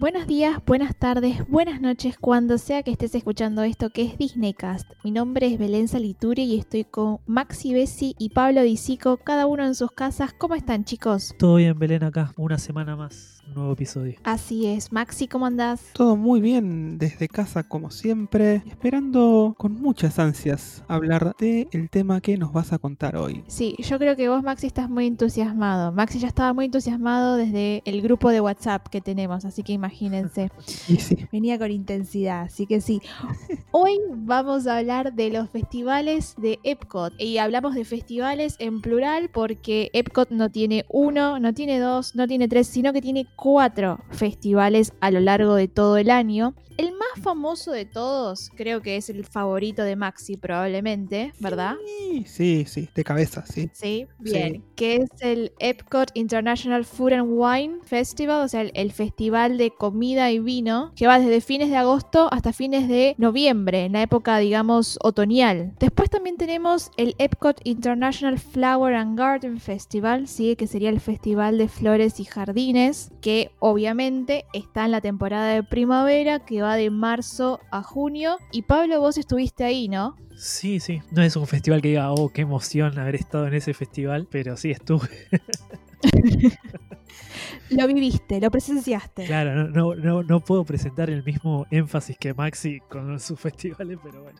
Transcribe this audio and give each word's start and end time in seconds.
Buenos 0.00 0.26
días, 0.26 0.58
buenas 0.66 0.96
tardes, 0.96 1.48
buenas 1.48 1.80
noches, 1.80 2.18
cuando 2.18 2.58
sea 2.58 2.82
que 2.82 2.90
estés 2.90 3.14
escuchando 3.14 3.62
esto 3.62 3.90
que 3.90 4.02
es 4.02 4.18
Disneycast. 4.18 4.90
Mi 5.04 5.12
nombre 5.12 5.46
es 5.46 5.56
Belén 5.56 5.86
Saliture 5.86 6.42
y 6.42 6.58
estoy 6.58 6.82
con 6.82 7.18
Maxi 7.26 7.72
Bessi 7.72 8.16
y 8.18 8.30
Pablo 8.30 8.62
Disico, 8.62 9.18
cada 9.18 9.46
uno 9.46 9.64
en 9.64 9.76
sus 9.76 9.92
casas. 9.92 10.32
¿Cómo 10.36 10.56
están, 10.56 10.84
chicos? 10.84 11.32
Todo 11.38 11.56
bien, 11.56 11.78
Belén, 11.78 12.02
acá. 12.02 12.32
Una 12.36 12.58
semana 12.58 12.96
más, 12.96 13.42
un 13.46 13.54
nuevo 13.54 13.72
episodio. 13.72 14.16
Así 14.24 14.66
es. 14.66 14.90
Maxi, 14.92 15.28
¿cómo 15.28 15.46
andás? 15.46 15.80
Todo 15.92 16.16
muy 16.16 16.40
bien 16.40 16.98
desde 16.98 17.28
casa 17.28 17.62
como 17.62 17.90
siempre, 17.90 18.64
esperando 18.66 19.54
con 19.56 19.80
muchas 19.80 20.18
ansias 20.18 20.82
hablar 20.88 21.36
del 21.38 21.68
el 21.70 21.88
tema 21.88 22.20
que 22.20 22.36
nos 22.36 22.52
vas 22.52 22.72
a 22.72 22.78
contar 22.78 23.16
hoy. 23.16 23.44
Sí, 23.46 23.76
yo 23.78 23.98
creo 24.00 24.16
que 24.16 24.28
vos, 24.28 24.42
Maxi, 24.42 24.66
estás 24.66 24.90
muy 24.90 25.06
entusiasmado. 25.06 25.92
Maxi 25.92 26.18
ya 26.18 26.28
estaba 26.28 26.52
muy 26.52 26.64
entusiasmado 26.64 27.36
desde 27.36 27.82
el 27.84 28.02
grupo 28.02 28.30
de 28.30 28.40
WhatsApp 28.40 28.88
que 28.88 29.00
tenemos, 29.00 29.44
así 29.44 29.62
que 29.62 29.83
imagínense. 29.84 30.50
Sí, 30.64 31.26
Venía 31.32 31.58
con 31.58 31.70
intensidad, 31.70 32.42
así 32.42 32.66
que 32.66 32.80
sí. 32.80 33.00
Hoy 33.70 33.98
vamos 34.10 34.66
a 34.66 34.78
hablar 34.78 35.14
de 35.14 35.30
los 35.30 35.50
festivales 35.50 36.34
de 36.36 36.58
Epcot. 36.62 37.12
Y 37.18 37.38
hablamos 37.38 37.74
de 37.74 37.84
festivales 37.84 38.56
en 38.58 38.80
plural 38.80 39.30
porque 39.30 39.90
Epcot 39.92 40.30
no 40.30 40.50
tiene 40.50 40.84
uno, 40.88 41.38
no 41.38 41.52
tiene 41.52 41.78
dos, 41.78 42.14
no 42.14 42.26
tiene 42.26 42.48
tres, 42.48 42.66
sino 42.66 42.92
que 42.92 43.00
tiene 43.02 43.26
cuatro 43.36 44.00
festivales 44.10 44.92
a 45.00 45.10
lo 45.10 45.20
largo 45.20 45.54
de 45.54 45.68
todo 45.68 45.96
el 45.96 46.10
año. 46.10 46.54
El 46.76 46.92
más 46.92 47.22
famoso 47.22 47.70
de 47.70 47.84
todos, 47.84 48.50
creo 48.56 48.82
que 48.82 48.96
es 48.96 49.08
el 49.08 49.24
favorito 49.24 49.82
de 49.82 49.94
Maxi 49.94 50.36
probablemente, 50.36 51.32
¿verdad? 51.38 51.76
sí, 51.86 52.24
sí, 52.26 52.64
sí, 52.66 52.88
de 52.94 53.04
cabeza, 53.04 53.44
sí. 53.46 53.70
Sí, 53.72 54.06
bien. 54.18 54.64
Que 54.74 54.96
es 54.96 55.10
el 55.20 55.52
Epcot 55.60 56.10
International 56.14 56.84
Food 56.84 57.12
and 57.12 57.28
Wine 57.30 57.78
Festival, 57.84 58.44
o 58.44 58.48
sea, 58.48 58.62
el, 58.62 58.72
el 58.74 58.92
festival 58.92 59.56
de 59.56 59.70
comida 59.70 60.30
y 60.32 60.40
vino, 60.40 60.92
que 60.96 61.06
va 61.06 61.18
desde 61.18 61.40
fines 61.40 61.70
de 61.70 61.76
agosto 61.76 62.28
hasta 62.32 62.52
fines 62.52 62.88
de 62.88 63.14
noviembre, 63.18 63.84
en 63.84 63.92
la 63.92 64.02
época, 64.02 64.38
digamos, 64.38 64.98
otoñal. 65.02 65.74
Después 65.78 66.10
también 66.10 66.36
tenemos 66.36 66.90
el 66.96 67.14
Epcot 67.18 67.60
International 67.64 68.38
Flower 68.38 68.94
and 68.94 69.18
Garden 69.18 69.60
Festival, 69.60 70.26
¿sí? 70.26 70.56
que 70.56 70.66
sería 70.66 70.90
el 70.90 71.00
festival 71.00 71.58
de 71.58 71.68
flores 71.68 72.18
y 72.18 72.24
jardines, 72.24 73.12
que 73.20 73.52
obviamente 73.60 74.44
está 74.52 74.84
en 74.84 74.90
la 74.90 75.00
temporada 75.00 75.48
de 75.54 75.62
primavera, 75.62 76.44
que 76.44 76.63
va 76.64 76.76
de 76.76 76.90
marzo 76.90 77.60
a 77.70 77.82
junio. 77.82 78.38
Y 78.50 78.62
Pablo, 78.62 79.00
vos 79.00 79.18
estuviste 79.18 79.64
ahí, 79.64 79.88
¿no? 79.88 80.16
Sí, 80.36 80.80
sí. 80.80 81.00
No 81.10 81.22
es 81.22 81.36
un 81.36 81.46
festival 81.46 81.80
que 81.80 81.88
diga, 81.88 82.10
oh, 82.10 82.30
qué 82.30 82.42
emoción 82.42 82.98
haber 82.98 83.14
estado 83.14 83.46
en 83.46 83.54
ese 83.54 83.74
festival, 83.74 84.26
pero 84.30 84.56
sí 84.56 84.70
estuve. 84.70 85.08
Lo 87.70 87.86
viviste, 87.86 88.40
lo 88.40 88.50
presenciaste. 88.50 89.24
Claro, 89.24 89.54
no, 89.54 89.68
no, 89.68 89.94
no, 89.94 90.22
no 90.22 90.40
puedo 90.40 90.64
presentar 90.64 91.10
el 91.10 91.24
mismo 91.24 91.66
énfasis 91.70 92.16
que 92.18 92.34
Maxi 92.34 92.80
con 92.88 93.18
sus 93.18 93.38
festivales, 93.40 93.98
pero 94.02 94.22
bueno. 94.22 94.38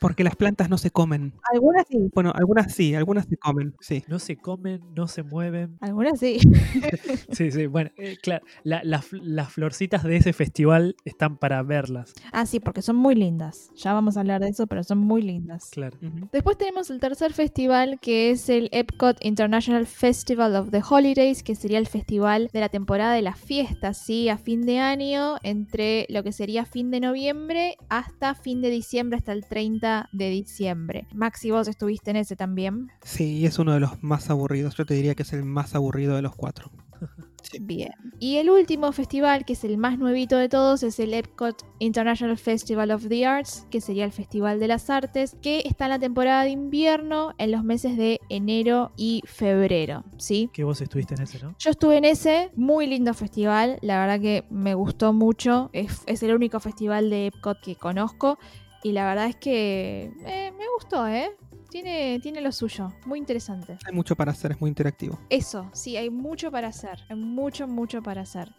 Porque 0.00 0.24
las 0.24 0.36
plantas 0.36 0.68
no 0.68 0.76
se 0.78 0.90
comen. 0.90 1.32
Algunas 1.52 1.86
sí, 1.88 1.98
Bueno, 2.14 2.32
algunas 2.34 2.72
sí, 2.74 2.94
algunas 2.94 3.26
se 3.26 3.36
comen, 3.36 3.74
sí. 3.80 4.04
No 4.08 4.18
se 4.18 4.36
comen, 4.36 4.80
no 4.94 5.08
se 5.08 5.22
mueven. 5.22 5.76
algunas 5.80 6.18
sí. 6.18 6.38
Sí, 7.32 7.50
sí, 7.50 7.66
bueno, 7.66 7.90
eh, 7.96 8.16
claro. 8.22 8.44
la- 8.64 8.82
la 8.84 9.02
las 9.12 9.52
florcitas 9.52 10.02
de 10.02 10.16
ese 10.16 10.32
festival 10.32 10.96
están 11.04 11.36
para 11.38 11.62
verlas, 11.62 12.12
Ah, 12.32 12.46
sí, 12.46 12.60
porque 12.60 12.82
son 12.82 12.96
muy 12.96 13.14
lindas. 13.14 13.70
Ya 13.76 13.92
vamos 13.92 14.16
a 14.16 14.20
hablar 14.20 14.40
de 14.42 14.48
eso, 14.48 14.66
pero 14.66 14.82
son 14.84 14.98
muy 14.98 15.22
lindas. 15.22 15.70
claro. 15.72 15.96
Ujú. 16.02 16.28
Después 16.32 16.56
tenemos 16.58 16.90
el 16.90 17.00
tercer 17.00 17.32
festival, 17.32 17.98
que 18.00 18.30
es 18.30 18.48
el 18.48 18.68
Epcot 18.72 19.16
International 19.24 19.86
Festival 19.86 20.56
of 20.56 20.70
the 20.70 20.82
Holidays, 20.88 21.42
que 21.42 21.54
sería 21.54 21.78
el 21.78 21.86
festival 21.86 22.35
de 22.44 22.60
la 22.60 22.68
temporada 22.68 23.14
de 23.14 23.22
las 23.22 23.38
fiestas, 23.38 23.98
¿sí? 23.98 24.28
A 24.28 24.38
fin 24.38 24.66
de 24.66 24.78
año, 24.78 25.36
entre 25.42 26.06
lo 26.08 26.22
que 26.22 26.32
sería 26.32 26.64
fin 26.64 26.90
de 26.90 27.00
noviembre 27.00 27.76
hasta 27.88 28.34
fin 28.34 28.60
de 28.60 28.70
diciembre, 28.70 29.18
hasta 29.18 29.32
el 29.32 29.46
30 29.46 30.08
de 30.12 30.30
diciembre. 30.30 31.06
Maxi, 31.14 31.50
vos 31.50 31.68
estuviste 31.68 32.10
en 32.10 32.16
ese 32.16 32.36
también. 32.36 32.88
Sí, 33.02 33.38
y 33.38 33.46
es 33.46 33.58
uno 33.58 33.72
de 33.72 33.80
los 33.80 34.02
más 34.02 34.30
aburridos. 34.30 34.76
Yo 34.76 34.86
te 34.86 34.94
diría 34.94 35.14
que 35.14 35.22
es 35.22 35.32
el 35.32 35.44
más 35.44 35.74
aburrido 35.74 36.16
de 36.16 36.22
los 36.22 36.34
cuatro. 36.34 36.70
Sí. 37.50 37.58
Bien. 37.60 37.92
Y 38.18 38.36
el 38.36 38.50
último 38.50 38.92
festival, 38.92 39.44
que 39.44 39.52
es 39.52 39.64
el 39.64 39.78
más 39.78 39.98
nuevito 39.98 40.36
de 40.36 40.48
todos, 40.48 40.82
es 40.82 40.98
el 40.98 41.14
Epcot 41.14 41.64
International 41.78 42.36
Festival 42.36 42.90
of 42.90 43.08
the 43.08 43.26
Arts, 43.26 43.66
que 43.70 43.80
sería 43.80 44.04
el 44.04 44.12
Festival 44.12 44.58
de 44.58 44.68
las 44.68 44.90
Artes, 44.90 45.36
que 45.42 45.62
está 45.64 45.84
en 45.84 45.90
la 45.90 45.98
temporada 45.98 46.44
de 46.44 46.50
invierno, 46.50 47.34
en 47.38 47.52
los 47.52 47.64
meses 47.64 47.96
de 47.96 48.20
enero 48.28 48.92
y 48.96 49.22
febrero, 49.26 50.04
¿sí? 50.16 50.50
Que 50.52 50.64
vos 50.64 50.80
estuviste 50.80 51.14
en 51.14 51.22
ese, 51.22 51.42
¿no? 51.42 51.54
Yo 51.58 51.70
estuve 51.70 51.98
en 51.98 52.04
ese, 52.04 52.50
muy 52.56 52.86
lindo 52.86 53.14
festival, 53.14 53.78
la 53.82 54.00
verdad 54.00 54.20
que 54.20 54.44
me 54.50 54.74
gustó 54.74 55.12
mucho, 55.12 55.70
es, 55.72 56.02
es 56.06 56.22
el 56.22 56.34
único 56.34 56.60
festival 56.60 57.10
de 57.10 57.26
Epcot 57.26 57.60
que 57.60 57.76
conozco 57.76 58.38
y 58.82 58.92
la 58.92 59.06
verdad 59.06 59.26
es 59.26 59.36
que 59.36 60.12
eh, 60.24 60.52
me 60.56 60.64
gustó, 60.76 61.08
¿eh? 61.08 61.30
Tiene, 61.70 62.18
tiene 62.20 62.40
lo 62.40 62.52
suyo, 62.52 62.92
muy 63.04 63.18
interesante. 63.18 63.78
Hay 63.84 63.94
mucho 63.94 64.16
para 64.16 64.32
hacer, 64.32 64.52
es 64.52 64.60
muy 64.60 64.68
interactivo. 64.68 65.18
Eso, 65.30 65.68
sí, 65.72 65.96
hay 65.96 66.10
mucho 66.10 66.50
para 66.50 66.68
hacer, 66.68 67.00
hay 67.08 67.16
mucho, 67.16 67.66
mucho 67.66 68.02
para 68.02 68.22
hacer. 68.22 68.52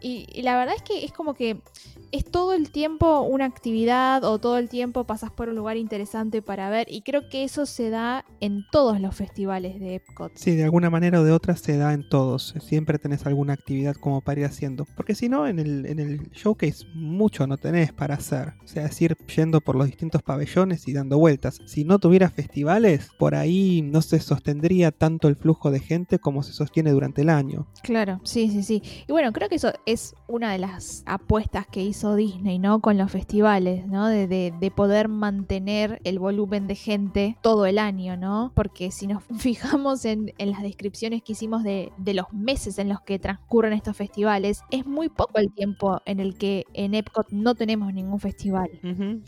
Y, 0.00 0.26
y 0.32 0.42
la 0.42 0.56
verdad 0.56 0.74
es 0.74 0.82
que 0.82 1.04
es 1.04 1.12
como 1.12 1.34
que 1.34 1.60
es 2.12 2.24
todo 2.24 2.54
el 2.54 2.70
tiempo 2.70 3.20
una 3.20 3.44
actividad 3.44 4.24
o 4.24 4.38
todo 4.38 4.56
el 4.56 4.68
tiempo 4.68 5.04
pasas 5.04 5.30
por 5.30 5.50
un 5.50 5.54
lugar 5.54 5.76
interesante 5.76 6.40
para 6.40 6.70
ver 6.70 6.86
y 6.90 7.02
creo 7.02 7.28
que 7.28 7.44
eso 7.44 7.66
se 7.66 7.90
da 7.90 8.24
en 8.40 8.64
todos 8.72 9.00
los 9.00 9.14
festivales 9.14 9.78
de 9.78 9.96
Epcot. 9.96 10.32
Sí, 10.34 10.56
de 10.56 10.64
alguna 10.64 10.90
manera 10.90 11.20
o 11.20 11.24
de 11.24 11.32
otra 11.32 11.56
se 11.56 11.76
da 11.76 11.92
en 11.92 12.08
todos. 12.08 12.54
Siempre 12.60 12.98
tenés 12.98 13.26
alguna 13.26 13.52
actividad 13.52 13.94
como 13.96 14.20
para 14.20 14.40
ir 14.40 14.46
haciendo. 14.46 14.86
Porque 14.96 15.14
si 15.14 15.28
no, 15.28 15.46
en 15.46 15.58
el, 15.58 15.86
en 15.86 15.98
el 15.98 16.30
showcase 16.30 16.86
mucho 16.94 17.46
no 17.46 17.56
tenés 17.56 17.92
para 17.92 18.14
hacer. 18.14 18.54
O 18.64 18.66
sea, 18.66 18.86
es 18.86 19.02
ir 19.02 19.16
yendo 19.36 19.60
por 19.60 19.76
los 19.76 19.86
distintos 19.86 20.22
pabellones 20.22 20.88
y 20.88 20.92
dando 20.92 21.18
vueltas. 21.18 21.60
Si 21.66 21.84
no 21.84 21.98
tuviera 21.98 22.26
festivales, 22.44 23.10
por 23.18 23.34
ahí 23.34 23.82
no 23.82 24.00
se 24.02 24.18
sostendría 24.20 24.90
tanto 24.92 25.28
el 25.28 25.36
flujo 25.36 25.70
de 25.70 25.80
gente 25.80 26.18
como 26.18 26.42
se 26.42 26.52
sostiene 26.52 26.90
durante 26.90 27.22
el 27.22 27.28
año. 27.28 27.66
Claro, 27.82 28.20
sí, 28.24 28.48
sí, 28.50 28.62
sí. 28.62 28.82
Y 29.06 29.12
bueno, 29.12 29.32
creo 29.32 29.48
que 29.48 29.56
eso 29.56 29.72
es 29.86 30.14
una 30.26 30.52
de 30.52 30.58
las 30.58 31.02
apuestas 31.06 31.66
que 31.66 31.82
hizo 31.82 32.14
Disney, 32.16 32.58
¿no? 32.58 32.80
Con 32.80 32.96
los 32.96 33.10
festivales, 33.10 33.86
¿no? 33.86 34.08
De, 34.08 34.26
de- 34.26 34.52
de 34.58 34.70
poder 34.70 35.08
mantener 35.08 36.00
el 36.04 36.18
volumen 36.18 36.66
de 36.66 36.74
gente 36.74 37.36
todo 37.42 37.66
el 37.66 37.78
año, 37.78 38.16
¿no? 38.16 38.52
Porque 38.54 38.90
si 38.90 39.06
nos 39.06 39.22
fijamos 39.38 40.04
en, 40.04 40.32
en 40.38 40.50
las 40.50 40.62
descripciones 40.62 41.22
que 41.22 41.32
hicimos 41.32 41.62
de, 41.62 41.92
de 41.98 42.14
los 42.14 42.32
meses 42.32 42.78
en 42.78 42.88
los 42.88 43.00
que 43.02 43.18
transcurren 43.18 43.72
estos 43.74 43.96
festivales, 43.96 44.62
es 44.70 44.86
muy 44.86 45.08
poco 45.08 45.38
el 45.38 45.52
tiempo 45.52 46.00
en 46.06 46.20
el 46.20 46.36
que 46.38 46.64
en 46.74 46.94
Epcot 46.94 47.26
no 47.30 47.54
tenemos 47.54 47.92
ningún 47.92 48.18
festival. 48.20 48.70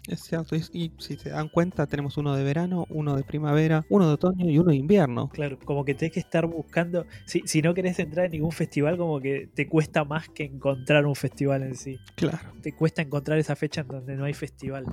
Es 0.08 0.20
cierto. 0.22 0.56
Y, 0.56 0.62
y 0.72 0.92
si 0.98 1.16
se 1.16 1.30
dan 1.30 1.48
cuenta, 1.48 1.86
tenemos 1.86 2.16
uno 2.16 2.34
de 2.36 2.44
verano, 2.44 2.86
uno 2.88 3.01
de 3.16 3.24
primavera, 3.24 3.84
uno 3.88 4.06
de 4.06 4.14
otoño 4.14 4.48
y 4.48 4.58
uno 4.58 4.70
de 4.70 4.76
invierno. 4.76 5.28
Claro, 5.28 5.58
como 5.64 5.84
que 5.84 5.94
tenés 5.94 6.12
que 6.12 6.20
estar 6.20 6.46
buscando. 6.46 7.06
Si, 7.26 7.42
si 7.46 7.62
no 7.62 7.74
querés 7.74 7.98
entrar 7.98 8.26
en 8.26 8.32
ningún 8.32 8.52
festival, 8.52 8.96
como 8.96 9.20
que 9.20 9.48
te 9.54 9.68
cuesta 9.68 10.04
más 10.04 10.28
que 10.28 10.44
encontrar 10.44 11.06
un 11.06 11.16
festival 11.16 11.62
en 11.62 11.76
sí. 11.76 11.98
Claro. 12.14 12.38
Te 12.62 12.72
cuesta 12.74 13.02
encontrar 13.02 13.38
esa 13.38 13.56
fecha 13.56 13.82
en 13.82 13.88
donde 13.88 14.16
no 14.16 14.24
hay 14.24 14.34
festival. 14.34 14.84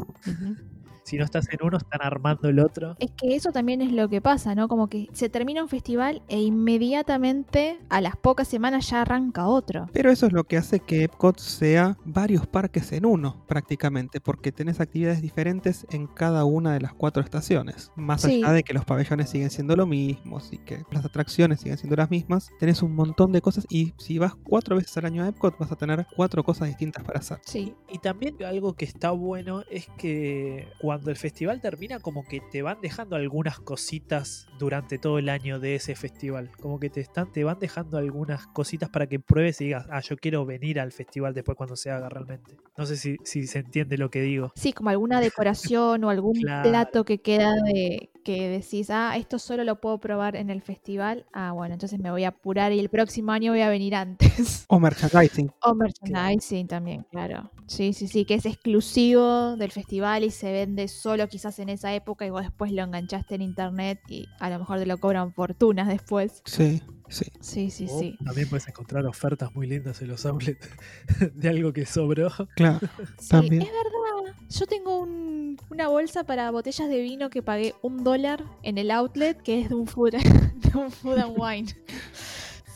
Si 1.09 1.17
no 1.17 1.25
estás 1.25 1.47
en 1.51 1.57
uno, 1.63 1.77
están 1.77 2.01
armando 2.03 2.49
el 2.49 2.59
otro. 2.59 2.95
Es 2.99 3.09
que 3.17 3.35
eso 3.35 3.51
también 3.51 3.81
es 3.81 3.91
lo 3.91 4.09
que 4.09 4.21
pasa, 4.21 4.53
¿no? 4.53 4.67
Como 4.67 4.89
que 4.89 5.07
se 5.11 5.27
termina 5.27 5.63
un 5.63 5.67
festival 5.67 6.21
e 6.27 6.39
inmediatamente 6.39 7.79
a 7.89 7.99
las 7.99 8.15
pocas 8.15 8.47
semanas 8.47 8.91
ya 8.91 9.01
arranca 9.01 9.47
otro. 9.47 9.87
Pero 9.91 10.11
eso 10.11 10.27
es 10.27 10.33
lo 10.33 10.43
que 10.43 10.57
hace 10.57 10.81
que 10.81 11.05
Epcot 11.05 11.39
sea 11.39 11.97
varios 12.05 12.45
parques 12.45 12.91
en 12.91 13.07
uno, 13.07 13.43
prácticamente, 13.47 14.21
porque 14.21 14.51
tenés 14.51 14.79
actividades 14.79 15.23
diferentes 15.23 15.87
en 15.89 16.05
cada 16.05 16.45
una 16.45 16.73
de 16.73 16.81
las 16.81 16.93
cuatro 16.93 17.23
estaciones. 17.23 17.91
Más 17.99 18.21
Sí. 18.21 18.43
allá 18.43 18.53
de 18.53 18.63
que 18.63 18.73
los 18.73 18.85
pabellones 18.85 19.29
siguen 19.29 19.49
siendo 19.49 19.75
lo 19.75 19.85
mismo 19.85 20.39
y 20.51 20.57
que 20.59 20.83
las 20.91 21.05
atracciones 21.05 21.59
siguen 21.61 21.77
siendo 21.77 21.95
las 21.95 22.09
mismas, 22.09 22.49
tenés 22.59 22.81
un 22.81 22.95
montón 22.95 23.31
de 23.31 23.41
cosas 23.41 23.65
y 23.69 23.93
si 23.97 24.17
vas 24.17 24.33
cuatro 24.35 24.75
veces 24.75 24.95
al 24.97 25.05
año 25.05 25.23
a 25.23 25.27
Epcot 25.27 25.57
vas 25.57 25.71
a 25.71 25.75
tener 25.75 26.07
cuatro 26.15 26.43
cosas 26.43 26.67
distintas 26.67 27.03
para 27.03 27.19
hacer. 27.19 27.39
Sí. 27.45 27.75
Y 27.89 27.99
también 27.99 28.35
algo 28.43 28.73
que 28.73 28.85
está 28.85 29.11
bueno 29.11 29.63
es 29.69 29.87
que 29.97 30.67
cuando 30.79 31.09
el 31.11 31.15
festival 31.17 31.61
termina, 31.61 31.99
como 31.99 32.23
que 32.23 32.41
te 32.51 32.61
van 32.61 32.79
dejando 32.81 33.15
algunas 33.15 33.59
cositas 33.59 34.47
durante 34.59 34.97
todo 34.97 35.17
el 35.19 35.29
año 35.29 35.59
de 35.59 35.75
ese 35.75 35.95
festival. 35.95 36.51
Como 36.61 36.79
que 36.79 36.89
te 36.89 37.01
están, 37.01 37.31
te 37.31 37.43
van 37.43 37.59
dejando 37.59 37.97
algunas 37.97 38.47
cositas 38.47 38.89
para 38.89 39.07
que 39.07 39.19
pruebes 39.19 39.59
y 39.61 39.65
digas, 39.65 39.85
ah, 39.89 40.01
yo 40.01 40.17
quiero 40.17 40.45
venir 40.45 40.79
al 40.79 40.91
festival 40.91 41.33
después 41.33 41.57
cuando 41.57 41.75
se 41.75 41.91
haga 41.91 42.09
realmente. 42.09 42.57
No 42.77 42.85
sé 42.85 42.95
si, 42.97 43.17
si 43.23 43.45
se 43.47 43.59
entiende 43.59 43.97
lo 43.97 44.09
que 44.09 44.21
digo. 44.21 44.51
Sí, 44.55 44.73
como 44.73 44.89
alguna 44.89 45.19
decoración 45.19 46.03
o 46.03 46.09
algún 46.09 46.33
Claro. 46.39 46.69
plato 46.69 47.03
que 47.05 47.19
queda 47.19 47.53
de 47.65 47.88
que 48.23 48.49
decís, 48.49 48.89
ah, 48.89 49.15
esto 49.17 49.39
solo 49.39 49.63
lo 49.63 49.79
puedo 49.79 49.99
probar 49.99 50.35
en 50.35 50.49
el 50.49 50.61
festival. 50.61 51.25
Ah, 51.33 51.51
bueno, 51.51 51.73
entonces 51.73 51.99
me 51.99 52.11
voy 52.11 52.23
a 52.23 52.29
apurar 52.29 52.71
y 52.71 52.79
el 52.79 52.89
próximo 52.89 53.31
año 53.31 53.51
voy 53.51 53.61
a 53.61 53.69
venir 53.69 53.95
antes. 53.95 54.65
O 54.67 54.79
merchandising. 54.79 55.51
o 55.63 55.73
merchandising 55.73 56.67
también, 56.67 57.05
claro. 57.09 57.51
Sí, 57.67 57.93
sí, 57.93 58.07
sí, 58.07 58.25
que 58.25 58.35
es 58.35 58.45
exclusivo 58.45 59.55
del 59.55 59.71
festival 59.71 60.23
y 60.23 60.31
se 60.31 60.51
vende 60.51 60.87
solo 60.87 61.27
quizás 61.27 61.59
en 61.59 61.69
esa 61.69 61.93
época 61.93 62.25
y 62.25 62.29
vos 62.29 62.43
después 62.43 62.71
lo 62.71 62.83
enganchaste 62.83 63.35
en 63.35 63.41
internet 63.41 63.99
y 64.07 64.27
a 64.39 64.49
lo 64.49 64.59
mejor 64.59 64.79
te 64.79 64.85
lo 64.85 64.97
cobran 64.97 65.33
fortunas 65.33 65.87
después. 65.87 66.41
Sí. 66.45 66.81
Sí. 67.09 67.25
Sí, 67.41 67.69
sí, 67.71 67.87
O 67.89 67.99
sí. 67.99 68.17
También 68.23 68.47
puedes 68.49 68.67
encontrar 68.67 69.05
ofertas 69.05 69.53
muy 69.55 69.67
lindas 69.67 70.01
en 70.01 70.07
los 70.09 70.25
outlets 70.25 70.69
de 71.33 71.49
algo 71.49 71.73
que 71.73 71.85
sobró. 71.85 72.29
Claro. 72.55 72.79
Sí, 73.19 73.29
También. 73.29 73.61
es 73.63 73.69
verdad. 73.69 74.35
Yo 74.49 74.65
tengo 74.65 74.99
un- 74.99 75.57
una 75.69 75.87
bolsa 75.87 76.23
para 76.23 76.49
botellas 76.51 76.87
de 76.89 77.01
vino 77.01 77.29
que 77.29 77.41
pagué 77.43 77.75
un 77.81 78.03
dólar 78.03 78.43
en 78.63 78.77
el 78.77 78.89
outlet, 78.91 79.39
que 79.41 79.61
es 79.61 79.69
de 79.69 79.75
un 79.75 79.87
food, 79.87 80.11
de 80.73 80.77
un 80.77 80.91
food 80.91 81.17
and 81.17 81.33
wine. 81.37 81.67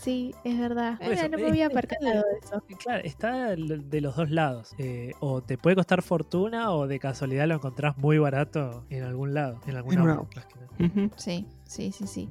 Sí, 0.01 0.35
es 0.43 0.59
verdad. 0.59 0.97
Eso, 0.99 1.09
Mira, 1.11 1.29
no 1.29 1.37
me 1.37 1.47
había 1.47 1.69
percatado 1.69 2.11
de 2.23 2.37
eso. 2.43 2.61
Y 2.67 2.75
Claro, 2.75 3.01
está 3.05 3.55
de 3.55 4.01
los 4.01 4.15
dos 4.17 4.29
lados. 4.29 4.73
Eh, 4.77 5.13
o 5.21 5.41
te 5.41 5.57
puede 5.57 5.77
costar 5.77 6.01
fortuna 6.01 6.71
o 6.73 6.87
de 6.87 6.99
casualidad 6.99 7.47
lo 7.47 7.55
encontrás 7.55 7.97
muy 7.97 8.17
barato 8.17 8.83
en 8.89 9.03
algún 9.03 9.33
lado. 9.33 9.61
En 9.65 9.77
algún 9.77 9.97
En. 9.97 11.11
Sí, 11.15 11.45
sí, 11.73 11.91
sí, 11.91 12.07
sí. 12.07 12.29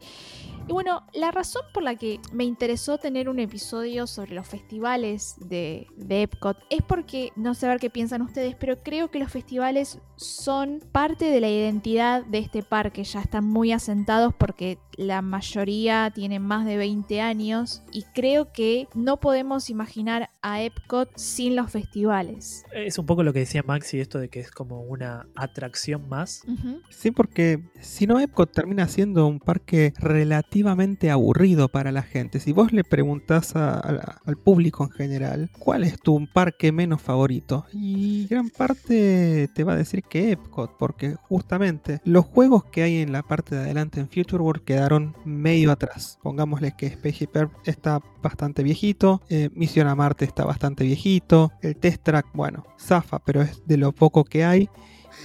Y 0.69 0.73
bueno, 0.73 1.03
la 1.13 1.31
razón 1.33 1.63
por 1.75 1.83
la 1.83 1.97
que 1.97 2.21
me 2.33 2.45
interesó 2.45 2.99
tener 2.99 3.29
un 3.29 3.41
episodio 3.41 4.07
sobre 4.07 4.35
los 4.35 4.47
festivales 4.47 5.35
de, 5.41 5.89
de 5.97 6.23
Epcot 6.23 6.57
es 6.71 6.83
porque, 6.83 7.33
no 7.35 7.55
sé 7.55 7.67
a 7.67 7.71
ver 7.71 7.81
qué 7.81 7.91
piensan 7.91 8.23
ustedes, 8.23 8.55
pero 8.55 8.77
creo 8.83 9.11
que 9.11 9.19
los 9.19 9.31
festivales 9.31 9.99
son 10.17 10.81
parte 10.93 11.25
de 11.27 11.41
la 11.41 11.49
identidad 11.49 12.25
de 12.25 12.39
este 12.39 12.63
parque. 12.63 13.03
Ya 13.03 13.21
están 13.21 13.45
muy 13.45 13.73
asentados 13.73 14.33
porque 14.35 14.79
la 14.97 15.21
mayoría 15.21 16.13
tienen 16.15 16.43
más 16.43 16.65
de 16.65 16.77
20 16.77 17.21
años 17.21 17.83
y 17.91 18.05
creo 18.15 18.53
que 18.53 18.87
no 18.95 19.19
podemos 19.19 19.69
imaginar 19.69 20.31
a 20.43 20.63
Epcot 20.63 21.11
sin 21.17 21.57
los 21.57 21.71
festivales. 21.71 22.65
Es 22.73 22.99
un 22.99 23.07
poco 23.07 23.23
lo 23.23 23.33
que 23.33 23.41
decía 23.41 23.65
Maxi, 23.67 24.01
esto 24.01 24.19
de 24.19 24.29
que 24.29 24.41
es 24.41 24.51
como 24.51 24.83
una 24.83 25.27
atracción 25.35 26.09
más. 26.09 26.43
Ujú. 26.47 26.81
Sí, 26.91 27.11
porque 27.11 27.65
si 27.81 28.07
no, 28.07 28.21
Epcot 28.21 28.53
termina 28.53 28.87
siendo 28.87 29.27
un 29.33 29.41
parque 29.41 29.93
relativamente 29.99 31.11
aburrido 31.11 31.69
para 31.69 31.91
la 31.93 32.03
gente. 32.03 32.39
Si 32.41 32.53
vos 32.53 32.73
le 32.73 32.85
preguntás 32.85 33.57
a- 33.57 33.75
a- 33.79 34.19
al 34.25 34.37
público 34.37 34.85
en 34.85 34.91
general, 34.91 35.51
¿cuál 35.59 35.85
es 35.85 35.99
tu 36.01 36.27
parque 36.33 36.71
menos 36.73 37.03
favorito? 37.03 37.67
Y 37.73 38.27
gran 38.29 38.49
parte 38.51 39.49
te 39.55 39.65
va 39.65 39.73
a 39.73 39.77
decir 39.77 40.03
que 40.05 40.33
Epcot, 40.33 40.77
porque 40.79 41.17
justamente 41.29 42.01
los 42.05 42.25
juegos 42.25 42.65
que 42.65 42.83
hay 42.83 42.99
en 42.99 43.13
la 43.13 43.23
parte 43.23 43.55
de 43.57 43.63
adelante 43.63 44.01
en 44.01 44.09
Future 44.09 44.43
World 44.43 44.63
quedaron 44.65 45.15
medio 45.25 45.73
atrás. 45.73 46.19
Pongámosle 46.23 46.73
que 46.77 46.91
Spaceship 46.91 47.31
Earth 47.35 47.53
está 47.67 48.01
bastante 48.23 48.63
viejito, 48.63 49.21
eh, 49.29 49.51
Misión 49.55 49.89
a 49.89 49.95
Marte 49.95 50.25
está 50.25 50.45
bastante 50.45 50.85
viejito, 50.85 51.51
el 51.63 51.77
Test 51.77 52.03
Track, 52.05 52.27
bueno, 52.35 52.65
zafa, 52.79 53.19
pero 53.19 53.43
es 53.43 53.63
de 53.67 53.77
lo 53.77 53.93
poco 53.93 54.25
que 54.25 54.45
hay. 54.45 54.69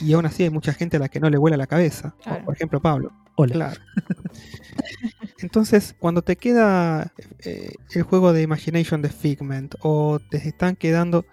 Y 0.01 0.13
aún 0.13 0.25
así 0.25 0.43
hay 0.43 0.49
mucha 0.49 0.73
gente 0.73 0.97
a 0.97 0.99
la 0.99 1.09
que 1.09 1.19
no 1.19 1.29
le 1.29 1.37
vuela 1.37 1.57
la 1.57 1.67
cabeza. 1.67 2.13
Claro. 2.21 2.45
por 2.45 2.53
ejemplo, 2.55 2.79
Pablo. 2.81 3.11
Claro. 3.45 3.79
Entonces, 5.39 5.95
cuando 5.99 6.21
te 6.23 6.35
queda 6.35 7.13
eh, 7.45 7.73
el 7.93 8.03
juego 8.03 8.33
de 8.33 8.41
Imagination 8.41 9.01
de 9.01 9.09
Figment 9.09 9.75
o 9.81 10.19
te 10.29 10.37
están 10.47 10.75
quedando... 10.75 11.25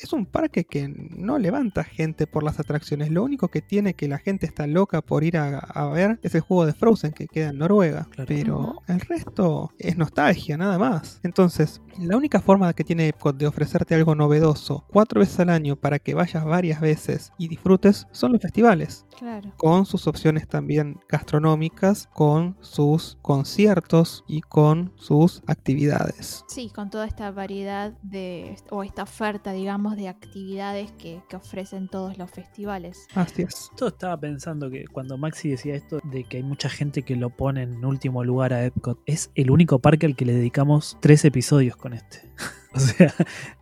Es 0.00 0.12
un 0.14 0.24
parque 0.24 0.64
que 0.64 0.88
no 0.88 1.38
levanta 1.38 1.84
gente 1.84 2.26
por 2.26 2.42
las 2.42 2.58
atracciones. 2.58 3.10
Lo 3.10 3.22
único 3.22 3.48
que 3.48 3.60
tiene 3.60 3.94
que 3.94 4.08
la 4.08 4.18
gente 4.18 4.46
está 4.46 4.66
loca 4.66 5.02
por 5.02 5.24
ir 5.24 5.36
a, 5.36 5.58
a 5.58 5.88
ver 5.90 6.18
es 6.22 6.34
el 6.34 6.40
juego 6.40 6.64
de 6.64 6.72
Frozen 6.72 7.12
que 7.12 7.26
queda 7.26 7.50
en 7.50 7.58
Noruega. 7.58 8.06
Claro. 8.10 8.26
Pero 8.26 8.82
el 8.88 9.00
resto 9.00 9.72
es 9.78 9.98
nostalgia, 9.98 10.56
nada 10.56 10.78
más. 10.78 11.20
Entonces, 11.22 11.82
la 11.98 12.16
única 12.16 12.40
forma 12.40 12.72
que 12.72 12.82
tiene 12.84 13.08
Epcot 13.08 13.36
de 13.36 13.46
ofrecerte 13.46 13.94
algo 13.94 14.14
novedoso 14.14 14.84
cuatro 14.90 15.20
veces 15.20 15.38
al 15.40 15.50
año 15.50 15.76
para 15.76 15.98
que 15.98 16.14
vayas 16.14 16.44
varias 16.46 16.80
veces 16.80 17.32
y 17.36 17.48
disfrutes 17.48 18.06
son 18.10 18.32
los 18.32 18.40
festivales 18.40 19.06
Claro. 19.18 19.52
con 19.58 19.84
sus 19.84 20.06
opciones 20.06 20.48
también 20.48 20.98
gastronómicas, 21.08 22.08
con 22.14 22.56
sus 22.60 23.18
conciertos 23.20 24.24
y 24.26 24.40
con 24.40 24.92
sus 24.96 25.42
actividades. 25.46 26.44
Sí, 26.48 26.70
con 26.74 26.88
toda 26.88 27.04
esta 27.06 27.30
variedad 27.30 27.92
de, 28.02 28.56
o 28.70 28.82
esta 28.82 29.02
oferta, 29.02 29.52
digamos, 29.52 29.89
de 29.96 30.08
actividades 30.08 30.92
que, 30.92 31.22
que 31.28 31.36
ofrecen 31.36 31.88
todos 31.88 32.18
los 32.18 32.30
festivales. 32.30 33.06
Así 33.14 33.42
es. 33.42 33.70
Yo 33.78 33.88
estaba 33.88 34.18
pensando 34.18 34.70
que 34.70 34.86
cuando 34.86 35.16
Maxi 35.18 35.50
decía 35.50 35.74
esto 35.74 36.00
de 36.04 36.24
que 36.24 36.38
hay 36.38 36.42
mucha 36.42 36.68
gente 36.68 37.02
que 37.02 37.16
lo 37.16 37.30
pone 37.30 37.62
en 37.62 37.84
último 37.84 38.24
lugar 38.24 38.52
a 38.52 38.64
Epcot, 38.64 38.98
es 39.06 39.30
el 39.34 39.50
único 39.50 39.78
parque 39.78 40.06
al 40.06 40.16
que 40.16 40.24
le 40.24 40.34
dedicamos 40.34 40.96
tres 41.00 41.24
episodios 41.24 41.76
con 41.76 41.92
este. 41.92 42.28
O 42.72 42.78
sea, 42.78 43.12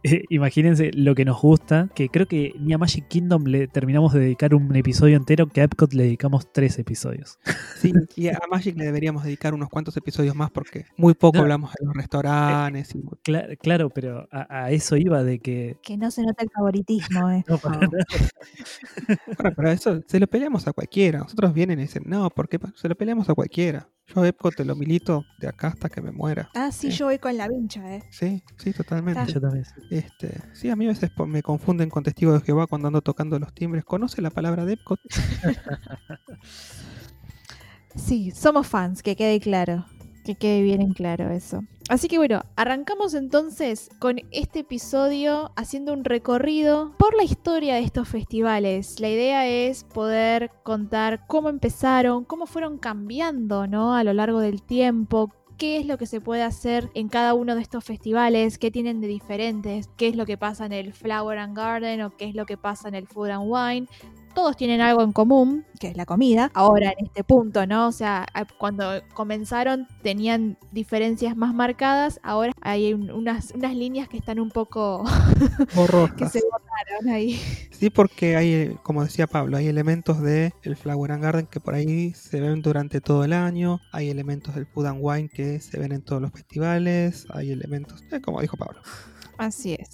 imagínense 0.31 0.91
lo 0.95 1.15
que 1.15 1.25
nos 1.25 1.41
gusta, 1.41 1.89
que 1.95 2.09
creo 2.09 2.27
que 2.27 2.53
ni 2.59 2.73
a 2.73 2.79
Magic 2.79 3.09
Kingdom 3.09 3.45
le 3.45 3.69
terminamos 3.69 4.13
de 4.13 4.21
dedicar 4.21 4.55
un 4.55 4.75
episodio 4.77 5.17
entero, 5.17 5.47
que 5.49 5.61
a 5.61 5.65
Epcot 5.65 5.93
le 5.93 6.05
dedicamos 6.05 6.53
tres 6.53 6.79
episodios. 6.79 7.39
Sí, 7.77 7.93
y 8.17 8.29
a 8.29 8.39
Magic 8.51 8.77
le 8.77 8.85
deberíamos 8.85 9.25
dedicar 9.25 9.55
unos 9.55 9.69
cuantos 9.69 9.97
episodios 9.97 10.35
más 10.35 10.51
porque 10.51 10.87
muy 10.97 11.15
poco 11.15 11.37
No. 11.39 11.43
hablamos 11.43 11.71
de 11.79 11.85
los 11.87 11.95
restaurantes. 11.95 12.95
y- 12.95 12.99
Cla- 13.25 13.57
claro, 13.59 13.91
pero 13.91 14.29
a, 14.31 14.65
a 14.65 14.71
eso 14.71 14.97
iba 14.97 15.23
de 15.23 15.39
que... 15.41 15.77
Que 15.83 15.97
no 15.97 16.11
se 16.11 16.23
nota 16.23 16.43
el 16.45 16.51
favoritismo, 16.51 17.31
¿eh? 17.31 17.45
No, 17.49 17.59
para 17.59 17.77
No. 17.77 17.89
nada. 17.89 18.05
Bueno, 19.37 19.53
pero 19.57 19.71
eso 19.71 20.01
se 20.07 20.21
lo 20.21 20.27
peleamos 20.27 20.67
a 20.67 20.73
cualquiera. 20.73 21.21
Nosotros 21.21 21.53
vienen 21.55 21.79
y 21.79 21.83
dicen, 21.83 22.03
no, 22.07 22.29
¿por 22.31 22.49
qué? 22.49 22.59
Se 22.75 22.89
lo 22.89 22.95
peleamos 22.97 23.29
a 23.29 23.35
cualquiera. 23.35 23.89
Yo 24.15 24.23
a 24.23 24.29
Epcot 24.29 24.55
te 24.55 24.65
lo 24.65 24.75
milito 24.75 25.25
de 25.39 25.49
acá 25.49 25.69
hasta 25.69 25.91
que 25.91 26.01
me 26.01 26.13
muera. 26.13 26.49
Ah, 26.55 26.73
sí, 26.73 26.91
yo 26.91 27.07
voy 27.07 27.19
con 27.19 27.37
la 27.37 27.47
vincha, 27.47 27.95
¿eh? 27.97 28.03
Sí, 28.11 28.43
sí, 28.57 28.73
totalmente. 28.73 29.21
Está. 29.21 29.33
Yo 29.35 29.41
también. 29.41 29.65
Este, 29.99 30.41
sí, 30.53 30.71
a 30.71 30.77
mí 30.77 30.87
a 30.87 30.89
veces 30.89 31.11
me 31.27 31.43
confunden 31.43 31.91
con 31.91 32.05
Testigo 32.05 32.33
de 32.33 32.41
Jehová 32.41 32.67
cuando 32.67 32.89
ando 32.89 33.03
tocando 33.03 33.39
los 33.39 33.53
timbres. 33.53 33.85
¿Conoce 33.85 34.23
la 34.23 34.31
palabra 34.31 34.65
de 34.65 34.75
Epcot? 34.75 35.01
Sí, 37.99 38.31
somos 38.31 38.67
fans, 38.67 39.03
que 39.03 39.17
quede 39.17 39.41
claro. 39.41 39.85
Que 40.25 40.37
quede 40.37 40.63
bien 40.63 40.81
en 40.83 40.93
claro 40.93 41.31
eso. 41.31 41.65
Así 41.89 42.07
que 42.07 42.19
bueno, 42.19 42.43
arrancamos 42.55 43.15
entonces 43.15 43.89
con 43.99 44.19
este 44.31 44.61
episodio 44.61 45.53
haciendo 45.57 45.95
un 45.95 46.05
recorrido 46.05 46.93
por 46.99 47.17
la 47.17 47.25
historia 47.25 47.77
de 47.77 47.81
estos 47.81 48.09
festivales. 48.09 49.01
La 49.01 49.09
idea 49.09 49.49
es 49.49 49.85
poder 49.85 50.51
contar 50.65 51.27
cómo 51.27 51.49
empezaron, 51.49 52.25
cómo 52.25 52.47
fueron 52.47 52.77
cambiando, 52.77 53.67
¿no? 53.67 53.95
A 53.95 54.05
lo 54.05 54.13
largo 54.13 54.41
del 54.41 54.63
tiempo, 54.63 55.33
qué 55.59 55.79
es 55.79 55.87
lo 55.87 55.99
que 55.99 56.07
se 56.07 56.21
puede 56.21 56.43
hacer 56.45 56.89
en 56.95 57.09
cada 57.09 57.35
uno 57.35 57.57
de 57.57 57.63
estos 57.63 57.85
festivales, 57.85 58.59
qué 58.59 58.71
tienen 58.71 59.01
de 59.01 59.09
diferentes, 59.09 59.91
qué 59.97 60.07
es 60.09 60.17
lo 60.17 60.25
que 60.25 60.39
pasa 60.39 60.65
en 60.65 60.73
el 60.73 60.93
Flower 60.93 61.39
and 61.39 61.57
Garden 61.57 62.01
o 62.03 62.17
qué 62.17 62.27
es 62.27 62.35
lo 62.35 62.47
que 62.47 62.57
pasa 62.57 62.89
en 62.89 62.95
el 62.95 63.09
Food 63.09 63.31
and 63.31 63.45
Wine. 63.47 63.89
Todos 64.39 64.57
tienen 64.57 64.81
algo 64.81 65.03
en 65.03 65.11
común, 65.11 65.67
que 65.81 65.89
es 65.89 65.97
la 65.97 66.07
comida. 66.07 66.53
Ahora 66.55 66.93
en 66.97 67.07
este 67.07 67.25
punto, 67.25 67.67
¿no? 67.67 67.89
O 67.89 67.93
sea, 67.93 68.25
cuando 68.57 69.03
comenzaron 69.13 69.89
tenían 70.05 70.57
diferencias 70.71 71.37
más 71.37 71.53
marcadas, 71.55 72.21
ahora 72.23 72.53
hay 72.61 72.95
un- 72.95 73.11
unas, 73.11 73.51
unas 73.57 73.75
líneas 73.75 74.09
que 74.09 74.17
están 74.17 74.39
un 74.39 74.51
poco 74.51 75.03
que 75.59 75.75
Borrosas. 75.75 76.31
se 76.33 76.41
borraron 76.45 77.09
ahí. 77.13 77.41
Sí, 77.73 77.91
porque 77.91 78.37
hay, 78.37 78.77
como 78.85 79.03
decía 79.03 79.27
Pablo, 79.27 79.57
hay 79.57 79.67
elementos 79.67 80.21
de 80.21 80.53
el 80.63 80.77
Flower 80.77 81.11
and 81.11 81.23
Garden 81.25 81.47
que 81.47 81.59
por 81.59 81.75
ahí 81.75 82.13
se 82.15 82.41
ven 82.41 82.63
durante 82.63 83.01
todo 83.01 83.25
el 83.25 83.33
año, 83.33 83.81
hay 83.93 84.09
elementos 84.09 84.55
del 84.55 84.67
Food 84.67 84.87
and 84.87 84.99
Wine 85.03 85.29
que 85.29 85.59
se 85.59 85.81
ven 85.81 85.91
en 85.91 86.03
todos 86.03 86.23
los 86.23 86.31
festivales, 86.31 87.27
hay 87.31 87.51
elementos, 87.51 88.05
eh, 88.13 88.21
como 88.21 88.41
dijo 88.41 88.57
Pablo. 88.57 88.81
Así 89.37 89.75
es. 89.75 89.91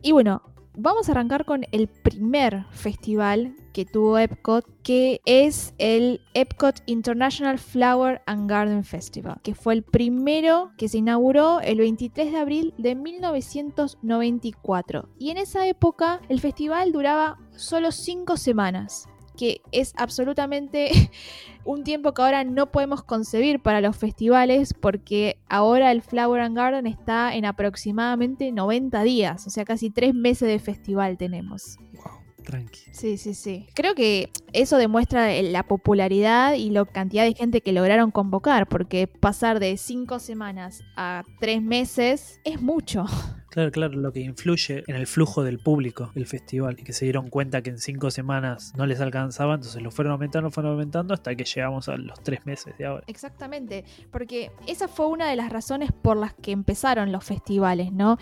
Y 0.00 0.12
bueno, 0.12 0.42
vamos 0.76 1.08
a 1.08 1.12
arrancar 1.12 1.44
con 1.44 1.64
el 1.72 1.88
primer 1.88 2.64
festival 2.70 3.54
que 3.72 3.84
tuvo 3.84 4.18
Epcot, 4.18 4.64
que 4.82 5.20
es 5.24 5.74
el 5.78 6.20
Epcot 6.34 6.82
International 6.86 7.58
Flower 7.58 8.22
and 8.26 8.50
Garden 8.50 8.84
Festival, 8.84 9.40
que 9.42 9.54
fue 9.54 9.74
el 9.74 9.82
primero 9.82 10.72
que 10.76 10.88
se 10.88 10.98
inauguró 10.98 11.60
el 11.60 11.78
23 11.78 12.32
de 12.32 12.38
abril 12.38 12.74
de 12.78 12.94
1994. 12.94 15.08
Y 15.18 15.30
en 15.30 15.38
esa 15.38 15.66
época 15.66 16.20
el 16.28 16.40
festival 16.40 16.92
duraba 16.92 17.38
solo 17.56 17.90
5 17.92 18.36
semanas 18.36 19.08
que 19.42 19.60
es 19.72 19.92
absolutamente 19.96 20.90
un 21.64 21.82
tiempo 21.82 22.14
que 22.14 22.22
ahora 22.22 22.44
no 22.44 22.70
podemos 22.70 23.02
concebir 23.02 23.58
para 23.60 23.80
los 23.80 23.96
festivales 23.96 24.72
porque 24.72 25.36
ahora 25.48 25.90
el 25.90 26.00
Flower 26.00 26.40
and 26.42 26.56
Garden 26.56 26.86
está 26.86 27.34
en 27.34 27.44
aproximadamente 27.44 28.52
90 28.52 29.02
días, 29.02 29.44
o 29.48 29.50
sea, 29.50 29.64
casi 29.64 29.90
3 29.90 30.14
meses 30.14 30.46
de 30.46 30.60
festival 30.60 31.16
tenemos. 31.18 31.76
Wow. 31.94 32.22
Tranqui. 32.44 32.80
Sí, 32.92 33.16
sí, 33.18 33.34
sí. 33.34 33.66
Creo 33.74 33.94
que 33.96 34.28
eso 34.52 34.76
demuestra 34.76 35.32
el- 35.32 35.52
la 35.52 35.62
popularidad 35.64 36.54
y 36.54 36.70
la 36.70 36.84
cantidad 36.84 37.24
de 37.24 37.34
gente 37.34 37.60
que 37.62 37.72
lograron 37.72 38.10
convocar, 38.12 38.68
porque 38.68 39.06
pasar 39.08 39.58
de 39.60 39.76
5 39.76 40.18
semanas 40.20 40.82
a 40.96 41.22
3 41.40 41.62
meses 41.62 42.40
es 42.44 42.60
mucho. 42.62 43.04
Claro, 43.52 43.70
claro, 43.70 43.98
lo 43.98 44.14
que 44.14 44.20
influye 44.20 44.82
en 44.86 44.96
el 44.96 45.06
flujo 45.06 45.44
del 45.44 45.58
público 45.58 46.10
del 46.14 46.26
festival 46.26 46.76
y 46.80 46.84
que 46.84 46.94
se 46.94 47.04
dieron 47.04 47.28
cuenta 47.28 47.60
que 47.60 47.68
en 47.68 47.78
cinco 47.78 48.10
semanas 48.10 48.72
no 48.78 48.86
les 48.86 48.98
alcanzaba, 48.98 49.56
entonces 49.56 49.82
lo 49.82 49.90
fueron 49.90 50.12
aumentando, 50.12 50.50
fueron 50.50 50.72
aumentando 50.72 51.12
hasta 51.12 51.34
que 51.34 51.44
llegamos 51.44 51.86
a 51.90 51.98
los 51.98 52.18
tres 52.22 52.46
meses 52.46 52.78
de 52.78 52.86
ahora. 52.86 53.04
Exactamente, 53.08 53.84
porque 54.10 54.52
esa 54.66 54.88
fue 54.88 55.06
una 55.06 55.28
de 55.28 55.36
las 55.36 55.52
razones 55.52 55.92
por 55.92 56.16
las 56.16 56.32
que 56.32 56.52
empezaron 56.52 57.12
los 57.12 57.24
festivales, 57.24 57.92
¿no? 57.92 58.16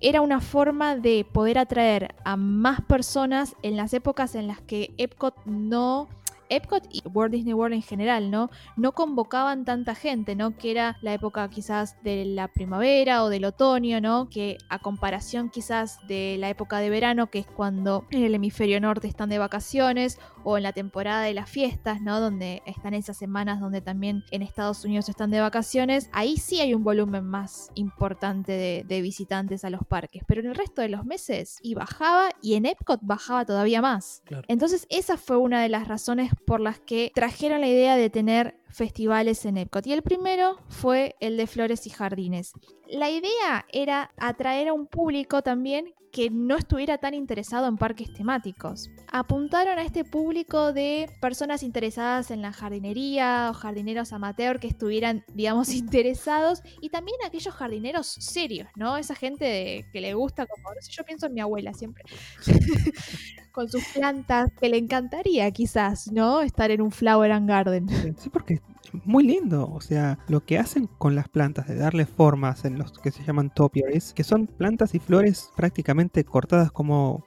Era 0.00 0.20
una 0.20 0.40
forma 0.40 0.96
de 0.96 1.24
poder 1.30 1.58
atraer 1.58 2.16
a 2.24 2.36
más 2.36 2.80
personas 2.80 3.54
en 3.62 3.76
las 3.76 3.94
épocas 3.94 4.34
en 4.34 4.48
las 4.48 4.60
que 4.62 4.94
Epcot 4.98 5.36
no 5.46 6.08
Epcot 6.48 6.86
y 6.90 7.02
Walt 7.08 7.32
Disney 7.32 7.54
World 7.54 7.74
en 7.74 7.82
general, 7.82 8.30
¿no? 8.30 8.50
No 8.76 8.92
convocaban 8.92 9.64
tanta 9.64 9.94
gente, 9.94 10.36
¿no? 10.36 10.56
Que 10.56 10.70
era 10.70 10.98
la 11.00 11.14
época 11.14 11.48
quizás 11.50 11.96
de 12.02 12.24
la 12.24 12.48
primavera 12.48 13.24
o 13.24 13.28
del 13.28 13.44
otoño, 13.44 14.00
¿no? 14.00 14.28
Que 14.28 14.58
a 14.68 14.78
comparación 14.78 15.50
quizás 15.50 15.98
de 16.06 16.36
la 16.38 16.50
época 16.50 16.78
de 16.78 16.90
verano, 16.90 17.28
que 17.28 17.40
es 17.40 17.46
cuando 17.46 18.06
en 18.10 18.24
el 18.24 18.34
hemisferio 18.34 18.80
norte 18.80 19.08
están 19.08 19.28
de 19.28 19.38
vacaciones, 19.38 20.18
o 20.44 20.56
en 20.56 20.62
la 20.62 20.72
temporada 20.72 21.22
de 21.22 21.34
las 21.34 21.48
fiestas, 21.48 22.00
¿no? 22.00 22.20
Donde 22.20 22.62
están 22.66 22.94
esas 22.94 23.16
semanas 23.16 23.60
donde 23.60 23.80
también 23.80 24.24
en 24.30 24.42
Estados 24.42 24.84
Unidos 24.84 25.08
están 25.08 25.30
de 25.30 25.40
vacaciones, 25.40 26.08
ahí 26.12 26.36
sí 26.36 26.60
hay 26.60 26.74
un 26.74 26.84
volumen 26.84 27.24
más 27.24 27.70
importante 27.74 28.52
de, 28.52 28.84
de 28.86 29.00
visitantes 29.02 29.64
a 29.64 29.70
los 29.70 29.84
parques, 29.86 30.22
pero 30.26 30.40
en 30.40 30.48
el 30.48 30.54
resto 30.54 30.82
de 30.82 30.88
los 30.88 31.04
meses 31.04 31.58
y 31.62 31.74
bajaba 31.74 32.30
y 32.40 32.54
en 32.54 32.66
Epcot 32.66 33.00
bajaba 33.02 33.44
todavía 33.44 33.80
más. 33.80 34.22
Claro. 34.24 34.44
Entonces 34.48 34.86
esa 34.90 35.16
fue 35.16 35.36
una 35.36 35.62
de 35.62 35.68
las 35.68 35.88
razones 35.88 36.32
por 36.44 36.60
las 36.60 36.78
que 36.78 37.10
trajeron 37.14 37.60
la 37.60 37.68
idea 37.68 37.96
de 37.96 38.10
tener 38.10 38.54
festivales 38.72 39.44
en 39.44 39.58
Epcot. 39.58 39.86
Y 39.86 39.92
el 39.92 40.02
primero 40.02 40.56
fue 40.68 41.14
el 41.20 41.36
de 41.36 41.46
flores 41.46 41.86
y 41.86 41.90
jardines. 41.90 42.52
La 42.88 43.10
idea 43.10 43.66
era 43.72 44.10
atraer 44.18 44.68
a 44.68 44.72
un 44.72 44.86
público 44.86 45.42
también 45.42 45.92
que 46.12 46.28
no 46.28 46.56
estuviera 46.58 46.98
tan 46.98 47.14
interesado 47.14 47.66
en 47.66 47.78
parques 47.78 48.12
temáticos. 48.12 48.90
Apuntaron 49.10 49.78
a 49.78 49.82
este 49.82 50.04
público 50.04 50.74
de 50.74 51.08
personas 51.22 51.62
interesadas 51.62 52.30
en 52.30 52.42
la 52.42 52.52
jardinería 52.52 53.48
o 53.50 53.54
jardineros 53.54 54.12
amateur 54.12 54.60
que 54.60 54.66
estuvieran, 54.66 55.24
digamos, 55.32 55.70
interesados 55.74 56.60
y 56.82 56.90
también 56.90 57.16
aquellos 57.24 57.54
jardineros 57.54 58.08
serios, 58.08 58.68
¿no? 58.76 58.98
Esa 58.98 59.14
gente 59.14 59.46
de- 59.46 59.86
que 59.90 60.02
le 60.02 60.12
gusta, 60.12 60.44
como, 60.44 60.68
no 60.68 60.76
yo 60.86 61.02
pienso 61.04 61.26
en 61.28 61.32
mi 61.32 61.40
abuela 61.40 61.72
siempre, 61.72 62.04
con 63.52 63.70
sus 63.70 63.82
plantas, 63.94 64.50
que 64.60 64.68
le 64.68 64.76
encantaría 64.78 65.50
quizás, 65.50 66.10
¿no? 66.12 66.42
Estar 66.42 66.70
en 66.70 66.82
un 66.82 66.90
flower 66.90 67.32
and 67.32 67.48
garden. 67.48 67.88
Sí, 68.18 68.28
porque 68.30 68.60
muy 69.04 69.24
lindo. 69.24 69.70
O 69.70 69.80
sea, 69.80 70.18
lo 70.28 70.44
que 70.44 70.58
hacen 70.58 70.86
con 70.98 71.14
las 71.14 71.28
plantas 71.28 71.66
de 71.68 71.76
darle 71.76 72.06
formas 72.06 72.64
en 72.64 72.78
los 72.78 72.92
que 72.92 73.10
se 73.10 73.24
llaman 73.24 73.50
topiaries, 73.50 74.12
que 74.12 74.24
son 74.24 74.46
plantas 74.46 74.94
y 74.94 74.98
flores 74.98 75.50
prácticamente 75.56 76.24
cortadas 76.24 76.72
como. 76.72 77.24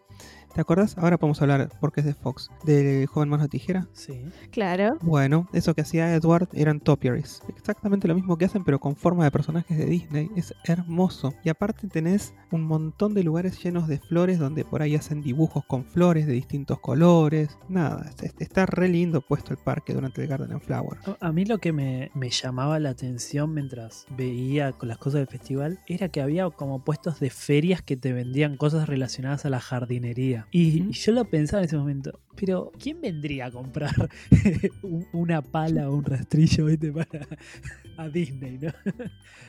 ¿Te 0.55 0.61
acuerdas? 0.61 0.97
Ahora 0.97 1.17
podemos 1.17 1.41
hablar, 1.41 1.69
porque 1.81 1.99
es 1.99 2.05
de 2.05 2.13
Fox, 2.13 2.49
del 2.63 3.05
joven 3.07 3.27
mano 3.27 3.43
de 3.43 3.49
tijera. 3.49 3.89
Sí. 3.91 4.23
Claro. 4.51 4.97
Bueno, 5.01 5.49
eso 5.51 5.73
que 5.73 5.81
hacía 5.81 6.15
Edward 6.15 6.47
eran 6.53 6.79
topiaries. 6.79 7.41
Exactamente 7.57 8.07
lo 8.07 8.15
mismo 8.15 8.37
que 8.37 8.45
hacen, 8.45 8.63
pero 8.63 8.79
con 8.79 8.95
forma 8.95 9.25
de 9.25 9.31
personajes 9.31 9.77
de 9.77 9.85
Disney. 9.85 10.29
Es 10.37 10.53
hermoso. 10.63 11.33
Y 11.43 11.49
aparte 11.49 11.89
tenés 11.89 12.33
un 12.51 12.63
montón 12.63 13.13
de 13.13 13.23
lugares 13.23 13.61
llenos 13.61 13.89
de 13.89 13.99
flores 13.99 14.39
donde 14.39 14.63
por 14.63 14.81
ahí 14.81 14.95
hacen 14.95 15.21
dibujos 15.21 15.65
con 15.65 15.83
flores 15.83 16.25
de 16.25 16.31
distintos 16.31 16.79
colores. 16.79 17.57
Nada, 17.67 18.09
es- 18.09 18.23
es- 18.23 18.35
está 18.39 18.65
re 18.65 18.87
lindo 18.87 19.19
puesto 19.19 19.51
el 19.51 19.57
parque 19.57 19.93
durante 19.93 20.21
el 20.21 20.29
Garden 20.29 20.53
and 20.53 20.61
Flower. 20.61 20.97
A- 21.19 21.27
A 21.27 21.31
mí 21.33 21.43
lo 21.43 21.57
que 21.57 21.73
me, 21.73 22.11
me 22.13 22.29
llamaba 22.29 22.79
la 22.79 22.91
atención 22.91 23.53
mientras 23.53 24.05
veía 24.15 24.71
con 24.71 24.87
las 24.87 24.99
cosas 24.99 25.15
del 25.19 25.27
festival 25.27 25.79
era 25.87 26.07
que 26.07 26.21
había 26.21 26.49
como 26.49 26.81
puestos 26.83 27.19
de 27.19 27.29
ferias 27.29 27.81
que 27.81 27.97
te 27.97 28.13
vendían 28.13 28.55
cosas 28.55 28.87
relacionadas 28.87 29.45
a 29.45 29.49
la 29.49 29.59
jardinería. 29.59 30.44
Y, 30.51 30.89
yo 30.91 31.11
lo 31.11 31.25
pensaba 31.25 31.61
en 31.61 31.65
ese 31.67 31.77
momento, 31.77 32.19
pero 32.35 32.71
¿quién 32.79 33.01
vendría 33.01 33.47
a 33.47 33.51
comprar 33.51 33.93
un- 34.83 35.05
una 35.11 35.41
pala 35.41 35.89
o 35.89 35.95
un 35.95 36.05
rastrillo 36.05 36.65
¿viste? 36.65 36.91
para 36.93 37.07
a 37.97 38.07
Disney, 38.09 38.57
no? 38.59 38.71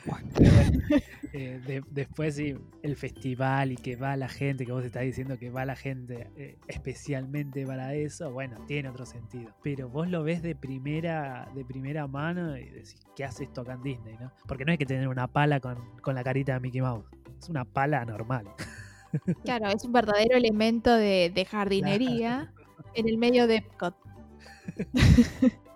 Bueno, 0.05 0.27
Pero 0.35 0.51
bueno, 0.55 0.79
eh, 1.33 1.61
de- 1.65 1.83
después 1.91 2.35
sí, 2.35 2.55
el 2.83 2.95
festival 2.95 3.71
y 3.71 3.75
que 3.77 3.95
va 3.95 4.17
la 4.17 4.27
gente, 4.27 4.65
que 4.65 4.71
vos 4.71 4.83
estás 4.83 5.03
diciendo 5.03 5.37
que 5.37 5.49
va 5.49 5.65
la 5.65 5.75
gente 5.75 6.27
eh, 6.35 6.57
especialmente 6.67 7.65
para 7.65 7.93
eso, 7.93 8.31
bueno, 8.31 8.57
tiene 8.67 8.89
otro 8.89 9.05
sentido. 9.05 9.51
Pero 9.63 9.87
vos 9.89 10.09
lo 10.09 10.23
ves 10.23 10.41
de 10.41 10.55
primera, 10.55 11.49
de 11.55 11.63
primera 11.63 12.07
mano 12.07 12.57
y 12.57 12.65
decís, 12.69 13.05
¿qué 13.15 13.23
hace 13.23 13.45
esto 13.45 13.61
acá 13.61 13.73
en 13.73 13.83
Disney? 13.83 14.15
¿no? 14.19 14.31
Porque 14.47 14.65
no 14.65 14.71
hay 14.71 14.77
que 14.77 14.85
tener 14.85 15.07
una 15.07 15.27
pala 15.27 15.59
con, 15.59 15.77
con 16.01 16.15
la 16.15 16.23
carita 16.23 16.53
de 16.55 16.59
Mickey 16.59 16.81
Mouse. 16.81 17.05
Es 17.39 17.49
una 17.49 17.63
pala 17.65 18.03
normal. 18.03 18.45
Claro, 19.43 19.67
es 19.67 19.83
un 19.83 19.91
verdadero 19.91 20.37
elemento 20.37 20.93
de, 20.93 21.31
de 21.33 21.45
jardinería 21.45 22.53
en 22.93 23.07
el 23.07 23.17
medio 23.17 23.47
de 23.47 23.57
Epcot. 23.57 23.95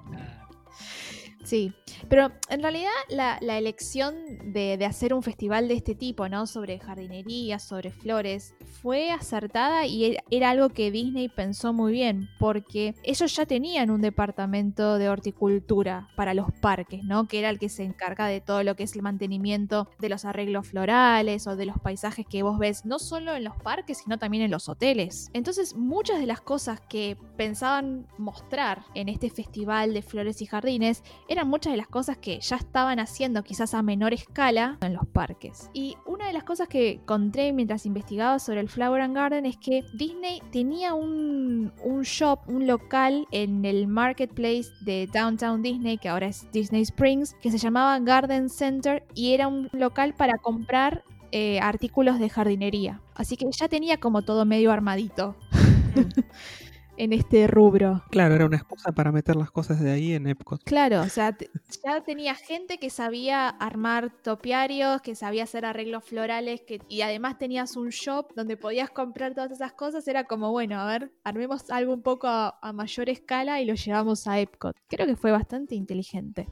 Sí, 1.43 1.73
pero 2.09 2.31
en 2.49 2.61
realidad 2.61 2.89
la, 3.09 3.37
elección 3.57 4.15
de, 4.53 4.83
hacer 4.85 5.13
un 5.13 5.23
festival 5.23 5.67
de 5.67 5.75
este 5.75 5.95
tipo, 5.95 6.27
¿no? 6.29 6.47
Sobre 6.47 6.79
jardinería, 6.79 7.59
sobre 7.59 7.91
flores, 7.91 8.53
fue 8.81 9.11
acertada 9.11 9.85
y 9.85 10.05
era, 10.05 10.23
era 10.31 10.49
algo 10.49 10.69
que 10.69 10.91
Disney 10.91 11.29
pensó 11.29 11.73
muy 11.73 11.93
bien, 11.93 12.29
porque 12.39 12.95
ellos 13.03 13.35
ya 13.35 13.45
tenían 13.45 13.91
un 13.91 14.01
departamento 14.01 14.97
de 14.97 15.09
horticultura 15.09 16.07
para 16.15 16.33
los 16.33 16.47
parques, 16.61 17.03
¿no? 17.03 17.27
Que 17.27 17.39
era 17.39 17.49
el 17.49 17.59
que 17.59 17.69
se 17.69 17.83
encarga 17.83 18.27
de 18.27 18.41
todo 18.41 18.63
lo 18.63 18.75
que 18.75 18.83
es 18.83 18.95
el 18.95 19.01
mantenimiento 19.01 19.89
de 19.99 20.09
los 20.09 20.25
arreglos 20.25 20.67
florales 20.67 21.47
o 21.47 21.55
de 21.55 21.65
los 21.65 21.79
paisajes 21.79 22.25
que 22.25 22.43
vos 22.43 22.57
ves, 22.57 22.85
no 22.85 22.99
solo 22.99 23.35
en 23.35 23.43
los 23.43 23.55
parques, 23.57 23.99
sino 23.99 24.17
también 24.17 24.43
en 24.43 24.51
los 24.51 24.69
hoteles. 24.69 25.29
Entonces, 25.33 25.75
muchas 25.75 26.19
de 26.19 26.25
las 26.25 26.41
cosas 26.41 26.81
que 26.81 27.17
pensaban 27.37 28.07
mostrar 28.17 28.83
en 28.95 29.09
este 29.09 29.29
festival 29.29 29.93
de 29.93 30.01
flores 30.01 30.41
y 30.41 30.45
jardines 30.45 31.03
eran 31.27 31.47
muchas 31.47 31.71
de 31.73 31.77
las 31.77 31.80
cosas 31.87 32.17
que 32.17 32.39
ya 32.39 32.55
estaban 32.55 32.99
haciendo 32.99 33.43
quizás 33.43 33.73
a 33.73 33.81
menor 33.81 34.13
escala 34.13 34.77
en 34.81 34.93
los 34.93 35.07
parques. 35.07 35.69
Y 35.73 35.97
una 36.05 36.27
de 36.27 36.33
las 36.33 36.43
cosas 36.43 36.67
que 36.67 36.93
encontré 36.93 37.53
mientras 37.53 37.85
investigaba 37.85 38.39
sobre 38.39 38.59
el 38.59 38.69
Flower 38.69 39.01
and 39.01 39.15
Garden 39.15 39.45
es 39.45 39.57
que 39.57 39.83
Disney 39.93 40.41
tenía 40.51 40.93
un, 40.93 41.71
un 41.83 42.01
shop, 42.03 42.39
un 42.47 42.67
local 42.67 43.27
en 43.31 43.65
el 43.65 43.87
marketplace 43.87 44.69
de 44.81 45.07
Downtown 45.07 45.61
Disney, 45.61 45.97
que 45.97 46.09
ahora 46.09 46.27
es 46.27 46.47
Disney 46.51 46.81
Springs, 46.81 47.35
que 47.41 47.51
se 47.51 47.57
llamaba 47.57 47.99
Garden 47.99 48.49
Center 48.49 49.03
y 49.13 49.33
era 49.33 49.47
un 49.47 49.69
local 49.71 50.13
para 50.13 50.37
comprar 50.37 51.03
eh, 51.31 51.59
artículos 51.61 52.19
de 52.19 52.29
jardinería. 52.29 53.01
Así 53.15 53.37
que 53.37 53.45
ya 53.51 53.67
tenía 53.69 53.97
como 53.97 54.21
todo 54.21 54.45
medio 54.45 54.71
armadito 54.71 55.35
en 56.97 57.13
este 57.13 57.47
rubro. 57.47 58.03
claro, 58.09 58.35
era 58.35 58.45
una 58.45 58.57
excusa 58.57 58.91
para 58.91 59.11
meter 59.11 59.35
las 59.35 59.51
cosas 59.51 59.79
de 59.79 59.91
ahí 59.91 60.13
en 60.13 60.27
Epcot. 60.27 60.63
Claro, 60.63 61.01
o 61.01 61.09
sea, 61.09 61.35
ya 61.83 62.01
tenía 62.01 62.35
gente 62.35 62.77
que 62.77 62.89
sabía 62.89 63.49
armar 63.49 64.11
topiarios, 64.21 65.01
que 65.01 65.15
sabía 65.15 65.43
hacer 65.43 65.65
arreglos 65.65 66.03
florales, 66.03 66.61
que, 66.61 66.79
y 66.89 67.01
además 67.01 67.37
tenías 67.37 67.75
un 67.75 67.89
shop 67.89 68.33
donde 68.35 68.57
podías 68.57 68.89
comprar 68.89 69.33
todas 69.33 69.51
esas 69.51 69.73
cosas. 69.73 70.07
Era 70.07 70.25
como, 70.25 70.51
bueno, 70.51 70.79
a 70.79 70.85
ver, 70.85 71.11
armemos 71.23 71.69
algo 71.69 71.93
un 71.93 72.01
poco 72.01 72.27
a, 72.27 72.59
a 72.61 72.73
mayor 72.73 73.09
escala 73.09 73.61
y 73.61 73.65
lo 73.65 73.73
llevamos 73.73 74.27
a 74.27 74.39
Epcot. 74.39 74.75
Creo 74.87 75.07
que 75.07 75.15
fue 75.15 75.31
bastante 75.31 75.75
inteligente. 75.75 76.47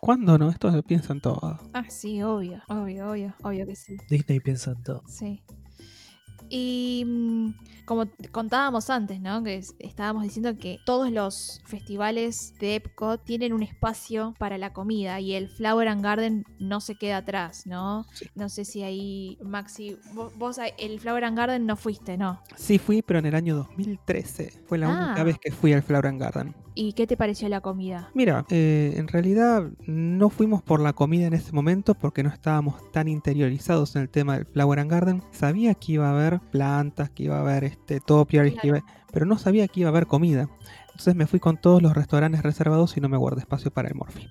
¿Cuándo 0.00 0.38
no? 0.38 0.48
Esto 0.48 0.70
lo 0.70 0.82
piensan 0.82 1.20
todo. 1.20 1.58
Ah, 1.74 1.84
sí, 1.88 2.22
obvio, 2.22 2.62
obvio, 2.68 3.10
obvio, 3.10 3.34
obvio 3.42 3.66
que 3.66 3.76
sí. 3.76 3.96
Disney 4.08 4.40
piensa 4.40 4.72
en 4.72 4.82
todo. 4.82 5.02
Sí. 5.06 5.42
Y 6.50 7.04
mm, 7.06 7.54
como 7.86 8.04
contábamos 8.32 8.90
antes, 8.90 9.20
¿no? 9.20 9.42
Que 9.42 9.56
es- 9.56 9.74
estábamos 9.78 10.22
diciendo 10.24 10.56
que 10.58 10.78
todos 10.84 11.10
los 11.10 11.60
festivales 11.64 12.54
de 12.60 12.76
Epcot 12.76 13.24
tienen 13.24 13.52
un 13.52 13.62
espacio 13.62 14.34
para 14.38 14.58
la 14.58 14.72
comida 14.72 15.20
y 15.20 15.34
el 15.34 15.48
Flower 15.48 15.88
and 15.88 16.02
Garden 16.02 16.44
no 16.58 16.80
se 16.80 16.96
queda 16.96 17.18
atrás, 17.18 17.66
¿no? 17.66 18.04
Sí. 18.12 18.26
No 18.34 18.48
sé 18.48 18.64
si 18.64 18.82
ahí, 18.82 19.38
Maxi, 19.42 19.96
vo- 20.14 20.30
vos, 20.36 20.58
a- 20.58 20.66
el 20.66 21.00
Flower 21.00 21.24
and 21.24 21.36
Garden 21.38 21.66
no 21.66 21.76
fuiste, 21.76 22.16
¿no? 22.18 22.40
Sí 22.56 22.78
fui, 22.78 23.02
pero 23.02 23.18
en 23.20 23.26
el 23.26 23.34
año 23.34 23.56
2013. 23.56 24.52
Fue 24.66 24.76
la 24.78 24.88
Ah. 24.88 25.06
única 25.06 25.24
vez 25.24 25.38
que 25.38 25.50
fui 25.50 25.72
al 25.72 25.82
Flower 25.82 26.06
and 26.08 26.20
Garden. 26.20 26.54
¿Y 26.74 26.92
qué 26.92 27.06
te 27.06 27.16
pareció 27.16 27.48
la 27.48 27.60
comida? 27.60 28.10
Mira, 28.14 28.46
eh, 28.50 28.94
en 28.96 29.08
realidad 29.08 29.64
no 29.86 30.30
fuimos 30.30 30.62
por 30.62 30.80
la 30.80 30.92
comida 30.92 31.26
en 31.26 31.32
ese 31.34 31.52
momento 31.52 31.94
porque 31.94 32.22
no 32.22 32.30
estábamos 32.30 32.90
tan 32.92 33.08
interiorizados 33.08 33.96
en 33.96 34.02
el 34.02 34.08
tema 34.08 34.34
del 34.36 34.46
Flower 34.46 34.78
and 34.78 34.90
Garden. 34.90 35.22
Sabía 35.32 35.74
que 35.74 35.92
iba 35.92 36.08
a 36.08 36.12
haber 36.12 36.40
plantas, 36.40 37.10
que 37.10 37.24
iba 37.24 37.36
a 37.38 37.40
haber 37.40 37.64
este 37.64 38.00
topiaries, 38.00 38.54
que 38.60 38.68
iba- 38.68 38.84
pero 39.12 39.26
no 39.26 39.36
sabía 39.36 39.66
que 39.68 39.80
iba 39.80 39.88
a 39.88 39.92
haber 39.92 40.06
comida. 40.06 40.48
Entonces 40.86 41.14
me 41.16 41.26
fui 41.26 41.40
con 41.40 41.56
todos 41.56 41.82
los 41.82 41.94
restaurantes 41.94 42.42
reservados 42.42 42.96
y 42.96 43.00
no 43.00 43.08
me 43.08 43.16
guardé 43.16 43.40
espacio 43.40 43.70
para 43.70 43.88
el 43.88 43.94
Morphy. 43.94 44.28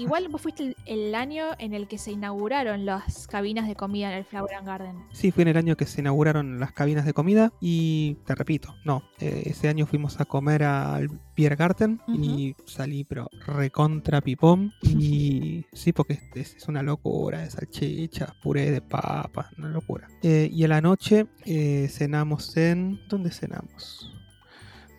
Igual 0.00 0.28
vos 0.28 0.40
fuiste 0.40 0.62
el, 0.62 0.76
el 0.86 1.14
año 1.14 1.48
en 1.58 1.74
el 1.74 1.86
que 1.86 1.98
se 1.98 2.10
inauguraron 2.10 2.86
las 2.86 3.26
cabinas 3.26 3.68
de 3.68 3.76
comida 3.76 4.10
en 4.10 4.18
el 4.18 4.24
Flower 4.24 4.54
and 4.54 4.66
Garden. 4.66 4.96
Sí, 5.12 5.30
fue 5.30 5.42
en 5.42 5.48
el 5.48 5.56
año 5.58 5.76
que 5.76 5.84
se 5.84 6.00
inauguraron 6.00 6.58
las 6.58 6.72
cabinas 6.72 7.04
de 7.04 7.12
comida 7.12 7.52
y 7.60 8.16
te 8.24 8.34
repito, 8.34 8.74
no, 8.84 9.02
eh, 9.20 9.42
ese 9.44 9.68
año 9.68 9.86
fuimos 9.86 10.18
a 10.18 10.24
comer 10.24 10.62
al 10.62 11.10
Biergarten 11.36 12.00
y 12.08 12.54
salí 12.66 13.04
pero 13.04 13.28
recontra 13.46 14.20
pipón 14.20 14.72
y 14.82 15.66
sí, 15.72 15.92
porque 15.92 16.18
es 16.34 16.66
una 16.66 16.82
locura 16.82 17.40
de 17.40 17.50
salchichas, 17.50 18.32
puré 18.42 18.70
de 18.70 18.80
papas, 18.80 19.46
una 19.58 19.68
locura. 19.68 20.08
Eh, 20.22 20.48
y 20.50 20.64
a 20.64 20.68
la 20.68 20.80
noche 20.80 21.26
eh, 21.44 21.88
cenamos 21.90 22.56
en... 22.56 23.00
¿Dónde 23.08 23.30
cenamos? 23.30 24.19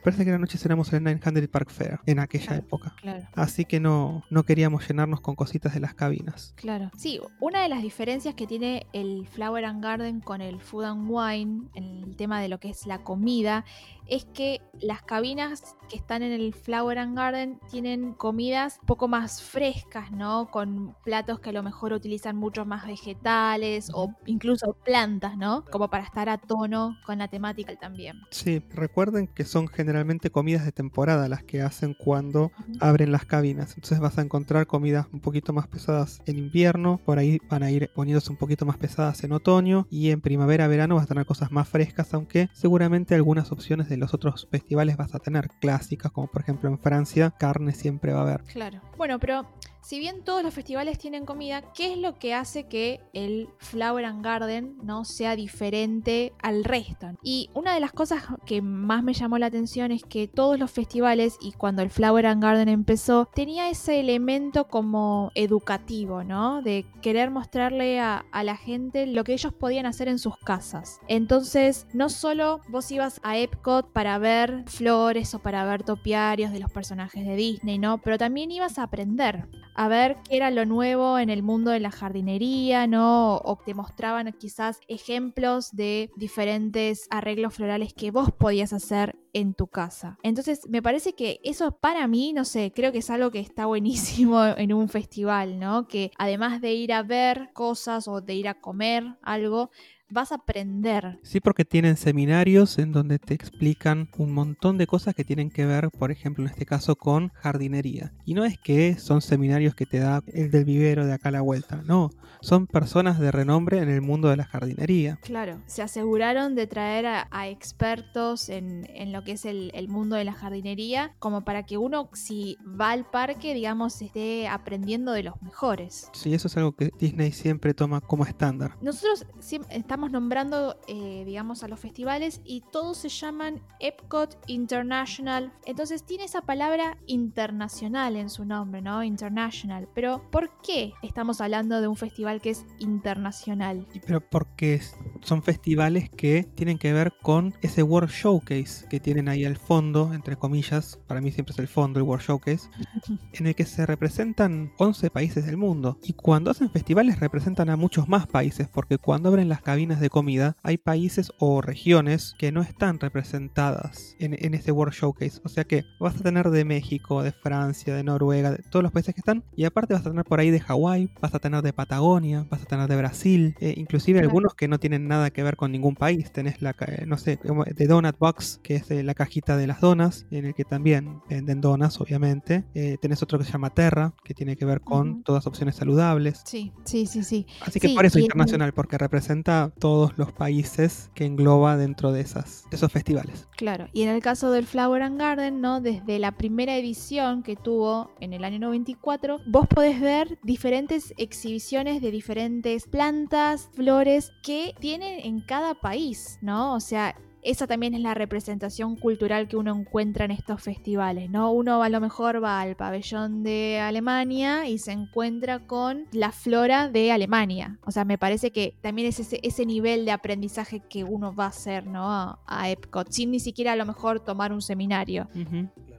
Parece 0.04 0.26
que 0.26 0.32
la 0.32 0.38
noche 0.38 0.58
cenamos 0.58 0.90
en 0.94 0.98
el 0.98 1.04
900 1.20 1.48
Park 1.48 1.70
Fair 1.70 2.00
en 2.06 2.20
aquella 2.20 2.46
Claro. 2.48 2.62
época. 2.62 2.96
Claro. 3.02 3.28
Así 3.36 3.66
que 3.66 3.80
no, 3.80 4.24
no 4.30 4.44
queríamos 4.44 4.88
llenarnos 4.88 5.22
con 5.22 5.36
cositas 5.36 5.74
de 5.74 5.80
las 5.80 5.94
cabinas. 5.94 6.54
Claro. 6.56 6.90
Sí, 6.98 7.20
una 7.40 7.62
de 7.62 7.70
las 7.70 7.82
diferencias 7.82 8.34
que 8.36 8.48
tiene 8.48 8.88
el 8.94 9.28
Flower 9.28 9.66
and 9.66 9.84
Garden 9.84 10.20
con 10.22 10.42
el 10.42 10.60
Food 10.60 10.86
and 10.86 11.08
Wine 11.10 11.64
en 11.76 12.04
el 12.04 12.16
tema 12.16 12.42
de 12.42 12.48
lo 12.50 12.60
que 12.60 12.70
es 12.70 12.86
la 12.88 13.00
comida 13.04 13.64
es 14.12 14.26
que 14.26 14.62
las 14.82 15.02
cabinas 15.04 15.78
que 15.90 15.96
están 15.96 16.22
en 16.22 16.34
el 16.34 16.54
Flower 16.54 16.98
and 16.98 17.16
Garden 17.16 17.60
tienen 17.70 18.14
comidas 18.14 18.78
un 18.82 18.86
poco 18.86 19.08
más 19.08 19.42
frescas, 19.42 20.12
¿no? 20.12 20.50
Con 20.52 20.98
platos 21.06 21.40
que 21.40 21.52
a 21.52 21.54
lo 21.54 21.64
mejor 21.64 21.94
utilizan 21.94 22.36
muchos 22.36 22.68
más 22.68 22.86
vegetales 22.86 23.90
o 23.94 24.14
incluso 24.26 24.76
plantas, 24.84 25.38
¿no? 25.38 25.64
Como 25.72 25.90
para 25.90 26.04
estar 26.04 26.28
a 26.28 26.38
tono 26.38 26.98
con 27.06 27.20
la 27.20 27.30
temática 27.30 27.74
también. 27.78 28.20
Sí, 28.32 28.62
recuerden 28.72 29.28
que 29.28 29.46
son 29.46 29.70
generalmente 29.70 30.30
comidas 30.30 30.66
de 30.66 30.74
temporada 30.74 31.30
las 31.30 31.44
que 31.44 31.62
hacen 31.62 31.94
cuando 31.94 32.52
abren 32.82 33.14
las 33.14 33.26
cabinas. 33.26 33.76
Entonces 33.76 34.00
vas 34.02 34.18
a 34.18 34.24
encontrar 34.24 34.68
comidas 34.68 35.08
un 35.14 35.22
poquito 35.22 35.54
más 35.54 35.68
pesadas 35.68 36.22
en 36.26 36.38
invierno, 36.38 37.00
por 37.06 37.18
ahí 37.18 37.40
van 37.50 37.64
a 37.64 37.72
ir 37.72 37.90
poniéndose 37.96 38.30
un 38.30 38.38
poquito 38.38 38.66
más 38.66 38.78
pesadas 38.78 39.24
en 39.24 39.32
otoño 39.32 39.88
y 39.90 40.10
en 40.10 40.20
primavera, 40.20 40.68
verano 40.68 40.96
vas 40.96 41.06
a 41.06 41.08
tener 41.08 41.26
cosas 41.26 41.50
más 41.54 41.70
frescas, 41.70 42.14
aunque 42.14 42.50
seguramente 42.52 43.16
algunas 43.16 43.54
opciones 43.54 43.88
de 43.88 44.01
los 44.02 44.16
otros 44.16 44.48
festivales 44.50 44.98
vas 44.98 45.14
a 45.14 45.20
tener 45.20 45.48
clásicas, 45.62 46.12
como 46.12 46.28
por 46.28 46.42
ejemplo 46.42 46.70
en 46.70 46.80
Francia, 46.80 47.30
carne 47.30 47.72
siempre 47.72 48.12
va 48.14 48.20
a 48.20 48.24
haber. 48.24 48.44
Claro. 48.46 48.82
Bueno, 48.98 49.20
pero 49.20 49.46
si 49.82 50.00
bien 50.00 50.24
todos 50.24 50.44
los 50.44 50.54
festivales 50.54 50.98
tienen 50.98 51.26
comida, 51.26 51.62
¿qué 51.74 51.94
es 51.94 51.98
lo 51.98 52.18
que 52.18 52.34
hace 52.34 52.68
que 52.68 53.02
el 53.14 53.50
Flower 53.58 54.06
and 54.06 54.24
Garden 54.24 54.78
no 54.84 55.06
sea 55.06 55.36
diferente 55.36 56.34
al 56.42 56.64
resto? 56.64 57.08
Y 57.24 57.50
una 57.54 57.74
de 57.74 57.80
las 57.80 57.92
cosas 57.92 58.24
que 58.46 58.62
más 58.62 59.04
me 59.04 59.14
llamó 59.14 59.38
la 59.38 59.48
atención 59.48 59.92
es 59.92 60.04
que 60.04 60.28
todos 60.28 60.60
los 60.60 60.72
festivales 60.72 61.38
y 61.42 61.52
cuando 61.54 61.82
el 61.82 61.90
Flower 61.90 62.28
and 62.28 62.44
Garden 62.44 62.70
empezó, 62.70 63.30
tenía 63.34 63.70
ese 63.70 64.00
elemento 64.00 64.68
como 64.68 65.32
educativo, 65.36 66.24
¿no? 66.24 66.62
De 66.62 66.86
querer 67.02 67.32
mostrarle 67.32 68.00
a, 68.00 68.26
a 68.32 68.44
la 68.44 68.56
gente 68.56 69.08
lo 69.08 69.24
que 69.24 69.34
ellos 69.34 69.54
podían 69.54 69.86
hacer 69.86 70.08
en 70.08 70.20
sus 70.20 70.38
casas. 70.38 71.00
Entonces, 71.08 71.88
no 71.94 72.10
solo 72.10 72.62
vos 72.70 72.92
ibas 72.92 73.20
a 73.24 73.38
Epcot 73.38 73.92
para 73.92 74.18
ver 74.20 74.64
flores 74.68 75.34
o 75.34 75.40
para 75.40 75.66
ver 75.66 75.84
topiarios 75.84 76.52
de 76.52 76.60
los 76.60 76.72
personajes 76.72 77.26
de 77.26 77.36
Disney, 77.36 77.80
¿no? 77.80 78.00
Pero 78.00 78.18
también 78.18 78.52
ibas 78.52 78.78
a 78.78 78.84
aprender, 78.84 79.48
a 79.76 79.88
ver 79.88 80.18
qué 80.28 80.38
era 80.38 80.52
lo 80.52 80.66
nuevo 80.66 81.20
en 81.20 81.30
el 81.30 81.44
mundo 81.44 81.72
de 81.72 81.80
la 81.80 81.92
jardinería, 81.92 82.88
¿no? 82.88 83.38
O 83.38 83.58
te 83.64 83.74
mostraban 83.74 84.32
quizás 84.40 84.80
ejemplos 84.88 85.76
de 85.76 86.10
diferentes 86.16 87.08
arreglos 87.10 87.56
florales 87.56 87.94
que 87.94 88.12
vos 88.12 88.32
podías 88.32 88.74
hacer 88.74 89.18
en 89.34 89.54
tu 89.54 89.68
casa. 89.68 90.18
Entonces, 90.24 90.68
me 90.70 90.82
parece 90.82 91.14
que 91.14 91.40
eso 91.44 91.72
para 91.72 92.08
mí, 92.08 92.34
no 92.34 92.46
sé, 92.46 92.72
creo 92.76 92.92
que 92.92 93.00
es 93.00 93.10
algo 93.10 93.32
que 93.32 93.40
está 93.40 93.66
buenísimo 93.66 94.44
en 94.58 94.74
un 94.74 94.90
festival, 94.90 95.60
¿no? 95.60 95.88
Que 95.88 96.12
además 96.18 96.62
de 96.62 96.74
ir 96.74 96.94
a 96.94 97.04
ver 97.04 97.52
cosas 97.54 98.08
o 98.08 98.22
de 98.22 98.36
ir 98.36 98.48
a 98.48 98.60
comer 98.60 99.18
algo, 99.22 99.72
vas 100.12 100.32
a 100.32 100.36
aprender. 100.36 101.20
Sí, 101.24 101.40
porque 101.40 101.66
tienen 101.66 101.98
seminarios 101.98 102.78
en 102.78 102.92
donde 102.92 103.20
te 103.20 103.34
explican 103.34 104.10
un 104.18 104.34
montón 104.34 104.78
de 104.78 104.88
cosas 104.88 105.16
que 105.16 105.24
tienen 105.24 105.50
que 105.50 105.66
ver, 105.66 105.90
por 105.92 106.12
ejemplo, 106.12 106.44
en 106.44 106.50
este 106.52 106.66
caso 106.66 106.96
con 106.96 107.30
jardinería. 107.30 108.14
Y 108.26 108.34
no 108.34 108.46
es 108.46 108.58
que 108.60 108.98
son 108.98 109.22
seminarios 109.22 109.76
que 109.76 109.86
te 109.86 110.00
da 110.00 110.22
el 110.28 110.52
del 110.52 110.66
vivero 110.66 111.06
de 111.06 111.14
acá 111.14 111.30
a 111.30 111.32
la 111.34 111.42
vuelta, 111.42 111.82
no, 111.86 112.10
son 112.42 112.68
personas 112.68 113.20
de 113.20 113.32
renombre 113.32 113.80
en 113.80 113.90
el 113.90 114.02
mundo 114.02 114.30
de 114.30 114.38
la 114.38 114.46
jardinería. 114.46 115.18
Claro, 115.22 115.62
se 115.66 115.82
aseguraron 115.82 116.56
de 116.56 116.68
traer 116.68 117.06
a, 117.06 117.28
a 117.32 117.48
expertos 117.48 118.50
en, 118.50 118.88
en 118.94 119.12
lo 119.12 119.24
que 119.24 119.34
es 119.34 119.46
el, 119.46 119.72
el 119.74 119.88
mundo 119.88 120.16
de 120.16 120.24
la 120.26 120.34
jardinería, 120.34 121.14
como 121.20 121.44
para 121.44 121.64
que 121.64 121.78
uno, 121.78 122.10
si 122.14 122.58
va 122.80 122.92
al 122.92 123.06
parque, 123.10 123.54
digamos, 123.54 124.02
esté 124.02 124.48
aprendiendo 124.48 125.12
de 125.12 125.24
los 125.24 125.42
mejores. 125.42 126.10
Sí, 126.14 126.34
eso 126.34 126.48
es 126.48 126.58
algo 126.58 126.72
que 126.74 126.92
Disney 127.00 127.32
siempre 127.32 127.74
toma 127.74 128.02
como 128.02 128.26
estándar. 128.26 128.76
Nosotros 128.82 129.26
siem- 129.40 129.66
estamos 129.70 130.01
nombrando, 130.10 130.78
eh, 130.88 131.24
digamos, 131.26 131.64
a 131.64 131.68
los 131.68 131.80
festivales 131.80 132.42
y 132.44 132.64
todos 132.72 132.98
se 132.98 133.10
llaman 133.10 133.62
Epcot 133.80 134.38
International. 134.48 135.52
Entonces 135.66 136.04
tiene 136.06 136.24
esa 136.24 136.42
palabra 136.42 136.98
internacional 137.06 138.16
en 138.16 138.30
su 138.30 138.46
nombre, 138.46 138.82
¿no? 138.82 139.04
International. 139.04 139.88
Pero 139.94 140.24
¿por 140.32 140.50
qué 140.62 140.94
estamos 141.04 141.42
hablando 141.42 141.82
de 141.82 141.88
un 141.88 141.98
festival 141.98 142.42
que 142.42 142.52
es 142.52 142.66
internacional? 142.80 143.86
Pero 144.06 144.22
porque 144.22 144.82
son 145.22 145.44
festivales 145.44 146.10
que 146.10 146.44
tienen 146.56 146.78
que 146.78 146.94
ver 146.94 147.14
con 147.22 147.54
ese 147.62 147.84
World 147.84 148.10
Showcase 148.10 148.88
que 148.88 149.00
tienen 149.00 149.28
ahí 149.28 149.46
al 149.46 149.58
fondo, 149.58 150.14
entre 150.14 150.36
comillas, 150.36 151.00
para 151.08 151.22
mí 151.22 151.32
siempre 151.32 151.54
es 151.54 151.60
el 151.60 151.68
fondo, 151.68 152.00
el 152.00 152.06
World 152.06 152.26
Showcase, 152.26 152.70
en 153.34 153.48
el 153.48 153.56
que 153.56 153.66
se 153.66 153.86
representan 153.86 154.72
11 154.78 155.10
países 155.10 155.46
del 155.46 155.58
mundo. 155.58 155.98
Y 156.04 156.14
cuando 156.14 156.52
hacen 156.52 156.70
festivales 156.70 157.20
representan 157.20 157.70
a 157.70 157.76
muchos 157.76 158.08
más 158.08 158.28
países, 158.28 158.68
porque 158.68 158.98
cuando 158.98 159.30
abren 159.30 159.50
las 159.50 159.62
cabinas 159.62 159.91
de 160.00 160.10
comida 160.10 160.56
hay 160.64 160.78
países 160.78 161.32
o 161.40 161.62
regiones 161.62 162.34
que 162.38 162.52
no 162.52 162.62
están 162.62 163.00
representadas 163.00 164.16
en, 164.20 164.36
en 164.40 164.54
ese 164.54 164.72
World 164.72 164.94
Showcase. 164.94 165.40
O 165.44 165.50
sea 165.50 165.64
que 165.64 165.86
vas 166.00 166.16
a 166.16 166.20
tener 166.24 166.50
de 166.50 166.66
México, 166.66 167.24
de 167.24 167.32
Francia, 167.32 167.96
de 167.96 168.04
Noruega, 168.04 168.52
de 168.52 168.64
todos 168.70 168.84
los 168.84 168.92
países 168.92 169.14
que 169.14 169.22
están. 169.22 169.44
Y 169.56 169.66
aparte 169.66 169.94
vas 169.94 170.06
a 170.06 170.10
tener 170.10 170.26
por 170.26 170.40
ahí 170.40 170.52
de 170.52 170.60
Hawái, 170.60 171.10
vas 171.22 171.34
a 171.34 171.40
tener 171.40 171.62
de 171.62 171.74
Patagonia, 171.74 172.46
vas 172.50 172.62
a 172.62 172.66
tener 172.66 172.88
de 172.88 172.96
Brasil, 172.96 173.56
eh, 173.60 173.74
inclusive 173.78 174.20
Claro. 174.20 174.30
algunos 174.30 174.54
que 174.56 174.68
no 174.68 174.80
tienen 174.80 175.08
nada 175.08 175.30
que 175.32 175.44
ver 175.44 175.56
con 175.56 175.72
ningún 175.72 175.96
país. 175.96 176.32
Tenés 176.32 176.62
la, 176.62 176.76
eh, 176.88 177.06
no 177.06 177.18
sé, 177.18 177.40
de 177.76 177.88
Donut 177.88 178.18
Box, 178.18 178.60
que 178.64 178.76
es 178.76 178.92
eh, 178.92 179.04
la 179.04 179.14
cajita 179.14 179.58
de 179.58 179.68
las 179.68 179.82
donas, 179.82 180.26
en 180.32 180.46
el 180.46 180.54
que 180.54 180.66
también 180.66 181.22
venden 181.30 181.62
donas, 181.62 182.00
obviamente. 182.00 182.64
Tenés 183.02 183.24
otro 183.24 183.40
que 183.40 183.46
se 183.46 183.52
llama 183.52 183.70
Terra, 183.70 184.14
que 184.24 184.34
tiene 184.34 184.56
que 184.56 184.66
ver 184.66 184.82
con 184.82 185.10
Ujú. 185.10 185.24
todas 185.24 185.48
opciones 185.48 185.76
saludables. 185.76 186.42
Sí, 186.46 186.72
sí, 186.86 187.06
sí, 187.06 187.24
sí. 187.24 187.46
Así 187.62 187.80
que 187.80 187.88
Sí, 187.90 187.96
por 187.96 188.06
eso 188.06 188.20
internacional, 188.20 188.74
porque 188.74 188.98
representa 188.98 189.72
todos 189.82 190.16
los 190.16 190.32
países 190.32 191.10
que 191.16 191.26
engloba 191.26 191.76
dentro 191.76 192.12
de, 192.14 192.22
esas, 192.22 192.66
esos 192.72 192.92
festivales. 192.92 193.48
Claro, 193.58 193.88
y 193.92 194.04
en 194.04 194.10
el 194.10 194.22
caso 194.22 194.52
del 194.52 194.68
Flower 194.68 195.02
and 195.02 195.20
Garden, 195.20 195.60
¿no? 195.60 195.82
Desde 195.82 196.20
la 196.20 196.32
primera 196.34 196.78
edición 196.78 197.42
que 197.42 197.56
tuvo 197.56 198.12
en 198.20 198.34
el 198.34 198.46
año 198.46 198.60
94, 198.60 199.40
vos 199.48 199.68
podés 199.68 200.00
ver 200.00 200.40
diferentes 200.44 201.14
exhibiciones 201.18 202.02
de 202.02 202.12
diferentes 202.12 202.88
plantas, 202.88 203.70
flores 203.74 204.32
que 204.44 204.76
tienen 204.80 205.20
en 205.26 205.42
cada 205.42 205.74
país, 205.74 206.38
¿no? 206.42 206.76
O 206.76 206.80
sea, 206.80 207.16
esa 207.44 207.68
también 207.68 207.94
es 207.94 208.02
la 208.02 208.14
representación 208.14 208.96
cultural 208.96 209.48
que 209.48 209.58
uno 209.58 209.76
encuentra 209.76 210.26
en 210.26 210.32
estos 210.32 210.62
festivales, 210.62 211.30
¿no? 211.30 211.52
Uno 211.52 211.84
a 211.84 211.90
lo 211.90 212.02
mejor 212.02 212.44
va 212.44 212.62
al 212.62 212.76
pabellón 212.76 213.44
de 213.44 213.80
Alemania 213.80 214.68
y 214.68 214.78
se 214.78 214.92
encuentra 214.92 215.60
con 215.60 216.06
la 216.12 216.32
flora 216.32 216.90
de 216.90 217.12
Alemania. 217.12 217.80
O 217.86 217.92
sea, 217.92 218.06
me 218.06 218.18
parece 218.18 218.52
que 218.52 218.76
también 218.82 219.08
es 219.08 219.20
ese, 219.20 219.40
ese 219.44 219.66
nivel 219.66 220.06
de 220.06 220.12
aprendizaje 220.12 220.82
que 220.90 221.04
uno 221.04 221.34
va 221.34 221.46
a 221.46 221.50
hacer, 221.50 221.88
¿no? 221.88 222.12
A, 222.12 222.40
a 222.46 222.70
Epcot, 222.70 223.12
sin 223.12 223.32
ni 223.32 223.40
siquiera 223.40 223.74
a 223.74 223.76
lo 223.76 223.86
mejor 223.86 224.20
tomar 224.20 224.54
un 224.54 224.62
seminario. 224.62 225.28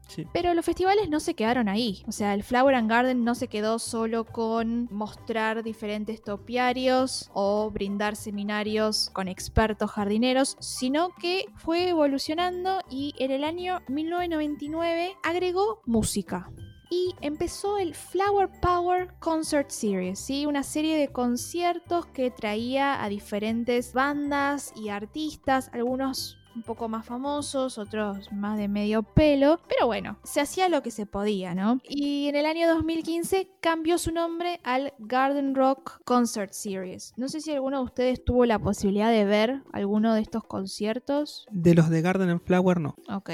Sí. 0.08 0.26
Pero 0.32 0.52
los 0.52 0.64
festivales 0.64 1.08
no 1.08 1.20
se 1.20 1.34
quedaron 1.34 1.68
ahí. 1.68 2.02
O 2.06 2.12
sea, 2.12 2.34
el 2.34 2.42
Flower 2.42 2.74
and 2.74 2.90
Garden 2.90 3.24
no 3.24 3.34
se 3.34 3.48
quedó 3.48 3.78
solo 3.78 4.24
con 4.24 4.88
mostrar 4.90 5.62
diferentes 5.62 6.22
topiarios 6.22 7.30
o 7.32 7.70
brindar 7.70 8.16
seminarios 8.16 9.10
con 9.12 9.28
expertos 9.28 9.90
jardineros, 9.90 10.56
sino 10.60 11.10
que 11.20 11.31
fue 11.56 11.88
evolucionando 11.88 12.80
y 12.90 13.14
en 13.18 13.30
el 13.30 13.44
año 13.44 13.80
1999 13.88 15.16
agregó 15.22 15.82
música. 15.86 16.50
Y 16.90 17.14
empezó 17.22 17.78
el 17.78 17.94
Flower 17.94 18.50
Power 18.60 19.14
Concert 19.18 19.70
Series, 19.70 20.18
¿sí? 20.18 20.44
una 20.44 20.62
serie 20.62 20.98
de 20.98 21.08
conciertos 21.08 22.04
que 22.06 22.30
traía 22.30 23.02
a 23.02 23.08
diferentes 23.08 23.94
bandas 23.94 24.74
y 24.76 24.90
artistas, 24.90 25.70
algunos 25.72 26.41
un 26.54 26.62
poco 26.62 26.88
más 26.88 27.06
famosos, 27.06 27.78
otros 27.78 28.30
más 28.32 28.58
de 28.58 28.68
medio 28.68 29.02
pelo, 29.02 29.60
pero 29.68 29.86
bueno, 29.86 30.18
se 30.24 30.40
hacía 30.40 30.68
lo 30.68 30.82
que 30.82 30.90
se 30.90 31.06
podía, 31.06 31.54
¿no? 31.54 31.80
Y 31.88 32.28
en 32.28 32.36
el 32.36 32.46
año 32.46 32.68
2015 32.68 33.48
cambió 33.60 33.98
su 33.98 34.12
nombre 34.12 34.60
al 34.64 34.92
Garden 34.98 35.54
Rock 35.54 36.00
Concert 36.04 36.52
Series. 36.52 37.12
No 37.16 37.28
sé 37.28 37.40
si 37.40 37.52
alguno 37.52 37.78
de 37.78 37.84
ustedes 37.84 38.24
tuvo 38.24 38.46
la 38.46 38.58
posibilidad 38.58 39.10
de 39.10 39.24
ver 39.24 39.62
alguno 39.72 40.14
de 40.14 40.20
estos 40.20 40.44
conciertos. 40.44 41.46
De 41.50 41.74
los 41.74 41.88
de 41.90 42.02
Garden 42.02 42.30
and 42.30 42.42
Flower 42.44 42.80
no. 42.80 42.96
Ok. 43.08 43.30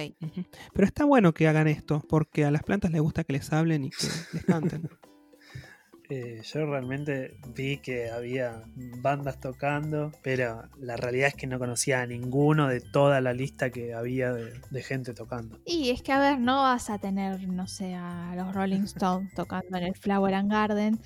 Pero 0.73 0.87
está 0.87 1.05
bueno 1.05 1.33
que 1.35 1.49
hagan 1.49 1.69
esto, 1.69 2.03
porque 2.09 2.45
a 2.45 2.51
las 2.51 2.63
plantas 2.63 2.91
les 2.91 3.01
gusta 3.01 3.25
que 3.25 3.33
les 3.33 3.53
hablen 3.53 3.85
y 3.85 3.91
que 3.91 4.07
les 4.33 4.45
canten. 4.45 4.89
Eh, 6.11 6.41
yo 6.43 6.65
realmente 6.65 7.37
vi 7.55 7.77
que 7.79 8.11
había 8.11 8.63
bandas 9.03 9.41
tocando, 9.41 10.11
pero 10.23 10.63
la 10.79 10.97
realidad 10.97 11.29
es 11.29 11.35
que 11.35 11.47
no 11.47 11.59
conocía 11.59 12.01
a 12.01 12.07
ninguno 12.07 12.69
de 12.69 12.81
toda 12.81 13.21
la 13.21 13.35
lista 13.35 13.69
que 13.69 13.93
había 13.93 14.33
de, 14.33 14.59
de 14.71 14.83
gente 14.83 15.13
tocando. 15.13 15.59
Y 15.67 15.91
es 15.91 16.03
que, 16.03 16.13
a 16.13 16.19
ver, 16.19 16.39
no 16.39 16.63
vas 16.63 16.89
a 16.89 16.99
tener, 16.99 17.47
no 17.49 17.67
sé, 17.67 17.95
a 17.95 18.33
los 18.37 18.55
Rolling 18.55 18.85
Stones 18.85 19.33
tocando 19.37 19.77
en 19.77 19.85
el 19.85 19.95
Flower 19.95 20.33
and 20.33 20.51
Garden. 20.51 20.99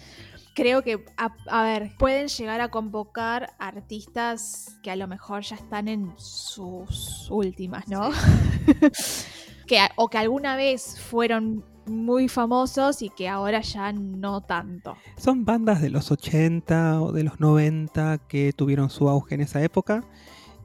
Creo 0.55 0.83
que, 0.83 1.05
a, 1.17 1.35
a 1.49 1.65
ver, 1.65 1.93
pueden 1.99 2.29
llegar 2.29 2.61
a 2.61 2.69
convocar 2.69 3.55
artistas 3.59 4.79
que 4.85 4.93
a 4.93 4.97
lo 4.97 5.09
mejor 5.09 5.43
ya 5.43 5.57
están 5.57 5.89
en 5.89 6.13
sus 6.17 7.29
últimas, 7.31 7.89
¿no? 7.89 8.11
que, 9.67 9.81
o 9.97 10.09
que 10.09 10.19
alguna 10.19 10.55
vez 10.55 11.01
fueron 11.01 11.65
muy 11.87 12.29
famosos 12.29 13.03
y 13.03 13.11
que 13.11 13.29
ahora 13.29 13.61
ya 13.61 13.93
no 13.93 14.41
tanto. 14.41 14.97
Son 15.17 15.45
bandas 15.45 15.81
de 15.83 15.91
los 15.91 16.11
80 16.11 17.01
o 17.01 17.13
de 17.13 17.25
los 17.25 17.41
90 17.41 18.19
que 18.29 18.53
tuvieron 18.53 18.91
su 18.91 19.09
auge 19.09 19.35
en 19.35 19.41
esa 19.43 19.63
época 19.63 20.05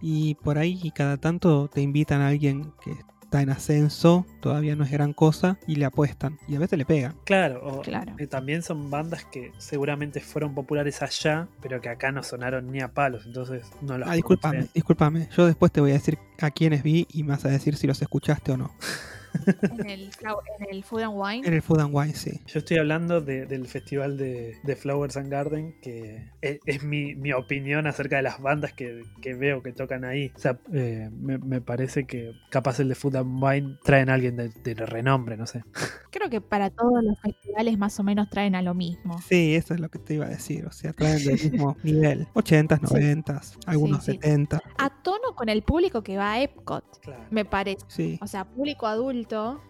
y 0.02 0.36
por 0.36 0.58
ahí 0.58 0.92
cada 0.92 1.18
tanto 1.18 1.68
te 1.68 1.82
invitan 1.82 2.22
a 2.22 2.28
alguien 2.28 2.72
que 2.84 2.92
está 3.24 3.42
en 3.42 3.50
ascenso, 3.50 4.26
todavía 4.40 4.78
no 4.78 4.86
es 4.86 4.92
gran 4.92 5.12
cosa, 5.12 5.60
y 5.68 5.76
le 5.76 5.84
apuestan. 5.84 6.40
Y 6.48 6.56
a 6.56 6.60
veces 6.60 6.78
le 6.80 6.86
pegan. 6.86 7.14
Claro, 7.26 7.60
o 7.62 7.82
Claro. 7.82 8.14
eh, 8.18 8.26
también 8.26 8.64
son 8.64 8.90
bandas 8.90 9.26
que 9.26 9.52
seguramente 9.58 10.22
fueron 10.22 10.56
populares 10.56 11.02
allá, 11.02 11.50
pero 11.62 11.82
que 11.82 11.90
acá 11.90 12.14
no 12.14 12.24
sonaron 12.24 12.72
ni 12.72 12.80
a 12.80 12.94
palos, 12.94 13.26
entonces 13.26 13.70
no 13.82 13.98
las 13.98 14.08
Ah, 14.10 14.14
discúlpame, 14.14 14.68
discúlpame. 14.74 15.28
Yo 15.36 15.46
después 15.46 15.74
te 15.74 15.82
voy 15.82 15.92
a 15.92 15.96
decir 15.96 16.18
a 16.40 16.52
quiénes 16.52 16.84
vi 16.84 17.06
y 17.12 17.24
me 17.24 17.32
vas 17.32 17.44
a 17.44 17.50
decir 17.50 17.76
si 17.76 17.86
los 17.86 18.02
escuchaste 18.02 18.54
o 18.54 18.58
no. 18.58 18.72
En 19.62 19.90
el, 19.90 20.12
Flau- 20.12 20.40
en 20.60 20.68
el 20.70 20.84
Food 20.84 21.02
and 21.04 21.14
Wine. 21.16 21.48
En 21.48 21.54
el 21.54 21.62
Food 21.62 21.80
and 21.80 21.90
Wine, 21.94 22.14
sí. 22.14 22.42
Yo 22.48 22.60
estoy 22.60 22.78
hablando 22.78 23.22
de- 23.22 23.46
del 23.46 23.68
festival 23.68 24.18
de, 24.18 24.58
de 24.64 24.76
Flowers 24.76 25.18
and 25.18 25.30
Garden, 25.32 25.76
que 25.82 26.32
es, 26.42 26.60
es 26.66 26.84
mi, 26.84 27.16
mi 27.16 27.32
opinión 27.34 27.88
acerca 27.88 28.18
de 28.18 28.24
las 28.24 28.42
bandas 28.42 28.74
que, 28.74 29.04
que 29.22 29.34
veo 29.34 29.62
que 29.64 29.72
tocan 29.74 30.04
ahí. 30.06 30.32
O 30.36 30.40
sea, 30.40 30.60
eh, 30.74 31.10
me, 31.12 31.38
me 31.38 31.62
parece 31.62 32.06
que 32.06 32.34
capaz 32.50 32.80
el 32.80 32.90
de 32.90 32.96
Food 32.96 33.16
and 33.18 33.44
Wine 33.44 33.78
traen 33.84 34.10
a 34.10 34.16
alguien 34.16 34.36
de, 34.36 34.50
de 34.50 34.74
renombre, 34.86 35.38
no 35.38 35.46
sé. 35.48 35.64
Creo 36.12 36.30
que 36.30 36.42
para 36.42 36.70
todos 36.70 37.04
los 37.04 37.20
festivales 37.20 37.78
más 37.78 38.00
o 38.00 38.04
menos 38.04 38.30
traen 38.30 38.56
a 38.56 38.62
lo 38.62 38.74
mismo. 38.74 39.20
Sí, 39.22 39.56
eso 39.56 39.74
es 39.74 39.80
lo 39.80 39.90
que 39.90 40.00
te 40.00 40.16
iba 40.16 40.26
a 40.26 40.30
decir. 40.30 40.66
O 40.66 40.72
sea, 40.72 40.94
traen 40.94 41.24
del 41.24 41.34
mismo 41.52 41.78
nivel. 41.84 42.28
80s, 42.34 42.80
90s, 42.82 43.58
algunos 43.66 44.04
Sí, 44.04 44.12
sí. 44.14 44.18
70. 44.22 44.62
A 44.78 44.90
tono 45.04 45.36
con 45.36 45.50
el 45.50 45.62
público 45.64 46.02
que 46.04 46.18
va 46.18 46.34
a 46.34 46.42
Epcot, 46.42 46.84
Claro. 47.02 47.24
me 47.32 47.46
parece. 47.46 47.86
Sí. 47.88 48.20
O 48.22 48.28
sea, 48.28 48.46
público 48.46 48.88
adulto, 48.88 49.17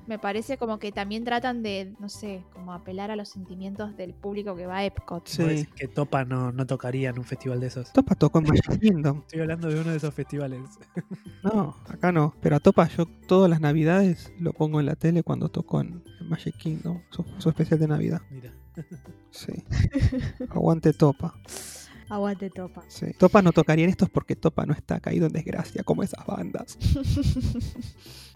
me 0.07 0.19
parece 0.19 0.57
como 0.57 0.79
que 0.79 0.91
también 0.91 1.23
tratan 1.23 1.63
de, 1.63 1.93
no 1.99 2.09
sé, 2.09 2.43
como 2.53 2.73
apelar 2.73 3.11
a 3.11 3.15
los 3.15 3.29
sentimientos 3.29 3.95
del 3.95 4.13
público 4.13 4.55
que 4.55 4.65
va 4.65 4.77
a 4.77 4.85
Epcot. 4.85 5.27
Sí. 5.27 5.67
Que 5.75 5.87
Topa 5.87 6.25
no, 6.25 6.51
no 6.51 6.65
tocaría 6.65 7.09
en 7.09 7.19
un 7.19 7.25
festival 7.25 7.59
de 7.59 7.67
esos. 7.67 7.93
Topa 7.93 8.15
tocó 8.15 8.39
en 8.39 8.45
Magic 8.45 8.79
Kingdom. 8.79 9.19
Estoy 9.19 9.41
hablando 9.41 9.69
de 9.69 9.79
uno 9.79 9.91
de 9.91 9.97
esos 9.97 10.13
festivales. 10.13 10.59
No, 11.43 11.75
acá 11.87 12.11
no. 12.11 12.33
Pero 12.41 12.55
a 12.55 12.59
Topa 12.59 12.87
yo 12.87 13.05
todas 13.27 13.49
las 13.49 13.61
navidades 13.61 14.33
lo 14.39 14.53
pongo 14.53 14.79
en 14.79 14.85
la 14.85 14.95
tele 14.95 15.23
cuando 15.23 15.49
tocó 15.49 15.81
en 15.81 16.03
en 16.19 16.29
Magic 16.29 16.55
Kingdom. 16.57 17.01
Su, 17.09 17.25
su 17.37 17.49
especial 17.49 17.79
de 17.79 17.87
Navidad. 17.87 18.21
Mira. 18.29 18.51
Sí. 19.31 19.53
Aguante 20.49 20.93
Topa. 20.93 21.33
Aguante 22.09 22.49
topa. 22.49 22.83
Sí. 22.87 23.07
Topa 23.17 23.41
no 23.41 23.51
tocaría 23.51 23.83
en 23.83 23.89
estos 23.89 24.09
porque 24.09 24.35
Topa 24.35 24.65
no 24.65 24.73
está 24.73 24.99
caído 24.99 25.27
en 25.27 25.33
desgracia 25.33 25.83
como 25.83 26.03
esas 26.03 26.25
bandas. 26.25 26.77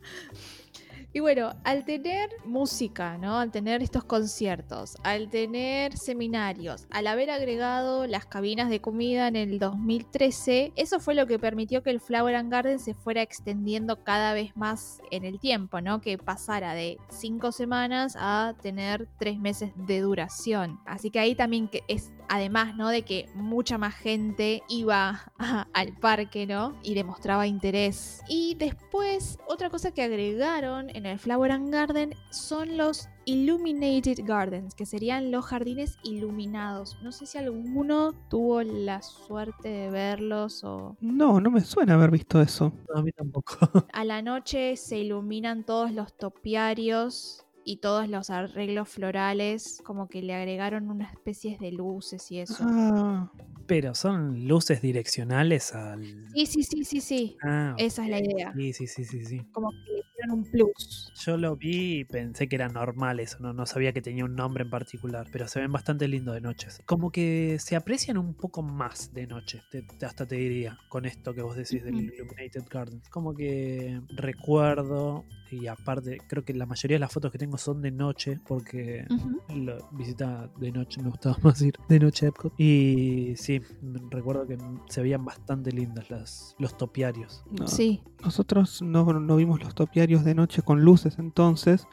Y 1.14 1.20
bueno, 1.20 1.54
al 1.66 1.84
tener 1.84 2.30
música, 2.46 3.18
¿no? 3.18 3.38
Al 3.38 3.52
tener 3.52 3.84
estos 3.84 4.06
conciertos, 4.06 4.96
al 5.04 5.30
tener 5.30 5.98
seminarios, 5.98 6.88
al 6.90 7.06
haber 7.06 7.32
agregado 7.32 8.08
las 8.08 8.26
cabinas 8.26 8.70
de 8.70 8.80
comida 8.80 9.28
en 9.28 9.36
el 9.36 9.60
2013, 9.60 10.72
eso 10.78 11.02
fue 11.02 11.14
lo 11.14 11.28
que 11.28 11.38
permitió 11.38 11.84
que 11.84 11.90
el 11.90 12.00
Flower 12.00 12.36
and 12.36 12.50
Garden 12.50 12.80
se 12.80 12.94
fuera 12.94 13.22
extendiendo 13.22 14.06
cada 14.06 14.34
vez 14.34 14.56
más 14.56 15.02
en 15.12 15.26
el 15.26 15.38
tiempo, 15.42 15.82
¿no? 15.82 16.00
Que 16.00 16.18
pasara 16.18 16.74
de 16.74 16.98
cinco 17.10 17.52
semanas 17.52 18.16
a 18.18 18.56
tener 18.62 19.10
tres 19.20 19.38
meses 19.38 19.74
de 19.76 20.00
duración. 20.00 20.80
Así 20.86 21.12
que 21.12 21.20
ahí 21.20 21.36
también 21.36 21.70
es, 21.90 22.14
además, 22.30 22.78
¿no? 22.78 22.88
De 22.88 23.02
que 23.02 23.26
mucha 23.36 23.78
más 23.78 23.96
gente 23.96 24.64
iba 24.70 25.30
al 25.74 25.94
parque, 25.98 26.48
¿no? 26.48 26.80
Y 26.84 26.94
demostraba 26.94 27.48
interés. 27.48 28.22
Y 28.30 28.56
después, 28.56 29.40
otra 29.46 29.70
cosa 29.70 29.92
que 29.92 30.04
agregaron 30.04 30.90
en 31.01 31.01
el 31.06 31.20
Flower 31.20 31.52
and 31.52 31.72
Garden 31.72 32.14
son 32.30 32.78
los 32.78 33.10
Illuminated 33.26 34.26
Gardens, 34.26 34.74
que 34.74 34.86
serían 34.86 35.32
los 35.32 35.46
jardines 35.46 35.98
iluminados. 36.04 36.98
No 37.02 37.12
sé 37.12 37.26
si 37.26 37.38
alguno 37.38 38.14
tuvo 38.30 38.64
la 38.64 39.02
suerte 39.02 39.70
de 39.70 39.90
verlos 39.90 40.64
o 40.64 40.98
No, 41.02 41.40
no 41.40 41.52
me 41.52 41.62
suena 41.62 41.94
haber 41.94 42.12
visto 42.12 42.42
eso. 42.42 42.74
No, 42.90 43.00
a 43.00 43.04
mí 43.04 43.12
tampoco. 43.12 43.56
a 43.94 44.06
la 44.06 44.22
noche 44.22 44.76
se 44.76 44.98
iluminan 44.98 45.64
todos 45.66 45.92
los 45.94 46.16
topiarios 46.18 47.46
y 47.64 47.78
todos 47.78 48.10
los 48.10 48.30
arreglos 48.30 48.90
florales, 48.90 49.82
como 49.86 50.08
que 50.08 50.22
le 50.22 50.34
agregaron 50.34 50.90
unas 50.90 51.14
especies 51.14 51.60
de 51.60 51.72
luces 51.72 52.32
y 52.32 52.40
eso. 52.40 52.66
Ah, 52.68 53.32
Pero 53.68 53.94
son 53.94 54.48
luces 54.48 54.82
direccionales 54.82 55.74
al. 55.74 56.04
Sí, 56.34 56.46
sí, 56.48 56.64
sí, 56.64 56.84
sí, 56.84 57.02
sí. 57.02 57.38
Ah, 57.44 57.76
Esa 57.78 58.04
es 58.04 58.10
la 58.10 58.20
idea. 58.20 58.52
Sí, 58.56 58.74
sí, 58.74 58.88
sí, 58.88 59.06
sí, 59.06 59.26
sí. 59.26 59.42
Como 59.52 59.70
que 59.70 60.02
dieron 60.22 60.40
un 60.40 60.44
plus. 60.46 61.12
Yo 61.26 61.38
lo 61.38 61.56
vi 61.56 62.00
y 62.00 62.04
pensé 62.06 62.48
que 62.48 62.56
era 62.56 62.68
normal 62.70 63.20
eso, 63.20 63.38
no, 63.40 63.54
no 63.54 63.66
sabía 63.66 63.94
que 63.94 64.02
tenía 64.02 64.26
un 64.26 64.36
nombre 64.36 64.64
en 64.64 64.70
particular, 64.70 65.28
pero 65.32 65.48
se 65.48 65.60
ven 65.60 65.72
bastante 65.72 66.08
lindos 66.08 66.34
de 66.36 66.42
noches. 66.42 66.82
Como 66.86 67.12
que 67.12 67.58
se 67.60 67.76
aprecian 67.76 68.18
un 68.18 68.34
poco 68.34 68.62
más 68.64 69.14
de 69.14 69.28
noche, 69.28 69.62
te- 69.72 69.82
te- 69.84 70.06
hasta 70.06 70.26
te 70.26 70.36
diría, 70.36 70.78
con 70.90 71.06
esto 71.06 71.34
que 71.34 71.42
vos 71.42 71.56
decís 71.56 71.84
del. 71.84 71.96
Illuminated 72.02 72.64
Garden. 72.70 73.02
Como 73.10 73.34
que 73.36 74.02
recuerdo, 74.16 75.24
y 75.52 75.68
aparte, 75.68 76.18
creo 76.28 76.44
que 76.44 76.54
la 76.54 76.66
mayoría 76.66 76.96
de 76.96 77.00
las 77.00 77.12
fotos 77.12 77.32
que 77.32 77.38
tengo 77.38 77.58
son 77.58 77.82
de 77.82 77.92
noche, 77.92 78.40
porque 78.48 79.06
lo 79.54 79.78
visitaba 79.92 80.50
de 80.60 80.72
noche, 80.72 81.02
me 81.02 81.10
gustaba 81.10 81.38
más 81.44 81.62
ir 81.62 81.74
de 81.88 82.00
noche 82.00 82.26
a 82.26 82.30
Epcot. 82.30 82.54
Y 82.60 83.34
sí, 83.38 83.62
recuerdo 84.10 84.48
que 84.48 84.58
se 84.90 85.02
veían 85.02 85.24
bastante 85.26 85.72
lindas 85.72 86.10
las, 86.10 86.56
los 86.60 86.78
topiarios. 86.78 87.44
no. 87.52 87.68
Sí. 87.68 88.02
Nosotros 88.24 88.82
no, 88.84 89.04
no 89.14 89.36
vimos 89.38 89.60
los 89.64 89.74
topiarios 89.74 90.11
de 90.20 90.36
noche 90.36 90.62
con 90.62 90.82
luces 90.82 91.18
entonces, 91.18 91.88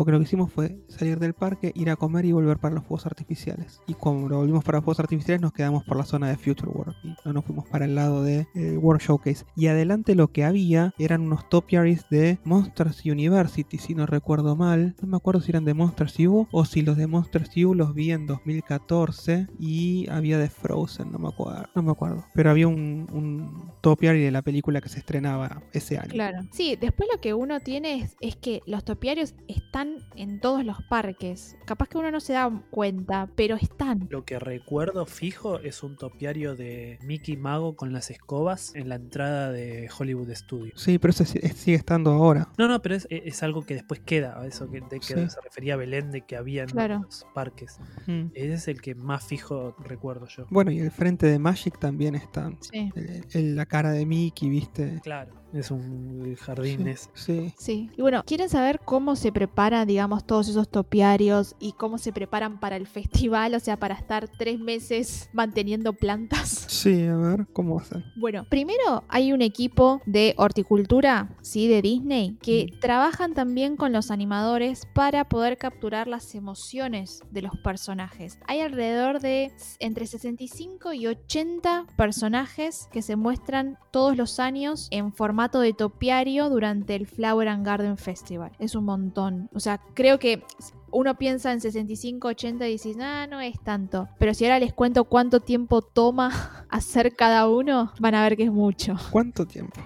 porque 0.00 0.12
lo 0.12 0.18
que 0.18 0.24
hicimos 0.24 0.50
fue 0.50 0.78
salir 0.88 1.18
del 1.18 1.34
parque, 1.34 1.72
ir 1.74 1.90
a 1.90 1.96
comer 1.96 2.24
y 2.24 2.32
volver 2.32 2.56
para 2.56 2.74
los 2.74 2.84
fuegos 2.84 3.04
artificiales. 3.04 3.82
Y 3.86 3.92
cuando 3.92 4.38
volvimos 4.38 4.64
para 4.64 4.78
los 4.78 4.84
fuegos 4.86 4.98
artificiales 5.00 5.42
nos 5.42 5.52
quedamos 5.52 5.84
por 5.84 5.98
la 5.98 6.06
zona 6.06 6.30
de 6.30 6.38
Future 6.38 6.70
World 6.70 6.96
no 7.22 7.34
nos 7.34 7.44
fuimos 7.44 7.68
para 7.68 7.84
el 7.84 7.94
lado 7.94 8.22
de 8.22 8.46
eh, 8.54 8.78
World 8.78 9.02
Showcase. 9.02 9.44
Y 9.56 9.66
adelante 9.66 10.14
lo 10.14 10.28
que 10.32 10.44
había 10.44 10.94
eran 10.98 11.20
unos 11.20 11.50
topiaries 11.50 12.08
de 12.08 12.38
Monsters 12.44 13.04
University, 13.04 13.76
si 13.76 13.94
no 13.94 14.06
recuerdo 14.06 14.56
mal. 14.56 14.94
No 15.02 15.08
me 15.08 15.18
acuerdo 15.18 15.42
si 15.42 15.50
eran 15.50 15.66
de 15.66 15.74
Monsters 15.74 16.18
U 16.20 16.48
o 16.50 16.64
si 16.64 16.80
los 16.80 16.96
de 16.96 17.06
Monsters 17.06 17.50
U 17.58 17.74
los 17.74 17.92
vi 17.92 18.12
en 18.12 18.26
2014 18.26 19.48
y 19.58 20.08
había 20.08 20.38
de 20.38 20.48
Frozen, 20.48 21.12
no 21.12 21.18
me 21.18 21.28
acuerdo. 21.28 21.66
No 21.74 21.82
me 21.82 21.90
acuerdo. 21.90 22.24
Pero 22.32 22.50
había 22.50 22.68
un, 22.68 23.06
un 23.12 23.70
topiary 23.82 24.22
de 24.22 24.30
la 24.30 24.40
película 24.40 24.80
que 24.80 24.88
se 24.88 25.00
estrenaba 25.00 25.62
ese 25.74 25.98
año. 25.98 26.08
Claro. 26.08 26.38
Sí, 26.52 26.78
después 26.80 27.06
lo 27.12 27.20
que 27.20 27.34
uno 27.34 27.60
tiene 27.60 28.00
es, 28.00 28.16
es 28.20 28.36
que 28.36 28.62
los 28.64 28.82
topiarios 28.82 29.34
están 29.46 29.89
en 30.16 30.40
todos 30.40 30.64
los 30.64 30.82
parques. 30.84 31.56
Capaz 31.66 31.88
que 31.88 31.98
uno 31.98 32.10
no 32.10 32.20
se 32.20 32.32
da 32.34 32.50
cuenta, 32.70 33.28
pero 33.36 33.56
están. 33.56 34.06
Lo 34.10 34.24
que 34.24 34.38
recuerdo 34.38 35.06
fijo 35.06 35.58
es 35.58 35.82
un 35.82 35.96
topiario 35.96 36.56
de 36.56 36.98
Mickey 37.02 37.36
Mago 37.36 37.76
con 37.76 37.92
las 37.92 38.10
escobas 38.10 38.74
en 38.74 38.88
la 38.88 38.96
entrada 38.96 39.50
de 39.52 39.88
Hollywood 39.98 40.30
Studios. 40.34 40.80
Sí, 40.80 40.98
pero 40.98 41.10
ese 41.10 41.24
sí- 41.26 41.40
sigue 41.54 41.76
estando 41.76 42.10
ahora. 42.12 42.48
No, 42.58 42.68
no, 42.68 42.80
pero 42.82 42.94
es, 42.94 43.06
es 43.10 43.42
algo 43.42 43.64
que 43.64 43.74
después 43.74 44.00
queda, 44.00 44.40
a 44.40 44.46
eso 44.46 44.70
que, 44.70 44.80
de 44.80 45.00
que 45.00 45.06
Sí. 45.06 45.28
se 45.30 45.40
refería 45.40 45.76
Belén 45.76 46.10
de 46.10 46.22
que 46.22 46.36
había 46.36 46.62
en 46.62 46.68
Claro. 46.70 47.00
los 47.04 47.26
parques. 47.34 47.78
Mm. 48.06 48.26
Ese 48.34 48.54
es 48.54 48.68
el 48.68 48.80
que 48.80 48.94
más 48.94 49.24
fijo 49.24 49.74
recuerdo 49.78 50.26
yo. 50.28 50.46
Bueno, 50.50 50.70
y 50.70 50.80
el 50.80 50.90
frente 50.90 51.26
de 51.26 51.38
Magic 51.38 51.78
también 51.78 52.14
está. 52.14 52.50
Sí. 52.60 52.90
El- 52.94 53.24
el- 53.32 53.56
la 53.56 53.66
cara 53.66 53.90
de 53.92 54.06
Mickey, 54.06 54.48
¿viste? 54.48 55.00
Claro, 55.02 55.32
es 55.52 55.70
un 55.70 56.36
jardín. 56.36 56.84
Sí, 56.84 56.90
es- 56.90 57.10
sí. 57.14 57.54
Sí. 57.58 57.90
Y 57.96 58.02
bueno, 58.02 58.22
¿quieren 58.26 58.48
saber 58.48 58.80
cómo 58.84 59.16
se 59.16 59.32
preparan, 59.32 59.86
digamos, 59.88 60.24
todos 60.24 60.48
esos 60.48 60.68
topiarios 60.68 61.56
y 61.58 61.72
cómo 61.72 61.98
se 61.98 62.12
preparan 62.12 62.60
para 62.60 62.76
el 62.76 62.86
festival? 62.86 63.54
O 63.54 63.60
sea, 63.60 63.76
para 63.78 63.94
estar 63.94 64.28
tres 64.28 64.58
meses 64.60 65.28
manteniendo 65.32 65.92
plantas. 65.92 66.48
Sí, 66.68 67.04
a 67.06 67.16
ver, 67.16 67.46
¿cómo 67.52 67.78
hacen? 67.80 68.04
Bueno, 68.16 68.46
primero 68.48 69.02
hay 69.08 69.32
un 69.32 69.42
equipo 69.42 70.00
de 70.06 70.34
horticultura, 70.38 71.34
sí, 71.42 71.66
de 71.68 71.82
Disney, 71.82 72.36
que 72.42 72.66
trabajan 72.80 73.34
también 73.34 73.76
con 73.76 73.92
los 73.92 74.10
animadores 74.10 74.86
para 74.94 75.28
poder 75.28 75.56
capturar 75.58 76.06
las 76.08 76.34
emociones 76.34 77.20
de 77.30 77.42
los 77.42 77.52
personajes. 77.64 78.38
Hay 78.46 78.60
alrededor 78.60 79.20
de 79.20 79.52
entre 79.80 80.06
65 80.06 80.92
y 80.92 81.06
80 81.06 81.86
personajes 81.96 82.88
que 82.92 83.02
se 83.02 83.16
muestran 83.16 83.78
todos 83.90 84.16
los 84.16 84.38
años 84.38 84.86
en 84.90 85.12
formato 85.12 85.39
de 85.48 85.72
topiario 85.72 86.50
durante 86.50 86.94
el 86.94 87.06
Flower 87.06 87.48
and 87.48 87.64
Garden 87.64 87.96
Festival. 87.96 88.52
Es 88.58 88.74
un 88.74 88.84
montón. 88.84 89.48
O 89.54 89.60
sea, 89.60 89.80
creo 89.94 90.18
que 90.18 90.44
uno 90.90 91.16
piensa 91.16 91.52
en 91.52 91.60
65, 91.60 92.28
80 92.28 92.68
y 92.68 92.72
dices, 92.72 92.96
ah, 93.00 93.26
no 93.28 93.40
es 93.40 93.58
tanto. 93.60 94.08
Pero 94.18 94.34
si 94.34 94.44
ahora 94.44 94.58
les 94.58 94.72
cuento 94.72 95.04
cuánto 95.04 95.40
tiempo 95.40 95.82
toma 95.82 96.66
hacer 96.68 97.16
cada 97.16 97.48
uno, 97.48 97.92
van 97.98 98.14
a 98.14 98.22
ver 98.22 98.36
que 98.36 98.44
es 98.44 98.52
mucho. 98.52 98.96
¿Cuánto 99.10 99.46
tiempo? 99.46 99.80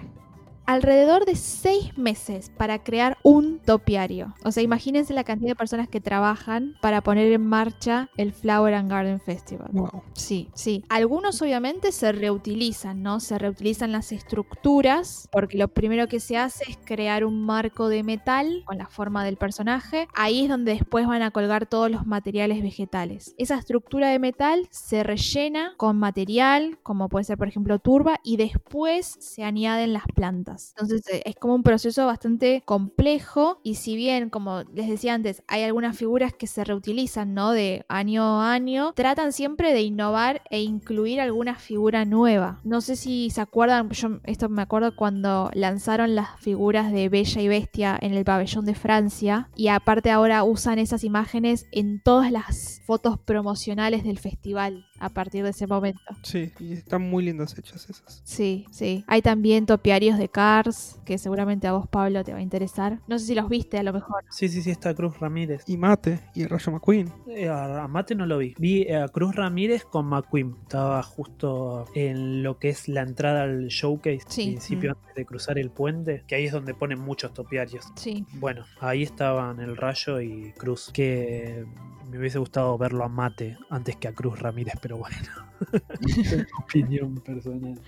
Alrededor 0.65 1.25
de 1.25 1.35
seis 1.35 1.97
meses 1.97 2.51
para 2.57 2.83
crear 2.83 3.17
un 3.23 3.59
topiario. 3.59 4.33
O 4.43 4.51
sea, 4.51 4.63
imagínense 4.63 5.13
la 5.13 5.23
cantidad 5.23 5.51
de 5.51 5.55
personas 5.55 5.87
que 5.87 6.01
trabajan 6.01 6.75
para 6.81 7.01
poner 7.01 7.31
en 7.31 7.45
marcha 7.45 8.09
el 8.17 8.33
Flower 8.33 8.73
and 8.73 8.89
Garden 8.89 9.19
Festival. 9.19 9.69
Wow. 9.71 10.03
Sí, 10.13 10.49
sí. 10.53 10.83
Algunos 10.89 11.41
obviamente 11.41 11.91
se 11.91 12.11
reutilizan, 12.11 13.01
¿no? 13.03 13.19
Se 13.19 13.37
reutilizan 13.37 13.91
las 13.91 14.11
estructuras, 14.11 15.29
porque 15.31 15.57
lo 15.57 15.67
primero 15.67 16.07
que 16.07 16.19
se 16.19 16.37
hace 16.37 16.63
es 16.69 16.77
crear 16.83 17.25
un 17.25 17.45
marco 17.45 17.89
de 17.89 18.03
metal 18.03 18.63
con 18.65 18.77
la 18.77 18.87
forma 18.87 19.23
del 19.23 19.37
personaje. 19.37 20.07
Ahí 20.13 20.43
es 20.43 20.49
donde 20.49 20.73
después 20.73 21.07
van 21.07 21.21
a 21.21 21.31
colgar 21.31 21.65
todos 21.65 21.91
los 21.91 22.05
materiales 22.05 22.61
vegetales. 22.61 23.35
Esa 23.37 23.57
estructura 23.57 24.09
de 24.09 24.19
metal 24.19 24.67
se 24.71 25.03
rellena 25.03 25.73
con 25.77 25.97
material, 25.97 26.79
como 26.83 27.09
puede 27.09 27.25
ser 27.25 27.37
por 27.37 27.47
ejemplo 27.47 27.79
turba, 27.79 28.19
y 28.23 28.37
después 28.37 29.15
se 29.19 29.43
añaden 29.43 29.93
las 29.93 30.05
plantas. 30.13 30.54
Entonces 30.75 31.01
eh, 31.11 31.21
es 31.25 31.35
como 31.35 31.55
un 31.55 31.63
proceso 31.63 32.05
bastante 32.05 32.63
complejo 32.65 33.59
y 33.63 33.75
si 33.75 33.95
bien, 33.95 34.29
como 34.29 34.63
les 34.73 34.89
decía 34.89 35.13
antes, 35.13 35.43
hay 35.47 35.63
algunas 35.63 35.97
figuras 35.97 36.33
que 36.33 36.47
se 36.47 36.63
reutilizan, 36.63 37.33
¿no? 37.33 37.51
De 37.51 37.85
año 37.89 38.41
a 38.41 38.53
año, 38.53 38.93
tratan 38.93 39.33
siempre 39.33 39.73
de 39.73 39.81
innovar 39.81 40.41
e 40.49 40.61
incluir 40.61 41.21
alguna 41.21 41.55
figura 41.55 42.05
nueva. 42.05 42.59
No 42.63 42.81
sé 42.81 42.95
si 42.95 43.29
se 43.29 43.41
acuerdan, 43.41 43.89
yo 43.89 44.19
esto 44.23 44.49
me 44.49 44.61
acuerdo 44.61 44.95
cuando 44.95 45.49
lanzaron 45.53 46.15
las 46.15 46.39
figuras 46.39 46.91
de 46.91 47.09
Bella 47.09 47.41
y 47.41 47.47
Bestia 47.47 47.97
en 48.01 48.13
el 48.13 48.25
pabellón 48.25 48.65
de 48.65 48.75
Francia 48.75 49.49
y 49.55 49.67
aparte 49.67 50.11
ahora 50.11 50.43
usan 50.43 50.79
esas 50.79 51.03
imágenes 51.03 51.67
en 51.71 52.01
todas 52.01 52.31
las 52.31 52.81
fotos 52.85 53.19
promocionales 53.19 54.03
del 54.03 54.19
festival 54.19 54.85
a 54.99 55.09
partir 55.09 55.43
de 55.43 55.49
ese 55.49 55.67
momento. 55.67 55.99
Sí, 56.23 56.51
y 56.59 56.73
están 56.73 57.01
muy 57.01 57.23
lindos 57.25 57.57
hechos 57.57 57.89
esos. 57.89 58.21
Sí, 58.23 58.65
sí. 58.71 59.03
Hay 59.07 59.21
también 59.21 59.65
topiarios 59.65 60.17
de 60.17 60.29
Cars, 60.29 60.99
que 61.05 61.17
seguramente 61.17 61.67
a 61.67 61.73
vos, 61.73 61.87
Pablo, 61.87 62.23
te 62.23 62.31
va 62.33 62.39
a 62.39 62.41
interesar. 62.41 62.99
No 63.07 63.19
sé 63.19 63.25
si 63.27 63.35
los 63.35 63.49
viste 63.49 63.77
a 63.77 63.83
lo 63.83 63.93
mejor. 63.93 64.23
Sí, 64.29 64.47
sí, 64.49 64.61
sí, 64.61 64.71
está 64.71 64.93
Cruz 64.93 65.19
Ramírez. 65.19 65.63
Y 65.67 65.77
Mate, 65.77 66.19
y 66.33 66.43
el 66.43 66.49
Rayo 66.49 66.71
McQueen. 66.71 67.11
Eh, 67.27 67.47
a 67.49 67.83
a 67.83 67.87
Mate 67.87 68.15
no 68.15 68.25
lo 68.25 68.37
vi. 68.37 68.53
Vi 68.57 68.91
a 68.91 69.07
Cruz 69.09 69.35
Ramírez 69.35 69.83
con 69.85 70.05
McQueen. 70.07 70.55
Estaba 70.63 71.01
justo 71.03 71.85
en 71.95 72.43
lo 72.43 72.57
que 72.59 72.69
es 72.69 72.87
la 72.87 73.01
entrada 73.01 73.43
al 73.43 73.67
showcase, 73.67 74.21
Sí. 74.27 74.41
al 74.43 74.47
principio 74.49 74.91
antes 74.91 75.15
de 75.15 75.25
cruzar 75.25 75.57
el 75.57 75.69
puente, 75.71 76.23
que 76.27 76.35
ahí 76.35 76.45
es 76.45 76.51
donde 76.51 76.73
ponen 76.73 76.99
muchos 76.99 77.33
topiarios. 77.33 77.85
Sí. 77.95 78.25
Bueno, 78.33 78.65
ahí 78.79 79.03
estaban 79.03 79.59
el 79.59 79.75
Rayo 79.77 80.21
y 80.21 80.53
Cruz, 80.57 80.89
que 80.93 81.65
me 82.09 82.19
hubiese 82.19 82.39
gustado 82.39 82.77
verlo 82.77 83.03
a 83.03 83.09
Mate 83.09 83.57
antes 83.69 83.95
que 83.95 84.07
a 84.07 84.13
Cruz 84.13 84.39
Ramírez, 84.39 84.75
pero 84.81 84.97
bueno. 84.97 85.17
Opinión 86.63 87.15
personal. 87.15 87.79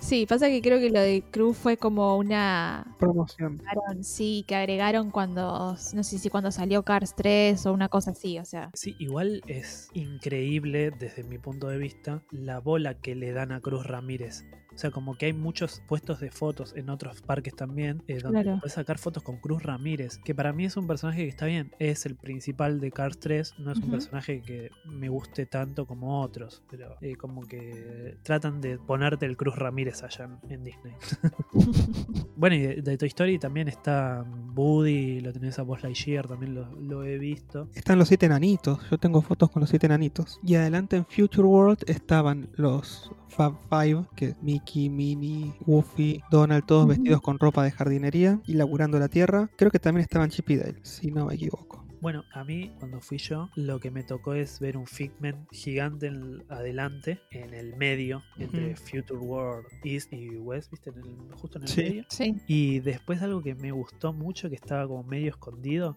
Sí, 0.00 0.26
pasa 0.26 0.48
que 0.48 0.62
creo 0.62 0.78
que 0.78 0.90
lo 0.90 1.00
de 1.00 1.24
Cruz 1.30 1.56
fue 1.56 1.76
como 1.76 2.16
una 2.16 2.96
Promoción. 2.98 3.60
agregaron, 3.66 4.04
sí, 4.04 4.44
que 4.46 4.54
agregaron 4.54 5.10
cuando, 5.10 5.76
no 5.92 6.04
sé 6.04 6.18
si 6.18 6.30
cuando 6.30 6.52
salió 6.52 6.84
Cars 6.84 7.14
3 7.16 7.66
o 7.66 7.72
una 7.72 7.88
cosa 7.88 8.12
así, 8.12 8.38
o 8.38 8.44
sea. 8.44 8.70
Sí, 8.74 8.94
igual 9.00 9.42
es 9.48 9.90
increíble 9.94 10.92
desde 10.92 11.24
mi 11.24 11.38
punto 11.38 11.68
de 11.68 11.78
vista 11.78 12.22
la 12.30 12.60
bola 12.60 12.94
que 12.94 13.16
le 13.16 13.32
dan 13.32 13.50
a 13.50 13.60
Cruz 13.60 13.86
Ramírez. 13.86 14.44
O 14.78 14.80
sea, 14.80 14.92
como 14.92 15.16
que 15.18 15.26
hay 15.26 15.32
muchos 15.32 15.82
puestos 15.88 16.20
de 16.20 16.30
fotos 16.30 16.72
en 16.76 16.88
otros 16.88 17.20
parques 17.20 17.56
también, 17.56 18.00
eh, 18.06 18.20
donde 18.22 18.42
Claro. 18.44 18.58
puedes 18.60 18.74
sacar 18.74 18.96
fotos 18.98 19.24
con 19.24 19.38
Cruz 19.38 19.64
Ramírez, 19.64 20.18
que 20.18 20.36
para 20.36 20.52
mí 20.52 20.66
es 20.66 20.76
un 20.76 20.86
personaje 20.86 21.24
que 21.24 21.28
está 21.28 21.46
bien, 21.46 21.72
es 21.80 22.06
el 22.06 22.14
principal 22.14 22.78
de 22.78 22.92
Cars 22.92 23.18
3, 23.18 23.54
no 23.58 23.72
es 23.72 23.78
un 23.78 23.90
personaje 23.90 24.40
que 24.40 24.70
me 24.84 25.08
guste 25.08 25.46
tanto 25.46 25.84
como 25.84 26.20
otros, 26.22 26.62
pero 26.70 26.94
eh, 27.00 27.16
como 27.16 27.40
que 27.48 28.18
tratan 28.22 28.60
de 28.60 28.78
ponerte 28.78 29.26
el 29.26 29.36
Cruz 29.36 29.56
Ramírez 29.56 30.04
allá 30.04 30.26
en, 30.44 30.52
en 30.52 30.62
Disney. 30.62 30.94
bueno, 32.36 32.54
y 32.54 32.60
de, 32.60 32.82
de 32.82 32.96
Toy 32.98 33.08
Story 33.08 33.38
también 33.40 33.66
está 33.66 34.24
Woody, 34.54 35.20
lo 35.20 35.32
tenés 35.32 35.58
a 35.58 35.62
Buzz 35.62 35.82
Lightyear, 35.82 36.28
también 36.28 36.54
lo, 36.54 36.70
lo 36.80 37.02
he 37.02 37.18
visto. 37.18 37.68
Están 37.74 37.98
los 37.98 38.06
siete 38.08 38.26
enanitos. 38.26 38.78
Yo 38.90 38.98
tengo 38.98 39.22
fotos 39.22 39.50
con 39.50 39.60
los 39.60 39.70
siete 39.70 39.86
enanitos. 39.86 40.38
Y 40.44 40.54
adelante 40.54 40.96
en 40.96 41.04
Future 41.04 41.46
World 41.46 41.78
estaban 41.86 42.48
los 42.54 43.10
Fab 43.28 43.54
Five, 43.68 44.06
que 44.16 44.26
es 44.26 44.42
Mickey, 44.68 44.90
Minnie, 44.90 45.54
Goofy, 45.60 46.20
Donald, 46.30 46.64
todos 46.66 46.86
vestidos 46.86 47.22
con 47.22 47.38
ropa 47.38 47.64
de 47.64 47.70
jardinería 47.70 48.40
y 48.46 48.52
laburando 48.54 48.98
la 48.98 49.08
tierra. 49.08 49.48
Creo 49.56 49.70
que 49.70 49.78
también 49.78 50.02
estaban 50.02 50.28
Chip 50.28 50.50
y 50.50 50.56
Dale, 50.56 50.78
si 50.82 51.10
no 51.10 51.24
me 51.26 51.34
equivoco. 51.36 51.86
Bueno, 52.02 52.24
a 52.32 52.44
mí 52.44 52.70
cuando 52.78 53.00
fui 53.00 53.16
yo, 53.18 53.48
lo 53.56 53.80
que 53.80 53.90
me 53.90 54.02
tocó 54.04 54.34
es 54.34 54.60
ver 54.60 54.76
un 54.76 54.86
Figment 54.86 55.48
gigante 55.50 56.08
en- 56.08 56.44
adelante, 56.50 57.18
en 57.30 57.54
el 57.54 57.76
medio, 57.76 58.22
entre. 58.36 58.76
Future 58.76 59.18
World 59.18 59.66
East 59.84 60.12
y 60.12 60.36
West, 60.36 60.70
¿viste? 60.70 60.90
En 60.90 60.98
el- 60.98 61.32
justo 61.34 61.56
en 61.58 61.62
el 61.64 61.68
Sí. 61.70 61.80
medio. 61.82 62.04
Sí. 62.10 62.36
Y 62.46 62.80
después 62.80 63.22
algo 63.22 63.42
que 63.42 63.54
me 63.54 63.72
gustó 63.72 64.12
mucho, 64.12 64.48
que 64.50 64.54
estaba 64.54 64.86
como 64.86 65.02
medio 65.02 65.30
escondido, 65.30 65.96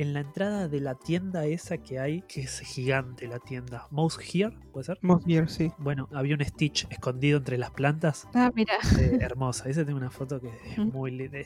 en 0.00 0.14
la 0.14 0.20
entrada 0.20 0.66
de 0.66 0.80
la 0.80 0.94
tienda 0.94 1.44
esa 1.44 1.76
que 1.76 1.98
hay, 1.98 2.22
que 2.22 2.40
es 2.40 2.60
gigante 2.60 3.26
la 3.28 3.38
tienda, 3.38 3.86
Mouse 3.90 4.18
Here, 4.18 4.56
¿puede 4.72 4.84
ser? 4.84 4.98
Most 5.02 5.26
Year, 5.26 5.48
sí. 5.50 5.70
Bueno, 5.78 6.08
había 6.12 6.34
un 6.36 6.44
Stitch 6.44 6.86
escondido 6.90 7.36
entre 7.38 7.58
las 7.58 7.70
plantas. 7.70 8.26
Ah, 8.34 8.50
mira. 8.54 8.72
eh, 8.98 9.18
hermosa. 9.20 9.68
Esa 9.68 9.84
tengo 9.84 9.98
una 9.98 10.10
foto 10.10 10.40
que 10.40 10.48
es 10.48 10.78
Ujú. 10.78 10.90
muy 10.90 11.10
linda. 11.10 11.38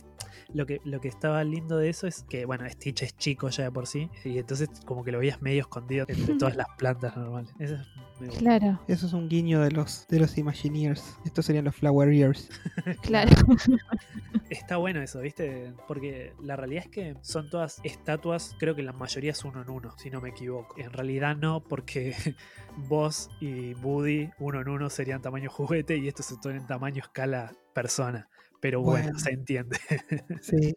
Lo 0.52 0.66
que, 0.66 0.80
lo 0.84 1.00
que 1.00 1.08
estaba 1.08 1.42
lindo 1.42 1.78
de 1.78 1.88
eso 1.88 2.06
es 2.06 2.22
que, 2.28 2.44
bueno, 2.44 2.64
Stitch 2.70 3.02
es 3.02 3.16
chico 3.16 3.48
ya 3.48 3.64
de 3.64 3.72
por 3.72 3.86
sí. 3.88 4.08
Y 4.24 4.38
entonces 4.38 4.68
como 4.86 5.02
que 5.02 5.10
lo 5.10 5.18
veías 5.18 5.42
medio 5.42 5.62
escondido 5.62 6.04
entre 6.08 6.36
todas 6.36 6.54
las 6.56 6.68
plantas 6.78 7.16
normales. 7.16 7.52
Eso 7.58 7.74
es 7.74 7.86
muy 8.20 8.28
bueno. 8.28 8.32
Claro, 8.38 8.80
Eso 8.86 9.06
es 9.06 9.12
un 9.14 9.28
guiño 9.28 9.60
de 9.62 9.72
los, 9.72 10.06
de 10.08 10.20
los 10.20 10.38
Imagineers. 10.38 11.18
Estos 11.24 11.46
serían 11.46 11.64
los 11.64 11.74
Flower 11.74 12.08
Ears. 12.12 12.48
claro. 13.02 13.30
Está 14.50 14.76
bueno 14.76 15.00
eso, 15.02 15.20
¿viste? 15.20 15.72
Porque 15.88 16.32
la 16.42 16.54
realidad 16.56 16.84
es 16.84 16.90
que 16.90 17.16
son 17.22 17.48
todas 17.50 17.80
estatuas, 17.82 18.43
creo 18.58 18.74
que 18.74 18.82
la 18.82 18.92
mayoría 18.92 19.32
es 19.32 19.44
uno 19.44 19.62
en 19.62 19.70
uno, 19.70 19.94
si 19.98 20.10
no 20.10 20.20
me 20.20 20.30
equivoco. 20.30 20.74
En 20.78 20.92
realidad 20.92 21.36
no, 21.36 21.62
porque 21.62 22.14
vos 22.76 23.30
y 23.40 23.74
Woody, 23.74 24.30
uno 24.38 24.60
en 24.60 24.68
uno, 24.68 24.90
serían 24.90 25.22
tamaño 25.22 25.50
juguete 25.50 25.96
y 25.96 26.08
estos 26.08 26.26
son 26.26 26.56
en 26.56 26.66
tamaño 26.66 27.02
escala 27.02 27.52
persona. 27.72 28.28
Pero 28.64 28.80
bueno, 28.80 29.04
Bueno. 29.04 29.18
se 29.18 29.30
entiende. 29.30 29.76
Sí. 30.40 30.74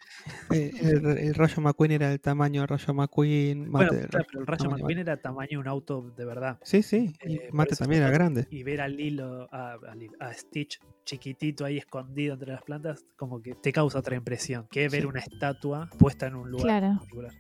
Eh, 0.52 0.72
el, 0.82 1.06
el 1.06 1.34
Rayo 1.36 1.62
McQueen 1.62 1.94
era 1.94 2.12
el 2.12 2.20
tamaño 2.20 2.60
de 2.62 2.68
Rayo 2.68 2.94
McQueen. 2.94 3.72
Bueno, 3.72 3.92
claro, 4.10 4.26
pero 4.30 4.42
el 4.42 4.46
Rayo 4.48 4.70
McQueen 4.70 5.00
era 5.00 5.16
tamaño 5.22 5.58
un 5.62 5.68
auto 5.70 6.14
de 6.18 6.26
verdad. 6.26 6.60
Sí, 6.64 6.84
sí. 6.84 7.14
Y 7.26 7.36
Eh, 7.36 7.50
Mate 7.54 7.78
también 7.78 8.02
era 8.02 8.12
grande. 8.12 8.46
Y 8.52 8.64
ver 8.64 8.82
al 8.82 9.00
hilo, 9.00 9.48
a, 9.54 9.74
a 9.90 9.96
Lilo- 9.96 10.18
a 10.20 10.34
Stitch 10.34 10.82
chiquitito 11.06 11.64
ahí 11.64 11.78
escondido 11.78 12.34
entre 12.34 12.52
las 12.52 12.62
plantas, 12.64 13.06
como 13.16 13.42
que 13.42 13.56
te 13.56 13.72
causa 13.72 14.00
otra 14.00 14.18
impresión 14.18 14.68
que 14.70 14.90
ver 14.90 15.04
Sí. 15.04 15.08
una 15.08 15.22
estatua 15.22 15.90
puesta 15.98 16.28
en 16.28 16.36
un 16.36 16.52
lugar 16.52 16.66
Claro. 16.82 16.98
particular. 16.98 17.32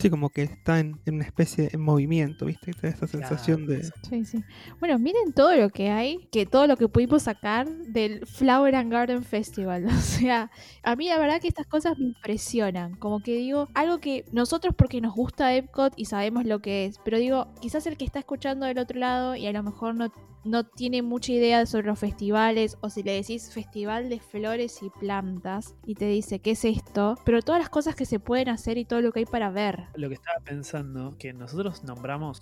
Sí, 0.00 0.10
como 0.10 0.30
que 0.30 0.42
está 0.42 0.80
en, 0.80 0.98
en 1.06 1.14
una 1.14 1.24
especie 1.26 1.68
en 1.72 1.80
movimiento, 1.80 2.46
¿viste? 2.46 2.72
Te 2.72 2.88
da 2.88 2.94
esa 2.94 3.06
sensación 3.06 3.66
Claro, 3.66 3.80
de. 3.80 3.90
Sí, 4.10 4.24
sí. 4.24 4.44
Bueno, 4.80 4.98
miren 4.98 5.32
todo 5.32 5.54
lo 5.54 5.70
que 5.70 5.90
hay, 5.90 6.26
que 6.32 6.46
todo 6.46 6.66
lo 6.66 6.76
que 6.76 6.88
pudimos 6.88 7.22
sacar 7.22 7.68
del 7.68 8.26
Flower 8.26 8.74
and 8.74 8.90
Garden 8.90 9.22
Festival. 9.22 9.86
O 10.02 10.24
sea, 10.24 10.50
a 10.82 10.96
mí 10.96 11.08
la 11.08 11.18
verdad 11.18 11.40
que 11.40 11.48
estas 11.48 11.66
cosas 11.66 11.98
me 11.98 12.06
impresionan. 12.06 12.94
Como 12.96 13.20
que 13.20 13.36
digo, 13.36 13.68
algo 13.74 13.98
que 13.98 14.24
nosotros 14.32 14.74
porque 14.76 15.00
nos 15.00 15.14
gusta 15.14 15.54
Epcot 15.54 15.92
y 15.96 16.06
sabemos 16.06 16.44
lo 16.44 16.60
que 16.60 16.86
es, 16.86 16.98
pero 17.04 17.18
digo, 17.18 17.48
quizás 17.60 17.86
el 17.86 17.96
que 17.96 18.04
está 18.04 18.18
escuchando 18.20 18.66
del 18.66 18.78
otro 18.78 18.98
lado 18.98 19.36
y 19.36 19.46
a 19.46 19.52
lo 19.52 19.62
mejor 19.62 19.94
no, 19.94 20.12
no 20.44 20.64
tiene 20.64 21.02
mucha 21.02 21.32
idea 21.32 21.66
sobre 21.66 21.88
los 21.88 21.98
festivales, 21.98 22.76
o 22.80 22.90
si 22.90 23.02
le 23.02 23.12
decís 23.12 23.52
festival 23.52 24.08
de 24.08 24.20
flores 24.20 24.82
y 24.82 24.90
plantas 24.90 25.74
y 25.86 25.94
te 25.94 26.06
dice, 26.06 26.40
¿qué 26.40 26.52
es 26.52 26.64
esto? 26.64 27.16
Pero 27.24 27.42
todas 27.42 27.60
las 27.60 27.70
cosas 27.70 27.94
que 27.94 28.06
se 28.06 28.18
pueden 28.20 28.48
hacer 28.48 28.78
y 28.78 28.84
todo 28.84 29.00
lo 29.00 29.12
que 29.12 29.20
hay 29.20 29.26
para 29.26 29.50
ver. 29.50 29.84
Lo 29.94 30.08
que 30.08 30.14
estaba 30.14 30.40
pensando, 30.44 31.16
que 31.18 31.32
nosotros 31.32 31.84
nombramos 31.84 32.38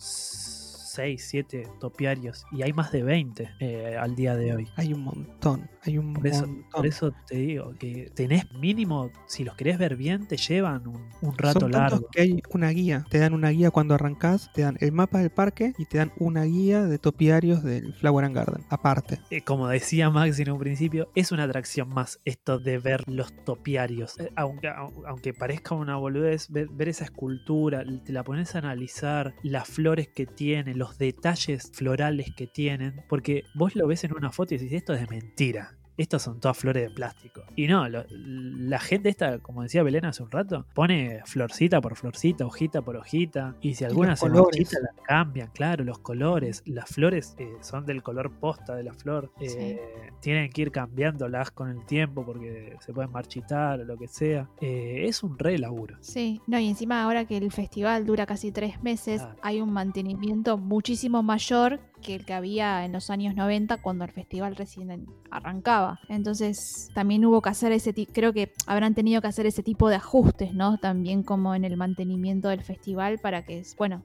6, 0.90 1.24
7 1.28 1.68
topiarios 1.80 2.44
y 2.52 2.62
hay 2.62 2.72
más 2.72 2.90
de 2.92 3.02
20 3.02 3.50
eh, 3.60 3.96
al 3.98 4.14
día 4.16 4.34
de 4.36 4.54
hoy. 4.54 4.68
Hay 4.76 4.92
un 4.92 5.00
montón. 5.02 5.68
Hay 5.84 5.96
un 5.98 6.12
Por 6.12 6.26
eso, 6.26 6.46
montón. 6.46 6.70
por 6.72 6.86
eso 6.86 7.12
te 7.26 7.36
digo 7.36 7.72
que 7.78 8.10
tenés 8.14 8.52
mínimo, 8.52 9.10
si 9.26 9.44
los 9.44 9.54
querés 9.56 9.78
ver 9.78 9.96
bien, 9.96 10.26
te 10.26 10.36
llevan 10.36 10.86
un, 10.86 11.08
un 11.22 11.38
rato 11.38 11.60
Son 11.60 11.72
largo. 11.72 12.06
que 12.12 12.20
hay 12.22 12.42
una 12.52 12.68
guía. 12.70 13.06
Te 13.08 13.18
dan 13.18 13.32
una 13.32 13.48
guía 13.50 13.70
cuando 13.70 13.94
arrancás, 13.94 14.50
te 14.52 14.62
dan 14.62 14.76
el 14.80 14.92
mapa 14.92 15.20
del 15.20 15.30
parque 15.30 15.72
y 15.78 15.86
te 15.86 15.98
dan 15.98 16.12
una 16.18 16.42
guía 16.44 16.84
de 16.84 16.98
topiarios 16.98 17.62
del 17.62 17.94
Flower 17.94 18.24
and 18.26 18.34
Garden. 18.34 18.64
Aparte. 18.68 19.20
Eh, 19.30 19.40
como 19.42 19.68
decía 19.68 20.10
Max 20.10 20.38
en 20.40 20.50
un 20.50 20.58
principio, 20.58 21.08
es 21.14 21.32
una 21.32 21.44
atracción 21.44 21.88
más 21.88 22.20
esto 22.24 22.58
de 22.58 22.78
ver 22.78 23.04
los 23.08 23.32
topiarios. 23.44 24.18
Eh, 24.20 24.30
aunque, 24.36 24.68
au- 24.68 25.04
aunque 25.06 25.32
parezca 25.32 25.74
una 25.74 25.96
boludez, 25.96 26.50
ver, 26.50 26.68
ver 26.68 26.88
esa 26.90 27.04
escultura, 27.04 27.84
te 28.04 28.12
la 28.12 28.22
pones 28.24 28.54
a 28.54 28.58
analizar, 28.58 29.34
las 29.42 29.66
flores 29.68 30.08
que 30.08 30.26
tiene, 30.26 30.74
los 30.80 30.96
detalles 30.96 31.70
florales 31.74 32.34
que 32.34 32.46
tienen, 32.46 33.04
porque 33.06 33.44
vos 33.54 33.76
lo 33.76 33.86
ves 33.86 34.02
en 34.04 34.14
una 34.14 34.32
foto 34.32 34.54
y 34.54 34.56
decís, 34.56 34.72
esto 34.72 34.94
es 34.94 35.00
de 35.00 35.06
mentira. 35.08 35.76
Estos 36.00 36.22
son 36.22 36.40
todas 36.40 36.56
flores 36.56 36.88
de 36.88 36.90
plástico. 36.94 37.42
Y 37.56 37.66
no, 37.66 37.88
lo- 37.88 38.04
la 38.10 38.78
gente 38.78 39.08
esta, 39.08 39.38
como 39.38 39.62
decía 39.62 39.82
Belén 39.82 40.04
hace 40.04 40.22
un 40.22 40.30
rato, 40.30 40.66
pone 40.74 41.20
florcita 41.26 41.80
por 41.80 41.96
florcita, 41.96 42.46
hojita 42.46 42.82
por 42.82 42.96
hojita. 42.96 43.54
Y 43.60 43.74
si 43.74 43.84
alguna 43.84 44.16
se 44.16 44.28
marchita, 44.28 44.78
la 44.80 45.02
cambian, 45.04 45.50
claro, 45.52 45.84
los 45.84 45.98
colores. 45.98 46.62
Las 46.66 46.88
flores 46.90 47.34
eh, 47.38 47.52
son 47.60 47.86
del 47.86 48.02
color 48.02 48.30
posta 48.38 48.74
de 48.74 48.84
la 48.84 48.92
flor. 48.92 49.30
Sí. 49.40 49.46
Eh, 49.58 49.80
tienen 50.20 50.50
que 50.50 50.62
ir 50.62 50.70
cambiándolas 50.72 51.50
con 51.50 51.68
el 51.70 51.84
tiempo 51.86 52.24
porque 52.24 52.76
se 52.80 52.92
pueden 52.92 53.10
marchitar 53.10 53.80
o 53.80 53.84
lo 53.84 53.96
que 53.96 54.08
sea. 54.08 54.48
Eh, 54.60 55.04
es 55.06 55.22
un 55.22 55.38
re 55.38 55.58
laburo. 55.58 55.96
Sí, 56.00 56.40
no, 56.46 56.58
y 56.58 56.68
encima 56.68 57.02
ahora 57.02 57.24
que 57.24 57.36
el 57.36 57.50
festival 57.52 58.06
dura 58.06 58.26
casi 58.26 58.52
tres 58.52 58.82
meses, 58.82 59.22
hay 59.42 59.60
un 59.60 59.72
mantenimiento 59.72 60.56
muchísimo 60.58 61.22
mayor 61.22 61.80
que 62.00 62.14
el 62.14 62.24
que 62.24 62.34
había 62.34 62.84
en 62.84 62.92
los 62.92 63.10
años 63.10 63.34
90 63.34 63.78
cuando 63.78 64.04
el 64.04 64.10
festival 64.10 64.56
recién 64.56 65.06
arrancaba. 65.30 66.00
Entonces 66.08 66.90
también 66.94 67.24
hubo 67.24 67.42
que 67.42 67.50
hacer 67.50 67.72
ese 67.72 67.92
tipo, 67.92 68.12
creo 68.12 68.32
que 68.32 68.52
habrán 68.66 68.94
tenido 68.94 69.20
que 69.20 69.28
hacer 69.28 69.46
ese 69.46 69.62
tipo 69.62 69.88
de 69.88 69.96
ajustes, 69.96 70.54
¿no? 70.54 70.78
También 70.78 71.22
como 71.22 71.54
en 71.54 71.64
el 71.64 71.76
mantenimiento 71.76 72.48
del 72.48 72.62
festival 72.62 73.18
para 73.18 73.44
que, 73.44 73.62
bueno, 73.78 74.02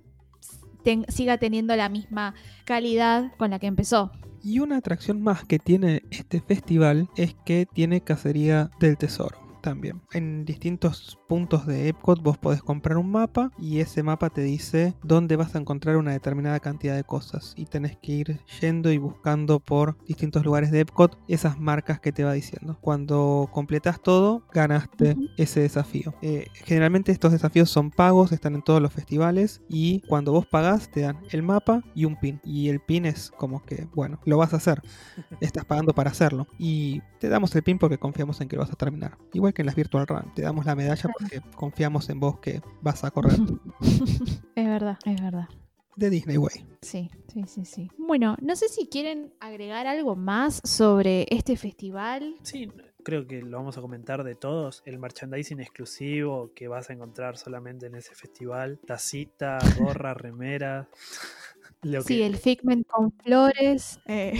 siga 1.07 1.37
teniendo 1.37 1.75
la 1.75 1.89
misma 1.89 2.35
calidad 2.63 3.31
con 3.37 3.51
la 3.51 3.59
que 3.59 3.67
empezó. 3.67 4.11
Y 4.43 4.59
una 4.59 4.77
atracción 4.77 5.23
más 5.23 5.43
que 5.43 5.57
tiene 5.57 6.03
este 6.11 6.39
festival 6.39 7.09
es 7.15 7.35
que 7.45 7.65
tiene 7.65 8.01
cacería 8.01 8.69
del 8.79 8.97
tesoro 8.97 9.39
también. 9.61 10.01
En 10.13 10.45
distintos 10.45 11.17
puntos 11.27 11.65
de 11.65 11.89
Epcot 11.89 12.21
vos 12.21 12.37
podés 12.37 12.61
comprar 12.61 12.97
un 12.97 13.11
mapa 13.11 13.51
y 13.59 13.79
ese 13.79 14.03
mapa 14.03 14.29
te 14.29 14.41
dice 14.41 14.93
dónde 15.03 15.35
vas 15.35 15.55
a 15.55 15.59
encontrar 15.59 15.97
una 15.97 16.11
determinada 16.11 16.59
cantidad 16.59 16.95
de 16.95 17.03
cosas 17.03 17.53
y 17.55 17.65
tenés 17.65 17.97
que 17.97 18.11
ir 18.11 18.39
yendo 18.61 18.91
y 18.91 18.97
buscando 18.97 19.59
por 19.59 19.97
distintos 20.05 20.45
lugares 20.45 20.71
de 20.71 20.81
Epcot 20.81 21.17
esas 21.27 21.59
marcas 21.59 21.99
que 21.99 22.11
te 22.11 22.23
va 22.23 22.33
diciendo. 22.33 22.77
Cuando 22.81 23.49
completas 23.51 24.01
todo, 24.01 24.43
ganaste 24.53 25.15
ese 25.37 25.61
desafío. 25.61 26.13
Eh, 26.21 26.47
generalmente 26.53 27.11
estos 27.11 27.31
desafíos 27.31 27.69
son 27.69 27.91
pagos, 27.91 28.31
están 28.31 28.55
en 28.55 28.61
todos 28.61 28.81
los 28.81 28.93
festivales 28.93 29.61
y 29.67 30.01
cuando 30.01 30.31
vos 30.31 30.45
pagás 30.45 30.89
te 30.89 31.01
dan 31.01 31.19
el 31.31 31.43
mapa 31.43 31.81
y 31.93 32.05
un 32.05 32.19
pin. 32.19 32.39
Y 32.43 32.69
el 32.69 32.79
pin 32.79 33.05
es 33.05 33.31
como 33.31 33.63
que, 33.65 33.87
bueno, 33.93 34.19
lo 34.25 34.37
vas 34.37 34.53
a 34.53 34.57
hacer. 34.57 34.81
Estás 35.41 35.65
pagando 35.65 35.93
para 35.93 36.11
hacerlo. 36.11 36.47
Y 36.57 37.01
te 37.19 37.29
damos 37.29 37.55
el 37.55 37.63
pin 37.63 37.79
porque 37.79 37.97
confiamos 37.97 38.39
en 38.41 38.47
que 38.47 38.55
lo 38.55 38.61
vas 38.61 38.71
a 38.71 38.75
terminar. 38.75 39.17
Igual 39.33 39.53
que 39.53 39.61
en 39.61 39.67
las 39.67 39.75
Virtual 39.75 40.07
Run. 40.07 40.33
Te 40.35 40.41
damos 40.43 40.65
la 40.65 40.75
medalla 40.75 41.09
porque 41.17 41.41
confiamos 41.55 42.09
en 42.09 42.19
vos 42.19 42.39
que 42.39 42.61
vas 42.81 43.03
a 43.03 43.11
correr 43.11 43.37
es 44.55 44.65
verdad, 44.65 44.97
es 45.05 45.21
verdad. 45.21 45.47
de 45.95 46.09
Disney 46.09 46.37
Way. 46.37 46.65
Sí, 46.81 47.09
sí, 47.31 47.43
sí, 47.47 47.65
sí. 47.65 47.91
Bueno, 47.97 48.35
no 48.41 48.55
sé 48.55 48.67
si 48.69 48.87
quieren 48.87 49.33
agregar 49.39 49.87
algo 49.87 50.15
más 50.15 50.61
sobre 50.63 51.25
este 51.29 51.55
festival. 51.57 52.35
Sí, 52.43 52.69
creo 53.03 53.25
que 53.27 53.41
lo 53.41 53.57
vamos 53.57 53.77
a 53.77 53.81
comentar 53.81 54.23
de 54.23 54.35
todos. 54.35 54.81
El 54.85 54.99
merchandising 54.99 55.61
exclusivo 55.61 56.51
que 56.53 56.67
vas 56.67 56.89
a 56.89 56.93
encontrar 56.93 57.37
solamente 57.37 57.85
en 57.85 57.95
ese 57.95 58.13
festival. 58.15 58.79
Tacita, 58.85 59.57
gorra, 59.79 60.13
remera. 60.13 60.89
Lo 61.81 62.01
Sí, 62.01 62.17
que- 62.17 62.25
el 62.25 62.37
Figment 62.37 62.85
con 62.87 63.11
flores. 63.11 63.99
eh, 64.07 64.33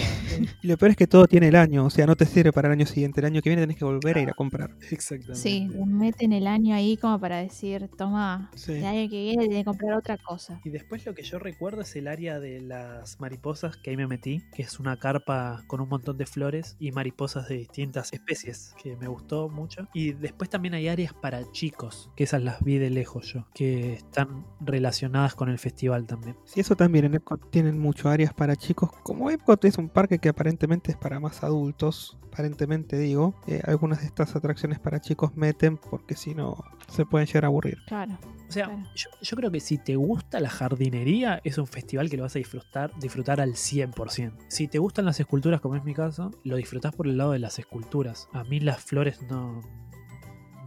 Y 0.63 0.67
lo 0.67 0.77
peor 0.77 0.91
es 0.91 0.97
que 0.97 1.07
todo 1.07 1.27
tiene 1.27 1.47
el 1.49 1.55
año, 1.55 1.85
o 1.85 1.89
sea, 1.89 2.05
no 2.05 2.15
te 2.15 2.25
sirve 2.25 2.51
para 2.51 2.67
el 2.67 2.73
año 2.73 2.85
siguiente. 2.85 3.21
El 3.21 3.27
año 3.27 3.41
que 3.41 3.49
viene 3.49 3.61
tenés 3.61 3.77
que 3.77 3.85
volver 3.85 4.17
a 4.17 4.21
ir 4.21 4.29
a 4.29 4.33
comprar. 4.33 4.71
Exactamente. 4.91 5.35
sí, 5.35 5.69
meten 5.85 6.33
el 6.33 6.47
año 6.47 6.75
ahí 6.75 6.97
como 6.97 7.19
para 7.19 7.37
decir, 7.37 7.89
toma, 7.97 8.49
Sí. 8.55 8.73
el 8.73 8.85
año 8.85 9.09
que 9.09 9.21
viene 9.23 9.45
tiene 9.47 9.59
que 9.61 9.65
comprar 9.65 9.93
otra 9.97 10.17
cosa. 10.17 10.59
Y 10.63 10.69
después 10.69 11.05
lo 11.05 11.13
que 11.13 11.23
yo 11.23 11.39
recuerdo 11.39 11.81
es 11.81 11.95
el 11.95 12.07
área 12.07 12.39
de 12.39 12.61
las 12.61 13.19
mariposas 13.19 13.77
que 13.77 13.91
ahí 13.91 13.97
me 13.97 14.07
metí, 14.07 14.41
que 14.55 14.63
es 14.63 14.79
una 14.79 14.97
carpa 14.97 15.63
con 15.67 15.81
un 15.81 15.89
montón 15.89 16.17
de 16.17 16.25
flores 16.25 16.75
y 16.79 16.91
mariposas 16.91 17.47
de 17.47 17.57
distintas 17.57 18.11
especies, 18.13 18.73
que 18.81 18.95
me 18.97 19.07
gustó 19.07 19.49
mucho. 19.49 19.87
Y 19.93 20.13
después 20.13 20.49
también 20.49 20.73
hay 20.73 20.87
áreas 20.87 21.13
para 21.13 21.49
chicos, 21.51 22.09
que 22.15 22.23
esas 22.23 22.41
las 22.43 22.63
vi 22.63 22.77
de 22.77 22.89
lejos 22.89 23.31
yo, 23.33 23.47
que 23.53 23.93
están 23.93 24.45
relacionadas 24.59 25.35
con 25.35 25.49
el 25.49 25.59
festival 25.59 26.05
también. 26.05 26.35
Sí, 26.45 26.59
eso 26.59 26.75
también 26.75 27.05
en 27.05 27.14
Epcot 27.15 27.49
tienen 27.51 27.79
mucho 27.79 28.09
áreas 28.09 28.33
para 28.33 28.55
chicos. 28.55 28.89
Como 29.03 29.29
Epcot 29.29 29.63
es 29.65 29.77
un 29.77 29.89
parque 29.89 30.19
que 30.19 30.29
aparentemente 30.29 30.91
es 30.91 30.97
para 30.97 31.19
más 31.19 31.43
adultos, 31.43 32.17
aparentemente 32.27 32.97
digo, 32.97 33.33
eh, 33.47 33.61
algunas 33.65 34.01
de 34.01 34.07
estas 34.07 34.35
atracciones 34.35 34.79
para 34.79 34.99
chicos 34.99 35.35
meten 35.35 35.77
porque 35.77 36.15
si 36.15 36.35
no 36.35 36.55
se 36.87 37.05
pueden 37.05 37.27
llegar 37.27 37.45
a 37.45 37.47
aburrir. 37.47 37.77
Claro. 37.87 38.17
O 38.47 38.51
sea, 38.51 38.65
Claro. 38.67 38.83
yo, 38.95 39.09
yo 39.21 39.35
creo 39.37 39.51
que 39.51 39.59
si 39.59 39.77
te 39.77 39.95
gusta 39.95 40.39
la 40.39 40.49
jardinería, 40.49 41.41
es 41.43 41.57
un 41.57 41.65
festival 41.65 42.09
que 42.09 42.17
lo 42.17 42.23
vas 42.23 42.35
a 42.35 42.39
disfrutar, 42.39 42.91
disfrutar 42.99 43.41
al 43.41 43.55
100%. 43.55 44.33
Si 44.49 44.67
te 44.67 44.77
gustan 44.79 45.05
las 45.05 45.19
esculturas, 45.19 45.61
como 45.61 45.75
es 45.75 45.83
mi 45.83 45.93
caso, 45.93 46.31
lo 46.43 46.57
disfrutás 46.57 46.93
por 46.95 47.07
el 47.07 47.17
lado 47.17 47.31
de 47.31 47.39
las 47.39 47.57
esculturas. 47.57 48.27
A 48.33 48.43
mí 48.43 48.59
las 48.59 48.81
flores 48.81 49.21
no, 49.29 49.61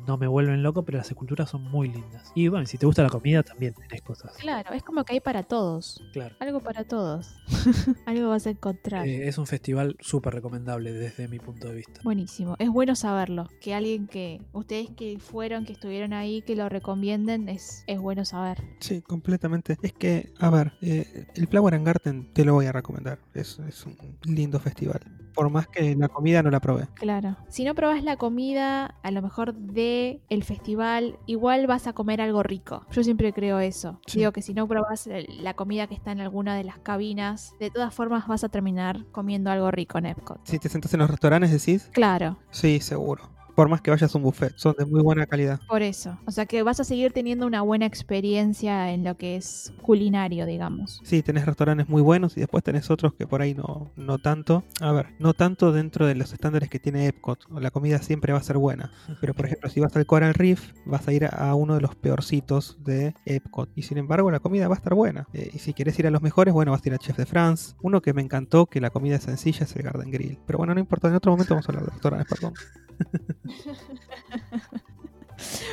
no 0.08 0.16
me 0.16 0.26
vuelven 0.26 0.62
loco, 0.62 0.86
pero 0.86 0.96
las 0.96 1.10
esculturas 1.10 1.50
son 1.50 1.62
muy 1.62 1.88
lindas. 1.88 2.32
Y 2.34 2.48
bueno, 2.48 2.64
si 2.64 2.78
te 2.78 2.86
gusta 2.86 3.02
la 3.02 3.10
comida, 3.10 3.42
también 3.42 3.74
tenés 3.74 4.00
cosas. 4.00 4.32
Claro, 4.38 4.72
es 4.72 4.82
como 4.82 5.04
que 5.04 5.12
hay 5.12 5.20
para 5.20 5.42
todos. 5.42 6.02
Claro. 6.14 6.34
Algo 6.40 6.60
para 6.60 6.84
todos. 6.84 7.36
Algo 8.06 8.30
vas 8.30 8.46
a 8.46 8.50
encontrar. 8.50 9.06
Eh, 9.06 9.28
es 9.28 9.36
un 9.36 9.46
festival 9.46 9.96
súper 10.00 10.32
recomendable 10.32 10.92
desde 10.92 11.28
mi 11.28 11.38
punto 11.38 11.68
de 11.68 11.74
vista. 11.74 12.00
Buenísimo, 12.02 12.56
es 12.58 12.70
bueno 12.70 12.96
saberlo. 12.96 13.48
Que 13.60 13.74
alguien 13.74 14.06
que, 14.06 14.40
ustedes 14.54 14.88
que 14.96 15.18
fueron, 15.18 15.66
que 15.66 15.74
estuvieron 15.74 16.14
ahí, 16.14 16.40
que 16.40 16.56
lo 16.56 16.70
recomienden, 16.70 17.50
es, 17.50 17.84
es 17.86 18.00
bueno 18.00 18.24
saber. 18.24 18.64
Sí, 18.80 19.02
completamente. 19.02 19.76
Es 19.82 19.92
que, 19.92 20.32
a 20.38 20.48
ver, 20.48 20.72
eh, 20.80 21.26
el 21.34 21.48
Flower 21.48 21.74
and 21.74 21.84
Garden 21.84 22.32
te 22.32 22.46
lo 22.46 22.54
voy 22.54 22.64
a 22.64 22.72
recomendar. 22.72 23.18
Es, 23.34 23.58
es 23.58 23.84
un 23.84 23.94
lindo 24.24 24.58
festival. 24.58 25.00
Por 25.34 25.50
más 25.50 25.68
que 25.68 25.94
la 25.94 26.08
comida 26.08 26.42
no 26.42 26.50
la 26.50 26.60
probé. 26.60 26.88
Claro. 26.94 27.36
Si 27.48 27.64
no 27.64 27.74
probás 27.74 28.02
la 28.02 28.16
comida, 28.16 28.96
a 29.02 29.10
lo 29.10 29.20
mejor 29.20 29.54
de 29.54 29.97
el 30.28 30.44
festival, 30.44 31.18
igual 31.26 31.66
vas 31.66 31.86
a 31.86 31.92
comer 31.92 32.20
algo 32.20 32.42
rico. 32.42 32.84
Yo 32.90 33.02
siempre 33.02 33.32
creo 33.32 33.58
eso. 33.60 34.00
Sí. 34.06 34.18
Digo 34.20 34.32
que 34.32 34.42
si 34.42 34.54
no 34.54 34.66
probás 34.68 35.06
el- 35.06 35.42
la 35.44 35.54
comida 35.54 35.86
que 35.86 35.94
está 35.94 36.12
en 36.12 36.20
alguna 36.20 36.56
de 36.56 36.64
las 36.64 36.78
cabinas, 36.78 37.54
de 37.60 37.70
todas 37.70 37.94
formas 37.94 38.26
vas 38.26 38.44
a 38.44 38.48
terminar 38.48 39.04
comiendo 39.12 39.50
algo 39.50 39.70
rico 39.70 39.98
en 39.98 40.06
Epcot. 40.06 40.40
Si 40.44 40.58
te 40.58 40.68
sentas 40.68 40.92
en 40.94 41.00
los 41.00 41.10
restaurantes, 41.10 41.50
decís, 41.50 41.90
Claro, 41.92 42.38
sí, 42.50 42.80
seguro. 42.80 43.30
Por 43.58 43.68
más 43.68 43.80
que 43.80 43.90
vayas 43.90 44.14
a 44.14 44.18
un 44.18 44.22
buffet, 44.22 44.52
son 44.54 44.76
de 44.78 44.86
muy 44.86 45.02
buena 45.02 45.26
calidad. 45.26 45.58
por 45.66 45.82
eso. 45.82 46.16
O 46.26 46.30
sea 46.30 46.46
que 46.46 46.62
vas 46.62 46.78
a 46.78 46.84
seguir 46.84 47.12
teniendo 47.12 47.44
una 47.44 47.60
buena 47.62 47.86
experiencia 47.86 48.92
en 48.92 49.02
lo 49.02 49.16
que 49.16 49.34
es 49.34 49.72
culinario, 49.82 50.46
digamos. 50.46 51.00
Sí, 51.02 51.24
tenés 51.24 51.44
restaurantes 51.44 51.88
muy 51.88 52.00
buenos 52.00 52.36
y 52.36 52.40
después 52.40 52.62
tenés 52.62 52.88
otros 52.88 53.14
que 53.14 53.26
por 53.26 53.42
ahí 53.42 53.54
no, 53.54 53.90
no 53.96 54.18
tanto. 54.18 54.62
A 54.80 54.92
ver, 54.92 55.08
no 55.18 55.34
tanto 55.34 55.72
dentro 55.72 56.06
de 56.06 56.14
los 56.14 56.32
estándares 56.32 56.70
que 56.70 56.78
tiene 56.78 57.08
Epcot. 57.08 57.50
La 57.50 57.72
comida 57.72 57.98
siempre 57.98 58.32
va 58.32 58.38
a 58.38 58.44
ser 58.44 58.58
buena. 58.58 58.92
Pero 59.20 59.34
por 59.34 59.46
ejemplo, 59.46 59.68
si 59.68 59.80
vas 59.80 59.96
al 59.96 60.06
Coral 60.06 60.34
Reef, 60.34 60.74
vas 60.84 61.08
a 61.08 61.12
ir 61.12 61.24
a 61.24 61.52
uno 61.56 61.74
de 61.74 61.80
los 61.80 61.96
peorcitos 61.96 62.78
de 62.84 63.12
Epcot. 63.24 63.70
Y 63.74 63.82
sin 63.82 63.98
embargo, 63.98 64.30
la 64.30 64.38
comida 64.38 64.68
va 64.68 64.76
a 64.76 64.78
estar 64.78 64.94
buena. 64.94 65.26
Eh, 65.32 65.50
y 65.52 65.58
si 65.58 65.74
quieres 65.74 65.98
ir 65.98 66.06
a 66.06 66.12
los 66.12 66.22
mejores, 66.22 66.54
bueno, 66.54 66.70
vas 66.70 66.86
a 66.86 66.88
ir 66.90 66.94
a 66.94 66.98
Chef 66.98 67.16
de 67.16 67.26
France. 67.26 67.74
Uno 67.82 68.02
que 68.02 68.12
me 68.12 68.22
encantó, 68.22 68.66
que 68.66 68.80
la 68.80 68.90
comida 68.90 69.16
es 69.16 69.24
sencilla, 69.24 69.64
es 69.64 69.74
el 69.74 69.82
Garden 69.82 70.12
Grill. 70.12 70.38
Pero 70.46 70.58
bueno, 70.58 70.74
no 70.74 70.78
importa, 70.78 71.08
en 71.08 71.16
otro 71.16 71.32
momento 71.32 71.54
vamos 71.54 71.68
a 71.68 71.72
hablar 71.72 71.86
de 71.86 71.90
restaurantes, 71.90 72.28
perdón. 72.28 72.54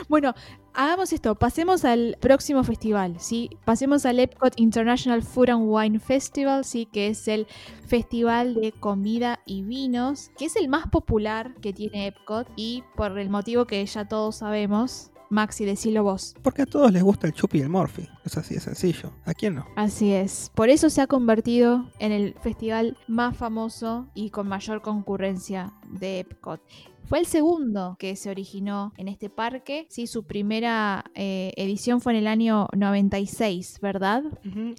Bueno, 0.09 0.33
hagamos 0.73 1.13
esto, 1.13 1.35
pasemos 1.35 1.85
al 1.85 2.17
próximo 2.19 2.63
festival, 2.63 3.19
¿sí? 3.19 3.49
Pasemos 3.65 4.05
al 4.05 4.19
Epcot 4.19 4.53
International 4.57 5.23
Food 5.23 5.49
and 5.49 5.63
Wine 5.65 5.99
Festival, 5.99 6.65
¿sí? 6.65 6.85
Que 6.85 7.07
es 7.07 7.27
el 7.27 7.47
festival 7.87 8.55
de 8.55 8.71
comida 8.71 9.39
y 9.45 9.63
vinos, 9.63 10.31
que 10.37 10.45
es 10.45 10.55
el 10.55 10.69
más 10.69 10.87
popular 10.87 11.55
que 11.61 11.73
tiene 11.73 12.07
Epcot 12.07 12.47
y 12.55 12.83
por 12.95 13.17
el 13.17 13.29
motivo 13.29 13.65
que 13.65 13.85
ya 13.85 14.07
todos 14.07 14.37
sabemos, 14.37 15.11
Maxi, 15.29 15.65
decilo 15.65 16.03
vos. 16.03 16.35
Porque 16.43 16.61
a 16.61 16.65
todos 16.67 16.91
les 16.91 17.01
gusta 17.01 17.27
el 17.27 17.33
chupi 17.33 17.57
y 17.57 17.61
el 17.61 17.69
morphy. 17.69 18.07
Es 18.23 18.37
así 18.37 18.53
de 18.53 18.59
sencillo. 18.59 19.11
¿A 19.25 19.33
quién 19.33 19.55
no? 19.55 19.65
Así 19.75 20.11
es, 20.11 20.51
por 20.53 20.69
eso 20.69 20.89
se 20.89 21.01
ha 21.01 21.07
convertido 21.07 21.89
en 21.99 22.11
el 22.11 22.35
festival 22.35 22.97
más 23.07 23.35
famoso 23.35 24.07
y 24.13 24.29
con 24.29 24.47
mayor 24.47 24.81
concurrencia 24.81 25.73
de 25.89 26.19
Epcot. 26.19 26.61
Fue 27.07 27.19
el 27.19 27.27
segundo 27.27 27.97
que 27.99 28.15
se 28.15 28.31
originó 28.31 28.91
en 28.97 29.07
este 29.07 29.29
parque. 29.29 29.85
Sí, 29.89 30.07
su 30.07 30.23
primera 30.23 31.05
eh, 31.13 31.53
edición 31.55 32.01
fue 32.01 32.13
en 32.13 32.19
el 32.19 32.27
año 32.27 32.67
96, 32.75 33.77
¿verdad? 33.79 34.23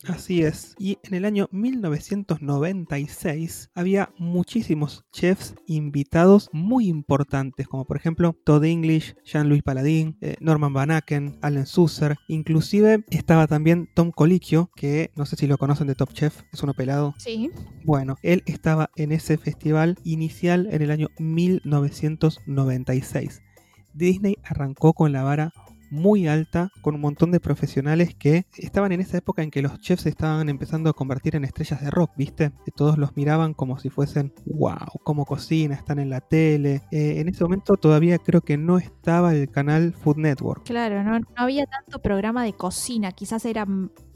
Así 0.09 0.43
es. 0.43 0.75
Y 0.77 0.99
en 1.05 1.15
el 1.15 1.25
año 1.25 1.49
1996 1.53 3.71
había 3.75 4.11
muchísimos 4.19 5.05
chefs 5.13 5.55
invitados 5.67 6.51
muy 6.53 6.89
importantes, 6.89 7.69
como 7.69 7.85
por 7.85 7.97
ejemplo 7.97 8.35
Todd 8.45 8.65
English, 8.65 9.15
Jean-Louis 9.25 9.63
Paladin, 9.63 10.19
eh, 10.21 10.35
Norman 10.41 10.73
Van 10.73 10.91
Aken, 10.91 11.39
Allen 11.43 11.67
Susser. 11.67 12.17
Inclusive 12.27 13.05
estaba 13.11 13.47
también 13.47 13.89
Tom 13.95 14.11
Colicchio, 14.11 14.69
que 14.75 15.13
no 15.15 15.27
sé 15.27 15.37
si 15.37 15.47
lo 15.47 15.59
conocen 15.59 15.87
de 15.87 15.95
Top 15.95 16.13
Chef, 16.13 16.43
es 16.53 16.61
uno 16.61 16.75
pelado. 16.75 17.15
Sí. 17.19 17.53
Bueno, 17.85 18.17
él 18.23 18.43
estaba 18.47 18.91
en 18.97 19.13
ese 19.13 19.39
festival 19.39 19.97
inicial 20.03 20.67
en 20.73 20.83
el 20.83 20.91
año 20.91 21.07
1996. 21.19 22.16
Disney 23.95 24.37
arrancó 24.45 24.93
con 24.93 25.13
la 25.13 25.23
vara 25.23 25.53
muy 25.91 26.27
alta 26.27 26.71
con 26.83 26.95
un 26.95 27.01
montón 27.01 27.31
de 27.31 27.41
profesionales 27.41 28.15
que 28.15 28.47
estaban 28.57 28.93
en 28.93 29.01
esa 29.01 29.19
época 29.19 29.43
en 29.43 29.51
que 29.51 29.63
los 29.63 29.81
chefs 29.81 30.07
estaban 30.07 30.49
empezando 30.49 30.91
a 30.91 30.93
convertir 30.93 31.37
en 31.37 31.45
estrellas 31.45 31.81
de 31.81 31.91
rock, 31.91 32.13
¿viste? 32.17 32.53
Todos 32.75 32.99
los 32.99 33.17
miraban 33.17 33.55
como 33.55 33.79
si 33.79 33.91
fuesen, 33.91 34.33
wow, 34.47 35.01
cómo 35.05 35.25
cocina, 35.25 35.75
están 35.75 35.99
en 35.99 36.11
la 36.11 36.21
tele. 36.21 36.83
Eh, 36.91 37.21
en 37.21 37.29
ese 37.29 37.45
momento 37.45 37.77
todavía 37.77 38.19
creo 38.19 38.41
que 38.41 38.57
no 38.57 38.79
estaba 38.79 39.35
el 39.35 39.51
canal 39.51 39.93
Food 39.93 40.19
Network. 40.19 40.65
Claro, 40.65 41.03
no, 41.03 41.19
no 41.19 41.27
había 41.37 41.67
tanto 41.67 42.01
programa 42.01 42.45
de 42.45 42.53
cocina, 42.53 43.13
quizás 43.13 43.45
era 43.45 43.67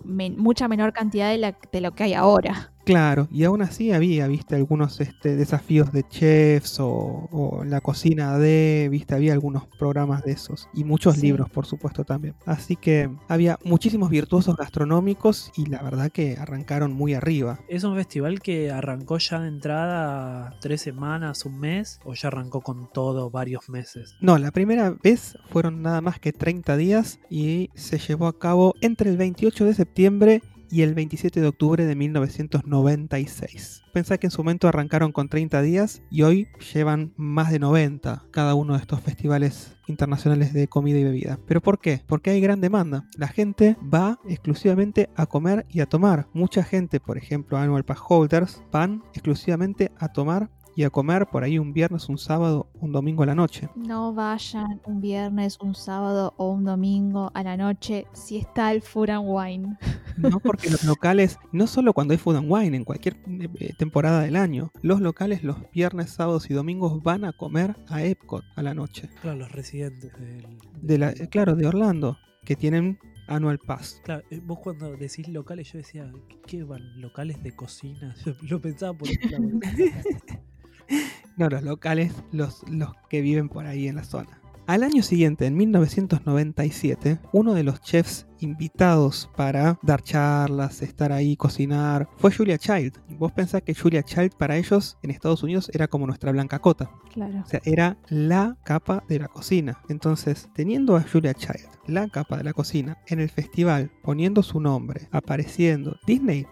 mucha 0.04 0.68
menor 0.68 0.92
cantidad 0.92 1.30
de 1.30 1.80
lo 1.80 1.92
que 1.92 2.04
hay 2.04 2.14
ahora. 2.14 2.72
Claro, 2.90 3.28
y 3.30 3.44
aún 3.44 3.62
así 3.62 3.92
había, 3.92 4.26
viste, 4.26 4.56
algunos 4.56 5.00
este, 5.00 5.36
desafíos 5.36 5.92
de 5.92 6.02
chefs 6.08 6.80
o, 6.80 7.28
o 7.30 7.64
la 7.64 7.80
cocina 7.80 8.36
de, 8.38 8.88
viste, 8.90 9.14
había 9.14 9.32
algunos 9.32 9.66
programas 9.78 10.24
de 10.24 10.32
esos. 10.32 10.68
Y 10.74 10.84
muchos 10.84 11.14
Sí. 11.16 11.22
libros, 11.22 11.48
por 11.50 11.66
supuesto, 11.66 12.04
también. 12.04 12.34
Así 12.46 12.76
que 12.76 13.10
había 13.28 13.58
muchísimos 13.64 14.10
virtuosos 14.10 14.56
gastronómicos 14.56 15.52
y 15.56 15.66
la 15.66 15.82
verdad 15.82 16.10
que 16.10 16.36
arrancaron 16.36 16.92
muy 16.92 17.14
arriba. 17.14 17.60
¿Es 17.68 17.84
un 17.84 17.94
festival 17.96 18.40
que 18.40 18.70
arrancó 18.70 19.18
ya 19.18 19.40
de 19.40 19.48
entrada 19.48 20.56
tres 20.60 20.80
semanas, 20.82 21.44
un 21.44 21.60
mes? 21.60 22.00
¿O 22.04 22.14
ya 22.14 22.28
arrancó 22.28 22.60
con 22.60 22.88
todo 22.92 23.30
varios 23.30 23.68
meses? 23.68 24.16
No, 24.20 24.36
la 24.38 24.50
primera 24.50 24.90
vez 25.02 25.36
fueron 25.50 25.82
nada 25.82 26.00
más 26.00 26.18
que 26.18 26.32
30 26.32 26.76
días 26.76 27.20
y 27.30 27.70
se 27.74 27.98
llevó 27.98 28.26
a 28.26 28.38
cabo 28.38 28.74
entre 28.80 29.10
el 29.10 29.16
28 29.16 29.64
de 29.64 29.74
septiembre 29.74 30.42
y 30.70 30.82
el 30.82 30.94
27 30.94 31.40
de 31.40 31.46
octubre 31.46 31.84
de 31.84 31.94
1996. 31.94 33.82
Pensá 33.92 34.18
que 34.18 34.26
en 34.28 34.30
su 34.30 34.42
momento 34.42 34.68
arrancaron 34.68 35.12
con 35.12 35.28
30 35.28 35.62
días 35.62 36.02
y 36.10 36.22
hoy 36.22 36.48
llevan 36.72 37.12
más 37.16 37.50
de 37.50 37.58
90 37.58 38.24
cada 38.30 38.54
uno 38.54 38.74
de 38.74 38.80
estos 38.80 39.00
festivales 39.00 39.76
internacionales 39.88 40.52
de 40.52 40.68
comida 40.68 40.98
y 40.98 41.04
bebida. 41.04 41.38
¿Pero 41.46 41.60
por 41.60 41.80
qué? 41.80 42.02
Porque 42.06 42.30
hay 42.30 42.40
gran 42.40 42.60
demanda. 42.60 43.08
La 43.16 43.28
gente 43.28 43.76
va 43.82 44.18
exclusivamente 44.28 45.10
a 45.16 45.26
comer 45.26 45.66
y 45.68 45.80
a 45.80 45.86
tomar. 45.86 46.28
Mucha 46.32 46.62
gente, 46.62 47.00
por 47.00 47.18
ejemplo, 47.18 47.58
Annual 47.58 47.84
Pass 47.84 47.98
Holders, 48.08 48.62
van 48.70 49.02
exclusivamente 49.12 49.90
a 49.98 50.12
tomar 50.12 50.50
y 50.80 50.84
a 50.84 50.88
comer 50.88 51.26
por 51.26 51.44
ahí 51.44 51.58
un 51.58 51.74
viernes, 51.74 52.08
un 52.08 52.16
sábado, 52.16 52.70
un 52.80 52.90
domingo 52.90 53.22
a 53.22 53.26
la 53.26 53.34
noche. 53.34 53.68
No 53.76 54.14
vayan 54.14 54.80
un 54.86 55.02
viernes, 55.02 55.58
un 55.60 55.74
sábado 55.74 56.32
o 56.38 56.50
un 56.52 56.64
domingo 56.64 57.30
a 57.34 57.42
la 57.42 57.58
noche 57.58 58.06
si 58.14 58.38
está 58.38 58.72
el 58.72 58.80
Food 58.80 59.10
and 59.10 59.26
Wine. 59.28 59.76
No 60.16 60.40
porque 60.40 60.70
los 60.70 60.82
locales, 60.84 61.38
no 61.52 61.66
solo 61.66 61.92
cuando 61.92 62.12
hay 62.12 62.18
food 62.18 62.36
and 62.36 62.50
wine, 62.50 62.74
en 62.74 62.84
cualquier 62.84 63.18
eh, 63.28 63.74
temporada 63.76 64.22
del 64.22 64.36
año, 64.36 64.70
los 64.80 65.02
locales 65.02 65.44
los 65.44 65.58
viernes, 65.70 66.12
sábados 66.12 66.50
y 66.50 66.54
domingos 66.54 67.02
van 67.02 67.26
a 67.26 67.34
comer 67.34 67.76
a 67.88 68.02
Epcot 68.02 68.42
a 68.56 68.62
la 68.62 68.72
noche. 68.72 69.10
Claro, 69.20 69.36
los 69.36 69.52
residentes 69.52 70.18
del... 70.18 70.46
De 70.80 70.96
la, 70.96 71.10
eh, 71.10 71.28
claro, 71.28 71.56
de 71.56 71.66
Orlando, 71.66 72.16
que 72.42 72.56
tienen 72.56 72.98
Annual 73.28 73.58
Pass. 73.58 74.00
Claro, 74.02 74.22
eh, 74.30 74.40
vos 74.42 74.60
cuando 74.60 74.96
decís 74.96 75.28
locales, 75.28 75.70
yo 75.72 75.76
decía, 75.76 76.10
¿qué 76.46 76.64
van? 76.64 76.98
¿Locales 77.02 77.42
de 77.42 77.54
cocina? 77.54 78.14
Yo, 78.24 78.32
yo 78.46 78.60
pensaba 78.62 78.96
por 78.96 79.08
ese 79.08 79.28
lado. 79.28 79.46
No, 81.36 81.48
los 81.48 81.62
locales, 81.62 82.12
los, 82.32 82.62
los 82.68 82.90
que 83.08 83.22
viven 83.22 83.48
por 83.48 83.64
ahí 83.64 83.88
en 83.88 83.96
la 83.96 84.04
zona. 84.04 84.40
Al 84.70 84.84
año 84.84 85.02
siguiente, 85.02 85.46
en 85.46 85.56
1997, 85.56 87.18
uno 87.32 87.54
de 87.54 87.64
los 87.64 87.80
chefs 87.80 88.28
invitados 88.38 89.28
para 89.36 89.80
dar 89.82 90.00
charlas, 90.00 90.80
estar 90.82 91.10
ahí, 91.10 91.36
cocinar, 91.36 92.08
fue 92.18 92.32
Julia 92.32 92.56
Child. 92.56 93.00
Vos 93.18 93.32
pensás 93.32 93.62
que 93.62 93.74
Julia 93.74 94.04
Child 94.04 94.36
para 94.38 94.56
ellos 94.56 94.96
en 95.02 95.10
Estados 95.10 95.42
Unidos 95.42 95.72
era 95.74 95.88
como 95.88 96.06
nuestra 96.06 96.30
Blanca 96.30 96.60
Cota. 96.60 96.88
Claro. 97.12 97.42
O 97.44 97.48
sea, 97.48 97.60
era 97.64 97.96
la 98.10 98.56
capa 98.62 99.02
de 99.08 99.18
la 99.18 99.26
cocina. 99.26 99.80
Entonces, 99.88 100.48
teniendo 100.54 100.94
a 100.94 101.02
Julia 101.02 101.34
Child, 101.34 101.66
la 101.88 102.08
capa 102.08 102.36
de 102.36 102.44
la 102.44 102.52
cocina, 102.52 102.98
en 103.08 103.18
el 103.18 103.28
festival, 103.28 103.90
poniendo 104.04 104.44
su 104.44 104.60
nombre, 104.60 105.08
apareciendo, 105.10 105.98
Disney 106.06 106.46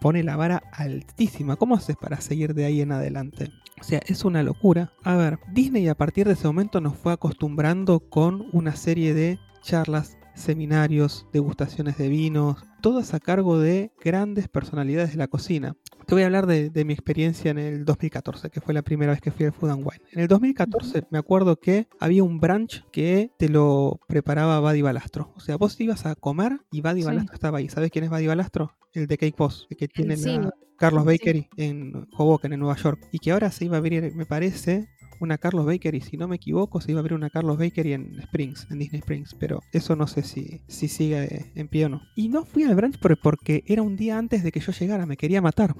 pone 0.00 0.22
la 0.22 0.36
vara 0.36 0.62
altísima. 0.72 1.56
¿Cómo 1.56 1.74
haces 1.74 1.96
para 1.96 2.20
seguir 2.20 2.54
de 2.54 2.64
ahí 2.64 2.80
en 2.80 2.92
adelante? 2.92 3.50
O 3.80 3.84
sea, 3.84 4.00
es 4.06 4.24
una 4.24 4.42
locura. 4.42 4.92
A 5.04 5.14
ver, 5.16 5.38
Disney 5.52 5.88
a 5.88 5.94
partir 5.94 6.26
de 6.26 6.34
ese 6.34 6.46
momento 6.46 6.80
nos 6.80 6.96
fue 6.96 7.12
acostumbrando 7.12 8.00
con 8.00 8.48
una 8.52 8.74
serie 8.74 9.14
de 9.14 9.38
charlas, 9.62 10.18
seminarios, 10.34 11.26
degustaciones 11.32 11.98
de 11.98 12.08
vinos, 12.08 12.64
todas 12.80 13.14
a 13.14 13.20
cargo 13.20 13.58
de 13.58 13.92
grandes 14.02 14.48
personalidades 14.48 15.12
de 15.12 15.18
la 15.18 15.28
cocina. 15.28 15.76
Te 16.08 16.14
voy 16.14 16.22
a 16.22 16.26
hablar 16.26 16.46
de, 16.46 16.70
de 16.70 16.86
mi 16.86 16.94
experiencia 16.94 17.50
en 17.50 17.58
el 17.58 17.84
2014, 17.84 18.48
que 18.48 18.62
fue 18.62 18.72
la 18.72 18.80
primera 18.80 19.12
vez 19.12 19.20
que 19.20 19.30
fui 19.30 19.44
al 19.44 19.52
Food 19.52 19.68
and 19.72 19.80
Wine. 19.86 20.02
En 20.12 20.20
el 20.20 20.26
2014 20.26 21.02
me 21.10 21.18
acuerdo 21.18 21.56
que 21.60 21.86
había 22.00 22.24
un 22.24 22.40
brunch 22.40 22.82
que 22.90 23.30
te 23.38 23.50
lo 23.50 24.00
preparaba 24.08 24.58
Buddy 24.58 24.80
Balastro. 24.80 25.34
O 25.36 25.40
sea, 25.40 25.58
vos 25.58 25.78
ibas 25.78 26.06
a 26.06 26.14
comer 26.14 26.60
y 26.70 26.80
Buddy 26.80 27.02
Sí. 27.02 27.06
Balastro 27.08 27.34
estaba 27.34 27.58
ahí. 27.58 27.68
¿Sabes 27.68 27.90
quién 27.90 28.04
es 28.04 28.10
Buddy 28.10 28.26
Balastro? 28.26 28.74
El 28.94 29.06
de 29.06 29.18
Cake 29.18 29.34
Boss, 29.36 29.66
el 29.68 29.76
que 29.76 29.86
tiene 29.86 30.16
sí. 30.16 30.38
la 30.38 30.50
Carlos 30.78 31.02
Sí. 31.02 31.08
Bakery 31.08 31.48
en 31.58 32.08
Hoboken, 32.16 32.54
en 32.54 32.60
Nueva 32.60 32.76
York. 32.76 33.06
Y 33.12 33.18
que 33.18 33.32
ahora 33.32 33.50
se 33.50 33.66
iba 33.66 33.76
a 33.76 33.78
abrir, 33.80 34.14
me 34.14 34.24
parece, 34.24 34.88
una 35.20 35.38
Carlos 35.38 35.66
Bakery, 35.66 36.00
si 36.00 36.16
no 36.16 36.28
me 36.28 36.36
equivoco, 36.36 36.80
se 36.80 36.90
iba 36.92 36.98
a 36.98 37.02
abrir 37.02 37.14
una 37.14 37.30
Carlos 37.30 37.58
Bakery 37.58 37.92
en 37.94 38.18
Springs, 38.20 38.66
en 38.70 38.78
Disney 38.78 39.00
Springs, 39.00 39.34
pero 39.34 39.60
eso 39.72 39.96
no 39.96 40.06
sé 40.06 40.22
si, 40.22 40.60
si 40.68 40.88
sigue 40.88 41.50
en 41.54 41.68
pie 41.68 41.86
o 41.86 41.88
no. 41.88 42.02
Y 42.16 42.28
no 42.28 42.44
fui 42.44 42.62
al 42.64 42.74
brunch 42.74 42.98
por- 42.98 43.18
porque 43.20 43.62
era 43.66 43.82
un 43.82 43.96
día 43.96 44.18
antes 44.18 44.42
de 44.42 44.52
que 44.52 44.60
yo 44.60 44.72
llegara, 44.72 45.06
me 45.06 45.16
quería 45.16 45.40
matar. 45.42 45.74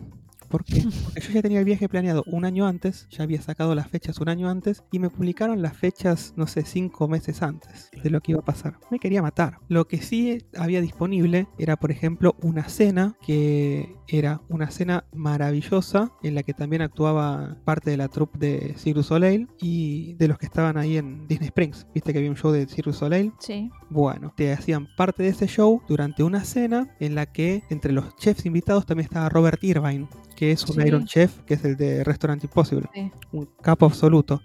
¿Por 0.49 0.65
qué? 0.65 0.83
Porque 1.05 1.21
yo 1.21 1.33
ya 1.33 1.43
tenía 1.43 1.59
el 1.59 1.65
viaje 1.65 1.89
planeado 1.89 2.25
un 2.27 2.45
año 2.45 2.67
antes, 2.67 3.07
ya 3.11 3.25
había 3.25 3.41
sacado 3.43 3.75
las 3.75 3.89
fechas 3.89 4.19
un 4.19 4.29
año 4.29 4.49
antes 4.49 4.83
y 4.91 4.99
me 4.99 5.11
publicaron 5.11 5.63
las 5.63 5.77
fechas, 5.77 6.33
no 6.37 6.47
sé, 6.47 6.65
cinco 6.65 7.09
meses 7.09 7.43
antes 7.43 7.91
de 8.03 8.11
lo 8.11 8.21
que 8.21 8.33
iba 8.33 8.41
a 8.41 8.45
pasar. 8.45 8.79
Me 8.91 8.99
quería 8.99 9.23
matar. 9.23 9.59
Lo 9.69 9.87
que 9.87 9.99
sí 9.99 10.39
había 10.57 10.81
disponible 10.81 11.49
era, 11.59 11.77
por 11.77 11.91
ejemplo, 11.91 12.37
una 12.43 12.69
cena 12.69 13.17
que 13.25 13.95
era 14.09 14.41
una 14.49 14.71
cena 14.71 15.05
maravillosa 15.13 16.13
en 16.23 16.35
la 16.35 16.43
que 16.43 16.55
también 16.55 16.83
actuaba 16.83 17.59
parte 17.65 17.91
de 17.91 17.97
la 17.97 18.09
troupe 18.09 18.39
de 18.39 18.75
Cirque 18.77 19.03
Soleil 19.03 19.49
y 19.61 20.15
de 20.15 20.29
los 20.29 20.39
que 20.39 20.47
estaban 20.47 20.79
ahí 20.79 20.97
en 20.97 21.27
Disney 21.27 21.49
Springs. 21.49 21.87
Viste 21.95 22.13
que 22.13 22.19
había 22.19 22.31
un 22.31 22.37
show 22.37 22.51
de 22.51 22.67
Cirque 22.67 22.93
Soleil. 22.93 23.33
Sí. 23.39 23.71
Bueno, 23.91 24.33
te 24.37 24.53
hacían 24.53 24.89
parte 24.97 25.23
de 25.23 25.31
ese 25.31 25.47
show 25.47 25.83
durante 25.89 26.23
una 26.23 26.45
cena 26.45 26.95
en 27.01 27.15
la 27.15 27.27
que 27.27 27.63
entre 27.71 27.93
los 27.93 28.17
chefs 28.17 28.47
invitados 28.47 28.87
también 28.87 29.05
estaba 29.05 29.29
Robert 29.29 29.63
Irvine, 29.63 30.09
que 30.39 30.53
es 30.53 30.65
un 30.69 30.77
Sí. 30.77 30.87
Iron 30.87 31.05
Chef, 31.05 31.41
que 31.41 31.55
es 31.55 31.65
el 31.65 31.77
de 31.77 32.05
Restaurant 32.05 32.43
Impossible, 32.45 32.89
Sí. 32.95 33.11
un 33.33 33.49
capo 33.61 33.87
absoluto. 33.87 34.41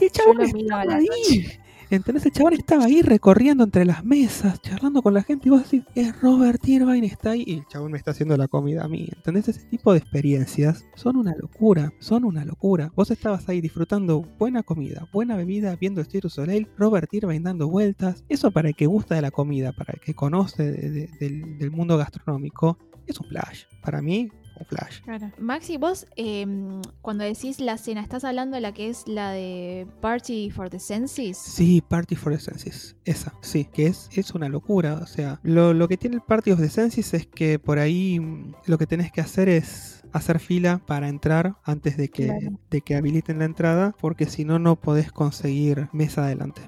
Y 0.00 0.04
el 0.06 0.10
chabón 0.10 0.40
estaba 0.40 0.82
ahí. 0.96 1.46
¿Entendés? 1.88 2.26
El 2.26 2.32
chabón 2.32 2.52
estaba 2.54 2.86
ahí 2.86 3.00
recorriendo 3.00 3.62
entre 3.62 3.84
las 3.84 4.04
mesas, 4.04 4.60
charlando 4.60 5.02
con 5.02 5.14
la 5.14 5.22
gente, 5.22 5.46
y 5.46 5.50
vos 5.50 5.62
decís, 5.62 5.84
es 5.94 6.20
Robert 6.20 6.60
Irvine, 6.66 7.06
está 7.06 7.30
ahí, 7.30 7.44
y 7.46 7.54
el 7.58 7.66
chabón 7.68 7.92
me 7.92 7.98
está 7.98 8.10
haciendo 8.10 8.36
la 8.36 8.48
comida 8.48 8.82
a 8.82 8.88
mí. 8.88 9.08
¿Entendés? 9.14 9.46
Ese 9.48 9.64
tipo 9.68 9.92
de 9.92 9.98
experiencias 9.98 10.84
son 10.96 11.14
una 11.14 11.32
locura, 11.36 11.92
son 12.00 12.24
una 12.24 12.44
locura. 12.44 12.90
Vos 12.96 13.12
estabas 13.12 13.48
ahí 13.48 13.60
disfrutando 13.60 14.22
buena 14.36 14.64
comida, 14.64 15.06
buena 15.12 15.36
bebida, 15.36 15.76
viendo 15.76 16.00
el 16.00 16.08
du 16.20 16.28
Soleil, 16.28 16.66
Robert 16.76 17.14
Irvine 17.14 17.38
dando 17.44 17.68
vueltas. 17.68 18.24
Eso 18.28 18.50
para 18.50 18.70
el 18.70 18.74
que 18.74 18.86
gusta 18.86 19.14
de 19.14 19.22
la 19.22 19.30
comida, 19.30 19.70
para 19.72 19.92
el 19.92 20.00
que 20.00 20.12
conoce 20.12 20.72
de- 20.72 20.90
de- 20.90 21.10
del, 21.20 21.56
del 21.56 21.70
mundo 21.70 21.96
gastronómico, 21.96 22.78
es 23.06 23.20
un 23.20 23.28
flash. 23.28 23.62
Para 23.80 24.02
mí, 24.02 24.28
un 24.58 24.66
flash. 24.66 25.00
Claro. 25.02 25.30
Maxi, 25.38 25.76
vos 25.76 26.06
em, 26.16 26.80
cuando 27.02 27.24
decís 27.24 27.60
la 27.60 27.76
cena, 27.78 28.00
¿estás 28.00 28.24
hablando 28.24 28.54
de 28.56 28.60
la 28.60 28.72
que 28.72 28.88
es 28.88 29.06
la 29.06 29.30
de 29.30 29.86
Party 30.00 30.50
for 30.50 30.70
the 30.70 30.78
Senses? 30.78 31.36
Sí, 31.38 31.82
Party 31.86 32.16
for 32.16 32.32
the 32.32 32.40
Senses. 32.40 32.96
Esa, 33.04 33.32
sí, 33.42 33.64
que 33.72 33.86
es, 33.86 34.08
es 34.12 34.32
una 34.32 34.48
locura. 34.48 34.94
O 35.02 35.06
sea, 35.06 35.40
lo, 35.42 35.72
lo 35.74 35.88
que 35.88 35.96
tiene 35.96 36.16
el 36.16 36.22
Party 36.22 36.50
of 36.52 36.60
the 36.60 36.68
Senses 36.68 37.14
es 37.14 37.26
que 37.26 37.58
por 37.58 37.78
ahí 37.78 38.18
mm, 38.20 38.54
lo 38.66 38.78
que 38.78 38.86
tenés 38.86 39.12
que 39.12 39.20
hacer 39.20 39.48
es 39.48 40.02
hacer 40.12 40.38
fila 40.40 40.80
para 40.86 41.08
entrar 41.08 41.56
antes 41.64 41.96
de 41.96 42.08
que, 42.08 42.26
Claro. 42.26 42.58
de 42.70 42.80
que 42.80 42.94
habiliten 42.96 43.38
la 43.40 43.44
entrada, 43.44 43.94
porque 44.00 44.26
si 44.26 44.44
no, 44.44 44.58
no 44.58 44.76
podés 44.76 45.12
conseguir 45.12 45.88
mesa 45.92 46.24
adelante. 46.24 46.62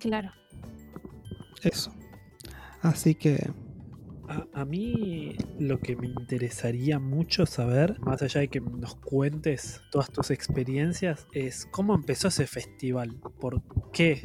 Claro. 0.00 0.30
Eso. 1.62 1.92
Así 2.82 3.14
que, 3.14 3.50
A, 4.52 4.64
mí 4.64 5.36
lo 5.58 5.78
que 5.80 5.96
me 5.96 6.06
interesaría 6.06 6.98
mucho 6.98 7.46
saber, 7.46 7.98
más 8.00 8.22
allá 8.22 8.40
de 8.40 8.48
que 8.48 8.60
nos 8.60 8.96
cuentes 8.96 9.80
todas 9.90 10.10
tus 10.10 10.30
experiencias, 10.30 11.26
es 11.32 11.66
cómo 11.70 11.94
empezó 11.94 12.28
ese 12.28 12.46
festival. 12.46 13.16
¿Por 13.40 13.62
qué 13.92 14.22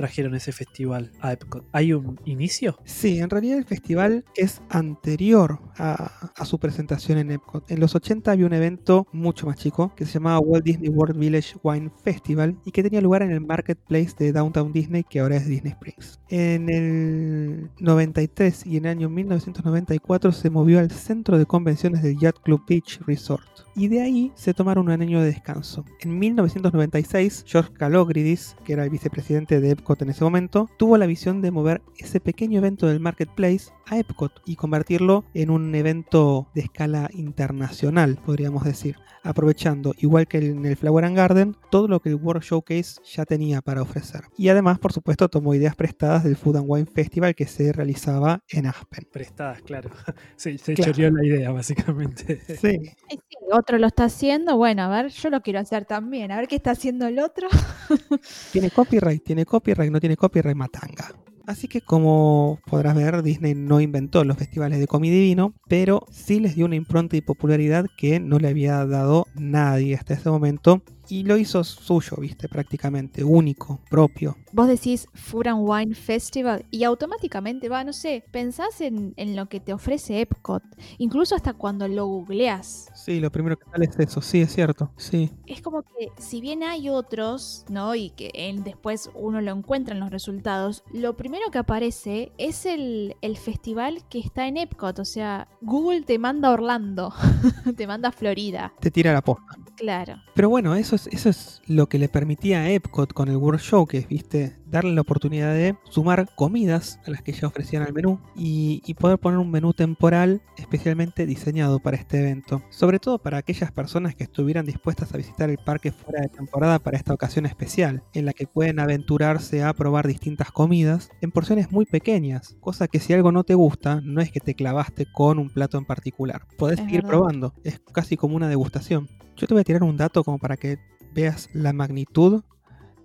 trajeron 0.00 0.34
ese 0.34 0.50
festival 0.52 1.12
a 1.20 1.32
Epcot? 1.32 1.66
¿Hay 1.72 1.92
un 1.92 2.18
inicio? 2.24 2.78
sí, 2.84 3.18
en 3.18 3.28
realidad 3.28 3.58
el 3.58 3.66
festival 3.66 4.24
es 4.34 4.62
anterior 4.70 5.60
a, 5.76 6.30
a 6.34 6.44
su 6.46 6.58
presentación 6.58 7.18
en 7.18 7.32
Epcot. 7.32 7.70
En 7.70 7.80
los 7.80 7.94
80 7.94 8.32
había 8.32 8.46
un 8.46 8.54
evento 8.54 9.06
mucho 9.12 9.46
más 9.46 9.56
chico 9.56 9.92
que 9.94 10.06
se 10.06 10.14
llamaba 10.14 10.38
Walt 10.40 10.64
Disney 10.64 10.88
World 10.88 11.18
Village 11.18 11.58
Wine 11.62 11.90
Festival 12.02 12.56
y 12.64 12.70
que 12.70 12.82
tenía 12.82 13.02
lugar 13.02 13.22
en 13.22 13.30
el 13.30 13.42
Marketplace 13.42 14.14
de 14.18 14.32
Downtown 14.32 14.72
Disney, 14.72 15.04
que 15.04 15.20
ahora 15.20 15.36
es 15.36 15.46
Disney 15.46 15.72
Springs. 15.72 16.18
En 16.28 16.70
el 16.70 17.70
93 17.78 18.66
y 18.66 18.78
en 18.78 18.86
el 18.86 18.90
año 18.92 19.10
1994 19.10 20.32
se 20.32 20.48
movió 20.48 20.78
al 20.78 20.90
centro 20.90 21.36
de 21.36 21.44
convenciones 21.44 22.02
del 22.02 22.18
Yacht 22.18 22.38
Club 22.42 22.62
Beach 22.66 23.00
Resort. 23.06 23.44
Y 23.76 23.88
de 23.88 24.00
ahí 24.02 24.32
se 24.34 24.54
tomaron 24.54 24.86
un 24.88 25.02
año 25.02 25.20
de 25.20 25.26
descanso. 25.26 25.84
En 26.00 26.18
1996, 26.18 27.44
George 27.46 27.72
Calogridis, 27.72 28.56
que 28.64 28.72
era 28.72 28.84
el 28.84 28.90
vicepresidente 28.90 29.60
de 29.60 29.70
Epcot 29.70 29.89
Epcot 29.90 30.02
en 30.02 30.10
ese 30.10 30.22
momento, 30.22 30.70
tuvo 30.76 30.96
la 30.98 31.06
visión 31.06 31.42
de 31.42 31.50
mover 31.50 31.82
ese 31.98 32.20
pequeño 32.20 32.58
evento 32.58 32.86
del 32.86 33.00
Marketplace 33.00 33.72
a 33.86 33.98
Epcot 33.98 34.40
y 34.46 34.54
convertirlo 34.54 35.24
en 35.34 35.50
un 35.50 35.74
evento 35.74 36.46
de 36.54 36.60
escala 36.60 37.10
internacional, 37.12 38.16
podríamos 38.24 38.62
decir, 38.62 38.96
aprovechando, 39.22 39.94
igual 39.98 40.26
que 40.28 40.38
en 40.38 40.64
el 40.64 40.76
Flower 40.76 41.04
and 41.04 41.16
Garden, 41.16 41.56
todo 41.70 41.88
lo 41.88 42.00
que 42.00 42.10
el 42.10 42.14
World 42.14 42.42
Showcase 42.42 43.00
ya 43.04 43.24
tenía 43.24 43.60
para 43.60 43.82
ofrecer. 43.82 44.22
Y 44.36 44.48
además, 44.48 44.78
por 44.78 44.92
supuesto, 44.92 45.28
tomó 45.28 45.54
ideas 45.54 45.74
prestadas 45.74 46.24
del 46.24 46.36
Food 46.36 46.58
and 46.58 46.66
Wine 46.68 46.86
Festival 46.86 47.34
que 47.34 47.46
se 47.46 47.72
realizaba 47.72 48.42
en 48.48 48.66
Aspen. 48.66 49.08
Prestadas, 49.12 49.62
claro. 49.62 49.90
Sí, 50.36 50.56
se 50.58 50.74
choreó 50.74 51.10
la 51.10 51.24
idea, 51.24 51.50
básicamente. 51.50 52.40
Sí. 52.60 52.78
Sí, 53.08 53.18
otro 53.52 53.78
lo 53.78 53.86
está 53.86 54.04
haciendo, 54.04 54.56
bueno, 54.56 54.82
a 54.82 54.88
ver, 54.88 55.10
yo 55.10 55.30
lo 55.30 55.40
quiero 55.40 55.60
hacer 55.60 55.84
también, 55.84 56.30
a 56.30 56.36
ver 56.36 56.48
qué 56.48 56.56
está 56.56 56.72
haciendo 56.72 57.06
el 57.06 57.18
otro. 57.18 57.48
Tiene 58.52 58.70
copyright, 58.70 59.22
tiene 59.22 59.46
copyright, 59.70 59.92
no 59.92 60.00
tiene 60.00 60.16
copyright, 60.16 60.56
matanga. 60.56 61.12
Así 61.46 61.66
que 61.66 61.80
como 61.80 62.60
podrás 62.66 62.94
ver, 62.94 63.22
Disney 63.22 63.54
no 63.54 63.80
inventó 63.80 64.22
los 64.24 64.36
festivales 64.36 64.78
de 64.78 64.86
comida 64.86 65.16
y 65.16 65.36
pero 65.68 66.06
sí 66.10 66.38
les 66.38 66.54
dio 66.54 66.66
una 66.66 66.76
impronta 66.76 67.16
y 67.16 67.22
popularidad 67.22 67.86
que 67.96 68.20
no 68.20 68.38
le 68.38 68.48
había 68.48 68.84
dado 68.86 69.26
nadie 69.34 69.96
hasta 69.96 70.14
ese 70.14 70.30
momento. 70.30 70.82
Y 71.10 71.24
lo 71.24 71.36
hizo 71.36 71.64
suyo, 71.64 72.16
viste, 72.18 72.48
prácticamente, 72.48 73.24
único, 73.24 73.80
propio. 73.90 74.36
Vos 74.52 74.68
decís 74.68 75.08
Food 75.12 75.48
and 75.48 75.68
Wine 75.68 75.94
Festival 75.94 76.64
y 76.70 76.84
automáticamente 76.84 77.68
va, 77.68 77.84
no 77.84 77.92
sé, 77.92 78.24
pensás 78.30 78.80
en, 78.80 79.14
en 79.16 79.36
lo 79.36 79.46
que 79.46 79.60
te 79.60 79.72
ofrece 79.72 80.20
Epcot, 80.20 80.62
incluso 80.98 81.34
hasta 81.34 81.54
cuando 81.54 81.88
lo 81.88 82.06
googleás. 82.06 82.90
Sí, 82.94 83.20
lo 83.20 83.30
primero 83.30 83.58
que 83.58 83.68
sale 83.70 83.86
es 83.86 83.98
eso, 83.98 84.20
sí, 84.20 84.40
es 84.40 84.52
cierto, 84.52 84.92
sí. 84.96 85.30
Es 85.46 85.62
como 85.62 85.82
que 85.82 86.10
si 86.18 86.40
bien 86.40 86.62
hay 86.62 86.88
otros, 86.88 87.64
¿no? 87.68 87.94
Y 87.94 88.10
que 88.10 88.30
él 88.34 88.62
después 88.62 89.10
uno 89.14 89.40
lo 89.40 89.52
encuentra 89.52 89.94
en 89.94 90.00
los 90.00 90.10
resultados, 90.10 90.84
lo 90.92 91.16
primero 91.16 91.50
que 91.50 91.58
aparece 91.58 92.32
es 92.38 92.66
el, 92.66 93.16
el 93.20 93.36
festival 93.36 94.04
que 94.08 94.20
está 94.20 94.46
en 94.46 94.56
Epcot. 94.56 94.98
O 94.98 95.04
sea, 95.04 95.48
Google 95.60 96.02
te 96.02 96.18
manda 96.18 96.48
a 96.48 96.52
Orlando, 96.52 97.12
te 97.76 97.86
manda 97.86 98.10
a 98.10 98.12
Florida. 98.12 98.72
Te 98.80 98.90
tira 98.90 99.12
la 99.12 99.22
posta. 99.22 99.56
Claro. 99.80 100.22
Pero 100.34 100.50
bueno, 100.50 100.74
eso 100.74 100.94
es, 100.94 101.06
eso 101.06 101.30
es 101.30 101.62
lo 101.66 101.88
que 101.88 101.98
le 101.98 102.10
permitía 102.10 102.60
a 102.60 102.70
Epcot 102.70 103.14
con 103.14 103.30
el 103.30 103.38
World 103.38 103.62
Showcase, 103.62 104.06
¿viste? 104.10 104.59
Darle 104.70 104.92
la 104.94 105.00
oportunidad 105.00 105.52
de 105.52 105.76
sumar 105.88 106.28
comidas 106.36 107.00
a 107.06 107.10
las 107.10 107.22
que 107.22 107.32
ya 107.32 107.46
ofrecían 107.48 107.82
al 107.82 107.92
menú 107.92 108.20
y, 108.36 108.82
y 108.86 108.94
poder 108.94 109.18
poner 109.18 109.38
un 109.38 109.50
menú 109.50 109.72
temporal 109.72 110.42
especialmente 110.56 111.26
diseñado 111.26 111.80
para 111.80 111.96
este 111.96 112.18
evento. 112.20 112.62
Sobre 112.70 112.98
todo 112.98 113.18
para 113.18 113.38
aquellas 113.38 113.72
personas 113.72 114.14
que 114.14 114.24
estuvieran 114.24 114.66
dispuestas 114.66 115.12
a 115.12 115.16
visitar 115.16 115.50
el 115.50 115.58
parque 115.58 115.90
fuera 115.92 116.20
de 116.22 116.28
temporada 116.28 116.78
para 116.78 116.96
esta 116.96 117.12
ocasión 117.14 117.46
especial, 117.46 118.02
en 118.14 118.26
la 118.26 118.32
que 118.32 118.46
pueden 118.46 118.78
aventurarse 118.78 119.62
a 119.64 119.72
probar 119.72 120.06
distintas 120.06 120.50
comidas 120.52 121.10
en 121.20 121.30
porciones 121.32 121.72
muy 121.72 121.84
pequeñas, 121.86 122.56
cosa 122.60 122.86
que 122.88 123.00
si 123.00 123.12
algo 123.12 123.32
no 123.32 123.44
te 123.44 123.54
gusta, 123.54 124.00
no 124.04 124.20
es 124.20 124.30
que 124.30 124.40
te 124.40 124.54
clavaste 124.54 125.06
con 125.12 125.38
un 125.38 125.50
plato 125.50 125.78
en 125.78 125.84
particular. 125.84 126.46
Podés 126.58 126.78
Es 126.78 126.84
seguir 126.84 127.02
verdad. 127.02 127.08
probando, 127.10 127.54
es 127.64 127.80
casi 127.92 128.16
como 128.16 128.36
una 128.36 128.48
degustación. 128.48 129.08
Yo 129.36 129.46
te 129.46 129.54
voy 129.54 129.62
a 129.62 129.64
tirar 129.64 129.82
un 129.82 129.96
dato 129.96 130.22
como 130.22 130.38
para 130.38 130.56
que 130.56 130.78
veas 131.14 131.48
la 131.52 131.72
magnitud 131.72 132.42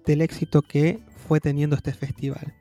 del 0.06 0.22
éxito 0.22 0.62
que 0.62 1.00
fue 1.28 1.40
teniendo 1.40 1.76
este 1.76 1.94
festival. 1.94 2.54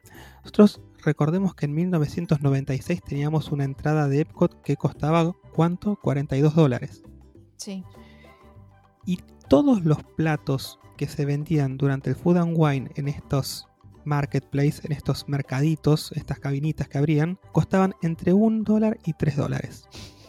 Nosotros 0.43 0.81
recordemos 1.03 1.55
que 1.55 1.67
en 1.67 1.75
1996 1.75 3.03
teníamos 3.03 3.53
una 3.53 3.65
entrada 3.65 4.09
de 4.09 4.21
Epcot 4.21 4.63
que 4.63 4.77
costaba 4.77 5.35
¿cuánto? 5.53 5.97
42 5.97 6.55
dólares. 6.55 7.03
Sí. 7.57 7.85
Y 9.07 9.19
todos 9.49 9.85
los 9.85 10.03
platos 10.03 10.79
que 10.97 11.09
se 11.09 11.25
vendían 11.25 11.77
durante 11.77 12.11
el 12.11 12.17
Food 12.17 12.39
and 12.39 12.55
Wine 12.57 12.91
en 12.97 13.09
estos 13.09 13.67
marketplace, 14.05 14.81
en 14.85 14.93
estos 14.93 15.29
mercaditos, 15.29 16.13
estas 16.13 16.39
cabinitas 16.39 16.89
que 16.89 16.99
abrían, 16.99 17.39
costaban 17.53 17.95
entre 18.03 18.33
1 18.33 18.65
dólar 18.65 18.99
y 19.05 19.15
3 19.15 19.37
dólares. 19.37 19.89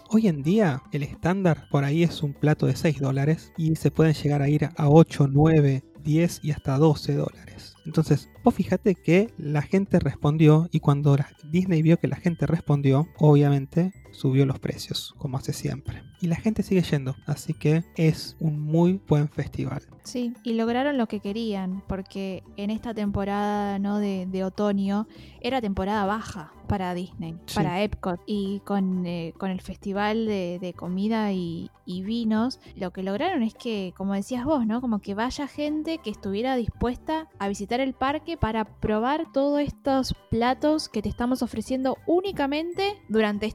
Hoy 0.10 0.28
en 0.28 0.44
día 0.44 0.82
el 0.92 1.04
estándar 1.04 1.68
por 1.70 1.84
ahí 1.84 2.04
es 2.04 2.24
un 2.24 2.34
plato 2.34 2.68
de 2.68 2.76
6 2.76 3.00
dólares 3.00 3.52
y 3.58 3.76
se 3.76 3.92
pueden 3.92 4.14
llegar 4.14 4.42
a 4.42 4.50
ir 4.50 4.70
a 4.78 4.90
8, 4.90 5.28
9, 5.32 5.84
10 6.04 6.40
y 6.44 6.52
hasta 6.52 6.78
12 6.78 7.16
dólares. 7.16 7.75
Entonces, 7.86 8.30
vos 8.44 8.54
fíjate 8.54 8.96
que 8.96 9.30
la 9.38 9.62
gente 9.62 10.00
respondió 10.00 10.68
y 10.72 10.80
cuando 10.80 11.16
Disney 11.52 11.82
vio 11.82 11.98
que 11.98 12.08
la 12.08 12.16
gente 12.16 12.48
respondió, 12.48 13.08
obviamente 13.18 13.92
subió 14.16 14.46
los 14.46 14.60
precios, 14.60 15.14
como 15.18 15.38
hace 15.38 15.54
siempre. 15.54 16.02
Y 16.22 16.28
la 16.28 16.36
gente 16.38 16.64
sigue 16.64 16.82
yendo, 16.82 17.16
así 17.26 17.54
que 17.54 17.84
es 17.96 18.36
un 18.40 18.60
muy 18.60 19.00
buen 19.08 19.30
festival. 19.30 19.82
Sí, 20.04 20.34
y 20.44 20.54
lograron 20.54 20.98
lo 20.98 21.08
que 21.08 21.20
querían, 21.20 21.84
porque 21.88 22.44
en 22.58 22.70
esta 22.70 22.94
temporada 22.94 23.80
¿no? 23.80 23.98
de, 24.00 24.28
de 24.28 24.44
otoño 24.44 25.08
era 25.42 25.62
temporada 25.62 26.06
baja 26.06 26.52
para 26.68 26.94
Disney, 26.96 27.36
Sí. 27.46 27.56
para 27.56 27.82
Epcot, 27.84 28.20
y 28.26 28.60
con, 28.66 29.06
eh, 29.06 29.34
con 29.38 29.52
el 29.52 29.62
festival 29.62 30.26
de, 30.26 30.58
de 30.60 30.74
comida 30.74 31.32
y, 31.32 31.70
y 31.86 32.02
vinos, 32.02 32.60
lo 32.76 32.92
que 32.92 33.04
lograron 33.04 33.44
es 33.44 33.54
que, 33.54 33.94
como 33.96 34.14
decías 34.14 34.46
vos, 34.46 34.66
¿no? 34.66 34.82
Como 34.82 35.00
que 35.00 35.14
vaya 35.14 35.48
gente 35.48 36.00
que 36.00 36.10
estuviera 36.10 36.56
dispuesta 36.56 37.28
a 37.38 37.48
visitar 37.48 37.80
el 37.82 37.94
parque 37.94 38.38
para 38.38 38.66
probar 38.66 39.32
todos 39.32 39.60
estos 39.60 40.16
platos 40.32 40.90
que 40.90 41.02
te 41.04 41.10
estamos 41.10 41.44
ofreciendo 41.44 41.98
únicamente 42.08 42.96
durante 43.10 43.46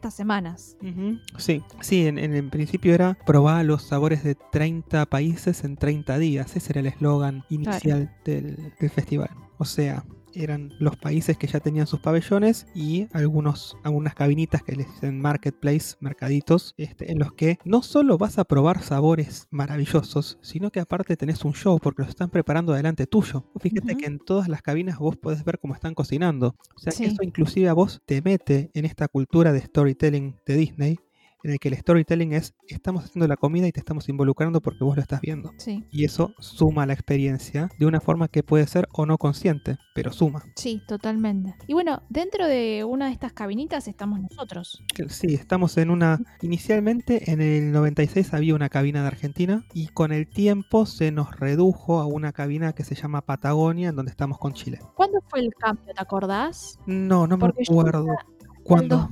Sí, 1.36 1.62
sí, 1.80 2.07
en, 2.07 2.18
en, 2.18 2.34
en 2.34 2.51
principio 2.51 2.94
era 2.94 3.16
probar 3.26 3.64
los 3.64 3.82
sabores 3.82 4.24
de 4.24 4.34
30 4.34 5.07
países 5.07 5.64
en 5.64 5.76
30 5.76 6.18
días. 6.18 6.57
Ese 6.57 6.72
era 6.72 6.80
el 6.80 6.86
eslogan 6.86 7.44
inicial 7.48 8.14
del, 8.24 8.72
del 8.78 8.90
festival. 8.90 9.30
O 9.59 9.64
sea, 9.64 10.05
eran 10.35 10.72
los 10.78 10.97
países 10.97 11.37
que 11.37 11.47
ya 11.47 11.61
tenían 11.61 11.87
sus 11.87 12.01
pabellones 12.01 12.66
y 12.74 13.09
algunos, 13.12 13.76
algunas 13.83 14.14
cabinitas 14.14 14.62
que 14.62 14.76
les 14.76 14.87
dicen 14.93 15.20
marketplace, 15.20 15.97
mercaditos, 16.01 16.74
este, 16.76 17.11
en 17.12 17.18
los 17.18 17.33
que 17.33 17.59
no 17.64 17.83
solo 17.83 18.18
vas 18.18 18.39
a 18.39 18.45
probar 18.45 18.83
sabores 18.83 19.47
maravillosos, 19.51 20.39
sino 20.43 20.70
que 20.70 20.81
aparte 20.81 21.16
tenés 21.16 21.45
un 21.45 21.55
show 21.55 21.78
porque 21.78 22.03
los 22.03 22.09
están 22.11 22.31
preparando 22.31 22.72
delante 22.72 23.07
tuyo. 23.07 23.45
Fíjate 23.61 23.97
que 23.97 24.07
en 24.07 24.18
todas 24.18 24.49
las 24.49 24.62
cabinas 24.62 24.99
vos 24.99 25.16
podés 25.16 25.45
ver 25.45 25.59
cómo 25.59 25.74
están 25.74 25.95
cocinando. 25.95 26.55
O 26.74 26.78
sea, 26.78 26.93
Sí. 26.93 27.05
que 27.05 27.11
eso 27.11 27.22
inclusive 27.22 27.68
a 27.68 27.72
vos 27.72 28.01
te 28.07 28.22
mete 28.22 28.70
en 28.74 28.85
esta 28.85 29.09
cultura 29.09 29.53
de 29.53 29.61
storytelling 29.61 30.37
de 30.47 30.55
Disney, 30.57 30.99
en 31.43 31.53
el 31.53 31.59
que 31.59 31.68
el 31.68 31.76
storytelling 31.76 32.32
es 32.32 32.55
estamos 32.68 33.05
haciendo 33.05 33.26
la 33.28 33.36
comida 33.36 33.66
y 33.66 33.72
te 33.72 33.80
estamos 33.80 34.09
involucrando 34.09 34.61
porque 34.61 34.84
vos 34.84 34.97
lo 34.97 35.03
estás 35.03 35.20
viendo. 35.20 35.53
Sí, 35.59 35.84
Y 35.91 36.05
eso 36.05 36.34
suma 36.38 36.86
la 36.86 36.93
experiencia 36.93 37.68
de 37.78 37.86
una 37.86 38.01
forma 38.01 38.28
que 38.28 38.43
puede 38.43 38.66
ser 38.66 38.88
o 38.93 39.07
no 39.07 39.18
consciente, 39.18 39.76
pero 39.95 40.12
suma. 40.12 40.43
sí, 40.57 40.82
totalmente. 40.86 41.55
Y 41.66 41.74
bueno, 41.74 42.03
dentro 42.09 42.47
de 42.47 42.84
una 42.84 43.07
de 43.07 43.12
estas 43.12 43.32
cabinitas 43.32 43.88
estamos 43.88 44.20
nosotros. 44.20 44.82
Sí, 45.09 45.34
estamos 45.34 45.76
en 45.78 45.91
una... 45.91 46.18
Inicialmente 46.43 47.30
en 47.30 47.41
el 47.41 47.72
96 47.72 48.34
había 48.34 48.55
una 48.55 48.68
cabina 48.68 49.03
de 49.03 49.09
Argentina 49.09 49.64
y 49.74 49.88
con 49.88 50.12
el 50.12 50.28
tiempo 50.28 50.86
se 50.86 51.11
nos 51.12 51.36
redujo 51.38 52.01
a 52.01 52.07
una 52.07 52.32
cabina 52.32 52.72
que 52.72 52.84
se 52.84 52.95
llama 52.95 53.22
Patagonia, 53.22 53.88
en 53.91 53.97
donde 53.97 54.11
estamos 54.11 54.38
con 54.38 54.53
Chile. 54.53 54.78
¿Cuándo 54.95 55.20
fue 55.28 55.41
el 55.41 55.53
cambio? 55.55 55.93
¿Te 55.95 56.01
acordás? 56.03 56.78
No, 56.86 57.26
no 57.26 57.36
me 57.36 57.41
Porque 57.41 57.64
yo 57.64 57.80
acuerdo. 57.80 58.07
En 58.09 58.62
¿Cuándo? 58.62 59.09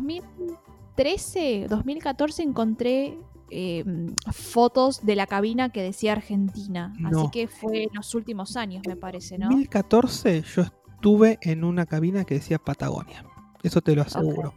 2013, 0.99 1.67
2014 1.69 2.43
encontré 2.43 3.19
eh, 3.51 3.85
fotos 4.33 5.07
de 5.07 5.15
la 5.15 5.27
cabina 5.27 5.71
que 5.71 5.81
decía 5.83 6.13
Argentina. 6.13 6.93
Así 7.05 7.31
que 7.33 7.47
fue 7.47 7.85
en 7.85 7.91
los 7.95 8.15
últimos 8.15 8.57
años, 8.57 8.83
me 8.87 8.97
parece, 8.97 9.39
¿no? 9.39 9.47
2014 9.47 10.43
yo 10.43 10.63
estuve 10.63 11.39
en 11.43 11.63
una 11.63 11.87
cabina 11.87 12.25
que 12.25 12.35
decía 12.35 12.59
Patagonia. 12.59 13.25
Eso 13.63 13.81
te 13.81 13.95
lo 13.95 14.03
aseguro. 14.03 14.55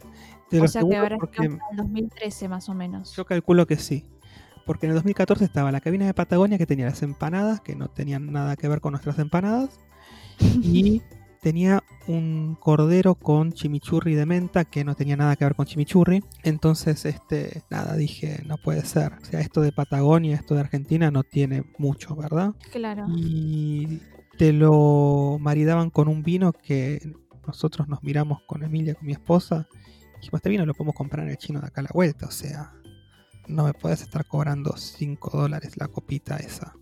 Te 0.50 0.58
lo 0.58 0.66
o 0.66 0.68
sea 0.68 0.84
que 0.84 0.96
habrá 0.96 1.18
porque 1.18 1.46
en 1.46 1.60
el 1.72 1.78
2013 1.78 2.50
más 2.50 2.68
o 2.70 2.74
menos. 2.74 3.16
yo 3.16 3.26
calculo 3.26 3.68
que 3.68 3.78
sí. 3.78 4.06
Porque 4.66 4.86
en 4.88 4.92
el 4.92 4.96
2014 4.96 5.46
estaba 5.46 5.72
la 5.72 5.82
cabina 5.82 6.06
de 6.06 6.14
Patagonia 6.14 6.58
que 6.58 6.66
tenía 6.66 6.86
las 6.86 7.02
empanadas, 7.04 7.62
que 7.62 7.76
no 7.76 7.88
tenían 7.88 8.32
nada 8.32 8.56
que 8.56 8.68
ver 8.68 8.82
con 8.82 8.92
nuestras 8.92 9.20
empanadas. 9.20 9.80
Y 10.64 11.04
tenía 11.42 11.84
un 12.08 12.56
cordero 12.60 13.16
con 13.16 13.52
chimichurri 13.52 14.16
de 14.16 14.26
menta 14.26 14.64
que 14.64 14.86
no 14.86 14.96
tenía 14.96 15.18
nada 15.18 15.36
que 15.36 15.44
ver 15.44 15.56
con 15.56 15.66
chimichurri. 15.66 16.24
Entonces, 16.44 17.04
este, 17.06 17.64
nada, 17.70 17.96
dije, 17.96 18.44
no 18.46 18.58
puede 18.58 18.86
ser. 18.86 19.14
O 19.22 19.26
sea, 19.26 19.42
esto 19.42 19.62
de 19.62 19.72
Patagonia, 19.72 20.36
esto 20.36 20.54
de 20.56 20.62
Argentina 20.62 21.12
no 21.12 21.24
tiene 21.24 21.64
mucho, 21.78 22.16
¿verdad? 22.16 22.54
Claro. 22.72 23.08
y 23.10 24.00
te 24.38 24.54
lo 24.54 25.38
maridaban 25.40 25.90
con 25.90 26.08
un 26.08 26.24
vino 26.24 26.54
que 26.54 27.00
nosotros 27.46 27.88
nos 27.88 28.02
miramos 28.02 28.42
con 28.48 28.64
Emilia, 28.64 28.96
con 28.96 29.06
mi 29.06 29.12
esposa. 29.12 29.68
y 29.74 30.18
Dijimos, 30.18 30.40
este 30.40 30.50
vino 30.50 30.66
lo 30.66 30.74
podemos 30.74 30.96
comprar 30.96 31.26
en 31.26 31.32
el 31.32 31.38
chino 31.38 31.60
de 31.60 31.68
acá 31.68 31.82
a 31.82 31.86
la 31.86 31.92
vuelta. 31.94 32.28
O 32.28 32.32
sea, 32.32 32.74
no 33.48 33.66
me 33.66 33.74
puedes 33.74 34.02
estar 34.02 34.26
cobrando 34.26 34.78
5 34.78 35.38
dólares 35.38 35.78
la 35.78 35.88
copita 35.88 36.38
esa. 36.38 36.76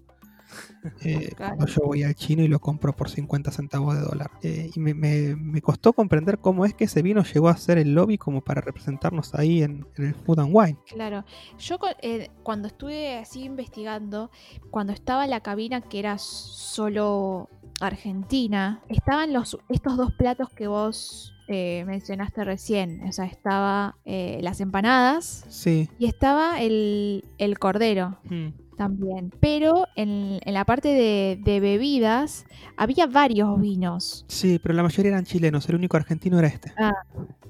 Eh, 1.01 1.29
Claro. 1.35 1.55
Cuando 1.57 1.65
yo 1.73 1.81
voy 1.85 2.03
al 2.03 2.15
chino 2.15 2.43
y 2.43 2.47
lo 2.47 2.59
compro 2.59 2.95
por 2.95 3.09
50 3.09 3.51
centavos 3.51 3.95
de 3.95 4.01
dólar. 4.01 4.31
Eh, 4.43 4.69
y 4.75 4.79
me, 4.79 4.93
me- 4.93 5.35
me 5.35 5.61
costó 5.61 5.93
comprender 5.93 6.39
cómo 6.39 6.65
es 6.65 6.73
que 6.73 6.85
ese 6.85 7.01
vino 7.01 7.23
llegó 7.23 7.49
a 7.49 7.57
ser 7.57 7.77
el 7.77 7.93
lobby 7.93 8.17
como 8.17 8.41
para 8.41 8.61
representarnos 8.61 9.33
ahí 9.35 9.63
en, 9.63 9.85
en 9.97 10.05
el 10.07 10.13
Food 10.15 10.39
and 10.39 10.51
Wine. 10.53 10.77
Claro, 10.87 11.23
yo 11.57 11.77
eh, 12.01 12.29
cuando 12.43 12.67
estuve 12.67 13.17
así 13.17 13.43
investigando, 13.43 14.31
cuando 14.71 14.93
estaba 14.93 15.27
la 15.27 15.39
cabina 15.41 15.81
que 15.81 15.99
era 15.99 16.17
solo 16.17 17.49
Argentina, 17.81 18.81
estaban 18.89 19.33
los, 19.33 19.57
estos 19.69 19.97
dos 19.97 20.13
platos 20.13 20.49
que 20.49 20.67
vos 20.67 21.33
eh, 21.47 21.83
mencionaste 21.87 22.43
recién. 22.43 23.01
O 23.07 23.11
sea, 23.11 23.25
estaba 23.25 23.95
eh, 24.05 24.39
las 24.41 24.61
empanadas 24.61 25.45
Sí. 25.49 25.89
y 25.97 26.05
estaba 26.05 26.61
el, 26.61 27.25
el 27.37 27.57
cordero 27.59 28.17
Mm. 28.29 28.49
También. 28.79 29.31
Pero 29.41 29.85
en, 29.95 30.39
en 30.43 30.53
la 30.53 30.63
parte 30.65 30.87
de, 30.87 31.37
de 31.43 31.59
bebidas 31.59 32.45
había 32.77 33.05
varios 33.07 33.59
vinos. 33.59 34.25
Sí, 34.29 34.57
pero 34.57 34.73
la 34.73 34.81
mayoría 34.83 35.11
eran 35.11 35.25
chilenos, 35.25 35.67
el 35.69 35.75
único 35.75 35.97
argentino 35.97 36.39
era 36.39 36.47
este. 36.47 36.73
Ah. 36.79 36.93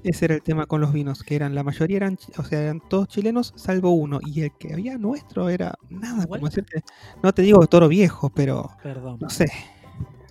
Ese 0.02 0.24
era 0.24 0.34
el 0.34 0.42
tema 0.42 0.66
con 0.66 0.80
los 0.80 0.92
vinos, 0.92 1.22
que 1.22 1.36
eran 1.36 1.54
la 1.54 1.62
mayoría 1.62 1.98
eran, 1.98 2.18
o 2.36 2.42
sea, 2.42 2.60
eran 2.62 2.80
todos 2.88 3.06
chilenos 3.08 3.52
salvo 3.54 3.90
uno 3.90 4.18
y 4.26 4.42
el 4.42 4.50
que 4.58 4.72
había 4.72 4.98
nuestro 4.98 5.48
era 5.48 5.74
nada, 5.88 6.24
Igual- 6.24 6.40
como 6.40 6.48
decirte, 6.48 6.82
no 7.22 7.32
te 7.32 7.42
digo 7.42 7.64
toro 7.66 7.86
viejo, 7.86 8.30
pero 8.30 8.70
Perdón. 8.82 9.18
no 9.20 9.30
sé. 9.30 9.46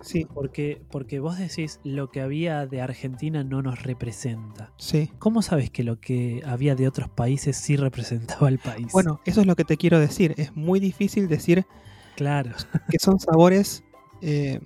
Sí, 0.02 0.26
Porque, 0.32 0.82
porque 0.90 1.20
vos 1.20 1.36
decís 1.38 1.78
lo 1.84 2.10
que 2.10 2.20
había 2.22 2.66
de 2.66 2.80
Argentina 2.80 3.44
no 3.44 3.60
nos 3.62 3.82
representa. 3.82 4.72
sí. 4.78 5.10
¿Cómo 5.18 5.42
sabes 5.42 5.70
que 5.70 5.84
lo 5.84 6.00
que 6.00 6.42
había 6.46 6.74
de 6.74 6.88
otros 6.88 7.08
países 7.10 7.56
sí 7.56 7.76
representaba 7.76 8.48
al 8.48 8.58
país? 8.58 8.88
Bueno, 8.92 9.20
eso 9.26 9.40
es 9.42 9.46
lo 9.46 9.56
que 9.56 9.64
te 9.64 9.76
quiero 9.76 9.98
decir. 9.98 10.34
Es 10.38 10.56
muy 10.56 10.80
difícil 10.80 11.28
decir 11.28 11.66
claro. 12.16 12.52
que 12.88 12.98
son 12.98 13.20
sabores 13.20 13.84
eh, 14.22 14.60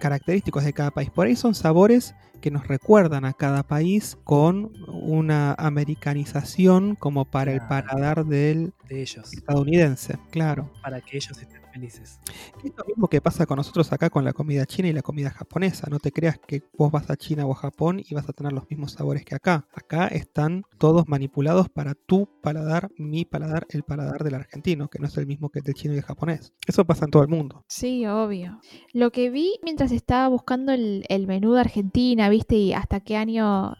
característicos 0.00 0.64
de 0.64 0.72
cada 0.72 0.90
país. 0.90 1.10
Por 1.10 1.26
ahí 1.26 1.36
son 1.36 1.54
sabores 1.54 2.14
que 2.40 2.50
nos 2.50 2.66
recuerdan 2.66 3.24
a 3.26 3.34
cada 3.34 3.62
país 3.62 4.16
con 4.24 4.72
una 4.88 5.54
americanización 5.58 6.96
como 6.96 7.24
para 7.26 7.52
el 7.52 7.60
paladar 7.68 8.24
del 8.24 8.72
De 8.88 9.02
ellos. 9.02 9.32
estadounidense. 9.32 10.18
Claro. 10.30 10.70
Para 10.82 11.00
que 11.02 11.18
ellos 11.18 11.38
estén 11.38 11.59
felices. 11.72 12.20
Es 12.64 12.72
lo 12.76 12.84
mismo 12.84 13.08
que 13.08 13.20
pasa 13.20 13.46
con 13.46 13.56
nosotros 13.56 13.92
acá 13.92 14.10
con 14.10 14.24
la 14.24 14.32
comida 14.32 14.66
china 14.66 14.88
y 14.88 14.92
la 14.92 15.02
comida 15.02 15.30
japonesa. 15.30 15.88
No 15.90 15.98
te 15.98 16.12
creas 16.12 16.38
que 16.38 16.62
vos 16.76 16.90
vas 16.90 17.10
a 17.10 17.16
China 17.16 17.46
o 17.46 17.52
a 17.52 17.56
Japón 17.56 18.02
y 18.06 18.14
vas 18.14 18.28
a 18.28 18.32
tener 18.32 18.52
los 18.52 18.68
mismos 18.68 18.92
sabores 18.92 19.24
que 19.24 19.34
acá. 19.34 19.66
Acá 19.74 20.08
están 20.08 20.64
todos 20.78 21.08
manipulados 21.08 21.68
para 21.68 21.94
tu 21.94 22.28
paladar, 22.42 22.90
mi 22.96 23.24
paladar, 23.24 23.66
el 23.70 23.82
paladar 23.82 24.24
del 24.24 24.34
argentino, 24.34 24.88
que 24.88 24.98
no 24.98 25.06
es 25.06 25.16
el 25.16 25.26
mismo 25.26 25.50
que 25.50 25.60
el 25.60 25.64
del 25.64 25.74
chino 25.74 25.94
y 25.94 25.98
el 25.98 26.04
japonés. 26.04 26.52
Eso 26.66 26.84
pasa 26.84 27.04
en 27.04 27.10
todo 27.10 27.22
el 27.22 27.28
mundo. 27.28 27.64
Sí, 27.68 28.06
obvio. 28.06 28.60
Lo 28.92 29.10
que 29.10 29.30
vi 29.30 29.58
mientras 29.62 29.92
estaba 29.92 30.28
buscando 30.28 30.72
el, 30.72 31.04
el 31.08 31.26
menú 31.26 31.52
de 31.52 31.60
Argentina, 31.60 32.28
viste, 32.28 32.56
y 32.56 32.72
hasta 32.72 33.00
qué 33.00 33.16
año, 33.16 33.74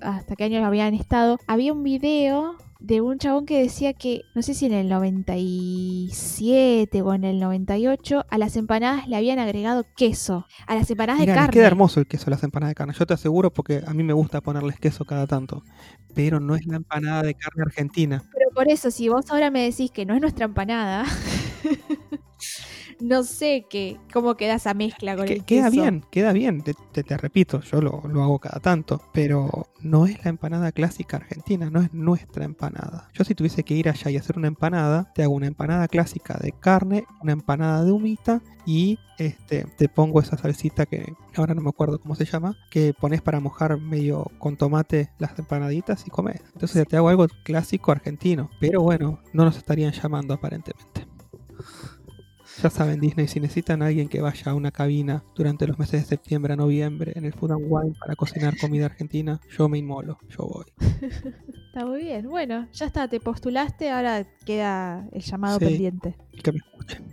hasta 0.00 0.36
qué 0.36 0.44
año 0.44 0.64
habían 0.64 0.94
estado, 0.94 1.38
había 1.46 1.72
un 1.72 1.82
video 1.82 2.56
de 2.86 3.00
un 3.00 3.18
chabón 3.18 3.46
que 3.46 3.60
decía 3.60 3.94
que, 3.94 4.22
no 4.36 4.42
sé 4.42 4.54
si 4.54 4.66
en 4.66 4.72
el 4.72 4.88
97 4.88 7.02
o 7.02 7.14
en 7.14 7.24
el 7.24 7.40
98, 7.40 8.24
a 8.30 8.38
las 8.38 8.56
empanadas 8.56 9.08
le 9.08 9.16
habían 9.16 9.40
agregado 9.40 9.84
queso. 9.96 10.46
A 10.68 10.76
las 10.76 10.88
empanadas 10.88 11.18
Mirá, 11.20 11.32
de 11.32 11.38
carne. 11.38 11.52
queda 11.52 11.66
hermoso 11.66 11.98
el 11.98 12.06
queso, 12.06 12.30
las 12.30 12.44
empanadas 12.44 12.70
de 12.70 12.76
carne. 12.76 12.94
Yo 12.96 13.04
te 13.04 13.14
aseguro 13.14 13.52
porque 13.52 13.82
a 13.84 13.92
mí 13.92 14.04
me 14.04 14.12
gusta 14.12 14.40
ponerles 14.40 14.78
queso 14.78 15.04
cada 15.04 15.26
tanto. 15.26 15.64
Pero 16.14 16.38
no 16.38 16.54
es 16.54 16.64
la 16.66 16.76
empanada 16.76 17.24
de 17.24 17.34
carne 17.34 17.64
argentina. 17.66 18.22
Pero 18.32 18.50
por 18.54 18.70
eso, 18.70 18.92
si 18.92 19.08
vos 19.08 19.28
ahora 19.30 19.50
me 19.50 19.62
decís 19.62 19.90
que 19.90 20.06
no 20.06 20.14
es 20.14 20.20
nuestra 20.20 20.44
empanada, 20.44 21.04
no 23.00 23.22
sé 23.24 23.66
qué, 23.68 23.98
cómo 24.12 24.36
queda 24.36 24.54
esa 24.54 24.74
mezcla 24.74 25.16
con 25.16 25.26
Que- 25.26 25.34
el 25.34 25.44
queda 25.44 25.70
queso. 25.70 25.82
bien, 25.82 26.04
queda 26.10 26.32
bien. 26.32 26.62
Te, 26.62 26.74
te- 26.92 27.02
te 27.02 27.16
repito, 27.16 27.60
yo 27.60 27.80
lo, 27.80 28.02
lo 28.08 28.22
hago 28.22 28.38
cada 28.38 28.60
tanto. 28.60 29.02
Pero 29.12 29.68
no 29.80 30.06
es 30.06 30.22
la 30.24 30.30
empanada 30.30 30.72
clásica 30.72 31.18
argentina, 31.18 31.70
no 31.70 31.80
es 31.80 31.92
nuestra 31.92 32.44
empanada. 32.44 33.08
Yo 33.14 33.24
si 33.24 33.34
tuviese 33.34 33.62
que 33.62 33.74
ir 33.74 33.88
allá 33.88 34.10
y 34.10 34.16
hacer 34.16 34.38
una 34.38 34.48
empanada, 34.48 35.12
te 35.14 35.22
hago 35.22 35.34
una 35.34 35.46
empanada 35.46 35.88
clásica 35.88 36.38
de 36.42 36.52
carne, 36.52 37.04
una 37.22 37.32
empanada 37.32 37.84
de 37.84 37.92
humita 37.92 38.40
y 38.64 38.98
este 39.18 39.64
te 39.78 39.88
pongo 39.88 40.20
esa 40.20 40.36
salsita 40.36 40.84
que 40.86 41.14
ahora 41.36 41.54
no 41.54 41.62
me 41.62 41.68
acuerdo 41.70 41.98
cómo 42.00 42.14
se 42.16 42.24
llama, 42.24 42.56
que 42.70 42.92
pones 42.92 43.22
para 43.22 43.40
mojar 43.40 43.78
medio 43.78 44.30
con 44.38 44.56
tomate 44.56 45.10
las 45.18 45.38
empanaditas 45.38 46.06
y 46.06 46.10
comes. 46.10 46.40
Entonces 46.52 46.86
te 46.88 46.96
hago 46.96 47.08
algo 47.08 47.26
clásico 47.44 47.92
argentino. 47.92 48.50
Pero 48.60 48.82
bueno, 48.82 49.20
no 49.32 49.44
nos 49.44 49.56
estarían 49.56 49.92
llamando 49.92 50.34
aparentemente. 50.34 51.06
Ya 52.62 52.70
saben, 52.70 53.00
Disney, 53.00 53.28
si 53.28 53.38
necesitan 53.40 53.82
a 53.82 53.86
alguien 53.86 54.08
que 54.08 54.20
vaya 54.20 54.50
a 54.52 54.54
una 54.54 54.70
cabina 54.70 55.22
durante 55.34 55.66
los 55.66 55.78
meses 55.78 56.00
de 56.02 56.06
septiembre 56.06 56.54
a 56.54 56.56
noviembre 56.56 57.12
en 57.14 57.24
el 57.24 57.32
Food 57.34 57.52
and 57.52 57.66
Wine 57.68 57.94
para 57.98 58.16
cocinar 58.16 58.56
comida 58.58 58.86
argentina, 58.86 59.40
yo 59.50 59.68
me 59.68 59.78
inmolo, 59.78 60.18
yo 60.28 60.46
voy. 60.46 60.64
Está 61.66 61.84
muy 61.84 62.00
bien. 62.00 62.26
Bueno, 62.28 62.66
ya 62.72 62.86
está, 62.86 63.06
te 63.08 63.20
postulaste, 63.20 63.90
ahora 63.90 64.26
queda 64.46 65.06
el 65.12 65.20
llamado 65.20 65.58
Sí. 65.58 65.66
pendiente. 65.66 66.16
Que 66.42 66.52
me 66.52 66.58
escuchen. 66.58 67.04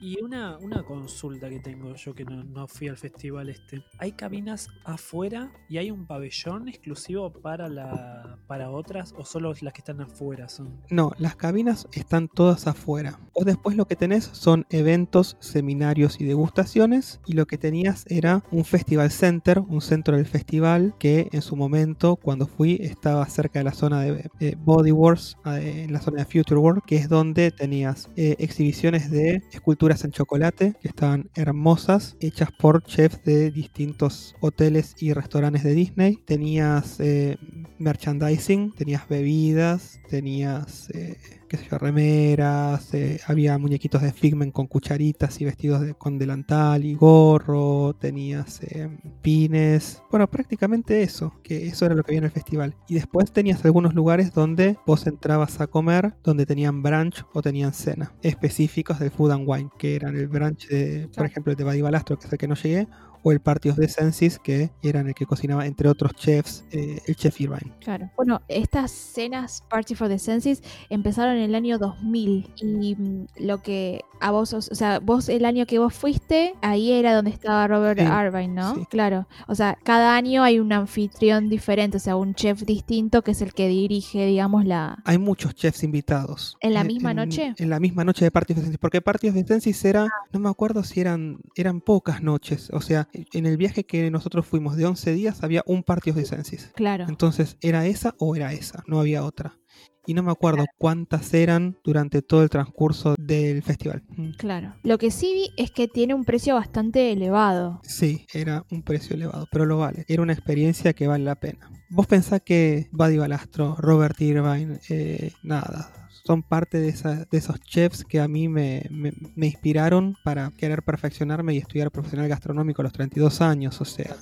Y 0.00 0.20
una, 0.22 0.58
una 0.58 0.84
consulta 0.84 1.48
que 1.48 1.58
tengo 1.58 1.94
yo 1.94 2.14
que 2.14 2.24
no, 2.24 2.44
no 2.44 2.68
fui 2.68 2.88
al 2.88 2.96
festival 2.96 3.48
este. 3.48 3.82
¿Hay 3.98 4.12
cabinas 4.12 4.68
afuera 4.84 5.52
y 5.68 5.78
hay 5.78 5.90
un 5.90 6.06
pabellón 6.06 6.68
exclusivo 6.68 7.32
para 7.32 7.68
la 7.68 8.38
para 8.46 8.70
otras 8.70 9.14
o 9.16 9.24
solo 9.24 9.52
las 9.60 9.72
que 9.72 9.80
están 9.80 10.00
afuera 10.00 10.48
son? 10.48 10.80
No, 10.90 11.12
las 11.18 11.36
cabinas 11.36 11.88
están 11.92 12.28
todas 12.28 12.66
afuera. 12.66 13.18
Vos 13.34 13.44
después 13.44 13.76
lo 13.76 13.86
que 13.86 13.96
tenés 13.96 14.24
son 14.24 14.66
eventos, 14.70 15.36
seminarios 15.40 16.20
y 16.20 16.24
degustaciones. 16.24 17.20
Y 17.26 17.32
lo 17.32 17.46
que 17.46 17.58
tenías 17.58 18.04
era 18.08 18.44
un 18.50 18.64
festival 18.64 19.10
center, 19.10 19.58
un 19.60 19.80
centro 19.80 20.16
del 20.16 20.26
festival 20.26 20.94
que 20.98 21.28
en 21.32 21.42
su 21.42 21.56
momento, 21.56 22.16
cuando 22.16 22.46
fui, 22.46 22.78
estaba 22.80 23.26
cerca 23.26 23.58
de 23.58 23.64
la 23.64 23.72
zona 23.72 24.02
de 24.02 24.30
eh, 24.40 24.56
Body 24.58 24.92
Wars, 24.92 25.36
eh, 25.46 25.84
en 25.84 25.92
la 25.92 26.00
zona 26.00 26.18
de 26.18 26.24
Future 26.24 26.60
World, 26.60 26.82
que 26.86 26.96
es 26.96 27.08
donde 27.08 27.50
tenías 27.50 28.08
eh, 28.16 28.36
exhibiciones 28.38 29.10
de 29.10 29.42
en 29.88 30.10
chocolate, 30.12 30.74
que 30.80 30.88
estaban 30.88 31.30
hermosas, 31.34 32.16
hechas 32.20 32.50
por 32.52 32.82
chefs 32.82 33.24
de 33.24 33.50
distintos 33.50 34.36
hoteles 34.40 34.94
y 34.98 35.14
restaurantes 35.14 35.64
de 35.64 35.72
Disney. 35.72 36.16
Tenías 36.26 37.00
eh, 37.00 37.38
merchandising, 37.78 38.74
tenías 38.74 39.08
bebidas, 39.08 40.00
tenías, 40.10 40.90
eh, 40.90 41.16
qué 41.48 41.56
sé 41.56 41.66
yo, 41.70 41.78
remeras, 41.78 42.92
eh, 42.94 43.20
había 43.26 43.56
muñequitos 43.58 44.02
de 44.02 44.12
Figment 44.12 44.52
con 44.52 44.66
cucharitas 44.66 45.40
y 45.40 45.44
vestidos 45.44 45.80
de- 45.80 45.94
con 45.94 46.18
delantal 46.18 46.84
y 46.84 46.94
gorro, 46.94 47.94
tenías 47.98 48.60
eh, 48.62 48.88
pines, 49.22 50.02
bueno, 50.10 50.28
prácticamente 50.30 51.02
eso, 51.02 51.32
que 51.42 51.66
eso 51.66 51.86
era 51.86 51.94
lo 51.94 52.02
que 52.02 52.10
había 52.12 52.18
en 52.18 52.24
el 52.24 52.30
festival. 52.30 52.74
Y 52.88 52.94
después 52.94 53.32
tenías 53.32 53.64
algunos 53.64 53.94
lugares 53.94 54.32
donde 54.32 54.76
vos 54.86 55.06
entrabas 55.06 55.60
a 55.60 55.66
comer, 55.66 56.14
donde 56.22 56.46
tenían 56.46 56.82
brunch 56.82 57.24
o 57.32 57.42
tenían 57.42 57.72
cena, 57.72 58.12
específicos 58.22 58.98
del 58.98 59.10
Food 59.10 59.32
and 59.32 59.44
Wine, 59.48 59.70
que 59.78 59.96
eran 59.96 60.16
el 60.16 60.28
brunch 60.28 60.68
de, 60.68 61.08
por 61.16 61.26
ejemplo, 61.26 61.52
el 61.52 61.56
de 61.58 61.64
Buddy 61.64 61.82
Balastro, 61.82 62.18
que 62.18 62.26
es 62.26 62.32
el 62.32 62.38
que 62.38 62.48
no 62.48 62.54
llegué, 62.54 62.86
o 63.22 63.32
el 63.32 63.40
Party 63.40 63.68
of 63.70 63.76
the 63.76 63.88
Senses, 63.88 64.38
que 64.38 64.70
eran 64.82 65.08
el 65.08 65.14
que 65.14 65.26
cocinaba, 65.26 65.66
entre 65.66 65.88
otros 65.88 66.14
chefs, 66.14 66.64
eh, 66.72 67.00
el 67.06 67.16
chef 67.16 67.40
Irvine. 67.40 67.72
Claro. 67.80 68.10
Bueno, 68.16 68.40
estas 68.48 68.90
cenas 68.90 69.64
Party 69.68 69.94
for 69.94 70.08
the 70.08 70.18
Senses 70.18 70.62
empezaron 70.90 71.36
en 71.36 71.42
el 71.42 71.54
año 71.54 71.78
2000 71.78 72.52
y 72.56 72.94
mm, 72.96 73.26
lo 73.40 73.62
que 73.62 74.02
a 74.20 74.30
vos, 74.32 74.52
os- 74.52 74.68
o 74.70 74.74
sea, 74.74 74.98
vos 74.98 75.28
el 75.28 75.44
año 75.44 75.64
que 75.66 75.78
vos 75.78 75.94
fuiste, 75.94 76.54
ahí 76.60 76.90
era 76.92 77.14
donde 77.14 77.30
estaba 77.30 77.66
Robert 77.68 78.00
Sí, 78.00 78.04
Irvine, 78.06 78.48
¿no? 78.54 78.74
sí. 78.74 78.86
Claro. 78.90 79.28
O 79.46 79.54
sea, 79.54 79.78
cada 79.84 80.16
año 80.16 80.42
hay 80.42 80.58
un 80.58 80.72
anfitrión 80.72 81.48
diferente, 81.48 81.98
o 81.98 82.00
sea, 82.00 82.16
un 82.16 82.34
chef 82.34 82.62
distinto 82.64 83.22
que 83.22 83.30
es 83.32 83.42
el 83.42 83.54
que 83.54 83.68
dirige, 83.68 84.26
digamos, 84.26 84.64
la... 84.64 84.98
Hay 85.04 85.18
muchos 85.18 85.54
chefs 85.54 85.82
invitados. 85.84 86.56
¿En 86.60 86.74
la 86.74 86.82
misma 86.84 87.14
noche? 87.14 87.54
En 87.58 87.70
la 87.70 87.78
misma 87.80 88.04
noche 88.04 88.24
de 88.24 88.30
Party 88.30 88.52
of 88.54 88.56
the 88.58 88.62
Senses. 88.62 88.78
Porque 88.78 89.00
Party 89.00 89.28
of 89.28 89.34
the 89.34 89.46
Senses 89.46 89.84
era, 89.84 90.04
Ah. 90.04 90.10
no 90.32 90.40
me 90.40 90.48
acuerdo 90.48 90.82
si 90.82 91.00
eran, 91.00 91.38
eran 91.54 91.80
pocas 91.80 92.22
noches. 92.22 92.70
O 92.72 92.80
sea, 92.80 93.08
en 93.32 93.46
el 93.46 93.56
viaje 93.56 93.84
que 93.84 94.10
nosotros 94.10 94.46
fuimos 94.46 94.76
de 94.76 94.86
11 94.86 95.12
días 95.12 95.42
había 95.42 95.62
un 95.66 95.82
Party 95.82 96.10
of 96.10 96.16
the 96.16 96.24
Senses. 96.24 96.72
Claro. 96.74 97.06
Entonces, 97.08 97.56
¿era 97.60 97.86
esa 97.86 98.14
o 98.18 98.36
era 98.36 98.52
esa? 98.52 98.82
No 98.86 99.00
había 99.00 99.24
otra. 99.24 99.58
Y 100.06 100.14
no 100.14 100.22
me 100.22 100.32
acuerdo 100.32 100.64
cuántas 100.78 101.34
eran 101.34 101.78
durante 101.84 102.22
todo 102.22 102.42
el 102.42 102.48
transcurso 102.48 103.14
del 103.18 103.62
festival. 103.62 104.02
Mm. 104.08 104.30
Claro. 104.38 104.74
Lo 104.82 104.96
que 104.96 105.10
sí 105.10 105.34
vi 105.34 105.62
es 105.62 105.70
que 105.70 105.86
tiene 105.86 106.14
un 106.14 106.24
precio 106.24 106.54
bastante 106.54 107.12
elevado. 107.12 107.80
Sí, 107.82 108.26
era 108.32 108.64
un 108.70 108.82
precio 108.82 109.16
elevado, 109.16 109.46
pero 109.52 109.66
lo 109.66 109.76
vale. 109.76 110.06
Era 110.08 110.22
una 110.22 110.32
experiencia 110.32 110.94
que 110.94 111.06
vale 111.06 111.24
la 111.24 111.34
pena. 111.34 111.70
Vos 111.90 112.06
pensás 112.06 112.40
que 112.42 112.88
Buddy 112.90 113.18
Balastro, 113.18 113.76
Robert 113.76 114.18
Irvine, 114.20 114.80
eh, 114.88 115.32
nada, 115.42 115.92
son 116.28 116.42
parte 116.42 116.78
de, 116.78 116.90
esa- 116.90 117.24
de 117.24 117.38
esos 117.38 117.58
chefs 117.60 118.04
que 118.04 118.20
a 118.20 118.28
mí 118.28 118.48
me, 118.48 118.84
me- 118.90 119.14
me 119.34 119.46
inspiraron 119.46 120.14
para 120.24 120.50
querer 120.50 120.82
perfeccionarme 120.82 121.54
y 121.54 121.58
estudiar 121.58 121.90
profesional 121.90 122.28
gastronómico 122.28 122.82
a 122.82 122.84
los 122.84 122.92
32 122.92 123.40
años, 123.40 123.80
o 123.80 123.84
sea... 123.86 124.14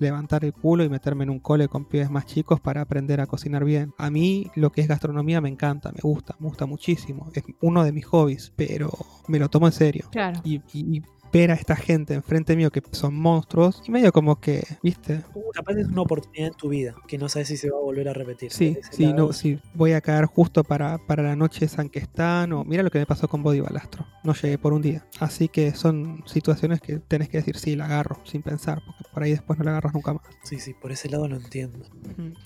Levantar 0.00 0.44
el 0.44 0.52
culo 0.52 0.84
y 0.84 0.88
meterme 0.88 1.24
en 1.24 1.30
un 1.30 1.40
cole 1.40 1.66
con 1.66 1.84
pibes 1.84 2.08
más 2.08 2.24
chicos 2.24 2.60
para 2.60 2.82
aprender 2.82 3.20
a 3.20 3.26
cocinar 3.26 3.64
bien. 3.64 3.92
A 3.98 4.10
mí 4.10 4.48
lo 4.54 4.70
que 4.70 4.80
es 4.80 4.86
gastronomía 4.86 5.40
me 5.40 5.48
encanta, 5.48 5.90
me 5.90 5.98
gusta, 6.00 6.36
me 6.38 6.46
gusta 6.46 6.66
muchísimo. 6.66 7.28
Es 7.34 7.42
uno 7.62 7.82
de 7.82 7.90
mis 7.90 8.06
hobbies, 8.06 8.52
pero 8.54 8.92
me 9.26 9.40
lo 9.40 9.48
tomo 9.48 9.66
en 9.66 9.72
serio. 9.72 10.06
Claro. 10.12 10.40
Y, 10.44 10.58
y- 10.72 10.98
y 10.98 11.02
ver 11.32 11.50
a 11.50 11.54
esta 11.54 11.76
gente 11.76 12.14
enfrente 12.14 12.56
mío 12.56 12.70
que 12.70 12.82
son 12.92 13.14
monstruos 13.14 13.82
y 13.86 13.90
medio 13.90 14.12
como 14.12 14.40
que, 14.40 14.62
¿viste? 14.82 15.22
Uh, 15.34 15.50
capaz 15.52 15.74
es 15.74 15.88
una 15.88 16.02
oportunidad 16.02 16.48
en 16.48 16.54
tu 16.54 16.68
vida 16.68 16.94
que 17.06 17.18
no 17.18 17.28
sabes 17.28 17.48
si 17.48 17.56
se 17.56 17.70
va 17.70 17.78
a 17.78 17.80
volver 17.82 18.08
a 18.08 18.12
repetir. 18.12 18.50
Sí, 18.52 18.76
sí, 18.90 19.04
lado, 19.04 19.16
no, 19.28 19.32
sí, 19.32 19.58
voy 19.74 19.92
a 19.92 20.00
caer 20.00 20.26
justo 20.26 20.64
para, 20.64 20.98
para 20.98 21.22
la 21.22 21.36
noche 21.36 21.60
de 21.60 21.68
San 21.68 21.88
Questán 21.88 22.52
o 22.52 22.64
mira 22.64 22.82
lo 22.82 22.90
que 22.90 22.98
me 22.98 23.06
pasó 23.06 23.28
con 23.28 23.42
Body 23.42 23.60
Balastro, 23.60 24.06
no 24.24 24.34
llegué 24.34 24.58
por 24.58 24.72
un 24.72 24.82
día. 24.82 25.06
Así 25.20 25.48
que 25.48 25.74
son 25.74 26.22
situaciones 26.26 26.80
que 26.80 26.98
tenés 26.98 27.28
que 27.28 27.38
decir, 27.38 27.56
sí, 27.56 27.76
la 27.76 27.86
agarro, 27.86 28.20
sin 28.24 28.42
pensar, 28.42 28.80
porque 28.86 29.04
por 29.12 29.22
ahí 29.22 29.30
después 29.32 29.58
no 29.58 29.64
la 29.64 29.72
agarras 29.72 29.94
nunca 29.94 30.14
más. 30.14 30.22
Sí, 30.44 30.58
sí, 30.58 30.74
por 30.74 30.92
ese 30.92 31.08
lado 31.08 31.28
lo 31.28 31.36
entiendo. 31.36 31.78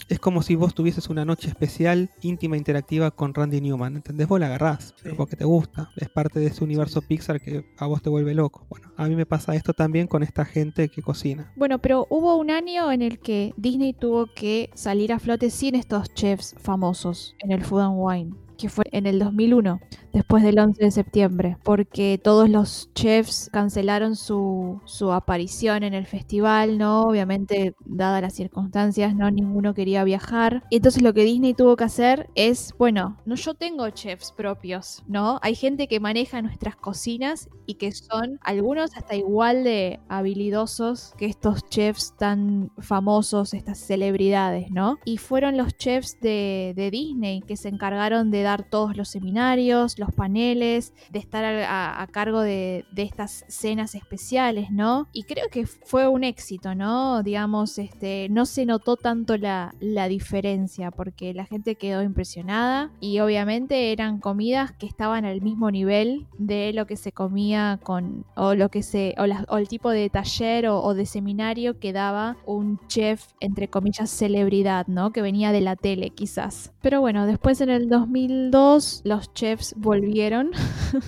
Es 0.09 0.19
como 0.19 0.43
si 0.43 0.55
vos 0.55 0.75
tuvieses 0.75 1.09
una 1.09 1.25
noche 1.25 1.49
especial, 1.49 2.11
íntima, 2.21 2.57
interactiva 2.57 3.11
con 3.11 3.35
Randy 3.35 3.61
Newman, 3.61 3.97
¿entendés? 3.97 4.29
Vos 4.29 4.41
la 4.41 4.47
agarrás, 4.47 4.95
pero 5.03 5.15
Sí. 5.15 5.17
porque 5.17 5.37
te 5.37 5.45
gusta, 5.45 5.91
es 5.97 6.09
parte 6.09 6.41
de 6.41 6.47
ese 6.47 6.65
universo 6.65 7.01
sí. 7.01 7.07
Pixar 7.09 7.41
que 7.41 7.65
a 7.79 7.87
vos 7.87 8.03
te 8.03 8.09
vuelve 8.11 8.35
loco. 8.35 8.67
Bueno, 8.73 8.91
a 8.97 9.07
mí 9.07 9.15
me 9.15 9.27
pasa 9.27 9.55
esto 9.55 9.75
también 9.75 10.07
con 10.07 10.23
esta 10.23 10.47
gente 10.47 10.89
que 10.89 11.03
cocina. 11.03 11.53
Bueno, 11.57 11.79
pero 11.81 12.07
hubo 12.09 12.37
un 12.37 12.51
año 12.51 12.91
en 12.91 13.03
el 13.03 13.19
que 13.19 13.53
Disney 13.59 13.93
tuvo 13.93 14.29
que 14.35 14.71
salir 14.73 15.13
a 15.13 15.19
flote 15.19 15.51
sin 15.51 15.75
estos 15.75 16.15
chefs 16.15 16.55
famosos 16.59 17.37
en 17.41 17.53
el 17.53 17.63
Food 17.63 17.81
and 17.83 17.97
Wine, 17.99 18.31
que 18.63 18.69
fue 18.69 18.85
en 18.93 19.07
el 19.07 19.19
2001, 19.19 19.81
después 20.13 20.45
del 20.45 20.61
11 20.61 20.85
de 20.85 20.91
septiembre, 20.93 21.57
porque 21.65 22.21
todos 22.23 22.49
los 22.49 22.91
chefs 22.95 23.51
cancelaron 23.53 24.15
su, 24.15 24.81
su 24.85 25.11
aparición 25.13 25.83
en 25.83 25.95
el 25.95 26.07
festival, 26.07 26.79
¿no? 26.79 27.03
Obviamente, 27.03 27.75
dadas 27.85 28.23
las 28.23 28.35
circunstancias, 28.35 29.17
no 29.17 29.33
ninguno 29.33 29.75
quería 29.75 30.05
viajar. 30.05 30.63
Entonces 30.71 31.03
lo 31.03 31.13
que 31.13 31.25
Disney 31.25 31.55
tuvo 31.55 31.75
que 31.75 31.83
hacer 31.83 32.31
es, 32.37 32.73
bueno, 32.79 33.17
no 33.25 33.35
yo 33.35 33.55
tengo 33.55 33.91
chefs 33.91 34.31
propios, 34.31 35.03
¿no? 35.09 35.41
Hay 35.43 35.57
gente 35.57 35.89
que 35.89 35.99
maneja 35.99 36.41
nuestras 36.41 36.77
cocinas 36.77 37.49
y 37.67 37.75
que 37.75 37.91
son 37.91 38.39
algunos 38.43 38.97
hasta 38.97 39.17
igual 39.17 39.65
de 39.65 39.99
habilidosos 40.09 41.15
que 41.19 41.27
estos 41.27 41.65
chefs 41.69 42.15
tan 42.17 42.71
famosos, 42.79 43.55
estas 43.55 43.79
celebridades, 43.79 44.71
¿no? 44.71 44.99
Y 45.05 45.19
fueron 45.19 45.57
los 45.57 45.75
chefs 45.77 46.21
de, 46.21 46.75
de 46.77 46.93
Disney 46.93 47.41
que 47.41 47.57
se 47.57 47.69
encargaron 47.69 48.31
de 48.31 48.43
dar 48.43 48.52
todos 48.61 48.97
los 48.97 49.09
seminarios, 49.09 49.99
los 49.99 50.13
paneles, 50.13 50.93
de 51.11 51.19
estar 51.19 51.45
a, 51.45 52.07
cargo 52.11 52.43
de, 52.43 52.85
estas 52.97 53.45
cenas 53.49 53.95
especiales, 53.95 54.71
¿no? 54.71 55.09
Y 55.13 55.25
creo 55.25 55.47
que 55.51 55.67
fue 55.67 56.07
un 56.09 56.25
éxito, 56.25 56.75
¿no? 56.75 57.23
Digamos, 57.23 57.79
este, 57.79 58.29
no 58.31 58.45
se 58.45 58.67
notó 58.67 58.97
tanto 58.97 59.37
la, 59.37 59.75
la 59.81 60.09
diferencia 60.09 60.91
porque 60.91 61.33
la 61.33 61.47
gente 61.47 61.77
quedó 61.77 62.03
impresionada 62.03 62.91
y 63.01 63.21
obviamente 63.21 63.93
eran 63.93 64.19
comidas 64.19 64.73
que 64.73 64.87
estaban 64.87 65.25
al 65.25 65.41
mismo 65.41 65.71
nivel 65.71 66.27
de 66.39 66.73
lo 66.73 66.87
que 66.87 66.97
se 66.97 67.13
comía 67.13 67.79
con 67.83 68.25
o 68.35 68.55
lo 68.55 68.69
que 68.69 68.83
se 68.83 69.15
o, 69.19 69.57
el 69.57 69.69
tipo 69.69 69.91
de 69.91 70.11
taller 70.11 70.69
o, 70.69 70.95
de 70.95 71.07
seminario 71.07 71.79
que 71.79 71.93
daba 71.93 72.37
un 72.47 72.79
chef 72.89 73.29
entre 73.41 73.69
comillas 73.69 74.11
celebridad, 74.11 74.87
¿no? 74.87 75.13
Que 75.13 75.23
venía 75.23 75.53
de 75.53 75.61
la 75.61 75.77
tele 75.77 76.11
quizás. 76.11 76.73
Pero 76.81 77.01
bueno, 77.01 77.27
después 77.27 77.61
en 77.61 77.71
el 77.71 77.89
2002 78.51 79.03
los 79.05 79.33
chefs 79.35 79.75
volvieron 79.77 80.51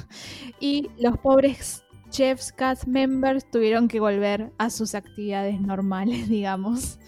y 0.61 0.91
los 0.99 1.19
pobres 1.19 1.85
chefs 2.11 2.53
cast 2.53 2.87
members 2.87 3.51
tuvieron 3.51 3.89
que 3.89 3.99
volver 3.99 4.53
a 4.59 4.71
sus 4.71 4.95
actividades 4.95 5.61
normales, 5.61 6.29
digamos. 6.31 6.99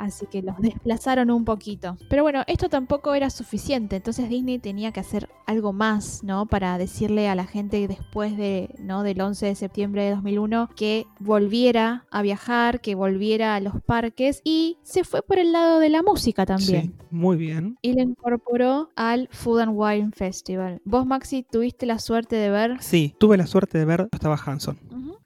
Así 0.00 0.26
que 0.26 0.40
los 0.40 0.56
desplazaron 0.60 1.30
un 1.30 1.44
poquito. 1.44 1.96
Pero 2.08 2.22
bueno, 2.22 2.42
esto 2.46 2.68
tampoco 2.68 3.14
era 3.14 3.28
suficiente. 3.30 3.96
Entonces 3.96 4.28
Disney 4.28 4.58
tenía 4.58 4.92
que 4.92 5.00
hacer 5.00 5.28
algo 5.46 5.72
más, 5.72 6.24
¿no? 6.24 6.46
Para 6.46 6.78
decirle 6.78 7.28
a 7.28 7.34
la 7.34 7.44
gente 7.44 7.86
después 7.86 8.36
de, 8.36 8.74
¿no? 8.78 9.02
del 9.02 9.20
11 9.20 9.46
de 9.46 9.54
septiembre 9.54 10.04
de 10.04 10.10
2001 10.12 10.70
que 10.74 11.06
volviera 11.18 12.06
a 12.10 12.22
viajar, 12.22 12.80
que 12.80 12.94
volviera 12.94 13.54
a 13.54 13.60
los 13.60 13.80
parques. 13.82 14.40
Y 14.42 14.78
se 14.82 15.04
fue 15.04 15.22
por 15.22 15.38
el 15.38 15.52
lado 15.52 15.80
de 15.80 15.90
la 15.90 16.02
música 16.02 16.46
también. 16.46 16.82
Sí, 16.82 17.06
muy 17.10 17.36
bien. 17.36 17.76
Y 17.82 17.92
le 17.92 18.02
incorporó 18.02 18.88
al 18.96 19.28
Food 19.30 19.60
and 19.60 19.72
Wine 19.74 20.10
Festival. 20.12 20.80
Vos, 20.86 21.04
Maxi, 21.04 21.42
tuviste 21.42 21.84
la 21.84 21.98
suerte 21.98 22.36
de 22.36 22.48
ver. 22.48 22.78
Sí, 22.80 23.14
tuve 23.18 23.36
la 23.36 23.46
suerte 23.46 23.76
de 23.76 23.84
ver, 23.84 24.08
estaba 24.12 24.36
Hanson. 24.42 24.78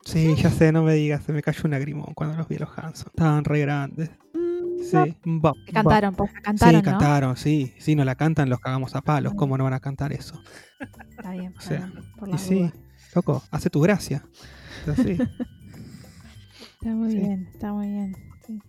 Sí, 0.05 0.35
ya 0.37 0.51
sé, 0.51 0.71
no 0.71 0.83
me 0.83 0.95
digas, 0.95 1.25
se 1.25 1.33
me 1.33 1.43
cayó 1.43 1.63
un 1.65 1.71
lagrimón 1.71 2.13
cuando 2.15 2.37
los 2.37 2.47
vi 2.47 2.57
a 2.57 2.61
los 2.61 2.69
Hanson. 2.77 3.07
Estaban 3.15 3.45
re 3.45 3.61
grandes. 3.61 4.11
Sí, 4.83 5.17
que 5.23 5.31
va. 5.41 5.53
cantaron, 5.73 6.15
pues 6.15 6.31
cantaron, 6.43 6.71
sí, 6.71 6.77
¿no? 6.77 6.83
cantaron, 6.83 7.37
sí. 7.37 7.75
Si 7.79 7.95
no 7.95 8.05
la 8.05 8.15
cantan, 8.15 8.49
los 8.51 8.61
cagamos 8.61 8.95
a 8.95 9.01
palos. 9.03 9.35
Mm. 9.35 9.37
¿Cómo 9.37 9.59
no 9.59 9.65
van 9.65 9.73
a 9.73 9.81
cantar 9.81 10.13
eso? 10.13 10.41
Está 11.11 11.31
bien, 11.33 11.55
O 11.57 11.61
sea, 11.61 11.93
por 12.19 12.29
Y 12.29 12.33
las 12.33 12.41
sí, 12.41 12.71
loco, 13.15 13.43
hace 13.51 13.71
tu 13.71 13.81
gracia. 13.81 14.25
Así. 14.87 15.13
Está 15.13 16.91
muy 16.95 17.11
Sí. 17.11 17.19
bien, 17.19 17.49
está 17.53 17.73
muy 17.73 17.89
bien. 17.89 18.17
Sí. 18.47 18.61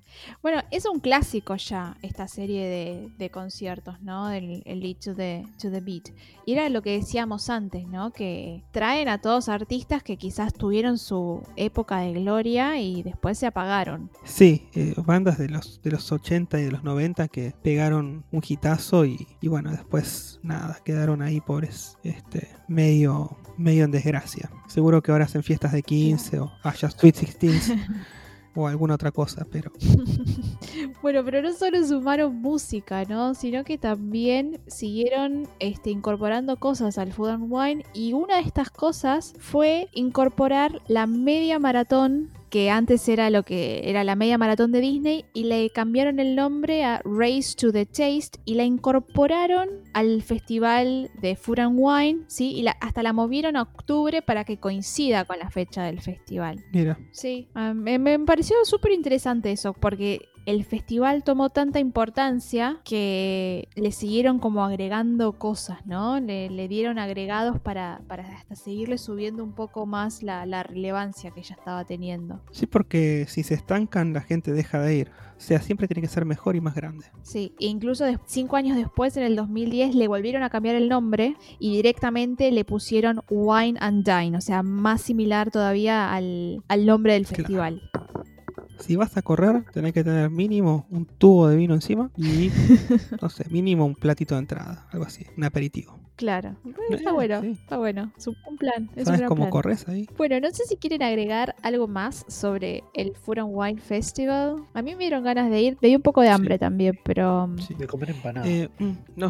Bueno, 0.42 0.62
es 0.72 0.86
un 0.86 1.00
clásico 1.00 1.56
ya 1.56 1.98
esta 2.02 2.28
serie 2.28 2.68
de, 2.68 3.10
de 3.18 3.30
conciertos, 3.30 4.02
¿no? 4.02 4.30
El, 4.32 4.64
el 4.66 4.80
Lead 4.80 4.98
to 4.98 5.16
the, 5.16 5.46
to 5.60 5.70
the 5.72 5.82
Beat. 5.82 6.10
Y 6.46 6.54
era 6.54 6.70
lo 6.70 6.82
que 6.82 6.92
decíamos 6.92 7.50
antes, 7.50 7.88
¿no? 7.88 8.12
Que 8.12 8.64
traen 8.72 9.10
a 9.10 9.20
todos 9.20 9.50
artistas 9.50 10.04
que 10.04 10.18
quizás 10.18 10.54
tuvieron 10.54 10.98
su 10.98 11.42
época 11.56 12.00
de 12.00 12.14
gloria 12.14 12.80
y 12.80 13.04
después 13.04 13.38
se 13.38 13.48
apagaron. 13.48 14.10
Sí, 14.24 14.68
eh, 14.74 14.94
bandas 14.98 15.38
de 15.38 15.50
los, 15.50 15.82
de 15.82 15.92
los 15.92 16.12
80 16.12 16.60
y 16.60 16.64
de 16.64 16.72
los 16.72 16.84
90 16.84 17.28
que 17.28 17.54
pegaron 17.64 18.24
un 18.32 18.42
hitazo 18.48 19.06
y, 19.06 19.28
y 19.42 19.48
bueno, 19.48 19.72
después 19.72 20.40
nada, 20.44 20.78
quedaron 20.84 21.22
ahí 21.22 21.42
pobres, 21.42 21.98
este, 22.04 22.50
medio, 22.68 23.38
medio 23.58 23.86
en 23.86 23.92
desgracia. 23.92 24.50
Seguro 24.68 25.02
que 25.02 25.12
ahora 25.12 25.26
hacen 25.26 25.44
fiestas 25.44 25.72
de 25.72 25.84
15 25.84 26.40
o 26.40 26.52
haya 26.64 26.90
Sweet 26.90 27.20
16 27.20 27.74
o 28.56 28.68
alguna 28.68 28.96
otra 28.96 29.12
cosa, 29.12 29.46
pero 29.52 29.72
Bueno, 31.02 31.24
pero 31.24 31.42
no 31.42 31.54
solo 31.54 31.86
sumaron 31.86 32.36
música, 32.42 33.06
¿no? 33.06 33.34
Sino 33.36 33.64
que 33.64 33.78
también 33.78 34.60
siguieron 34.68 35.48
este, 35.60 35.92
incorporando 35.92 36.58
cosas 36.58 36.98
al 36.98 37.14
Food 37.14 37.30
and 37.30 37.48
Wine. 37.48 37.86
Y 37.94 38.14
una 38.14 38.38
de 38.38 38.42
estas 38.42 38.72
cosas 38.72 39.34
fue 39.40 39.88
incorporar 39.94 40.82
la 40.88 41.06
media 41.06 41.60
maratón, 41.60 42.30
que 42.56 42.70
antes 42.70 43.10
era 43.10 43.30
lo 43.30 43.44
que 43.44 43.82
era 43.84 44.06
la 44.06 44.16
media 44.16 44.38
maratón 44.38 44.72
de 44.72 44.80
Disney, 44.80 45.26
y 45.34 45.44
le 45.44 45.70
cambiaron 45.72 46.22
el 46.22 46.38
nombre 46.38 46.86
a 46.86 47.02
Race 47.04 47.54
to 47.58 47.74
the 47.74 47.86
Taste 47.86 48.40
y 48.46 48.54
la 48.54 48.64
incorporaron 48.64 49.68
al 49.94 50.22
festival 50.22 51.12
de 51.22 51.36
Food 51.36 51.60
and 51.60 51.76
Wine, 51.78 52.22
¿sí? 52.28 52.54
Y 52.54 52.62
la- 52.62 52.78
hasta 52.80 53.04
la 53.04 53.12
movieron 53.12 53.58
a 53.58 53.64
octubre 53.64 54.22
para 54.22 54.46
que 54.46 54.58
coincida 54.58 55.26
con 55.26 55.38
la 55.38 55.50
fecha 55.50 55.84
del 55.84 56.00
festival. 56.00 56.64
mira, 56.72 56.98
Sí, 57.12 57.50
ah, 57.56 57.74
me, 57.74 58.00
me 58.00 58.18
pareció 58.20 58.56
súper 58.64 58.94
interesante 58.94 59.52
eso, 59.52 59.74
porque 59.74 60.22
el 60.46 60.64
festival 60.64 61.24
tomó 61.24 61.50
tanta 61.50 61.80
importancia 61.80 62.80
que 62.84 63.68
le 63.76 63.92
siguieron 63.92 64.40
como 64.40 64.64
agregando 64.64 65.34
cosas, 65.34 65.86
¿no? 65.86 66.20
Le, 66.20 66.50
le 66.50 66.68
dieron 66.68 67.00
agregados 67.00 67.60
para, 67.60 68.02
para 68.08 68.28
hasta 68.28 68.56
seguirle 68.56 68.98
subiendo 68.98 69.44
un 69.44 69.54
poco 69.54 69.86
más 69.86 70.24
la, 70.24 70.46
la 70.46 70.64
relevancia 70.64 71.32
que 71.32 71.42
ya 71.42 71.56
estaba 71.56 71.86
teniendo. 71.86 72.42
sí 72.52 72.66
porque 72.66 73.26
si 73.28 73.44
se 73.44 73.54
estancan 73.56 74.14
la 74.14 74.22
gente 74.22 74.52
deja 74.52 74.80
de 74.80 74.96
ir. 74.96 75.12
O 75.38 75.42
sea, 75.42 75.62
siempre 75.62 75.88
tiene 75.88 76.02
que 76.02 76.08
ser 76.08 76.24
mejor 76.24 76.56
y 76.56 76.62
más 76.62 76.76
grande. 76.76 77.08
Sí, 77.22 77.54
e 77.60 77.66
incluso 77.66 78.06
cinco 78.26 78.56
años 78.56 78.78
después, 78.78 79.18
en 79.18 79.24
el 79.24 79.36
2010, 79.36 79.94
le 79.94 80.08
volvieron 80.08 80.44
a 80.44 80.50
cambiar 80.50 80.76
el 80.76 80.88
nombre 80.88 81.36
y 81.60 81.76
directamente 81.76 82.50
le 82.52 82.64
pusieron 82.64 83.22
Wine 83.30 83.78
and 83.82 84.06
Dine, 84.06 84.38
o 84.38 84.42
sea, 84.42 84.64
más 84.64 85.02
similar 85.02 85.52
todavía 85.52 86.14
al, 86.14 86.64
al 86.70 86.86
nombre 86.86 87.14
del 87.14 87.26
Claro. 87.26 88.35
Si 88.80 88.96
vas 88.96 89.18
a 89.18 89.22
correr, 89.22 89.64
tenés 89.74 89.94
que 89.94 90.04
tener 90.04 90.30
mínimo 90.30 90.86
un 90.90 91.06
tubo 91.06 91.48
de 91.48 91.56
vino 91.56 91.74
encima 91.74 92.12
y, 92.18 92.52
no 93.22 93.30
sé, 93.30 93.46
mínimo 93.50 93.86
un 93.86 93.96
platito 93.96 94.36
de 94.36 94.42
entrada, 94.42 94.88
algo 94.92 95.06
así, 95.06 95.26
un 95.38 95.44
aperitivo. 95.44 96.05
Claro, 96.16 96.56
Eh, 96.66 96.74
está 96.96 97.12
bueno, 97.12 97.42
sí. 97.42 97.48
está 97.52 97.78
bueno, 97.78 98.12
es 98.18 98.28
un 98.28 98.36
un 98.48 98.58
plan. 98.58 98.90
Es 98.96 99.00
un 99.00 99.06
¿Sabes 99.06 99.20
gran 99.20 99.28
cómo 99.30 99.42
plan. 99.44 99.50
corres 99.52 99.88
ahí? 99.90 100.08
Bueno, 100.18 100.40
no 100.40 100.50
sé 100.52 100.64
si 100.66 100.78
quieren 100.78 101.04
agregar 101.04 101.56
algo 101.62 101.88
más 101.88 102.24
sobre 102.30 102.84
el 102.94 103.16
Food 103.16 103.40
and 103.40 103.50
Wine 103.52 103.82
Festival. 103.82 104.64
A 104.74 104.82
mí 104.82 104.94
me 104.94 105.00
dieron 105.00 105.24
ganas 105.26 105.50
de 105.50 105.62
ir, 105.62 105.78
me 105.82 105.90
dio 105.90 105.98
un 105.98 106.04
poco 106.04 106.22
de 106.22 106.30
hambre 106.30 106.56
Sí. 106.56 106.60
también, 106.60 106.98
pero 107.04 107.50
Sí. 107.68 107.74
De 107.74 107.86
comer 107.88 108.12
empanadas. 108.12 108.48
Eh, 108.48 108.70
mm, 108.80 108.92
no, 109.18 109.30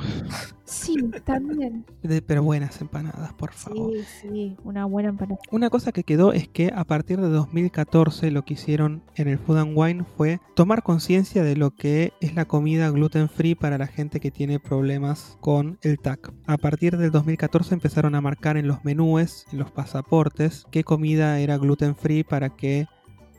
sí, 0.65 0.95
también. 1.23 1.85
de- 2.03 2.21
pero 2.21 2.43
buenas 2.43 2.79
empanadas, 2.81 3.33
por 3.33 3.51
favor. 3.53 3.91
Sí, 3.93 4.03
sí, 4.21 4.57
una 4.63 4.85
buena 4.85 5.09
empanada. 5.09 5.39
Una 5.51 5.69
cosa 5.69 5.91
que 5.91 6.03
quedó 6.03 6.33
es 6.33 6.47
que 6.47 6.71
a 6.75 6.83
partir 6.83 7.19
de 7.19 7.29
2014 7.29 8.29
lo 8.31 8.43
que 8.43 8.53
hicieron 8.53 9.01
en 9.15 9.27
el 9.27 9.39
Food 9.39 9.57
and 9.57 9.73
Wine 9.75 10.03
fue 10.17 10.39
tomar 10.55 10.83
conciencia 10.83 11.43
de 11.43 11.55
lo 11.55 11.71
que 11.71 12.13
es 12.21 12.35
la 12.35 12.45
comida 12.45 12.89
gluten 12.91 13.29
free 13.29 13.55
para 13.55 13.77
la 13.77 13.87
gente 13.87 14.19
que 14.19 14.29
tiene 14.31 14.59
problemas 14.59 15.37
con 15.41 15.77
el 15.81 15.97
TAC. 15.99 16.31
A 16.45 16.57
partir 16.57 16.74
del 16.77 17.11
2014 17.11 17.73
empezaron 17.73 18.15
a 18.15 18.21
marcar 18.21 18.57
en 18.57 18.67
los 18.67 18.83
menúes, 18.83 19.45
en 19.51 19.59
los 19.59 19.71
pasaportes, 19.71 20.65
qué 20.71 20.83
comida 20.83 21.39
era 21.39 21.57
gluten 21.57 21.95
free 21.95 22.23
para 22.23 22.49
que, 22.49 22.87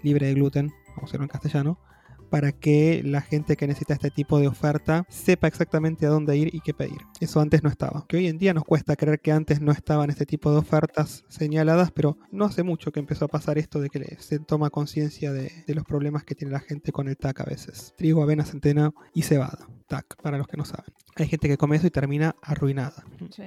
libre 0.03 0.26
de 0.26 0.34
gluten, 0.34 0.72
a 0.97 1.05
hacerlo 1.05 1.24
en 1.24 1.28
castellano, 1.28 1.78
para 2.30 2.52
que 2.52 3.02
la 3.04 3.20
gente 3.20 3.56
que 3.56 3.66
necesita 3.66 3.94
este 3.94 4.10
tipo 4.10 4.38
de 4.38 4.48
oferta 4.48 5.04
sepa 5.08 5.46
exactamente 5.46 6.06
a 6.06 6.10
dónde 6.10 6.36
ir 6.36 6.54
y 6.54 6.60
qué 6.60 6.74
pedir. 6.74 6.98
Eso 7.20 7.40
antes 7.40 7.62
no 7.62 7.68
estaba. 7.68 8.04
Que 8.08 8.16
hoy 8.16 8.26
en 8.26 8.38
día 8.38 8.54
nos 8.54 8.64
cuesta 8.64 8.96
creer 8.96 9.20
que 9.20 9.32
antes 9.32 9.60
no 9.60 9.72
estaban 9.72 10.10
este 10.10 10.26
tipo 10.26 10.50
de 10.50 10.58
ofertas 10.58 11.24
señaladas, 11.28 11.90
pero 11.90 12.18
no 12.30 12.44
hace 12.44 12.62
mucho 12.62 12.92
que 12.92 13.00
empezó 13.00 13.26
a 13.26 13.28
pasar 13.28 13.58
esto 13.58 13.80
de 13.80 13.90
que 13.90 14.16
se 14.18 14.38
toma 14.38 14.70
conciencia 14.70 15.32
de, 15.32 15.50
los 15.68 15.84
problemas 15.84 16.24
que 16.24 16.34
tiene 16.34 16.52
la 16.52 16.60
gente 16.60 16.92
con 16.92 17.08
el 17.08 17.16
TAC 17.16 17.40
a 17.40 17.44
veces. 17.44 17.94
Trigo, 17.96 18.22
avena, 18.22 18.44
centeno 18.44 18.94
y 19.12 19.22
cebada. 19.22 19.68
TAC, 19.86 20.16
para 20.22 20.38
los 20.38 20.46
que 20.46 20.56
no 20.56 20.64
saben. 20.64 20.92
Hay 21.16 21.28
gente 21.28 21.48
que 21.48 21.56
come 21.56 21.76
eso 21.76 21.86
y 21.86 21.90
termina 21.90 22.36
arruinada. 22.42 23.04
Sí, 23.30 23.44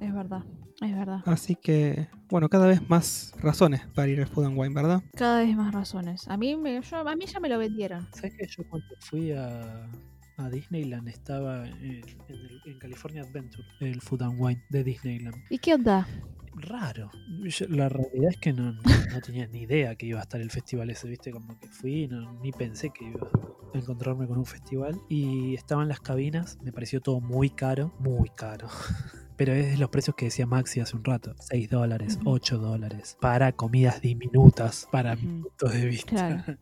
es 0.00 0.12
verdad. 0.14 0.42
Es 0.80 0.94
verdad. 0.96 1.20
Así 1.26 1.56
que, 1.56 2.08
bueno, 2.30 2.48
cada 2.48 2.66
vez 2.66 2.88
más 2.88 3.34
razones 3.38 3.82
para 3.94 4.08
ir 4.08 4.18
al 4.20 4.26
Food 4.26 4.46
and 4.46 4.58
Wine, 4.58 4.74
¿verdad? 4.74 5.02
Cada 5.14 5.40
vez 5.40 5.54
más 5.54 5.74
razones. 5.74 6.26
A 6.28 6.36
mí, 6.38 6.56
me, 6.56 6.80
yo- 6.80 7.06
a 7.08 7.16
mí 7.16 7.26
ya 7.26 7.38
me 7.38 7.48
lo 7.50 7.58
vendieron. 7.58 8.08
¿Sabes 8.14 8.34
que 8.34 8.46
yo 8.46 8.64
cuando 8.68 8.86
fui 9.00 9.32
a, 9.32 9.90
a 10.38 10.48
Disneyland 10.50 11.06
estaba 11.08 11.68
en, 11.68 11.74
en 11.84 12.04
el- 12.28 12.60
en 12.64 12.78
California 12.78 13.22
Adventure, 13.22 13.62
el 13.80 14.00
Food 14.00 14.22
and 14.22 14.40
Wine 14.40 14.62
de 14.70 14.82
Disneyland? 14.84 15.36
¿Y 15.50 15.58
qué 15.58 15.74
onda? 15.74 16.06
Raro. 16.54 17.10
Yo- 17.42 17.66
la 17.68 17.90
realidad 17.90 18.30
es 18.30 18.38
que 18.38 18.54
no, 18.54 18.72
no- 18.72 18.80
no 19.12 19.20
tenía 19.20 19.46
ni 19.48 19.60
idea 19.62 19.94
que 19.96 20.06
iba 20.06 20.18
a 20.20 20.22
estar 20.22 20.40
el 20.40 20.50
festival 20.50 20.88
ese, 20.88 21.08
¿viste? 21.08 21.30
Como 21.30 21.58
que 21.60 21.68
fui, 21.68 22.08
no, 22.08 22.40
ni 22.40 22.52
pensé 22.52 22.88
que 22.88 23.04
iba 23.04 23.28
a 23.74 23.78
encontrarme 23.78 24.26
con 24.26 24.38
un 24.38 24.46
festival. 24.46 24.98
Y 25.10 25.54
estaban 25.56 25.88
las 25.88 26.00
cabinas, 26.00 26.56
me 26.62 26.72
pareció 26.72 27.02
todo 27.02 27.20
muy 27.20 27.50
caro, 27.50 27.92
muy 27.98 28.30
caro. 28.30 28.66
Pero 29.40 29.54
es 29.54 29.70
de 29.70 29.78
los 29.78 29.88
precios 29.88 30.14
que 30.14 30.26
decía 30.26 30.44
Maxi 30.44 30.80
hace 30.80 30.94
un 30.94 31.02
rato. 31.02 31.34
6 31.38 31.70
dólares, 31.70 32.18
Ujú. 32.20 32.32
8 32.32 32.58
dólares. 32.58 33.16
Para 33.22 33.52
comidas 33.52 34.02
diminutas, 34.02 34.86
para 34.92 35.16
mi 35.16 35.24
Ujú. 35.24 35.48
punto 35.48 35.68
de 35.70 35.86
vista. 35.86 36.10
Claro. 36.10 36.58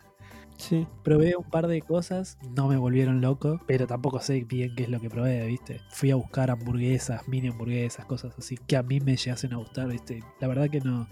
Sí. 0.59 0.87
Probé 1.03 1.35
un 1.37 1.43
par 1.51 1.67
de 1.67 1.83
cosas, 1.83 2.39
no 2.55 2.69
me 2.69 2.77
volvieron 2.77 3.21
loco, 3.21 3.61
pero 3.67 3.89
tampoco 3.89 4.21
sé 4.21 4.45
bien 4.45 4.77
qué 4.77 4.85
es 4.85 4.89
lo 4.91 5.01
que 5.01 5.11
probé, 5.11 5.45
¿viste? 5.49 5.81
Fui 5.91 6.13
a 6.13 6.15
buscar 6.15 6.53
hamburguesas, 6.53 7.27
mini 7.27 7.49
hamburguesas, 7.49 8.05
cosas 8.07 8.33
así, 8.39 8.57
que 8.69 8.77
a 8.77 8.85
mí 8.85 9.01
me 9.01 9.17
llegasen 9.17 9.53
a 9.55 9.57
gustar, 9.57 9.89
¿viste? 9.89 10.23
La 10.41 10.47
verdad 10.47 10.71
que 10.71 10.81
no, 10.81 11.09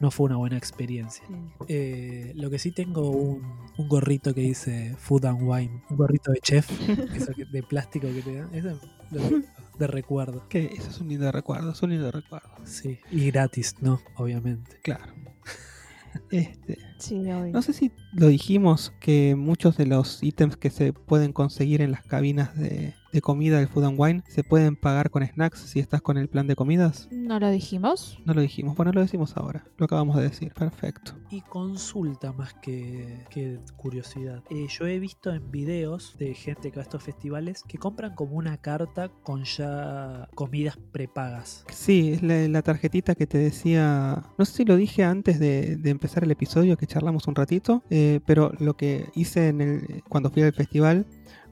no 0.00 0.10
fue 0.10 0.24
una 0.24 0.36
buena 0.36 0.56
experiencia. 0.56 1.26
Eh, 1.68 2.32
lo 2.34 2.48
que 2.48 2.58
sí 2.58 2.72
tengo 2.72 3.10
un, 3.10 3.42
un 3.76 3.88
gorrito 3.88 4.32
que 4.32 4.40
dice 4.40 4.94
Food 4.96 5.26
and 5.26 5.42
Wine, 5.42 5.82
un 5.90 5.96
gorrito 5.98 6.32
de 6.32 6.40
chef, 6.40 6.66
eso 7.14 7.32
que- 7.34 7.44
de 7.44 7.62
plástico 7.62 8.06
que 8.08 8.22
te 8.22 8.36
dan, 8.36 8.54
eso 8.54 8.70
lo 9.10 9.18
tengo 9.20 9.42
de 9.80 9.86
recuerdo. 9.88 10.48
Que 10.48 10.66
eso 10.66 10.88
es 10.88 11.00
un 11.00 11.08
lindo 11.08 11.30
recuerdo, 11.32 11.72
es 11.72 11.82
un 11.82 11.90
lindo 11.90 12.10
recuerdo. 12.10 12.50
Sí, 12.64 13.00
y 13.10 13.30
gratis, 13.30 13.76
¿no? 13.80 14.00
Obviamente. 14.16 14.78
Claro. 14.82 15.12
Este, 16.32 16.76
Sí, 16.98 17.18
no 17.18 17.62
sé 17.62 17.72
si 17.72 17.92
lo 18.12 18.26
dijimos 18.26 18.92
que 19.00 19.34
muchos 19.34 19.76
de 19.76 19.86
los 19.86 20.22
ítems 20.22 20.56
que 20.56 20.68
se 20.68 20.92
pueden 20.92 21.32
conseguir 21.32 21.80
en 21.80 21.92
las 21.92 22.02
cabinas 22.02 22.56
de, 22.58 22.94
de 23.12 23.20
comida 23.20 23.58
del 23.58 23.68
Food 23.68 23.84
and 23.84 24.00
Wine 24.00 24.22
se 24.28 24.44
pueden 24.44 24.76
pagar 24.76 25.10
con 25.10 25.26
snacks 25.26 25.60
si 25.60 25.80
estás 25.80 26.02
con 26.02 26.16
el 26.16 26.28
plan 26.28 26.46
de 26.46 26.56
comidas. 26.56 27.08
¿No 27.10 27.38
lo 27.40 27.50
dijimos? 27.50 28.18
No 28.24 28.34
lo 28.34 28.40
dijimos, 28.40 28.76
bueno, 28.76 28.92
lo 28.92 29.00
decimos 29.00 29.36
ahora, 29.36 29.64
lo 29.76 29.86
acabamos 29.86 30.16
de 30.16 30.22
decir, 30.22 30.52
perfecto. 30.52 31.12
Y 31.30 31.40
consulta 31.42 32.32
más 32.32 32.54
que, 32.54 33.24
que 33.30 33.58
curiosidad. 33.76 34.42
Eh, 34.50 34.66
yo 34.68 34.86
he 34.86 34.98
visto 34.98 35.32
en 35.32 35.50
videos 35.50 36.16
de 36.18 36.34
gente 36.34 36.70
que 36.70 36.76
va 36.76 36.82
a 36.82 36.84
estos 36.84 37.02
festivales 37.02 37.62
que 37.66 37.78
compran 37.78 38.14
como 38.14 38.36
una 38.36 38.56
carta 38.56 39.08
con 39.22 39.44
ya 39.44 40.28
comidas 40.34 40.76
prepagas. 40.92 41.64
Sí, 41.70 42.12
es 42.12 42.22
la, 42.22 42.48
la 42.48 42.62
tarjetita 42.62 43.14
que 43.14 43.26
te 43.26 43.38
decía, 43.38 44.22
no 44.38 44.44
sé 44.44 44.52
si 44.52 44.64
lo 44.64 44.76
dije 44.76 45.04
antes 45.04 45.38
de, 45.38 45.76
de 45.76 45.90
empezar 45.90 46.24
el 46.24 46.30
episodio 46.30 46.76
que 46.76 46.86
charlamos 46.86 47.26
un 47.26 47.34
ratito, 47.34 47.82
eh, 47.90 48.20
pero 48.26 48.52
lo 48.58 48.76
que 48.76 49.10
hice 49.14 49.48
en 49.48 49.60
el, 49.60 50.02
cuando 50.08 50.30
fui 50.30 50.42
al 50.42 50.52
festival 50.52 51.06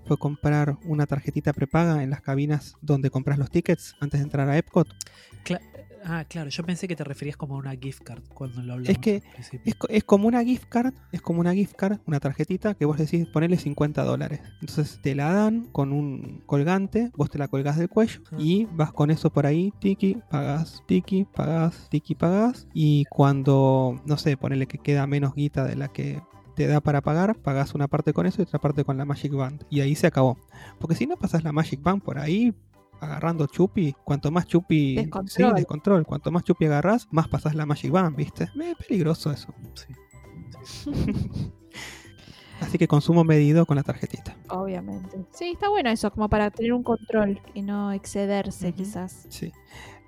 fue 0.09 0.17
comprar 0.17 0.77
una 0.85 1.07
tarjetita 1.07 1.53
prepaga 1.53 2.03
en 2.03 2.11
las 2.11 2.23
cabinas 2.23 2.77
donde 2.81 3.11
compras 3.11 3.39
los 3.39 3.51
tickets 3.51 3.95
antes 4.01 4.19
de 4.21 4.25
entrar 4.25 4.49
a 4.49 4.57
Epcot. 4.59 4.89
Cla- 5.45 5.61
ah, 6.05 6.25
claro, 6.29 6.49
yo 6.51 6.65
pensé 6.65 6.89
que 6.89 6.97
te 6.97 7.05
referías 7.05 7.37
como 7.37 7.55
a 7.55 7.59
una 7.59 7.77
gift 7.77 8.03
card 8.03 8.23
cuando 8.35 8.63
lo 8.63 8.73
hablamos. 8.75 8.89
Es 8.89 8.99
que. 8.99 9.23
Es, 9.65 9.75
co- 9.75 9.89
es 9.89 10.05
como 10.05 10.27
una 10.29 10.43
gift 10.43 10.65
card, 10.69 10.95
es 11.13 11.21
como 11.21 11.41
una 11.41 11.53
gift 11.55 11.75
card, 11.77 11.99
una 12.07 12.19
tarjetita 12.21 12.75
que 12.75 12.85
vos 12.87 12.97
decís 12.99 13.27
ponerle 13.29 13.59
50 13.59 14.03
dólares. 14.05 14.41
Entonces 14.61 14.99
te 15.03 15.15
la 15.15 15.33
dan 15.33 15.67
con 15.73 15.93
un 15.93 16.43
colgante, 16.47 17.11
vos 17.17 17.31
te 17.31 17.39
la 17.39 17.49
colgás 17.49 17.77
del 17.77 17.89
cuello 17.89 18.21
Ah. 18.33 18.37
y 18.39 18.67
vas 18.73 18.93
con 18.93 19.11
eso 19.11 19.31
por 19.31 19.47
ahí, 19.47 19.73
tiki, 19.81 20.17
pagás, 20.31 20.83
tiki, 20.87 21.25
pagás, 21.35 21.89
tiki, 21.91 22.15
pagás. 22.15 22.67
Y 22.73 23.05
cuando, 23.11 24.01
no 24.07 24.17
sé, 24.17 24.37
ponele 24.37 24.67
que 24.67 24.79
queda 24.79 25.07
menos 25.07 25.35
guita 25.35 25.65
de 25.65 25.77
la 25.77 25.89
que 25.89 26.21
te 26.59 26.67
da 26.67 26.81
para 26.81 27.01
pagar, 27.03 27.37
pagás 27.37 27.73
una 27.77 27.87
parte 27.87 28.13
con 28.13 28.27
eso 28.27 28.43
y 28.43 28.45
otra 28.45 28.59
parte 28.59 28.85
con 28.85 28.97
la 28.97 29.05
Magic 29.05 29.33
Band. 29.33 29.65
Y 29.71 29.81
ahí 29.81 29.95
se 29.95 30.09
acabó. 30.09 30.37
Porque 30.81 30.97
si 30.97 31.07
no 31.07 31.17
pasas 31.17 31.45
la 31.45 31.53
Magic 31.53 31.81
Band 31.81 32.03
por 32.03 32.19
ahí, 32.19 32.53
agarrando 33.01 33.47
chupi, 33.47 33.95
cuanto 34.03 34.33
más 34.33 34.45
chupi, 34.45 34.97
Descontrol. 34.97 35.29
sí, 35.51 35.55
descontrol, 35.55 36.05
cuanto 36.05 36.33
más 36.33 36.43
chupi 36.43 36.65
agarras, 36.65 37.07
más 37.13 37.29
pasas 37.29 37.55
la 37.55 37.65
Magic 37.65 37.93
Band, 37.93 38.17
¿viste? 38.17 38.51
Es 38.61 38.77
peligroso 38.89 39.31
eso. 39.31 39.55
Sí. 40.65 40.91
Así 42.61 42.77
que 42.77 42.89
consumo 42.89 43.23
medido 43.23 43.65
con 43.65 43.77
la 43.77 43.85
tarjetita. 43.85 44.37
Obviamente. 44.49 45.25
Sí, 45.31 45.53
está 45.53 45.69
bueno 45.69 45.91
eso, 45.91 46.11
como 46.11 46.29
para 46.29 46.51
tener 46.51 46.73
un 46.73 46.83
control 46.83 47.41
y 47.55 47.63
no 47.63 47.93
excederse 47.93 48.73
quizás. 48.73 49.27
Sí. 49.29 49.53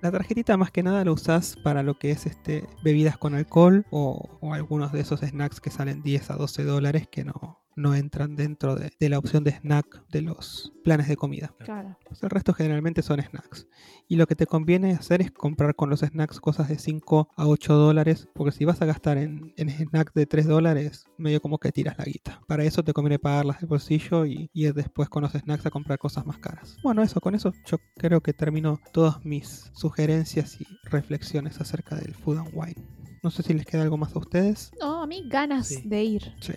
La 0.02 0.10
tarjetita 0.10 0.56
más 0.56 0.70
que 0.70 0.82
nada 0.82 1.04
la 1.04 1.12
usás 1.12 1.56
para 1.62 1.82
lo 1.82 1.98
que 1.98 2.10
es 2.10 2.24
este 2.24 2.66
bebidas 2.82 3.18
con 3.18 3.34
alcohol 3.34 3.84
o, 3.90 4.38
o 4.40 4.54
algunos 4.54 4.92
de 4.92 5.00
esos 5.00 5.20
snacks 5.20 5.60
que 5.60 5.70
salen 5.70 6.02
10 6.02 6.30
a 6.30 6.36
12 6.36 6.64
dólares 6.64 7.06
que 7.06 7.24
no, 7.24 7.60
no 7.76 7.94
entran 7.94 8.36
dentro 8.36 8.74
de, 8.76 8.92
de 8.98 9.08
la 9.08 9.18
opción 9.18 9.44
de 9.44 9.52
snack 9.52 10.06
de 10.08 10.22
los 10.22 10.72
planes 10.84 11.08
de 11.08 11.16
comida. 11.16 11.54
Claro. 11.60 11.96
Pues 12.06 12.22
el 12.22 12.30
resto 12.30 12.52
generalmente 12.52 13.02
son 13.02 13.20
snacks. 13.22 13.66
Y 14.08 14.16
lo 14.16 14.26
que 14.26 14.34
te 14.34 14.46
conviene 14.46 14.92
hacer 14.92 15.20
es 15.22 15.30
comprar 15.30 15.74
con 15.76 15.88
los 15.88 16.00
snacks 16.00 16.40
cosas 16.40 16.68
de 16.68 16.78
5 16.78 17.28
a 17.36 17.46
8 17.46 17.74
dólares, 17.74 18.28
porque 18.34 18.52
si 18.52 18.64
vas 18.64 18.82
a 18.82 18.86
gastar 18.86 19.18
en, 19.18 19.52
en 19.56 19.70
snacks 19.70 20.12
de 20.14 20.26
3 20.26 20.46
dólares, 20.46 21.04
medio 21.16 21.40
como 21.40 21.58
que 21.58 21.70
tiras 21.72 21.96
la 21.98 22.04
guita. 22.04 22.40
Para 22.48 22.64
eso 22.64 22.82
te 22.82 22.92
conviene 22.92 23.18
pagarlas 23.18 23.60
del 23.60 23.68
bolsillo 23.68 24.26
y 24.26 24.50
ir 24.52 24.74
después 24.74 25.08
con 25.08 25.22
los 25.22 25.32
snacks 25.32 25.66
a 25.66 25.70
comprar 25.70 25.98
cosas 25.98 26.26
más 26.26 26.38
caras. 26.38 26.76
Bueno, 26.82 27.02
eso, 27.02 27.20
con 27.20 27.34
eso 27.34 27.52
yo 27.66 27.78
creo 27.96 28.20
que 28.20 28.32
termino 28.32 28.80
todas 28.92 29.24
mis 29.24 29.70
sugerencias 29.74 30.60
y 30.60 30.66
reflexiones 30.84 31.60
acerca 31.60 31.96
del 31.96 32.14
Food 32.14 32.38
and 32.38 32.50
Wine. 32.52 32.86
No 33.22 33.30
sé 33.30 33.42
si 33.42 33.52
les 33.52 33.66
queda 33.66 33.82
algo 33.82 33.98
más 33.98 34.16
a 34.16 34.18
ustedes. 34.18 34.70
No, 34.80 35.02
a 35.02 35.06
mí 35.06 35.22
ganas 35.28 35.68
Sí. 35.68 35.82
de 35.84 36.02
ir. 36.04 36.22
Sí. 36.40 36.54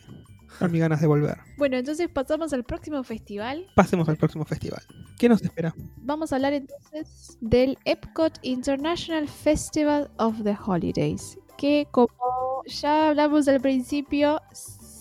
A 0.59 0.67
mí 0.67 0.79
ganas 0.79 1.01
de 1.01 1.07
volver. 1.07 1.37
Bueno, 1.57 1.77
entonces 1.77 2.09
pasamos 2.09 2.53
al 2.53 2.63
próximo 2.63 3.03
festival. 3.03 3.65
Pasemos 3.75 4.07
al 4.09 4.17
próximo 4.17 4.45
festival. 4.45 4.81
¿Qué 5.17 5.29
nos 5.29 5.41
espera? 5.41 5.73
Vamos 5.97 6.31
a 6.31 6.35
hablar 6.35 6.53
entonces 6.53 7.37
del 7.41 7.77
Epcot 7.85 8.39
International 8.41 9.27
Festival 9.27 10.09
of 10.17 10.43
the 10.43 10.57
Holidays, 10.65 11.37
que 11.57 11.87
como 11.91 12.63
ya 12.65 13.09
hablamos 13.09 13.47
al 13.47 13.61
principio, 13.61 14.41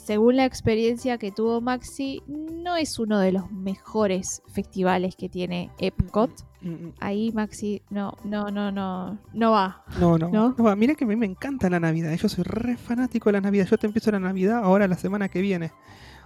según 0.05 0.37
la 0.37 0.45
experiencia 0.45 1.17
que 1.19 1.31
tuvo 1.31 1.61
Maxi, 1.61 2.23
no 2.27 2.77
es 2.77 2.99
uno 2.99 3.19
de 3.21 3.33
los 3.33 3.51
mejores 3.53 4.43
festivales 4.49 5.15
que 5.17 5.29
tiene 5.29 5.71
Epcot. 5.79 6.31
Mm, 6.61 6.89
Ahí 7.01 7.31
Maxi 7.33 7.83
no, 7.91 8.17
no, 8.25 8.51
no, 8.51 8.73
no, 8.73 9.19
no 9.33 9.51
va. 9.53 9.85
No, 10.01 10.19
no, 10.19 10.29
¿No? 10.29 10.55
no. 10.57 10.65
va. 10.65 10.75
Mira 10.77 10.95
que 10.95 11.05
a 11.05 11.07
mí 11.07 11.17
me 11.17 11.27
encanta 11.27 11.71
la 11.71 11.79
Navidad. 11.81 12.13
Yo 12.15 12.29
soy 12.29 12.45
re 12.45 12.77
fanático 12.77 13.29
de 13.29 13.35
la 13.35 13.41
Navidad. 13.41 13.67
Yo 13.67 13.79
te 13.79 13.87
empiezo 13.87 14.11
la 14.11 14.21
Navidad 14.21 14.59
ahora 14.65 14.89
la 14.89 14.97
semana 14.97 15.29
que 15.29 15.41
viene. 15.41 15.73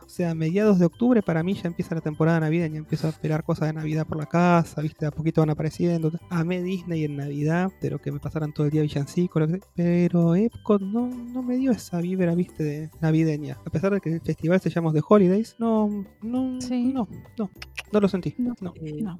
O 0.07 0.09
sea, 0.09 0.30
a 0.30 0.34
mediados 0.34 0.78
de 0.78 0.86
octubre 0.86 1.20
para 1.20 1.42
mí 1.42 1.54
ya 1.54 1.62
empieza 1.66 1.94
la 1.94 2.00
temporada 2.00 2.40
navideña. 2.40 2.78
Empiezo 2.78 3.09
a 3.09 3.11
esperar 3.11 3.42
cosas 3.42 3.68
de 3.68 3.74
Navidad 3.74 4.07
por 4.07 4.16
la 4.18 4.26
casa, 4.26 4.80
viste, 4.80 5.04
a 5.04 5.11
poquito 5.11 5.40
van 5.42 5.50
apareciendo. 5.50 6.11
Amé 6.30 6.62
Disney 6.62 7.04
en 7.04 7.16
Navidad, 7.16 7.70
pero 7.80 7.98
que 7.98 8.12
me 8.12 8.20
pasaran 8.20 8.52
todo 8.52 8.66
el 8.66 8.72
día 8.72 8.82
villancico. 8.82 9.40
Pero 9.74 10.34
Epcot 10.36 10.80
no, 10.80 11.09
no 11.09 11.42
me 11.42 11.57
dio 11.57 11.72
esa 11.72 12.00
vibra, 12.00 12.34
viste, 12.34 12.62
de 12.62 12.90
navideña. 13.00 13.59
A 13.66 13.70
pesar 13.70 13.92
de 13.92 14.00
que 14.00 14.14
el 14.14 14.20
festival 14.20 14.61
se 14.61 14.70
llama 14.70 14.92
The 14.92 15.02
Holidays, 15.07 15.57
no, 15.59 16.04
no, 16.22 16.61
Sí. 16.61 16.84
no, 16.92 17.09
no, 17.36 17.50
no 17.92 18.00
lo 18.00 18.09
sentí. 18.09 18.34
No. 18.38 18.54
no. 18.61 18.72
Eh, 18.80 19.02
No. 19.02 19.18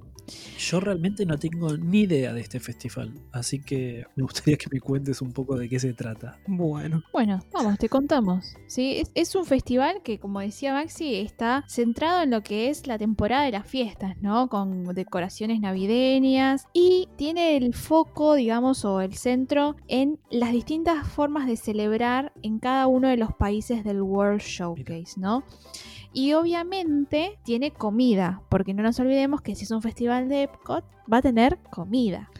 Yo 0.59 0.80
realmente 0.80 1.24
no 1.24 1.39
tengo 1.39 1.76
ni 1.76 2.01
idea 2.01 2.32
de 2.32 2.41
este 2.41 2.59
festival, 2.59 3.12
así 3.30 3.61
que 3.61 4.07
me 4.16 4.24
gustaría 4.24 4.57
que 4.57 4.66
me 4.72 4.80
cuentes 4.80 5.22
un 5.22 5.30
poco 5.32 5.57
de 5.57 5.68
qué 5.68 5.78
se 5.78 5.93
trata. 5.95 6.41
Bueno, 6.49 7.05
Bueno, 7.12 7.41
vamos, 7.53 7.78
te 7.78 7.89
contamos. 7.89 8.57
¿sí? 8.66 8.97
Es, 8.97 9.12
es 9.14 9.37
un 9.37 9.45
festival 9.47 10.03
que, 10.03 10.18
como 10.18 10.41
decía 10.41 10.74
Maxi, 10.77 11.14
está 11.14 11.64
centrado 11.66 12.22
en 12.22 12.31
lo 12.31 12.43
que 12.43 12.68
es 12.68 12.87
la 12.87 12.99
temporada 12.99 13.45
de 13.45 13.53
las 13.53 13.66
fiestas, 13.66 14.14
¿no? 14.20 14.49
Con 14.49 14.85
decoraciones 14.95 15.59
navideñas 15.59 16.66
y 16.74 17.09
tiene 17.16 17.57
el 17.57 17.72
foco, 17.72 18.35
digamos, 18.35 18.85
o 18.85 19.01
el 19.01 19.14
centro 19.14 19.77
en 19.89 20.18
las 20.31 20.53
distintas 20.53 21.09
formas 21.09 21.47
de 21.47 21.57
celebrar 21.57 22.35
en 22.43 22.59
cada 22.59 22.89
uno 22.89 23.09
de 23.09 23.16
los 23.16 23.33
países 23.33 23.85
del 23.85 24.03
World 24.03 24.43
Showcase, 24.43 25.18
¿no? 25.18 25.45
Y 26.12 26.35
obviamente 26.35 27.39
tiene 27.43 27.70
comida, 27.70 28.43
porque 28.51 28.74
no 28.74 28.83
nos 28.83 29.01
olvidemos 29.01 29.41
que 29.41 29.55
si 29.55 29.64
es 29.64 29.70
un 29.70 29.81
festival 29.81 30.29
de 30.29 30.43
Epcot, 30.43 30.85
va 31.11 31.16
a 31.18 31.22
tener 31.22 31.57
comida. 31.70 32.31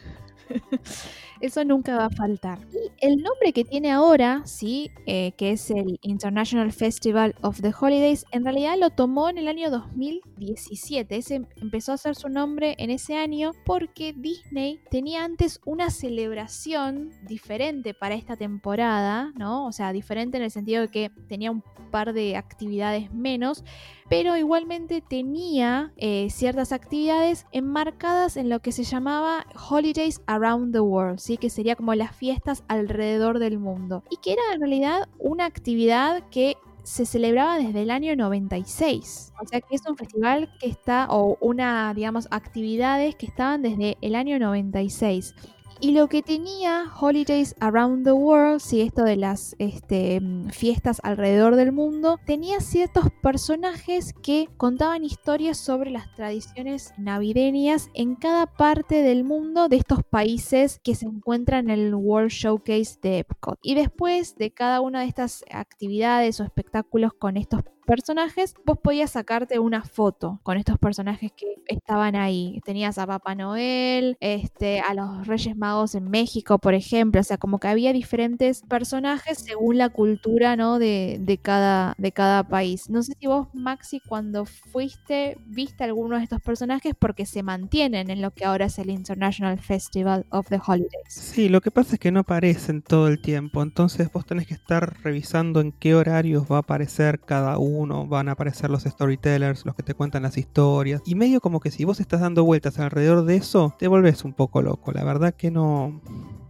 Eso 1.41 1.63
nunca 1.63 1.97
va 1.97 2.05
a 2.05 2.09
faltar. 2.09 2.59
Y 2.71 3.05
el 3.05 3.17
nombre 3.17 3.53
que 3.53 3.63
tiene 3.63 3.91
ahora, 3.91 4.41
sí, 4.45 4.91
eh, 5.05 5.33
que 5.37 5.51
es 5.51 5.69
el 5.71 5.99
International 6.01 6.71
Festival 6.71 7.35
of 7.41 7.61
the 7.61 7.73
Holidays, 7.79 8.25
en 8.31 8.43
realidad 8.43 8.75
lo 8.77 8.89
tomó 8.89 9.29
en 9.29 9.37
el 9.37 9.47
año 9.47 9.69
2017. 9.69 11.15
Ese 11.15 11.45
empezó 11.61 11.91
a 11.91 11.95
hacer 11.95 12.15
su 12.15 12.29
nombre 12.29 12.75
en 12.79 12.89
ese 12.89 13.15
año 13.15 13.51
porque 13.65 14.13
Disney 14.13 14.79
tenía 14.89 15.23
antes 15.23 15.61
una 15.65 15.89
celebración 15.89 17.11
diferente 17.27 17.93
para 17.93 18.15
esta 18.15 18.35
temporada, 18.35 19.31
¿no? 19.35 19.67
O 19.67 19.71
sea, 19.71 19.93
diferente 19.93 20.37
en 20.37 20.43
el 20.43 20.51
sentido 20.51 20.81
de 20.81 20.87
que 20.89 21.11
tenía 21.27 21.51
un 21.51 21.63
par 21.91 22.13
de 22.13 22.35
actividades 22.35 23.13
menos, 23.13 23.63
pero 24.09 24.37
igualmente 24.37 25.01
tenía 25.01 25.91
eh, 25.97 26.29
ciertas 26.29 26.71
actividades 26.71 27.45
enmarcadas 27.51 28.37
en 28.37 28.49
lo 28.49 28.59
que 28.59 28.71
se 28.71 28.83
llamaba 28.83 29.45
Holidays 29.69 30.21
Around 30.27 30.73
the 30.73 30.79
World, 30.79 31.19
¿sí? 31.19 31.37
que 31.37 31.49
sería 31.49 31.75
como 31.75 31.93
las 31.95 32.15
fiestas 32.15 32.63
alrededor 32.67 33.39
del 33.39 33.59
mundo, 33.59 34.03
y 34.09 34.17
que 34.17 34.33
era 34.33 34.41
en 34.53 34.61
realidad 34.61 35.09
una 35.19 35.45
actividad 35.45 36.23
que 36.29 36.57
se 36.83 37.05
celebraba 37.05 37.57
desde 37.57 37.81
el 37.81 37.91
año 37.91 38.15
96. 38.15 39.33
O 39.41 39.45
sea 39.45 39.59
que 39.59 39.75
es 39.75 39.81
un 39.89 39.97
festival 39.97 40.49
que 40.57 40.67
está, 40.67 41.07
o 41.09 41.37
una, 41.41 41.93
digamos, 41.93 42.29
actividades 42.31 43.13
que 43.15 43.25
estaban 43.25 43.61
desde 43.61 43.97
el 43.99 44.15
año 44.15 44.39
96. 44.39 45.35
Y 45.79 45.91
lo 45.91 46.07
que 46.07 46.23
tenía 46.23 46.91
Holidays 46.99 47.55
Around 47.59 48.03
the 48.03 48.11
World, 48.11 48.59
si 48.59 48.81
esto 48.81 49.03
de 49.03 49.15
las 49.15 49.55
este, 49.59 50.19
mm, 50.19 50.49
fiestas 50.49 50.99
alrededor 51.03 51.55
del 51.55 51.71
mundo, 51.71 52.19
tenía 52.25 52.61
ciertos 52.61 53.05
personajes 53.21 54.13
que 54.23 54.49
contaban 54.57 55.03
historias 55.03 55.57
sobre 55.57 55.91
las 55.91 56.11
tradiciones 56.15 56.93
navideñas 56.97 57.89
en 57.93 58.15
cada 58.15 58.47
parte 58.47 59.03
del 59.03 59.23
mundo 59.23 59.69
de 59.69 59.77
estos 59.77 60.03
países 60.03 60.79
que 60.83 60.95
se 60.95 61.05
encuentran 61.05 61.69
en 61.69 61.79
el 61.79 61.95
World 61.95 62.31
Showcase 62.31 62.97
de 63.01 63.19
Epcot. 63.19 63.59
Y 63.61 63.75
después 63.75 64.35
de 64.35 64.51
cada 64.51 64.81
una 64.81 65.01
de 65.01 65.07
estas 65.07 65.45
actividades 65.51 66.39
o 66.39 66.43
espectáculos 66.43 67.13
con 67.13 67.37
estos 67.37 67.61
personajes, 67.87 68.53
vos 68.65 68.77
podías 68.77 69.11
sacarte 69.11 69.59
una 69.59 69.83
foto 69.83 70.39
con 70.43 70.57
estos 70.57 70.77
personajes 70.77 71.31
que 71.31 71.55
estaban 71.67 72.15
ahí. 72.15 72.59
Tenías 72.65 72.97
a 72.97 73.07
Papá 73.07 73.33
Noel, 73.33 74.17
este, 74.19 74.81
a 74.81 74.93
los 74.93 75.25
Reyes 75.25 75.55
Magos 75.55 75.95
en 75.95 76.09
México, 76.09 76.59
por 76.59 76.73
ejemplo. 76.73 77.21
O 77.21 77.23
sea, 77.23 77.37
como 77.37 77.59
que 77.59 77.69
había 77.69 77.93
diferentes 77.93 78.61
personajes 78.63 79.39
según 79.39 79.77
la 79.77 79.89
cultura, 79.89 80.57
¿no? 80.57 80.79
De, 80.79 81.17
de, 81.21 81.37
cada, 81.37 81.95
de 81.97 82.11
cada 82.11 82.43
país. 82.43 82.89
No 82.89 83.01
sé 83.03 83.13
si 83.17 83.25
vos, 83.25 83.47
Maxi, 83.53 84.01
cuando 84.01 84.45
fuiste, 84.45 85.37
viste 85.45 85.85
alguno 85.85 86.17
de 86.17 86.23
estos 86.23 86.41
personajes 86.41 86.93
porque 86.99 87.25
se 87.25 87.41
mantienen 87.41 88.09
en 88.09 88.21
lo 88.21 88.31
que 88.31 88.43
ahora 88.43 88.65
es 88.65 88.77
el 88.79 88.89
International 88.89 89.57
Festival 89.59 90.25
of 90.31 90.49
the 90.49 90.59
Holidays. 90.65 91.07
Sí, 91.07 91.47
lo 91.47 91.61
que 91.61 91.71
pasa 91.71 91.93
es 91.93 91.99
que 91.99 92.11
no 92.11 92.19
aparecen 92.19 92.81
todo 92.81 93.07
el 93.07 93.21
tiempo. 93.21 93.63
Entonces 93.63 94.11
vos 94.11 94.25
tenés 94.25 94.45
que 94.45 94.55
estar 94.55 95.01
revisando 95.03 95.61
en 95.61 95.71
qué 95.71 95.95
horarios 95.95 96.51
va 96.51 96.57
a 96.57 96.59
aparecer 96.59 97.21
cada 97.21 97.57
uno 97.57 97.76
uno, 97.77 98.07
van 98.07 98.29
a 98.29 98.33
aparecer 98.33 98.69
los 98.69 98.83
storytellers, 98.83 99.65
los 99.65 99.75
que 99.75 99.83
te 99.83 99.93
cuentan 99.93 100.23
las 100.23 100.37
historias. 100.37 101.01
Y 101.05 101.15
medio 101.15 101.41
como 101.41 101.59
que 101.59 101.71
si 101.71 101.85
vos 101.85 101.99
estás 101.99 102.21
dando 102.21 102.43
vueltas 102.43 102.79
alrededor 102.79 103.25
de 103.25 103.35
eso, 103.35 103.75
te 103.77 103.87
volvés 103.87 104.23
un 104.23 104.33
poco 104.33 104.61
loco. 104.61 104.91
La 104.91 105.03
verdad 105.03 105.33
que 105.33 105.51
no 105.51 106.01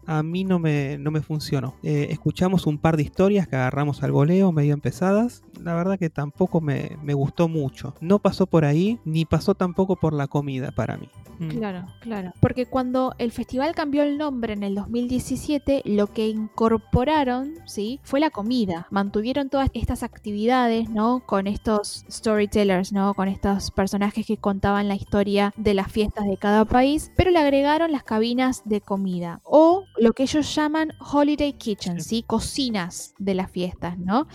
a 0.07 0.23
mí 0.23 0.43
no 0.43 0.57
me, 0.57 0.97
no 0.97 1.11
me 1.11 1.21
funcionó. 1.21 1.75
Eh, 1.83 2.07
escuchamos 2.09 2.65
un 2.65 2.77
par 2.79 2.97
de 2.97 3.03
historias 3.03 3.47
que 3.47 3.57
agarramos 3.57 4.01
al 4.01 4.11
voleo, 4.11 4.51
medio 4.51 4.73
empezadas. 4.73 5.43
La 5.61 5.75
verdad 5.75 5.99
que 5.99 6.09
tampoco 6.09 6.61
me, 6.61 6.97
me, 7.03 7.13
gustó 7.13 7.47
mucho. 7.47 7.93
No 7.99 8.19
pasó 8.19 8.47
por 8.47 8.63
ahí, 8.63 8.99
ni 9.05 9.25
pasó 9.25 9.53
tampoco 9.53 9.97
por 9.97 10.13
la 10.13 10.27
comida 10.27 10.71
para 10.71 10.97
mí. 10.97 11.09
Mm. 11.39 11.49
Claro, 11.49 11.85
claro. 11.99 12.33
Porque 12.39 12.65
cuando 12.65 13.13
el 13.17 13.31
festival 13.31 13.75
cambió 13.75 14.03
el 14.03 14.17
nombre 14.17 14.53
en 14.53 14.63
el 14.63 14.75
2017, 14.75 15.83
lo 15.85 16.07
que 16.07 16.27
incorporaron, 16.27 17.53
¿sí? 17.65 17.99
Fue 18.03 18.19
la 18.19 18.29
comida. 18.29 18.87
Mantuvieron 18.89 19.49
todas 19.49 19.69
estas 19.73 20.03
actividades, 20.03 20.89
¿no? 20.89 21.21
Con 21.25 21.47
estos 21.47 22.05
storytellers, 22.09 22.91
¿no? 22.91 23.13
Con 23.13 23.27
estos 23.27 23.71
personajes 23.71 24.25
que 24.25 24.37
contaban 24.37 24.87
la 24.87 24.95
historia 24.95 25.53
de 25.57 25.73
las 25.73 25.91
fiestas 25.91 26.25
de 26.25 26.37
cada 26.37 26.65
país, 26.65 27.11
pero 27.15 27.31
le 27.31 27.39
agregaron 27.39 27.91
las 27.91 28.03
cabinas 28.03 28.63
de 28.65 28.81
comida. 28.81 29.41
O 29.43 29.85
lo 29.97 30.13
que 30.13 30.23
ellos 30.23 30.53
llaman 30.55 30.93
holiday 30.99 31.53
kitchen, 31.53 32.01
¿sí? 32.01 32.23
Cocinas 32.25 33.13
de 33.17 33.33
las 33.33 33.51
fiestas, 33.51 33.97
¿no? 33.97 34.27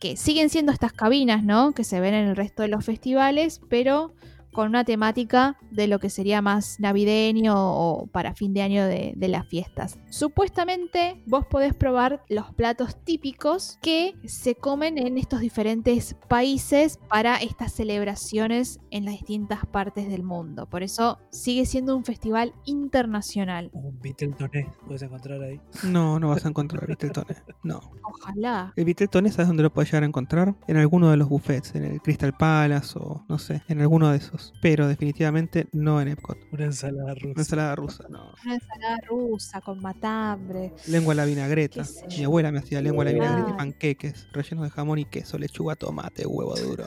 Que 0.00 0.16
siguen 0.16 0.50
siendo 0.50 0.72
estas 0.72 0.92
cabinas, 0.92 1.44
¿no? 1.44 1.72
Que 1.72 1.84
se 1.84 2.00
ven 2.00 2.14
en 2.14 2.28
el 2.28 2.36
resto 2.36 2.62
de 2.62 2.68
los 2.68 2.84
festivales, 2.84 3.60
pero 3.68 4.14
con 4.52 4.68
una 4.68 4.84
temática 4.84 5.56
de 5.70 5.86
lo 5.86 5.98
que 5.98 6.10
sería 6.10 6.42
más 6.42 6.80
navideño 6.80 7.54
o 7.56 8.06
para 8.06 8.34
fin 8.34 8.52
de 8.52 8.62
año 8.62 8.86
de, 8.86 9.14
las 9.30 9.46
fiestas. 9.46 10.00
Supuestamente 10.10 11.22
vos 11.24 11.46
podés 11.46 11.72
probar 11.72 12.24
los 12.28 12.52
platos 12.52 12.96
típicos 13.04 13.78
que 13.80 14.14
se 14.24 14.56
comen 14.56 14.98
en 14.98 15.18
estos 15.18 15.38
diferentes 15.38 16.16
países 16.28 16.98
para 17.08 17.36
estas 17.36 17.72
celebraciones 17.72 18.80
en 18.90 19.04
las 19.04 19.14
distintas 19.14 19.64
partes 19.66 20.08
del 20.08 20.24
mundo. 20.24 20.66
Por 20.66 20.82
eso 20.82 21.18
sigue 21.30 21.64
siendo 21.64 21.96
un 21.96 22.04
festival 22.04 22.52
internacional. 22.64 23.70
Un 23.72 24.00
Beatletoné 24.00 24.72
puedes 24.84 25.02
encontrar 25.02 25.40
ahí. 25.42 25.60
No, 25.84 26.18
no 26.18 26.30
vas 26.30 26.44
a 26.44 26.48
encontrar 26.48 26.88
Beatletoné. 26.88 27.36
No. 27.62 27.80
Ojalá. 28.02 28.72
El 28.74 28.84
Beatletoné, 28.84 29.30
¿sabes 29.30 29.46
dónde 29.46 29.62
lo 29.62 29.72
puedes 29.72 29.90
llegar 29.90 30.02
a 30.02 30.06
encontrar? 30.06 30.56
En 30.66 30.76
alguno 30.76 31.08
de 31.10 31.18
los 31.18 31.28
buffets, 31.28 31.76
en 31.76 31.84
el 31.84 32.02
Crystal 32.02 32.32
Palace 32.32 32.98
o 32.98 33.24
no 33.28 33.38
sé, 33.38 33.62
en 33.68 33.80
alguno 33.80 34.10
de 34.10 34.16
esos 34.16 34.39
pero 34.60 34.88
definitivamente 34.88 35.68
no 35.72 36.00
en 36.00 36.08
Epcot. 36.08 36.38
Una 36.52 36.64
ensalada 36.64 37.14
rusa. 37.14 37.28
Una 37.28 37.40
ensalada 37.40 37.76
rusa, 37.76 38.04
no. 38.08 38.34
Una 38.44 38.54
ensalada 38.54 38.96
rusa 39.08 39.60
con 39.60 39.80
matambre. 39.80 40.72
Lengua 40.86 41.12
a 41.12 41.16
la 41.16 41.24
vinagreta. 41.24 41.82
Mi 42.08 42.24
abuela 42.24 42.52
me 42.52 42.58
hacía 42.58 42.80
lengua 42.80 43.02
a 43.02 43.06
la 43.06 43.12
vinagreta 43.12 43.50
y 43.50 43.52
panqueques 43.54 44.28
rellenos 44.32 44.64
de 44.64 44.70
jamón 44.70 44.98
y 44.98 45.04
queso, 45.04 45.38
lechuga, 45.38 45.76
tomate, 45.76 46.26
huevo 46.26 46.54
duro, 46.56 46.86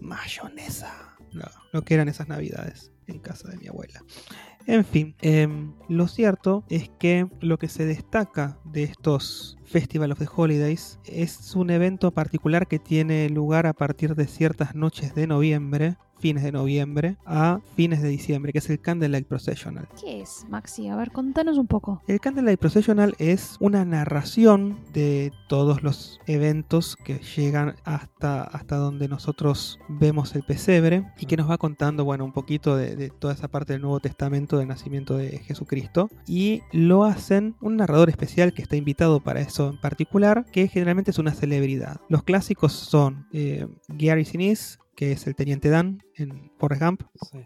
mayonesa. 0.00 1.16
No, 1.32 1.44
lo 1.72 1.82
que 1.82 1.94
eran 1.94 2.08
esas 2.08 2.28
navidades 2.28 2.90
en 3.06 3.18
casa 3.18 3.48
de 3.48 3.58
mi 3.58 3.68
abuela. 3.68 4.02
En 4.66 4.84
fin, 4.84 5.14
em, 5.20 5.74
lo 5.88 6.08
cierto 6.08 6.64
es 6.68 6.90
que 6.98 7.26
lo 7.40 7.58
que 7.58 7.68
se 7.68 7.84
destaca 7.86 8.58
de 8.64 8.84
estos 8.84 9.57
Festival 9.68 10.12
of 10.12 10.18
the 10.18 10.28
Holidays 10.34 10.98
es 11.04 11.54
un 11.54 11.70
evento 11.70 12.10
particular 12.10 12.66
que 12.66 12.78
tiene 12.78 13.28
lugar 13.28 13.66
a 13.66 13.74
partir 13.74 14.14
de 14.14 14.26
ciertas 14.26 14.74
noches 14.74 15.14
de 15.14 15.26
noviembre 15.26 15.96
fines 16.18 16.42
de 16.42 16.52
noviembre 16.52 17.16
a 17.24 17.60
fines 17.76 18.02
de 18.02 18.08
diciembre, 18.08 18.52
que 18.52 18.58
es 18.58 18.70
el 18.70 18.80
Candlelight 18.80 19.26
Processional. 19.26 19.88
¿Qué 20.00 20.20
es, 20.20 20.44
Maxi? 20.48 20.88
A 20.88 20.96
ver, 20.96 21.12
contanos 21.12 21.58
un 21.58 21.66
poco. 21.66 22.02
El 22.06 22.20
Candlelight 22.20 22.58
Processional 22.58 23.14
es 23.18 23.56
una 23.60 23.84
narración 23.84 24.78
de 24.92 25.32
todos 25.48 25.82
los 25.82 26.20
eventos 26.26 26.96
que 27.04 27.18
llegan 27.36 27.76
hasta, 27.84 28.42
hasta 28.42 28.76
donde 28.76 29.08
nosotros 29.08 29.78
vemos 29.88 30.34
el 30.34 30.42
pesebre 30.42 31.10
y 31.18 31.26
que 31.26 31.36
nos 31.36 31.50
va 31.50 31.58
contando, 31.58 32.04
bueno, 32.04 32.24
un 32.24 32.32
poquito 32.32 32.76
de, 32.76 32.96
de 32.96 33.10
toda 33.10 33.34
esa 33.34 33.48
parte 33.48 33.72
del 33.72 33.82
Nuevo 33.82 34.00
Testamento 34.00 34.58
del 34.58 34.68
nacimiento 34.68 35.16
de 35.16 35.38
Jesucristo. 35.38 36.08
Y 36.26 36.62
lo 36.72 37.04
hacen 37.04 37.56
un 37.60 37.76
narrador 37.76 38.10
especial 38.10 38.52
que 38.52 38.62
está 38.62 38.76
invitado 38.76 39.20
para 39.20 39.40
eso 39.40 39.57
en 39.58 39.80
particular, 39.80 40.44
que 40.52 40.68
generalmente 40.68 41.10
es 41.10 41.18
una 41.18 41.34
celebridad. 41.34 42.00
Los 42.08 42.22
clásicos 42.22 42.72
son 42.72 43.26
eh, 43.32 43.66
Gary 43.88 44.24
Sinise, 44.24 44.78
que 44.98 45.12
es 45.12 45.28
el 45.28 45.36
Teniente 45.36 45.68
Dan 45.68 46.02
en 46.16 46.50
Forrest 46.58 46.82
Gump, 46.82 47.02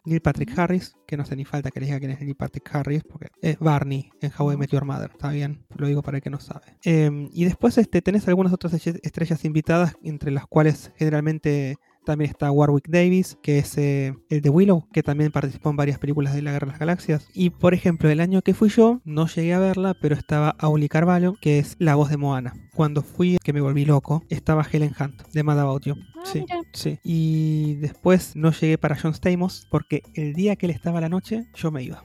Neil 0.06 0.22
Patrick 0.22 0.58
Harris, 0.58 0.94
que 1.06 1.18
no 1.18 1.26
sé 1.26 1.36
ni 1.36 1.44
falta 1.44 1.70
que 1.70 1.80
le 1.80 1.86
diga 1.86 1.98
quién 1.98 2.10
es 2.12 2.20
Neil 2.20 2.34
Patrick 2.34 2.74
Harris, 2.74 3.02
porque 3.04 3.28
es 3.42 3.58
Barney 3.58 4.10
en 4.22 4.32
How 4.38 4.52
I 4.52 4.56
Met 4.56 4.70
Your 4.70 4.86
Mother, 4.86 5.10
está 5.12 5.30
bien, 5.30 5.66
lo 5.76 5.86
digo 5.86 6.00
para 6.00 6.16
el 6.16 6.22
que 6.22 6.30
no 6.30 6.40
sabe. 6.40 6.78
Em, 6.82 7.28
y 7.30 7.44
después 7.44 7.76
este, 7.76 8.00
tenés 8.00 8.26
algunas 8.26 8.54
otras 8.54 8.72
estrellas 8.72 9.44
invitadas, 9.44 9.96
entre 10.02 10.30
las 10.30 10.46
cuales 10.46 10.92
generalmente 10.96 11.76
también 12.04 12.30
está 12.30 12.50
Warwick 12.50 12.88
Davis, 12.88 13.38
que 13.42 13.58
es 13.58 13.76
eh, 13.78 14.14
el 14.28 14.40
de 14.40 14.50
Willow, 14.50 14.86
que 14.92 15.02
también 15.02 15.32
participó 15.32 15.70
en 15.70 15.76
varias 15.76 15.98
películas 15.98 16.34
de 16.34 16.42
la 16.42 16.52
Guerra 16.52 16.66
de 16.66 16.72
las 16.72 16.80
Galaxias. 16.80 17.28
Y 17.34 17.50
por 17.50 17.74
ejemplo, 17.74 18.08
el 18.10 18.20
año 18.20 18.42
que 18.42 18.54
fui 18.54 18.68
yo, 18.68 19.00
no 19.04 19.26
llegué 19.26 19.54
a 19.54 19.58
verla, 19.58 19.94
pero 20.00 20.14
estaba 20.14 20.54
Auli 20.58 20.88
Carvalho, 20.88 21.36
que 21.40 21.58
es 21.58 21.76
la 21.78 21.94
voz 21.94 22.10
de 22.10 22.16
Moana. 22.16 22.54
Cuando 22.74 23.02
fui, 23.02 23.38
que 23.42 23.52
me 23.52 23.60
volví 23.60 23.84
loco, 23.84 24.24
estaba 24.28 24.66
Helen 24.70 24.94
Hunt, 24.98 25.22
de 25.32 25.42
Mad 25.42 25.60
About 25.60 25.84
You. 25.84 25.94
Ah, 26.16 26.22
sí, 26.24 26.44
sí. 26.72 26.98
Y 27.02 27.74
después 27.74 28.36
no 28.36 28.52
llegué 28.52 28.78
para 28.78 28.96
John 29.00 29.14
Stamos, 29.14 29.66
porque 29.70 30.02
el 30.14 30.34
día 30.34 30.56
que 30.56 30.66
él 30.66 30.72
estaba 30.72 30.98
a 30.98 31.02
la 31.02 31.08
noche, 31.08 31.46
yo 31.54 31.70
me 31.70 31.82
iba. 31.82 32.02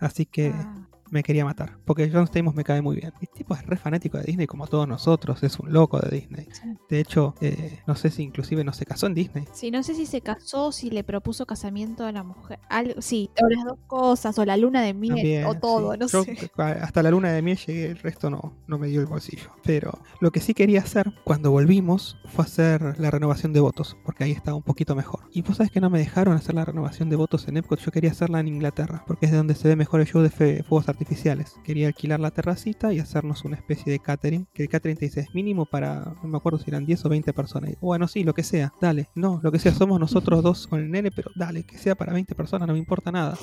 Así 0.00 0.26
que 0.26 0.52
Ah. 0.54 0.86
Me 1.14 1.22
quería 1.22 1.44
matar. 1.44 1.78
Porque 1.84 2.10
John 2.12 2.26
Stamos 2.26 2.54
me 2.54 2.64
cae 2.64 2.82
muy 2.82 2.96
bien. 2.96 3.12
El 3.20 3.28
tipo 3.28 3.54
es 3.54 3.64
re 3.64 3.76
fanático 3.76 4.18
de 4.18 4.24
Disney 4.24 4.46
como 4.46 4.66
todos 4.66 4.86
nosotros. 4.86 5.42
Es 5.42 5.58
un 5.58 5.72
loco 5.72 5.98
de 6.00 6.10
Disney. 6.10 6.48
Sí. 6.52 6.74
De 6.90 7.00
hecho, 7.00 7.34
eh, 7.40 7.80
no 7.86 7.94
sé 7.94 8.10
si 8.10 8.22
inclusive 8.22 8.64
no 8.64 8.72
se 8.72 8.84
casó 8.84 9.06
en 9.06 9.14
Disney. 9.14 9.44
Sí, 9.52 9.70
no 9.70 9.82
sé 9.82 9.94
si 9.94 10.06
se 10.06 10.20
casó, 10.20 10.72
si 10.72 10.90
le 10.90 11.04
propuso 11.04 11.46
casamiento 11.46 12.04
a 12.04 12.12
la 12.12 12.24
mujer. 12.24 12.58
Algo, 12.68 13.00
sí, 13.00 13.30
o 13.40 13.48
las 13.48 13.64
dos 13.64 13.78
cosas, 13.86 14.38
o 14.38 14.44
la 14.44 14.56
luna 14.56 14.82
de 14.82 14.92
miel, 14.92 15.14
También, 15.14 15.46
o 15.46 15.54
todo, 15.54 15.92
sí. 15.92 15.98
no 16.00 16.06
Yo, 16.08 16.24
sé. 16.24 16.50
Hasta 16.56 17.02
la 17.02 17.10
luna 17.10 17.30
de 17.30 17.42
miel 17.42 17.56
llegué, 17.56 17.86
el 17.86 17.98
resto 17.98 18.28
no, 18.28 18.52
no 18.66 18.78
me 18.78 18.88
dio 18.88 19.00
el 19.00 19.06
bolsillo. 19.06 19.50
Pero 19.62 19.96
lo 20.20 20.32
que 20.32 20.40
sí 20.40 20.52
quería 20.52 20.80
hacer 20.80 21.12
cuando 21.22 21.52
volvimos 21.52 22.16
fue 22.26 22.44
hacer 22.44 22.98
la 22.98 23.12
renovación 23.12 23.52
de 23.52 23.60
votos, 23.60 23.96
porque 24.04 24.24
ahí 24.24 24.32
estaba 24.32 24.56
un 24.56 24.64
poquito 24.64 24.96
mejor. 24.96 25.20
Y 25.32 25.42
vos 25.42 25.58
sabés 25.58 25.70
que 25.70 25.80
no 25.80 25.90
me 25.90 26.00
dejaron 26.00 26.34
hacer 26.34 26.56
la 26.56 26.64
renovación 26.64 27.08
de 27.08 27.16
votos 27.16 27.46
en 27.46 27.56
Epcot, 27.56 27.78
yo 27.78 27.92
quería 27.92 28.10
hacerla 28.10 28.40
en 28.40 28.48
Inglaterra, 28.48 29.04
porque 29.06 29.26
es 29.26 29.32
de 29.32 29.38
donde 29.38 29.54
se 29.54 29.68
ve 29.68 29.76
mejor 29.76 30.00
el 30.00 30.08
show 30.08 30.20
de 30.20 30.30
fuegos 30.30 30.88
artificiales 30.88 31.03
artificiales. 31.04 31.56
Quería 31.62 31.86
alquilar 31.88 32.20
la 32.20 32.30
terracita 32.30 32.92
y 32.92 32.98
hacernos 32.98 33.44
una 33.44 33.56
especie 33.56 33.92
de 33.92 33.98
catering, 33.98 34.46
que 34.52 34.64
el 34.64 34.68
catering 34.68 34.96
te 34.96 35.06
dice 35.06 35.20
es 35.20 35.34
mínimo 35.34 35.66
para, 35.66 36.14
no 36.22 36.28
me 36.28 36.36
acuerdo 36.36 36.58
si 36.58 36.70
eran 36.70 36.86
10 36.86 37.04
o 37.04 37.08
20 37.08 37.32
personas. 37.32 37.70
Y, 37.70 37.76
bueno, 37.80 38.08
sí, 38.08 38.24
lo 38.24 38.34
que 38.34 38.42
sea, 38.42 38.72
dale, 38.80 39.08
no, 39.14 39.40
lo 39.42 39.52
que 39.52 39.58
sea, 39.58 39.72
somos 39.72 40.00
nosotros 40.00 40.42
dos 40.42 40.66
con 40.66 40.80
el 40.80 40.90
nene, 40.90 41.10
pero 41.10 41.30
dale, 41.36 41.64
que 41.64 41.78
sea 41.78 41.94
para 41.94 42.12
20 42.12 42.34
personas, 42.34 42.66
no 42.66 42.74
me 42.74 42.78
importa 42.78 43.12
nada 43.12 43.36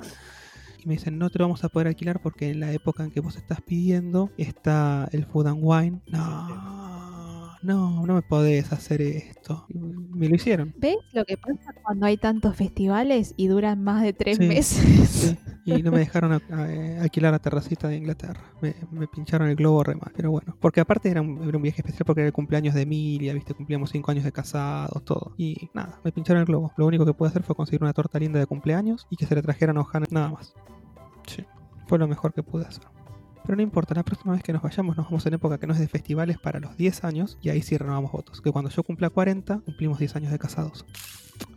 y 0.83 0.87
me 0.87 0.95
dicen 0.95 1.19
no 1.19 1.29
te 1.29 1.37
lo 1.37 1.45
vamos 1.45 1.63
a 1.63 1.69
poder 1.69 1.87
alquilar 1.87 2.19
porque 2.21 2.49
en 2.49 2.59
la 2.59 2.71
época 2.71 3.03
en 3.03 3.11
que 3.11 3.19
vos 3.19 3.35
estás 3.35 3.61
pidiendo 3.61 4.31
está 4.37 5.07
el 5.11 5.25
food 5.25 5.47
and 5.47 5.59
wine. 5.61 6.01
No, 6.07 7.20
no, 7.63 8.05
no 8.05 8.15
me 8.15 8.21
podés 8.21 8.71
hacer 8.71 9.01
esto. 9.01 9.65
Y 9.69 9.77
me 9.77 10.27
lo 10.29 10.35
hicieron. 10.35 10.73
¿Ves 10.77 10.97
lo 11.13 11.23
que 11.25 11.37
pasa 11.37 11.73
cuando 11.83 12.05
hay 12.05 12.17
tantos 12.17 12.55
festivales 12.55 13.33
y 13.37 13.47
duran 13.47 13.83
más 13.83 14.01
de 14.03 14.13
tres 14.13 14.37
Sí, 14.37 14.47
meses? 14.47 15.07
Sí, 15.09 15.37
y 15.65 15.83
no 15.83 15.91
me 15.91 15.99
dejaron 15.99 16.33
a- 16.33 16.41
a- 16.51 16.73
eh, 16.73 16.99
alquilar 16.99 17.31
la 17.33 17.39
terracita 17.39 17.87
de 17.87 17.97
Inglaterra. 17.97 18.41
Me, 18.61 18.75
me 18.91 19.07
pincharon 19.07 19.47
el 19.47 19.55
globo 19.55 19.83
re 19.83 19.95
mal. 19.95 20.11
Pero 20.15 20.31
bueno, 20.31 20.55
porque 20.59 20.81
aparte 20.81 21.09
era 21.09 21.21
un, 21.21 21.47
era 21.47 21.55
un 21.57 21.63
viaje 21.63 21.81
especial 21.81 22.03
porque 22.05 22.21
era 22.21 22.27
el 22.27 22.33
cumpleaños 22.33 22.73
de 22.73 22.81
Emilia, 22.81 23.33
¿viste? 23.33 23.53
Cumplíamos 23.53 23.91
5 23.91 24.09
años 24.11 24.23
de 24.23 24.31
casados, 24.31 25.03
todo. 25.05 25.33
Y 25.37 25.69
nada, 25.73 25.99
me 26.03 26.11
pincharon 26.11 26.39
el 26.41 26.45
globo. 26.47 26.71
Lo 26.77 26.85
único 26.87 27.05
que 27.05 27.13
pude 27.13 27.29
hacer 27.29 27.43
fue 27.43 27.55
conseguir 27.55 27.83
una 27.83 27.93
torta 27.93 28.17
linda 28.19 28.39
de 28.39 28.47
cumpleaños 28.47 29.05
y 29.09 29.17
que 29.17 29.25
se 29.25 29.35
le 29.35 29.41
trajeran 29.41 29.77
a 29.77 29.81
Ohana, 29.81 30.07
nada 30.09 30.29
más. 30.29 30.53
Sí, 31.27 31.45
fue 31.87 31.99
lo 31.99 32.07
mejor 32.07 32.33
que 32.33 32.41
pude 32.43 32.65
hacer. 32.65 32.83
Pero 33.43 33.55
no 33.55 33.61
importa, 33.61 33.95
la 33.95 34.03
próxima 34.03 34.33
vez 34.33 34.43
que 34.43 34.53
nos 34.53 34.61
vayamos, 34.61 34.95
nos 34.95 35.05
vamos 35.07 35.25
en 35.25 35.33
época 35.33 35.57
que 35.57 35.67
no 35.67 35.73
es 35.73 35.79
de 35.79 35.87
festivales 35.87 36.37
para 36.37 36.59
los 36.59 36.77
10 36.77 37.03
años 37.03 37.37
y 37.41 37.49
ahí 37.49 37.61
sí 37.61 37.77
renovamos 37.77 38.11
votos. 38.11 38.41
Que 38.41 38.51
cuando 38.51 38.69
yo 38.69 38.83
cumpla 38.83 39.09
40, 39.09 39.59
cumplimos 39.59 39.99
10 39.99 40.15
años 40.15 40.31
de 40.31 40.39
casados. 40.39 40.85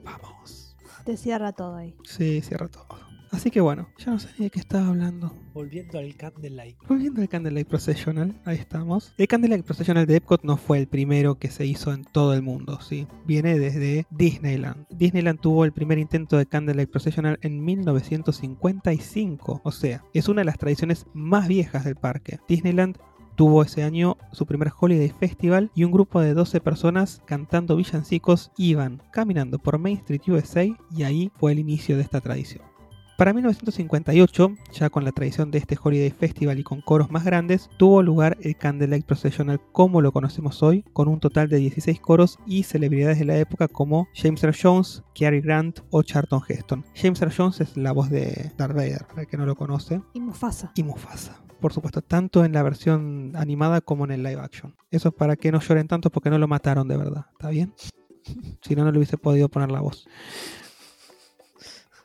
Vamos. 0.02 0.76
Te 1.04 1.16
cierra 1.16 1.52
todo 1.52 1.76
ahí. 1.76 1.94
Sí, 2.04 2.40
cierra 2.40 2.68
todo. 2.68 3.13
Así 3.34 3.50
que 3.50 3.60
bueno, 3.60 3.88
ya 3.98 4.12
no 4.12 4.20
sé 4.20 4.28
ni 4.38 4.44
de 4.44 4.50
qué 4.50 4.60
estaba 4.60 4.86
hablando. 4.86 5.34
Volviendo 5.52 5.98
al 5.98 6.14
Candlelight. 6.14 6.76
Volviendo 6.88 7.20
al 7.20 7.28
Candlelight 7.28 7.66
Processional, 7.66 8.40
ahí 8.44 8.58
estamos. 8.58 9.12
El 9.18 9.26
Candlelight 9.26 9.64
Processional 9.64 10.06
de 10.06 10.16
Epcot 10.16 10.44
no 10.44 10.56
fue 10.56 10.78
el 10.78 10.86
primero 10.86 11.34
que 11.34 11.50
se 11.50 11.66
hizo 11.66 11.92
en 11.92 12.04
todo 12.04 12.32
el 12.32 12.42
mundo, 12.42 12.80
¿sí? 12.80 13.08
Viene 13.26 13.58
desde 13.58 14.06
Disneyland. 14.10 14.86
Disneyland 14.88 15.40
tuvo 15.40 15.64
el 15.64 15.72
primer 15.72 15.98
intento 15.98 16.38
de 16.38 16.46
Candlelight 16.46 16.90
Processional 16.90 17.40
en 17.42 17.64
1955, 17.64 19.62
o 19.64 19.72
sea, 19.72 20.04
es 20.14 20.28
una 20.28 20.42
de 20.42 20.46
las 20.46 20.58
tradiciones 20.58 21.06
más 21.12 21.48
viejas 21.48 21.84
del 21.84 21.96
parque. 21.96 22.38
Disneyland 22.46 22.98
tuvo 23.34 23.64
ese 23.64 23.82
año 23.82 24.16
su 24.30 24.46
primer 24.46 24.70
Holiday 24.78 25.08
Festival 25.10 25.72
y 25.74 25.82
un 25.82 25.90
grupo 25.90 26.20
de 26.20 26.34
12 26.34 26.60
personas 26.60 27.20
cantando 27.26 27.74
villancicos 27.74 28.52
iban 28.56 29.02
caminando 29.10 29.58
por 29.58 29.78
Main 29.78 29.98
Street 29.98 30.22
USA 30.28 30.64
y 30.96 31.02
ahí 31.02 31.32
fue 31.34 31.50
el 31.50 31.58
inicio 31.58 31.96
de 31.96 32.02
esta 32.02 32.20
tradición. 32.20 32.73
Para 33.16 33.32
1958, 33.32 34.56
ya 34.72 34.90
con 34.90 35.04
la 35.04 35.12
tradición 35.12 35.52
de 35.52 35.58
este 35.58 35.78
Holiday 35.80 36.10
Festival 36.10 36.58
y 36.58 36.64
con 36.64 36.80
coros 36.80 37.12
más 37.12 37.24
grandes, 37.24 37.70
tuvo 37.76 38.02
lugar 38.02 38.36
el 38.40 38.56
Candlelight 38.56 39.06
Processional 39.06 39.60
como 39.70 40.00
lo 40.00 40.10
conocemos 40.10 40.64
hoy, 40.64 40.82
con 40.92 41.06
un 41.06 41.20
total 41.20 41.48
de 41.48 41.58
16 41.58 42.00
coros 42.00 42.40
y 42.44 42.64
celebridades 42.64 43.20
de 43.20 43.24
la 43.24 43.38
época 43.38 43.68
como 43.68 44.08
James 44.16 44.42
Earl 44.42 44.56
Jones, 44.60 45.04
Cary 45.14 45.40
Grant 45.40 45.78
o 45.90 46.02
Charlton 46.02 46.42
Heston. 46.48 46.84
James 46.96 47.22
Earl 47.22 47.32
Jones 47.36 47.60
es 47.60 47.76
la 47.76 47.92
voz 47.92 48.10
de 48.10 48.50
Darth 48.58 48.74
Vader, 48.74 49.06
para 49.06 49.22
el 49.22 49.28
que 49.28 49.36
no 49.36 49.46
lo 49.46 49.54
conoce, 49.54 50.02
Y 50.12 50.18
Mufasa. 50.20 50.72
y 50.74 50.82
Mufasa. 50.82 51.40
Por 51.60 51.72
supuesto, 51.72 52.02
tanto 52.02 52.44
en 52.44 52.52
la 52.52 52.64
versión 52.64 53.30
animada 53.36 53.80
como 53.80 54.04
en 54.06 54.10
el 54.10 54.24
live 54.24 54.40
action. 54.40 54.74
Eso 54.90 55.10
es 55.10 55.14
para 55.14 55.36
que 55.36 55.52
no 55.52 55.60
lloren 55.60 55.86
tanto 55.86 56.10
porque 56.10 56.30
no 56.30 56.38
lo 56.38 56.48
mataron 56.48 56.88
de 56.88 56.96
verdad, 56.96 57.26
¿está 57.32 57.50
bien? 57.50 57.72
Si 58.62 58.74
no, 58.74 58.84
no 58.84 58.90
le 58.90 58.98
hubiese 58.98 59.18
podido 59.18 59.48
poner 59.50 59.70
la 59.70 59.82
voz. 59.82 60.08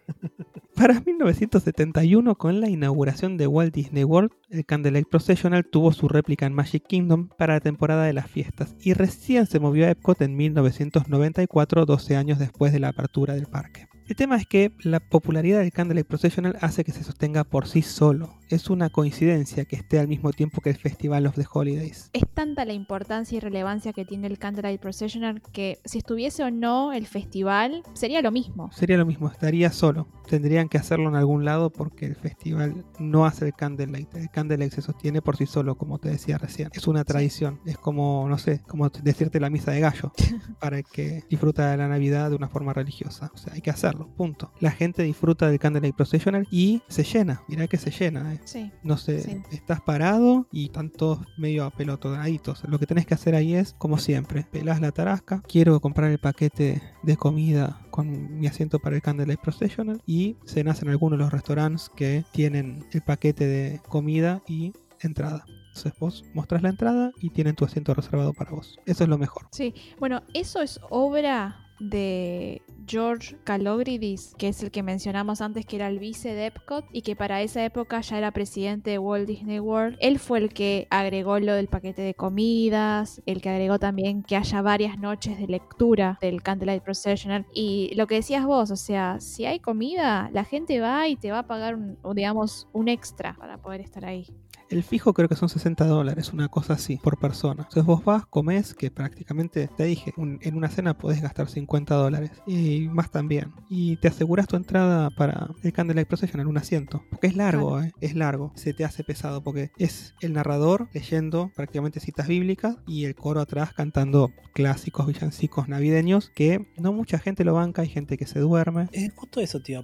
Para 0.80 1.02
1971, 1.02 2.36
con 2.36 2.62
la 2.62 2.70
inauguración 2.70 3.36
de 3.36 3.48
Walt 3.48 3.74
Disney 3.74 4.06
World, 4.06 4.32
el 4.50 4.66
Candlelight 4.66 5.10
Processional 5.10 5.66
tuvo 5.66 5.92
su 5.92 6.08
réplica 6.08 6.46
en 6.46 6.54
Magic 6.54 6.88
Kingdom 6.88 7.28
para 7.38 7.56
la 7.56 7.60
temporada 7.60 8.06
de 8.06 8.14
las 8.14 8.32
fiestas 8.32 8.78
y 8.80 8.94
recién 8.94 9.46
se 9.46 9.60
movió 9.60 9.86
a 9.86 9.90
Epcot 9.90 10.22
en 10.22 10.38
1994, 10.38 11.86
12 11.86 12.16
años 12.16 12.40
después 12.40 12.72
de 12.72 12.80
la 12.80 12.88
apertura 12.88 13.34
del 13.34 13.48
parque. 13.48 13.90
El 14.10 14.16
tema 14.16 14.38
es 14.38 14.48
que 14.48 14.72
la 14.80 15.00
popularidad 15.00 15.60
del 15.60 15.72
Candlelight 15.72 16.08
Processional 16.08 16.58
hace 16.62 16.84
que 16.84 16.92
se 16.92 17.04
sostenga 17.04 17.44
por 17.44 17.68
sí 17.68 17.84
solo. 17.84 18.40
Es 18.50 18.72
una 18.72 18.90
coincidencia 18.90 19.66
que 19.66 19.76
esté 19.76 20.00
al 20.00 20.08
mismo 20.08 20.34
tiempo 20.34 20.62
que 20.62 20.72
el 20.72 20.78
Festival 20.78 21.28
of 21.28 21.36
the 21.36 21.46
Holidays. 21.54 22.10
Es 22.14 22.24
tanta 22.34 22.66
la 22.66 22.74
importancia 22.74 23.38
y 23.38 23.40
relevancia 23.40 23.94
que 23.94 24.06
tiene 24.06 24.26
el 24.26 24.40
Candlelight 24.40 24.82
Processional 24.82 25.44
que 25.54 25.78
si 25.86 26.00
estuviese 26.00 26.44
o 26.44 26.50
no 26.50 26.92
el 26.92 27.06
festival, 27.06 27.84
sería 27.94 28.24
lo 28.24 28.32
mismo. 28.32 28.72
Sería 28.72 28.98
lo 28.98 29.06
mismo, 29.06 29.28
estaría 29.28 29.72
solo. 29.72 30.08
Tendrían 30.28 30.70
que 30.70 30.80
hacerlo 30.80 31.10
en 31.10 31.16
algún 31.16 31.46
lado 31.46 31.70
porque 31.70 32.08
el 32.08 32.16
festival 32.16 32.86
no 32.98 33.28
hace 33.28 33.46
el 33.46 33.54
Candlelight. 33.54 34.16
El 34.16 34.32
Candlelight 34.32 34.74
se 34.74 34.82
sostiene 34.82 35.22
por 35.22 35.38
sí 35.38 35.46
solo, 35.46 35.76
como 35.76 36.00
te 36.00 36.10
decía 36.10 36.40
recién. 36.40 36.70
Es 36.74 36.88
una 36.88 37.04
tradición. 37.04 37.60
Es 37.66 37.78
como, 37.78 38.28
no 38.28 38.40
sé, 38.40 38.62
como 38.68 38.90
decirte 38.90 39.40
la 39.40 39.52
misa 39.52 39.70
de 39.70 39.82
gallo 39.82 40.12
para 40.60 40.80
el 40.80 40.86
que 40.86 41.24
disfruta 41.30 41.70
de 41.70 41.78
la 41.78 41.88
Navidad 41.88 42.32
de 42.32 42.36
una 42.38 42.50
forma 42.50 42.74
religiosa. 42.74 43.30
O 43.36 43.38
sea, 43.38 43.54
hay 43.54 43.62
que 43.62 43.70
hacerlo, 43.70 43.99
punto. 44.08 44.52
La 44.60 44.72
gente 44.72 45.04
disfruta 45.04 45.50
del 45.50 45.60
Candlelight 45.60 45.96
Processional 45.96 46.48
y 46.52 46.82
se 46.88 47.04
llena. 47.04 47.44
Mirá 47.48 47.68
que 47.68 47.78
se 47.78 47.92
llena, 47.92 48.34
eh. 48.34 48.40
Sí. 48.46 48.72
No 48.84 48.98
sé, 48.98 49.22
Sí. 49.22 49.42
estás 49.52 49.82
parado 49.82 50.48
y 50.52 50.66
están 50.66 50.90
todos 50.90 51.20
medio 51.38 51.66
apelotonaditos. 51.66 52.64
Lo 52.68 52.80
que 52.80 52.86
tenés 52.88 53.06
que 53.06 53.14
hacer 53.14 53.36
ahí 53.36 53.54
es, 53.56 53.74
como 53.78 53.98
siempre, 53.98 54.46
pelás 54.52 54.82
la 54.82 54.92
tarasca. 54.92 55.42
Quiero 55.48 55.80
comprar 55.80 56.12
el 56.12 56.20
paquete 56.20 56.82
de 57.04 57.18
comida 57.18 57.82
con 57.92 58.40
mi 58.40 58.48
asiento 58.48 58.80
para 58.80 58.96
el 58.96 59.02
Candlelight 59.02 59.40
Processional 59.42 60.02
y 60.06 60.38
cenás 60.46 60.82
en 60.82 60.90
alguno 60.90 61.18
de 61.18 61.24
los 61.24 61.32
restaurantes 61.32 61.90
que 61.96 62.24
tienen 62.32 62.86
el 62.92 63.02
paquete 63.02 63.46
de 63.48 63.82
comida 63.88 64.42
y 64.48 64.74
entrada. 65.02 65.46
Entonces 65.70 65.94
vos 66.00 66.26
mostrás 66.34 66.62
la 66.62 66.70
entrada 66.70 67.12
y 67.22 67.30
tienen 67.30 67.56
tu 67.56 67.64
asiento 67.64 67.94
reservado 67.94 68.34
para 68.34 68.52
vos. 68.52 68.80
Eso 68.86 69.04
es 69.04 69.10
lo 69.10 69.18
mejor. 69.18 69.48
Sí, 69.52 69.74
bueno, 70.00 70.24
eso 70.34 70.62
es 70.62 70.80
obra 70.90 71.69
de 71.80 72.62
George 72.88 73.38
Calogridis, 73.44 74.34
que 74.38 74.48
es 74.48 74.64
el 74.64 74.72
que 74.72 74.82
mencionamos 74.82 75.42
antes 75.42 75.66
que 75.66 75.76
era 75.76 75.88
el 75.88 76.00
vice 76.00 76.34
de 76.34 76.48
Epcot 76.48 76.86
y 76.92 77.04
que 77.04 77.16
para 77.16 77.42
esa 77.42 77.64
época 77.64 78.02
ya 78.02 78.18
era 78.18 78.32
presidente 78.32 78.92
de 78.92 79.00
Walt 79.00 79.28
Disney 79.28 79.60
World. 79.60 79.98
Él 80.00 80.18
fue 80.18 80.40
el 80.40 80.54
que 80.54 80.88
agregó 80.90 81.40
lo 81.40 81.54
del 81.54 81.68
paquete 81.68 82.02
de 82.02 82.16
comidas, 82.16 83.22
el 83.26 83.42
que 83.42 83.50
agregó 83.50 83.78
también 83.78 84.24
que 84.24 84.36
haya 84.36 84.62
varias 84.62 84.98
noches 84.98 85.38
de 85.38 85.48
lectura 85.48 86.18
del 86.22 86.42
Candlelight 86.42 86.84
Processional 86.84 87.46
y 87.54 87.94
lo 87.96 88.08
que 88.08 88.16
decías 88.16 88.46
vos, 88.46 88.72
o 88.72 88.76
sea, 88.76 89.20
si 89.20 89.46
hay 89.46 89.60
comida, 89.60 90.30
la 90.34 90.44
gente 90.44 90.80
va 90.80 91.08
y 91.08 91.16
te 91.16 91.32
va 91.32 91.40
a 91.40 91.48
pagar 91.48 91.76
un, 91.76 91.98
digamos 92.16 92.68
un 92.74 92.88
extra 92.88 93.36
para 93.36 93.58
poder 93.58 93.82
estar 93.82 94.06
ahí. 94.06 94.26
El 94.70 94.84
fijo 94.84 95.14
creo 95.14 95.28
que 95.28 95.36
son 95.36 95.50
60 95.50 95.86
dólares, 95.88 96.32
una 96.32 96.48
cosa 96.48 96.74
así, 96.74 96.98
por 96.98 97.18
persona. 97.18 97.64
Entonces 97.64 97.86
vos 97.86 98.04
vas, 98.06 98.26
comés, 98.28 98.74
que 98.76 98.92
prácticamente 98.92 99.68
te 99.76 99.84
dije, 99.86 100.14
un- 100.16 100.38
en 100.44 100.56
una 100.56 100.70
cena 100.70 100.96
podés 100.98 101.22
gastar 101.22 101.50
50 101.50 101.96
dólares. 101.96 102.32
Y 102.46 102.88
más 102.90 103.10
también. 103.10 103.52
Y 103.70 103.98
te 103.98 104.08
aseguras 104.10 104.48
tu 104.48 104.56
entrada 104.56 105.10
para 105.10 105.50
el 105.64 105.74
Candlelight 105.74 106.08
Procession 106.08 106.40
en 106.42 106.48
un 106.48 106.58
asiento. 106.58 107.04
Porque 107.10 107.28
es 107.28 107.36
largo, 107.36 107.82
eh, 107.82 107.92
es 108.00 108.14
largo. 108.16 108.52
Se 108.56 108.74
te 108.74 108.86
hace 108.86 109.04
pesado 109.04 109.42
porque 109.42 109.72
es 109.78 110.14
el 110.22 110.34
narrador 110.34 110.88
leyendo 110.94 111.52
prácticamente 111.56 112.00
citas 112.00 112.28
bíblicas 112.28 112.78
y 112.86 113.06
el 113.06 113.16
coro 113.16 113.42
atrás 113.42 113.74
cantando 113.74 114.32
clásicos 114.54 115.08
villancicos 115.08 115.68
navideños 115.68 116.32
que 116.36 116.68
no 116.78 116.94
mucha 116.94 117.18
gente 117.18 117.44
lo 117.44 117.54
banca, 117.54 117.82
hay 117.82 117.90
gente 117.90 118.18
que 118.18 118.28
se 118.28 118.40
duerme. 118.40 118.88
Eh, 118.92 119.10
justo 119.16 119.40
eso 119.42 119.62
te 119.62 119.78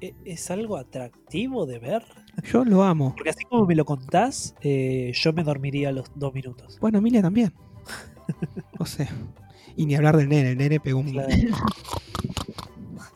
¿E- 0.00 0.14
¿Es 0.24 0.50
algo 0.50 0.76
atractivo 0.76 1.66
de 1.66 1.78
ver? 1.78 2.02
Yo 2.44 2.64
lo 2.64 2.82
amo. 2.82 3.14
Porque 3.16 3.30
así 3.30 3.44
como 3.44 3.66
me 3.66 3.74
lo 3.74 3.84
contás, 3.84 4.54
eh, 4.60 5.12
yo 5.14 5.32
me 5.32 5.42
dormiría 5.44 5.88
a 5.88 5.92
los 5.92 6.10
dos 6.14 6.32
minutos. 6.34 6.78
Bueno, 6.80 6.98
Emilia 6.98 7.22
también. 7.22 7.52
O 8.78 8.86
sea, 8.86 9.08
y 9.76 9.86
ni 9.86 9.94
hablar 9.94 10.16
del 10.16 10.28
nene, 10.28 10.50
el 10.50 10.58
nene 10.58 10.80
pegó 10.80 11.00
un. 11.00 11.10
Claro. 11.10 11.28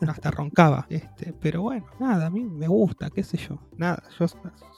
Hasta 0.07 0.31
roncaba. 0.31 0.85
Este, 0.89 1.33
pero 1.33 1.61
bueno, 1.61 1.85
nada, 1.99 2.25
a 2.27 2.29
mí 2.29 2.43
me 2.43 2.67
gusta, 2.67 3.09
qué 3.09 3.23
sé 3.23 3.37
yo. 3.37 3.59
Nada, 3.77 4.03
yo 4.19 4.25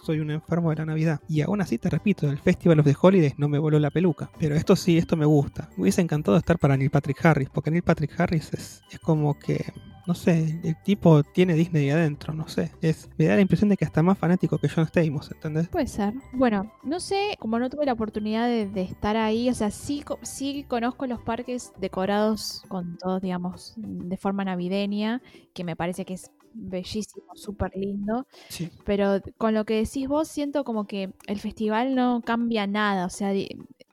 soy 0.06 0.20
un 0.20 0.32
enfermo 0.32 0.70
de 0.70 0.78
la 0.78 0.86
Navidad. 0.86 1.20
Y 1.28 1.42
aún 1.42 1.62
así 1.62 1.78
te 1.78 1.90
repito, 1.90 2.30
el 2.30 2.38
Festival 2.38 2.80
of 2.80 2.86
the 2.86 2.96
Holidays 3.00 3.38
no 3.38 3.50
me 3.50 3.60
voló 3.60 3.80
la 3.80 3.90
peluca. 3.90 4.30
Pero 4.40 4.56
esto 4.56 4.76
sí, 4.76 4.98
esto 4.98 5.18
me 5.18 5.26
gusta. 5.26 5.70
Me 5.76 5.84
hubiese 5.84 6.02
encantado 6.02 6.38
estar 6.38 6.60
para 6.60 6.78
Neil 6.78 6.92
Patrick 6.92 7.26
Harris, 7.26 7.50
porque 7.50 7.72
Neil 7.72 7.84
Patrick 7.84 8.20
Harris 8.20 8.54
es, 8.54 8.82
es 8.92 9.00
como 9.00 9.38
que. 9.38 9.66
No 10.08 10.14
sé, 10.14 10.60
el 10.64 10.76
tipo 10.84 11.24
tiene 11.24 11.56
Disney 11.56 11.90
adentro, 11.90 12.32
no 12.32 12.48
sé. 12.48 12.72
Es, 12.80 13.10
me 13.18 13.26
da 13.26 13.34
la 13.34 13.42
impresión 13.42 13.70
de 13.70 13.76
que 13.76 13.86
hasta 13.86 14.04
más 14.04 14.20
fanático 14.20 14.60
que 14.60 14.70
John 14.70 14.86
Stamos, 14.86 15.32
¿entendés? 15.32 15.68
Puede 15.70 15.88
ser. 15.88 16.14
Bueno, 16.32 16.72
no 16.84 17.00
sé, 17.00 17.36
como 17.40 17.58
no 17.58 17.72
tuve 17.72 17.88
la 17.88 17.94
oportunidad 17.94 18.48
de, 18.48 18.68
de 18.68 18.84
estar 18.84 19.18
ahí, 19.18 19.50
o 19.50 19.56
sea, 19.56 19.72
sí, 19.72 20.04
sí 20.22 20.64
conozco 20.68 21.08
los 21.08 21.24
parques 21.24 21.74
decorados 21.80 22.64
con 22.68 23.00
todo, 23.00 23.20
digamos, 23.20 23.74
de 23.78 24.18
forma 24.18 24.46
navideña, 24.46 25.24
que 25.56 25.64
me 25.64 25.76
parece 25.76 26.06
que 26.06 26.14
es 26.14 26.30
bellísimo, 26.56 27.26
súper 27.36 27.72
lindo, 27.76 28.26
Sí. 28.50 28.70
pero 28.86 29.22
con 29.38 29.54
lo 29.54 29.66
que 29.66 29.76
decís 29.76 30.08
vos 30.08 30.28
siento 30.28 30.64
como 30.64 30.86
que 30.88 31.14
el 31.28 31.40
festival 31.40 31.96
no 31.96 32.22
cambia 32.26 32.66
nada, 32.66 33.06
o 33.06 33.10
sea, 33.10 33.34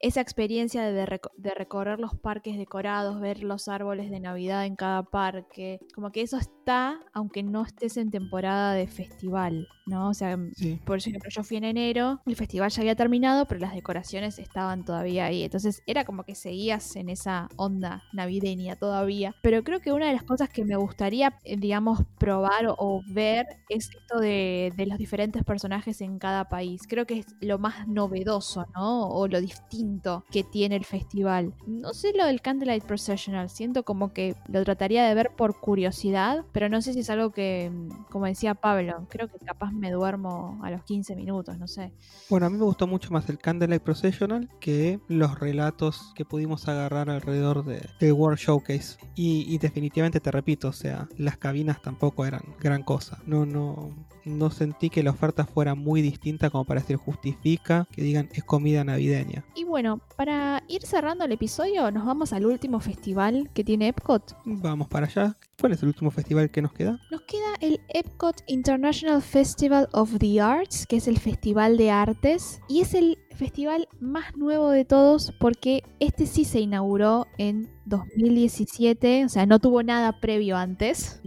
esa 0.03 0.21
experiencia 0.21 0.83
de, 0.83 1.07
reco- 1.07 1.31
de 1.37 1.55
recorrer 1.55 1.99
los 2.01 2.15
parques 2.17 2.59
decorados, 2.59 3.21
ver 3.21 3.43
los 3.43 3.69
árboles 3.69 4.11
de 4.11 4.21
Navidad 4.21 4.67
en 4.67 4.77
cada 4.77 5.05
parque, 5.05 5.79
como 5.95 6.11
que 6.13 6.23
eso 6.23 6.37
está, 6.39 7.01
aunque 7.15 7.43
no 7.43 7.63
estés 7.65 7.97
en 7.97 8.11
temporada 8.11 8.75
de 8.75 8.87
festival, 8.89 9.69
¿no? 9.87 10.09
O 10.09 10.15
sea, 10.15 10.37
Sí. 10.55 10.81
por 10.85 10.99
ejemplo, 10.99 11.31
yo 11.31 11.45
fui 11.45 11.57
en 11.57 11.65
enero, 11.65 12.21
el 12.27 12.35
festival 12.37 12.71
ya 12.71 12.83
había 12.83 12.97
terminado, 12.97 13.47
pero 13.47 13.61
las 13.61 13.75
decoraciones 13.75 14.39
estaban 14.41 14.85
todavía 14.85 15.27
ahí. 15.27 15.45
Entonces 15.45 15.83
era 15.87 16.05
como 16.05 16.25
que 16.25 16.35
seguías 16.35 16.97
en 16.97 17.09
esa 17.09 17.49
onda 17.57 18.03
navideña 18.13 18.75
todavía. 18.77 19.35
Pero 19.43 19.63
creo 19.63 19.81
que 19.81 19.93
una 19.93 20.07
de 20.09 20.15
las 20.15 20.25
cosas 20.25 20.49
que 20.49 20.65
me 20.65 20.77
gustaría, 20.77 21.39
eh, 21.45 21.57
digamos, 21.57 22.01
probar 22.19 22.67
o, 22.67 22.75
o 22.79 23.03
ver 23.07 23.47
es 23.69 23.89
esto 23.91 24.19
de, 24.21 24.73
de 24.77 24.87
los 24.87 24.99
diferentes 24.99 25.45
personajes 25.45 26.01
en 26.01 26.19
cada 26.19 26.49
país. 26.49 26.83
Creo 26.89 27.07
que 27.07 27.21
es 27.21 27.27
lo 27.41 27.59
más 27.59 27.87
novedoso, 27.87 28.67
¿no? 28.75 29.09
O 29.09 29.29
lo 29.29 29.41
distinto 29.41 29.92
que 30.31 30.45
tiene 30.45 30.77
el 30.77 30.85
festival. 30.85 31.55
No 31.67 31.95
sé 31.95 32.13
lo 32.17 32.27
del 32.27 32.41
Candlelight 32.41 32.85
Processional, 32.85 33.51
siento 33.51 33.85
como 33.85 34.13
que 34.13 34.35
lo 34.49 34.63
trataría 34.65 35.05
de 35.05 35.15
ver 35.15 35.31
por 35.37 35.59
curiosidad, 35.59 36.45
pero 36.53 36.69
no 36.69 36.81
sé 36.83 36.93
si 36.93 37.01
es 37.01 37.11
algo 37.11 37.31
que, 37.31 37.71
mm, 37.71 38.05
como 38.11 38.27
decía 38.27 38.55
Pablo, 38.55 39.07
creo 39.09 39.29
que 39.29 39.39
capaz 39.39 39.73
me 39.73 39.91
duermo 39.91 40.59
a 40.63 40.71
los 40.71 40.83
15 40.85 41.17
minutos, 41.17 41.59
no 41.59 41.67
sé. 41.67 41.93
Bueno, 42.29 42.47
a 42.47 42.51
mí 42.51 42.57
me 42.59 42.65
gustó 42.65 42.87
mucho 42.87 43.11
más 43.13 43.29
el 43.29 43.39
Candlelight 43.39 43.83
Processional 43.83 44.49
que 44.61 45.01
los 45.09 45.39
relatos 45.39 46.13
que 46.15 46.25
pudimos 46.25 46.69
agarrar 46.69 47.11
alrededor 47.11 47.65
de, 47.65 48.13
World 48.13 48.39
Showcase. 48.39 48.99
Y 49.15 49.57
definitivamente 49.59 50.21
te 50.21 50.31
repito, 50.31 50.69
o 50.69 50.73
sea, 50.73 51.09
las 51.17 51.39
cabinas 51.39 51.81
tampoco 51.81 52.27
eran 52.27 52.43
gran 52.61 52.83
cosa. 52.83 53.19
No, 53.27 53.47
no, 53.47 53.91
no 54.25 54.51
sentí 54.51 54.91
que 54.91 55.03
la 55.03 55.11
oferta 55.11 55.45
fuera 55.45 55.75
muy 55.75 56.03
distinta 56.03 56.51
como 56.51 56.65
para 56.65 56.81
decir 56.81 56.97
justifica 56.97 57.87
que 57.91 58.03
digan 58.03 58.29
es 58.33 58.45
comida 58.45 58.85
navideña. 58.85 59.45
Y 59.55 59.65
bueno, 59.65 60.01
para 60.17 60.63
ir 60.69 60.83
cerrando 60.83 61.25
el 61.25 61.33
episodio, 61.33 61.91
nos 61.91 62.05
vamos 62.05 62.33
al 62.33 62.47
último 62.47 62.81
festival 62.81 63.51
que 63.55 63.65
tiene 63.65 63.89
Epcot. 63.89 64.37
Vamos 64.45 64.89
para 64.89 65.07
allá. 65.07 65.37
¿Cuál 65.61 65.73
es 65.73 65.83
el 65.83 65.89
último 65.89 66.11
festival 66.11 66.51
que 66.51 66.63
nos 66.63 66.73
queda? 66.73 66.99
Nos 67.11 67.23
queda 67.23 67.55
el 67.61 67.81
Epcot 67.89 68.43
International 68.49 69.23
Festival 69.23 69.89
of 69.93 70.19
the 70.19 70.41
Arts, 70.41 70.87
que 70.87 70.97
es 70.97 71.07
el 71.07 71.19
festival 71.19 71.77
de 71.77 71.91
artes, 71.91 72.61
y 72.69 72.81
es 72.81 72.95
el 72.95 73.19
festival 73.37 73.89
más 74.01 74.37
nuevo 74.37 74.71
de 74.71 74.85
todos 74.85 75.33
porque 75.41 75.83
este 76.01 76.27
sí 76.27 76.45
se 76.45 76.61
inauguró 76.61 77.27
en 77.39 77.71
2017, 77.99 79.27
o 79.27 79.29
sea, 79.29 79.47
no 79.47 79.59
tuvo 79.59 79.83
nada 79.83 80.21
previo 80.21 80.57
antes. 80.57 81.21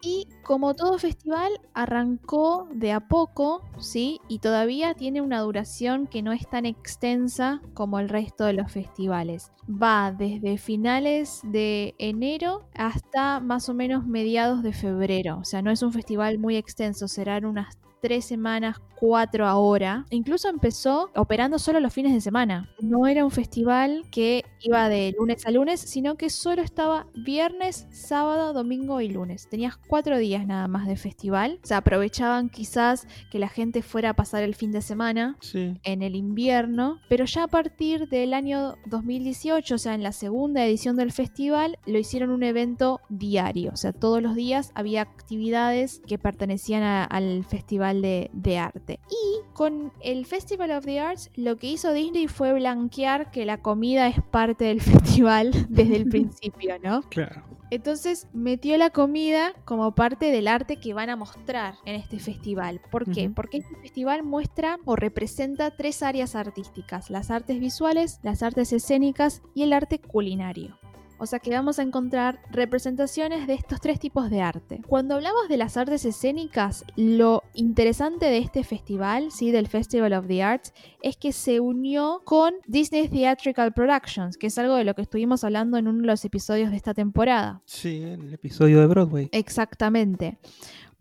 Y 0.00 0.28
como 0.42 0.74
todo 0.74 0.98
festival, 0.98 1.52
arrancó 1.74 2.68
de 2.72 2.92
a 2.92 3.00
poco, 3.00 3.64
¿sí? 3.78 4.20
Y 4.28 4.38
todavía 4.38 4.94
tiene 4.94 5.20
una 5.20 5.40
duración 5.40 6.06
que 6.06 6.22
no 6.22 6.32
es 6.32 6.48
tan 6.48 6.64
extensa 6.66 7.60
como 7.74 7.98
el 7.98 8.08
resto 8.08 8.44
de 8.44 8.52
los 8.52 8.70
festivales. 8.70 9.50
Va 9.68 10.12
desde 10.12 10.58
finales 10.58 11.40
de 11.44 11.94
enero 11.98 12.68
hasta 12.74 13.40
más 13.40 13.68
o 13.68 13.74
menos 13.74 14.06
mediados 14.06 14.62
de 14.62 14.72
febrero. 14.72 15.38
O 15.38 15.44
sea, 15.44 15.62
no 15.62 15.70
es 15.70 15.82
un 15.82 15.92
festival 15.92 16.38
muy 16.38 16.56
extenso, 16.56 17.08
serán 17.08 17.44
unas 17.44 17.76
tres 18.02 18.24
semanas, 18.24 18.78
cuatro 18.98 19.46
ahora. 19.46 20.04
Incluso 20.10 20.48
empezó 20.48 21.10
operando 21.14 21.58
solo 21.58 21.78
los 21.80 21.92
fines 21.92 22.12
de 22.12 22.20
semana. 22.20 22.68
No 22.80 23.06
era 23.06 23.24
un 23.24 23.30
festival 23.30 24.04
que 24.10 24.44
iba 24.60 24.88
de 24.88 25.14
lunes 25.18 25.46
a 25.46 25.50
lunes, 25.52 25.80
sino 25.80 26.16
que 26.16 26.28
solo 26.28 26.62
estaba 26.62 27.06
viernes, 27.14 27.86
sábado, 27.90 28.52
domingo 28.52 29.00
y 29.00 29.08
lunes. 29.08 29.48
Tenías 29.48 29.76
cuatro 29.76 30.18
días 30.18 30.46
nada 30.46 30.66
más 30.68 30.86
de 30.88 30.96
festival. 30.96 31.60
O 31.62 31.66
sea, 31.66 31.78
aprovechaban 31.78 32.48
quizás 32.48 33.06
que 33.30 33.38
la 33.38 33.48
gente 33.48 33.82
fuera 33.82 34.10
a 34.10 34.14
pasar 34.14 34.42
el 34.42 34.54
fin 34.56 34.72
de 34.72 34.82
semana 34.82 35.36
Sí. 35.40 35.74
en 35.84 36.02
el 36.02 36.16
invierno, 36.16 36.98
pero 37.08 37.24
ya 37.24 37.44
a 37.44 37.48
partir 37.48 38.08
del 38.08 38.34
año 38.34 38.74
2018, 38.86 39.76
o 39.76 39.78
sea, 39.78 39.94
en 39.94 40.02
la 40.02 40.12
segunda 40.12 40.64
edición 40.64 40.96
del 40.96 41.12
festival, 41.12 41.78
lo 41.86 41.98
hicieron 41.98 42.30
un 42.30 42.42
evento 42.42 43.00
diario, 43.08 43.70
o 43.72 43.76
sea, 43.76 43.92
todos 43.92 44.20
los 44.22 44.34
días 44.34 44.72
había 44.74 45.02
actividades 45.02 46.00
que 46.06 46.18
pertenecían 46.18 46.82
a- 46.82 47.04
al 47.04 47.44
festival 47.44 47.91
de, 48.00 48.30
de 48.32 48.58
arte. 48.58 49.00
Y 49.10 49.52
con 49.52 49.92
el 50.00 50.24
Festival 50.24 50.70
of 50.70 50.84
the 50.84 51.00
Arts, 51.00 51.30
lo 51.34 51.58
que 51.58 51.66
hizo 51.66 51.92
Disney 51.92 52.28
fue 52.28 52.54
blanquear 52.54 53.30
que 53.30 53.44
la 53.44 53.60
comida 53.60 54.06
es 54.08 54.22
parte 54.22 54.66
del 54.66 54.80
festival 54.80 55.50
desde 55.68 55.96
el 55.96 56.08
principio, 56.08 56.78
¿no? 56.82 57.02
Claro. 57.02 57.42
Entonces 57.72 58.28
metió 58.34 58.76
la 58.76 58.90
comida 58.90 59.54
como 59.64 59.94
parte 59.94 60.30
del 60.30 60.46
arte 60.46 60.76
que 60.76 60.92
van 60.92 61.08
a 61.08 61.16
mostrar 61.16 61.76
en 61.86 61.94
este 61.94 62.18
festival. 62.18 62.82
¿Por 62.90 63.10
qué? 63.10 63.30
Porque 63.30 63.56
este 63.56 63.76
festival 63.76 64.22
muestra 64.24 64.78
o 64.84 64.94
representa 64.94 65.70
tres 65.70 66.02
áreas 66.02 66.36
artísticas, 66.36 67.08
las 67.08 67.30
artes 67.30 67.58
visuales, 67.58 68.20
las 68.22 68.42
artes 68.42 68.74
escénicas 68.74 69.40
y 69.54 69.62
el 69.62 69.72
arte 69.72 69.98
culinario. 69.98 70.81
O 71.22 71.26
sea 71.26 71.38
que 71.38 71.52
vamos 71.52 71.78
a 71.78 71.82
encontrar 71.82 72.40
representaciones 72.50 73.46
de 73.46 73.54
estos 73.54 73.80
tres 73.80 74.00
tipos 74.00 74.28
de 74.28 74.40
arte. 74.40 74.80
Cuando 74.88 75.14
hablamos 75.14 75.48
de 75.48 75.56
las 75.56 75.76
artes 75.76 76.04
escénicas, 76.04 76.84
lo 76.96 77.44
interesante 77.54 78.26
de 78.26 78.38
este 78.38 78.64
festival, 78.64 79.30
¿sí? 79.30 79.52
del 79.52 79.68
Festival 79.68 80.14
of 80.14 80.26
the 80.26 80.42
Arts, 80.42 80.72
es 81.00 81.16
que 81.16 81.30
se 81.30 81.60
unió 81.60 82.22
con 82.24 82.54
Disney 82.66 83.06
Theatrical 83.06 83.72
Productions, 83.72 84.36
que 84.36 84.48
es 84.48 84.58
algo 84.58 84.74
de 84.74 84.82
lo 84.82 84.94
que 84.94 85.02
estuvimos 85.02 85.44
hablando 85.44 85.76
en 85.76 85.86
uno 85.86 86.00
de 86.00 86.08
los 86.08 86.24
episodios 86.24 86.72
de 86.72 86.76
esta 86.76 86.92
temporada. 86.92 87.62
Sí, 87.66 88.02
en 88.02 88.22
el 88.22 88.34
episodio 88.34 88.80
de 88.80 88.86
Broadway. 88.88 89.28
Exactamente. 89.30 90.38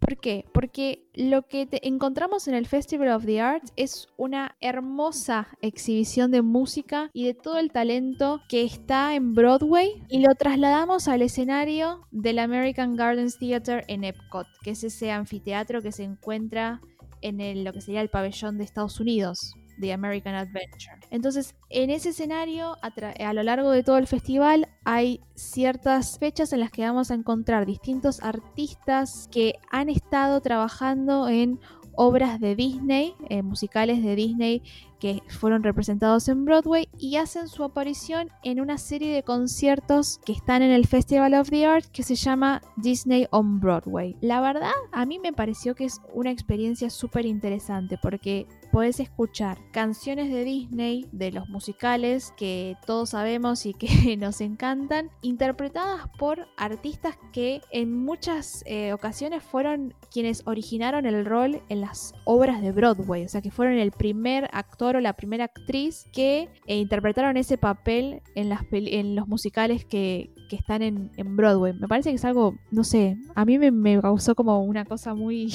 ¿Por 0.01 0.17
qué? 0.17 0.45
Porque 0.51 1.05
lo 1.13 1.43
que 1.43 1.67
te- 1.67 1.87
encontramos 1.87 2.47
en 2.47 2.55
el 2.55 2.65
Festival 2.65 3.09
of 3.09 3.23
the 3.25 3.39
Arts 3.39 3.71
es 3.75 4.07
una 4.17 4.57
hermosa 4.59 5.47
exhibición 5.61 6.31
de 6.31 6.41
música 6.41 7.11
y 7.13 7.25
de 7.25 7.35
todo 7.35 7.59
el 7.59 7.71
talento 7.71 8.41
que 8.49 8.63
está 8.63 9.13
en 9.13 9.33
Broadway 9.35 10.01
y 10.09 10.19
lo 10.21 10.33
trasladamos 10.33 11.07
al 11.07 11.21
escenario 11.21 12.01
del 12.09 12.39
American 12.39 12.95
Gardens 12.95 13.37
Theater 13.37 13.85
en 13.87 14.03
Epcot, 14.03 14.47
que 14.63 14.71
es 14.71 14.83
ese 14.83 15.11
anfiteatro 15.11 15.83
que 15.83 15.91
se 15.91 16.03
encuentra 16.03 16.81
en 17.21 17.63
lo 17.63 17.71
que 17.71 17.81
sería 17.81 18.01
el 18.01 18.09
pabellón 18.09 18.57
de 18.57 18.63
Estados 18.63 18.99
Unidos. 18.99 19.53
The 19.79 19.93
American 19.93 20.35
Adventure. 20.35 20.99
Entonces, 21.09 21.55
en 21.69 21.89
ese 21.89 22.09
escenario, 22.09 22.77
a, 22.81 23.33
lo 23.33 23.43
largo 23.43 23.71
de 23.71 23.83
todo 23.83 23.97
el 23.97 24.07
festival, 24.07 24.67
hay 24.83 25.21
ciertas 25.35 26.19
fechas 26.19 26.53
en 26.53 26.59
las 26.59 26.71
que 26.71 26.83
vamos 26.83 27.11
a 27.11 27.15
encontrar 27.15 27.65
distintos 27.65 28.21
artistas 28.21 29.27
que 29.31 29.55
han 29.69 29.89
estado 29.89 30.41
trabajando 30.41 31.27
en 31.27 31.59
obras 31.95 32.39
de 32.39 32.55
Disney, 32.55 33.13
eh, 33.29 33.41
musicales 33.41 34.03
de 34.03 34.15
Disney 34.15 34.63
que 35.01 35.23
fueron 35.27 35.63
representados 35.63 36.27
en 36.29 36.45
Broadway 36.45 36.87
y 36.99 37.15
hacen 37.15 37.47
su 37.47 37.63
aparición 37.63 38.29
en 38.43 38.61
una 38.61 38.77
serie 38.77 39.13
de 39.13 39.23
conciertos 39.23 40.19
que 40.23 40.31
están 40.31 40.61
en 40.61 40.69
el 40.69 40.85
Festival 40.85 41.33
of 41.33 41.49
the 41.49 41.65
Arts 41.65 41.89
que 41.89 42.03
se 42.03 42.13
llama 42.13 42.61
Disney 42.77 43.27
on 43.31 43.59
Broadway. 43.59 44.15
La 44.21 44.41
verdad, 44.41 44.71
a 44.91 45.05
mí 45.07 45.17
me 45.17 45.33
pareció 45.33 45.73
que 45.73 45.85
es 45.85 45.99
una 46.13 46.29
experiencia 46.29 46.91
súper 46.91 47.25
interesante 47.25 47.97
porque 47.99 48.45
podés 48.71 48.99
escuchar 48.99 49.59
canciones 49.71 50.31
de 50.31 50.43
Disney, 50.43 51.07
de 51.11 51.31
los 51.31 51.49
musicales 51.49 52.33
que 52.37 52.77
todos 52.85 53.09
sabemos 53.09 53.65
y 53.65 53.73
que 53.73 54.17
nos 54.17 54.41
encantan, 54.41 55.09
interpretadas 55.21 56.07
por 56.17 56.47
artistas 56.57 57.17
que 57.33 57.61
en 57.71 57.93
muchas 57.93 58.63
eh, 58.65 58.93
ocasiones 58.93 59.43
fueron 59.43 59.93
quienes 60.11 60.43
originaron 60.45 61.05
el 61.05 61.25
rol 61.25 61.61
en 61.69 61.81
las 61.81 62.13
obras 62.25 62.61
de 62.61 62.71
Broadway, 62.71 63.25
o 63.25 63.29
sea 63.29 63.41
que 63.41 63.51
fueron 63.51 63.77
el 63.77 63.91
primer 63.91 64.49
actor 64.53 64.95
o 64.95 65.01
la 65.01 65.13
primera 65.13 65.45
actriz 65.45 66.05
que 66.13 66.49
eh, 66.65 66.77
interpretaron 66.77 67.37
ese 67.37 67.57
papel 67.57 68.21
en, 68.35 68.49
las 68.49 68.61
en 68.71 69.15
los 69.15 69.27
musicales 69.27 69.85
que, 69.85 70.33
están 70.51 70.81
en, 70.81 71.11
Broadway. 71.37 71.71
Me 71.71 71.87
parece 71.87 72.09
que 72.09 72.17
es 72.17 72.25
algo, 72.25 72.55
no 72.71 72.83
sé, 72.83 73.17
a 73.35 73.45
mí 73.45 73.57
me 73.57 74.01
causó 74.01 74.35
como 74.35 74.61
una 74.65 74.83
cosa 74.83 75.13
muy 75.13 75.53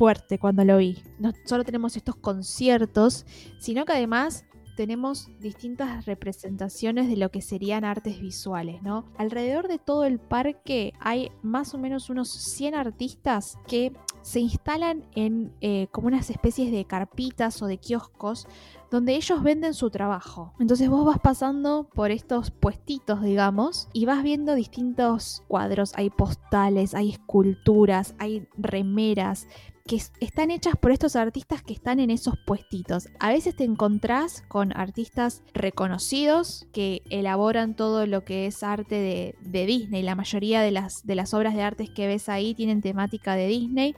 fuerte 0.00 0.38
cuando 0.38 0.64
lo 0.64 0.78
vi. 0.78 0.96
No 1.18 1.30
solo 1.44 1.62
tenemos 1.62 1.94
estos 1.94 2.16
conciertos, 2.16 3.26
sino 3.58 3.84
que 3.84 3.92
además 3.92 4.46
tenemos 4.74 5.28
distintas 5.40 6.06
representaciones 6.06 7.06
de 7.06 7.18
lo 7.18 7.30
que 7.30 7.42
serían 7.42 7.84
artes 7.84 8.18
visuales, 8.18 8.82
¿no? 8.82 9.04
Alrededor 9.18 9.68
de 9.68 9.76
todo 9.76 10.04
el 10.04 10.18
parque 10.18 10.94
hay 11.00 11.30
más 11.42 11.74
o 11.74 11.78
menos 11.78 12.08
unos 12.08 12.30
100 12.30 12.76
artistas 12.76 13.58
que 13.68 13.92
se 14.22 14.40
instalan 14.40 15.04
en 15.14 15.52
eh, 15.60 15.88
como 15.92 16.06
unas 16.06 16.30
especies 16.30 16.72
de 16.72 16.86
carpitas 16.86 17.60
o 17.60 17.66
de 17.66 17.76
kioscos 17.76 18.46
donde 18.90 19.14
ellos 19.14 19.42
venden 19.42 19.74
su 19.74 19.90
trabajo. 19.90 20.52
Entonces 20.58 20.88
vos 20.88 21.04
vas 21.04 21.20
pasando 21.20 21.88
por 21.94 22.10
estos 22.10 22.50
puestitos, 22.50 23.22
digamos, 23.22 23.88
y 23.92 24.04
vas 24.04 24.22
viendo 24.22 24.54
distintos 24.54 25.44
cuadros. 25.46 25.92
Hay 25.94 26.10
postales, 26.10 26.94
hay 26.94 27.10
esculturas, 27.10 28.14
hay 28.18 28.48
remeras 28.56 29.46
que 29.86 29.96
es- 29.96 30.12
están 30.20 30.50
hechas 30.50 30.74
por 30.76 30.92
estos 30.92 31.16
artistas 31.16 31.62
que 31.62 31.72
están 31.72 32.00
en 32.00 32.10
esos 32.10 32.34
puestitos. 32.46 33.08
A 33.18 33.30
veces 33.30 33.56
te 33.56 33.64
encontrás 33.64 34.42
con 34.48 34.76
artistas 34.76 35.42
reconocidos 35.52 36.66
que 36.72 37.02
elaboran 37.10 37.74
todo 37.74 38.06
lo 38.06 38.24
que 38.24 38.46
es 38.46 38.62
arte 38.62 39.34
de, 39.40 39.66
Disney. 39.66 40.02
La 40.02 40.14
mayoría 40.14 40.62
de 40.62 40.70
las, 40.70 41.04
de 41.04 41.14
las 41.14 41.34
obras 41.34 41.54
de 41.54 41.62
arte 41.62 41.88
que 41.92 42.06
ves 42.06 42.28
ahí 42.28 42.54
tienen 42.54 42.80
temática 42.80 43.34
de 43.34 43.46
Disney, 43.46 43.94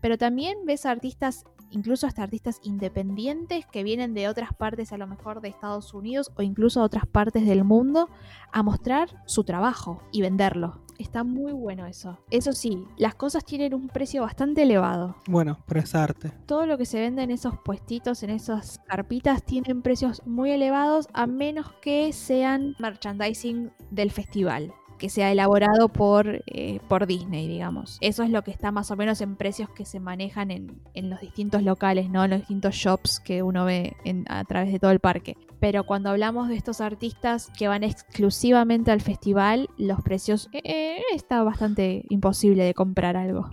pero 0.00 0.18
también 0.18 0.58
ves 0.64 0.86
artistas 0.86 1.44
incluso 1.70 2.06
hasta 2.06 2.22
artistas 2.22 2.60
independientes 2.62 3.66
que 3.66 3.82
vienen 3.82 4.14
de 4.14 4.28
otras 4.28 4.54
partes, 4.54 4.92
a 4.92 4.96
lo 4.96 5.06
mejor 5.08 5.40
de 5.40 5.48
Estados 5.48 5.92
Unidos 5.92 6.30
o 6.36 6.42
incluso 6.42 6.82
otras 6.82 7.06
partes 7.06 7.44
del 7.46 7.64
mundo, 7.64 8.08
a 8.52 8.62
mostrar 8.62 9.22
su 9.26 9.42
trabajo 9.42 10.00
y 10.12 10.22
venderlo. 10.22 10.83
Está 10.98 11.24
muy 11.24 11.52
bueno 11.52 11.86
eso. 11.86 12.18
Eso 12.30 12.52
sí, 12.52 12.86
las 12.96 13.14
cosas 13.14 13.44
tienen 13.44 13.74
un 13.74 13.88
precio 13.88 14.22
bastante 14.22 14.62
elevado. 14.62 15.16
Bueno, 15.26 15.58
pero 15.66 15.80
es 15.80 15.94
arte. 15.94 16.32
Todo 16.46 16.66
lo 16.66 16.78
que 16.78 16.86
se 16.86 17.00
vende 17.00 17.22
en 17.22 17.30
esos 17.30 17.58
puestitos, 17.64 18.22
en 18.22 18.30
esas 18.30 18.78
carpitas, 18.86 19.44
tienen 19.44 19.82
precios 19.82 20.22
muy 20.26 20.50
elevados 20.50 21.08
a 21.12 21.26
menos 21.26 21.72
que 21.82 22.12
sean 22.12 22.76
merchandising 22.78 23.72
del 23.90 24.10
festival 24.10 24.72
que 25.04 25.10
sea 25.10 25.30
elaborado 25.30 25.90
por, 25.90 26.42
eh, 26.46 26.80
por 26.88 27.06
Disney, 27.06 27.46
digamos. 27.46 27.98
Eso 28.00 28.22
es 28.22 28.30
lo 28.30 28.40
que 28.42 28.50
está 28.50 28.70
más 28.72 28.90
o 28.90 28.96
menos 28.96 29.20
en 29.20 29.36
precios 29.36 29.68
que 29.68 29.84
se 29.84 30.00
manejan 30.00 30.50
en, 30.50 30.80
en 30.94 31.10
los 31.10 31.20
distintos 31.20 31.62
locales, 31.62 32.08
¿no? 32.08 32.24
En 32.24 32.30
los 32.30 32.40
distintos 32.40 32.74
shops 32.74 33.20
que 33.20 33.42
uno 33.42 33.66
ve 33.66 33.92
en- 34.06 34.24
a 34.30 34.42
través 34.44 34.72
de 34.72 34.78
todo 34.78 34.92
el 34.92 35.00
parque. 35.00 35.36
Pero 35.60 35.84
cuando 35.84 36.08
hablamos 36.08 36.48
de 36.48 36.56
estos 36.56 36.80
artistas 36.80 37.50
que 37.58 37.68
van 37.68 37.84
exclusivamente 37.84 38.92
al 38.92 39.02
festival, 39.02 39.68
los 39.76 40.00
precios 40.00 40.48
eh, 40.54 40.62
eh, 40.64 41.02
está 41.14 41.42
bastante 41.42 42.06
imposible 42.08 42.64
de 42.64 42.72
comprar 42.72 43.18
algo. 43.18 43.50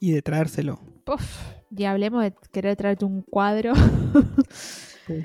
Y 0.00 0.12
de 0.12 0.20
traérselo. 0.20 0.80
Puf, 1.04 1.24
y 1.74 1.84
hablemos 1.84 2.24
de 2.24 2.34
querer 2.52 2.76
traerte 2.76 3.06
un 3.06 3.22
cuadro 3.22 3.72
Sí. 5.06 5.24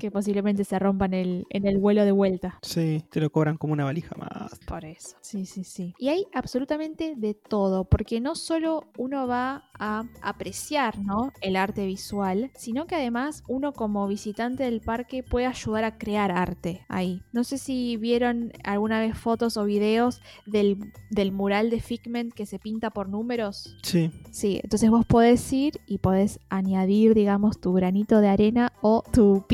Que 0.00 0.10
posiblemente 0.10 0.64
se 0.64 0.78
rompa 0.78 1.04
en 1.04 1.14
el, 1.14 1.46
en 1.50 1.66
el 1.66 1.78
vuelo 1.78 2.04
de 2.04 2.12
vuelta. 2.12 2.58
Sí, 2.62 3.04
te 3.10 3.20
lo 3.20 3.30
cobran 3.30 3.56
como 3.56 3.72
una 3.72 3.84
valija 3.84 4.16
más. 4.16 4.58
Por 4.66 4.84
eso. 4.84 5.16
Sí, 5.20 5.46
sí, 5.46 5.64
sí. 5.64 5.94
Y 5.98 6.08
hay 6.08 6.26
absolutamente 6.34 7.14
de 7.16 7.34
todo, 7.34 7.84
porque 7.84 8.20
no 8.20 8.34
solo 8.34 8.84
uno 8.98 9.26
va 9.26 9.64
a 9.78 10.04
apreciar, 10.22 10.98
¿no? 10.98 11.32
El 11.40 11.56
arte 11.56 11.86
visual, 11.86 12.50
sino 12.54 12.86
que 12.86 12.96
además 12.96 13.44
uno 13.48 13.72
como 13.72 14.08
visitante 14.08 14.64
del 14.64 14.80
parque 14.80 15.22
puede 15.22 15.46
ayudar 15.46 15.84
a 15.84 15.98
crear 15.98 16.32
arte 16.32 16.84
ahí. 16.88 17.22
No 17.32 17.44
sé 17.44 17.58
si 17.58 17.96
vieron 17.96 18.52
alguna 18.64 19.00
vez 19.00 19.16
fotos 19.16 19.56
o 19.56 19.64
videos 19.64 20.20
del, 20.46 20.92
del 21.10 21.32
mural 21.32 21.70
de 21.70 21.80
Figment 21.80 22.32
que 22.32 22.46
se 22.46 22.58
pinta 22.58 22.90
por 22.90 23.08
números. 23.08 23.76
Sí, 23.82 24.10
Sí, 24.30 24.60
entonces 24.62 24.90
vos 24.90 25.04
podés 25.04 25.52
ir 25.52 25.80
y 25.86 25.98
podés 25.98 26.38
añadir, 26.48 27.14
digamos, 27.14 27.60
tu 27.60 27.72
granito 27.72 28.20
de 28.20 28.28
arena 28.28 28.72
o 28.80 29.02
tu 29.12 29.44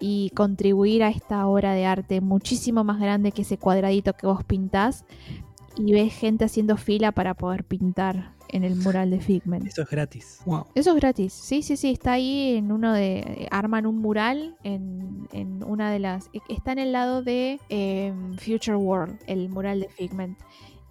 y 0.00 0.30
contribuir 0.34 1.02
a 1.02 1.08
esta 1.08 1.46
obra 1.46 1.72
de 1.72 1.86
arte 1.86 2.20
muchísimo 2.20 2.84
más 2.84 3.00
grande 3.00 3.32
que 3.32 3.42
ese 3.42 3.58
cuadradito 3.58 4.14
que 4.14 4.26
vos 4.26 4.44
pintás 4.44 5.04
y 5.76 5.92
ves 5.92 6.14
gente 6.14 6.44
haciendo 6.44 6.76
fila 6.76 7.12
para 7.12 7.34
poder 7.34 7.64
pintar 7.64 8.34
en 8.48 8.64
el 8.64 8.76
mural 8.76 9.10
de 9.10 9.20
Figment. 9.20 9.66
Eso 9.66 9.82
es 9.82 9.90
gratis. 9.90 10.40
wow. 10.46 10.66
Eso 10.74 10.90
es 10.90 10.96
gratis, 10.96 11.32
sí, 11.32 11.62
sí, 11.62 11.76
sí, 11.76 11.90
está 11.90 12.12
ahí 12.12 12.56
en 12.56 12.72
uno 12.72 12.92
de... 12.92 13.48
Arman 13.50 13.86
un 13.86 13.98
mural 13.98 14.56
en, 14.62 15.28
en 15.32 15.62
una 15.64 15.90
de 15.90 15.98
las... 15.98 16.30
Está 16.48 16.72
en 16.72 16.78
el 16.78 16.92
lado 16.92 17.22
de 17.22 17.60
eh, 17.68 18.12
Future 18.38 18.76
World, 18.76 19.18
el 19.26 19.48
mural 19.48 19.80
de 19.80 19.88
Figment. 19.88 20.38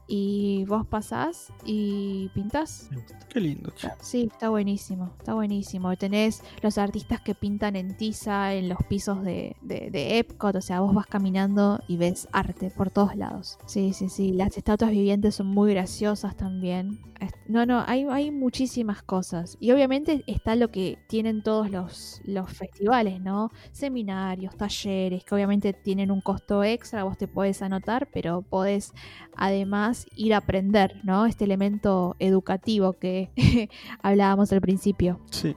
Y 0.07 0.65
vos 0.65 0.85
pasás 0.85 1.51
y 1.65 2.29
pintás. 2.33 2.89
Qué 3.29 3.39
lindo, 3.39 3.71
che. 3.71 3.89
Sí, 4.01 4.29
está 4.31 4.49
buenísimo, 4.49 5.11
está 5.17 5.33
buenísimo. 5.33 5.95
Tenés 5.95 6.43
los 6.61 6.77
artistas 6.77 7.21
que 7.21 7.33
pintan 7.33 7.75
en 7.75 7.97
tiza 7.97 8.53
en 8.53 8.69
los 8.69 8.77
pisos 8.87 9.23
de, 9.23 9.55
de, 9.61 9.89
de 9.89 10.19
Epcot, 10.19 10.55
o 10.55 10.61
sea, 10.61 10.81
vos 10.81 10.93
vas 10.93 11.07
caminando 11.07 11.81
y 11.87 11.97
ves 11.97 12.27
arte 12.31 12.69
por 12.69 12.91
todos 12.91 13.15
lados. 13.15 13.57
Sí, 13.65 13.93
sí, 13.93 14.09
sí, 14.09 14.31
las 14.31 14.57
estatuas 14.57 14.91
vivientes 14.91 15.35
son 15.35 15.47
muy 15.47 15.71
graciosas 15.71 16.35
también. 16.35 16.99
No, 17.47 17.65
no, 17.65 17.83
hay, 17.85 18.05
hay 18.09 18.31
muchísimas 18.31 19.03
cosas. 19.03 19.57
Y 19.59 19.71
obviamente 19.71 20.23
está 20.27 20.55
lo 20.55 20.71
que 20.71 20.97
tienen 21.07 21.43
todos 21.43 21.69
los, 21.69 22.21
los 22.25 22.51
festivales, 22.51 23.21
¿no? 23.21 23.51
Seminarios, 23.71 24.57
talleres, 24.57 25.23
que 25.23 25.35
obviamente 25.35 25.73
tienen 25.73 26.11
un 26.11 26.21
costo 26.21 26.63
extra, 26.63 27.03
vos 27.03 27.17
te 27.17 27.27
podés 27.27 27.61
anotar, 27.61 28.09
pero 28.11 28.41
podés 28.41 28.93
además 29.35 30.07
ir 30.15 30.33
a 30.33 30.37
aprender, 30.37 31.01
¿no? 31.03 31.25
Este 31.25 31.45
elemento 31.45 32.15
educativo 32.19 32.93
que 32.93 33.29
hablábamos 34.01 34.51
al 34.51 34.61
principio. 34.61 35.19
Sí. 35.29 35.55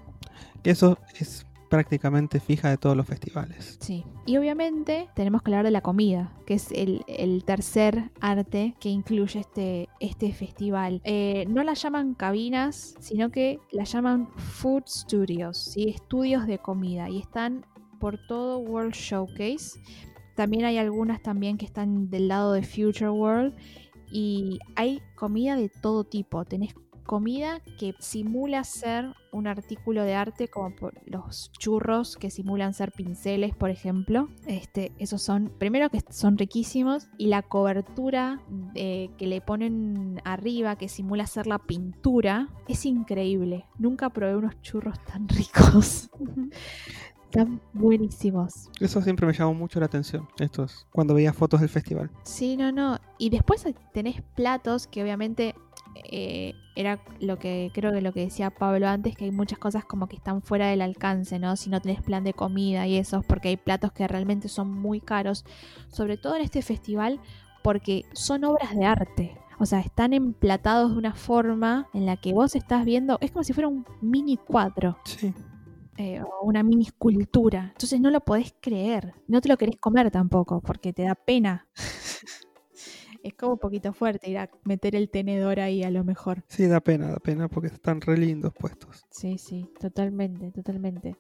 Que 0.63 0.71
eso 0.71 0.99
es 1.19 1.47
prácticamente 1.69 2.41
fija 2.41 2.71
de 2.71 2.79
todos 2.79 2.97
los 2.97 3.07
festivales. 3.07 3.79
Sí. 3.81 4.05
Y 4.27 4.37
obviamente 4.37 5.09
tenemos 5.15 5.43
que 5.43 5.51
hablar 5.51 5.65
de 5.65 5.71
la 5.71 5.81
comida, 5.81 6.33
que 6.47 6.55
es 6.55 6.73
el, 6.73 7.05
tercer 7.45 8.11
arte 8.21 8.75
que 8.81 8.89
incluye 8.89 9.41
este, 9.41 9.89
este 10.01 10.33
festival. 10.33 11.01
Eh, 11.05 11.47
no 11.49 11.63
la 11.63 11.75
llaman 11.75 12.15
cabinas, 12.15 12.95
sino 13.01 13.31
que 13.31 13.59
la 13.71 13.85
llaman 13.85 14.29
food 14.37 14.85
studios, 14.87 15.59
¿sí? 15.59 15.89
estudios 15.89 16.47
de 16.47 16.59
comida. 16.59 17.09
Y 17.09 17.19
están 17.19 17.65
por 18.01 18.19
todo 18.27 18.59
World 18.59 18.95
Showcase. 18.95 19.81
También 20.35 20.65
hay 20.65 20.79
algunas 20.79 21.23
también 21.23 21.59
que 21.59 21.67
están 21.67 22.11
del 22.11 22.29
lado 22.29 22.53
de 22.53 22.63
Future 22.63 23.11
World. 23.11 23.55
Y 24.11 24.59
hay 24.75 25.03
comida 25.17 25.57
de 25.57 25.69
todo 25.69 26.05
tipo. 26.05 26.45
Tenés 26.45 26.75
comida 27.09 27.63
que 27.79 27.95
simula 28.01 28.63
ser 28.65 29.15
un 29.33 29.47
artículo 29.47 30.05
de 30.05 30.15
arte, 30.15 30.49
como 30.49 30.77
por 30.77 30.93
los 31.07 31.51
churros 31.53 32.19
que 32.19 32.31
simulan 32.31 32.75
ser 32.75 32.93
pinceles, 32.93 33.57
por 33.57 33.71
ejemplo. 33.71 34.29
Este, 34.47 34.93
esos 34.99 35.23
son, 35.23 35.51
primero 35.59 35.89
que 35.89 36.03
son 36.11 36.37
riquísimos, 36.37 37.09
y 37.17 37.29
la 37.29 37.41
cobertura 37.41 38.43
eh, 38.75 39.09
que 39.17 39.27
le 39.27 39.41
ponen 39.41 40.21
arriba, 40.25 40.77
que 40.77 40.89
simula 40.89 41.27
ser 41.27 41.47
la 41.47 41.59
pintura, 41.59 42.51
es 42.69 42.85
increíble. 42.85 43.65
Nunca 43.79 44.11
probé 44.11 44.37
unos 44.37 44.61
churros 44.61 45.03
tan 45.05 45.29
ricos. 45.31 46.11
Están 47.25 47.61
buenísimos. 47.73 48.71
Eso 48.81 49.01
siempre 49.01 49.27
me 49.27 49.33
llamó 49.33 49.55
mucho 49.55 49.81
la 49.81 49.87
atención. 49.87 50.29
Esto 50.39 50.65
es 50.65 50.87
cuando 50.91 51.15
veía 51.15 51.33
fotos 51.33 51.61
del 51.61 51.71
festival. 51.71 52.11
Sí, 52.23 52.57
no, 52.57 52.71
no. 52.71 52.99
Y 53.19 53.31
después 53.31 53.67
tenés 53.95 54.23
platos 54.35 54.87
que 54.87 55.03
obviamente 55.03 55.55
eh, 56.05 56.55
era 56.77 57.01
lo 57.21 57.39
que 57.39 57.71
creo 57.75 57.93
que 57.93 58.01
lo 58.01 58.13
que 58.13 58.21
decía 58.21 58.51
Pablo 58.51 58.89
antes, 58.89 59.17
que 59.17 59.25
hay 59.25 59.31
muchas 59.31 59.59
cosas 59.59 59.85
como 59.85 60.09
que 60.09 60.17
están 60.17 60.43
fuera 60.43 60.69
del 60.69 60.83
alcance, 60.83 61.39
¿no? 61.39 61.57
Si 61.57 61.71
no 61.71 61.81
tenés 61.81 62.03
plan 62.03 62.25
de 62.25 62.35
comida 62.35 62.87
y 62.87 62.97
eso, 62.97 63.23
porque 63.23 63.49
hay 63.49 63.57
platos 63.57 63.93
que 63.93 64.07
realmente 64.07 64.49
son 64.49 64.71
muy 64.71 65.01
caros, 65.01 65.45
sobre 65.89 66.17
todo 66.17 66.37
en 66.37 66.43
este 66.43 66.63
festival, 66.63 67.21
porque 67.63 68.05
son 68.13 68.45
obras 68.45 68.77
de 68.77 68.85
arte. 68.85 69.37
O 69.59 69.67
sea, 69.67 69.81
están 69.81 70.13
emplatados 70.13 70.93
de 70.93 70.99
una 70.99 71.15
forma 71.15 71.89
en 71.93 72.07
la 72.07 72.17
que 72.17 72.33
vos 72.33 72.55
estás 72.55 72.85
viendo, 72.85 73.19
es 73.21 73.33
como 73.33 73.43
si 73.43 73.53
fuera 73.53 73.69
un 73.69 73.85
mini 74.01 74.37
cuadro 74.37 74.99
Sí. 75.05 75.35
eh, 75.97 76.23
o 76.23 76.47
una 76.47 76.63
mini 76.63 76.85
escultura. 76.85 77.71
Entonces 77.73 78.01
no 78.01 78.11
lo 78.11 78.21
podés 78.21 78.55
creer. 78.61 79.15
No 79.27 79.41
te 79.41 79.49
lo 79.49 79.57
querés 79.57 79.77
comer 79.81 80.13
tampoco, 80.13 80.61
porque 80.61 80.93
te 80.93 81.03
da 81.03 81.17
pena. 81.17 81.67
es 83.29 83.35
como 83.35 83.53
un 83.53 83.59
poquito 83.59 83.93
fuerte 83.93 84.31
ir 84.31 84.39
a 84.39 84.51
meter 84.65 84.95
el 84.95 85.09
tenedor 85.11 85.61
ahí 85.61 85.83
a 85.83 85.91
lo 85.91 86.05
mejor. 86.05 86.43
Sí, 86.49 86.67
da 86.67 86.81
pena, 86.81 87.09
da 87.09 87.19
pena 87.19 87.49
porque 87.49 87.69
están 87.69 88.01
re 88.01 88.17
lindos 88.17 88.53
puestos. 88.59 89.07
Sí, 89.11 89.39
sí, 89.39 89.69
totalmente, 89.81 90.51
totalmente. 90.51 91.17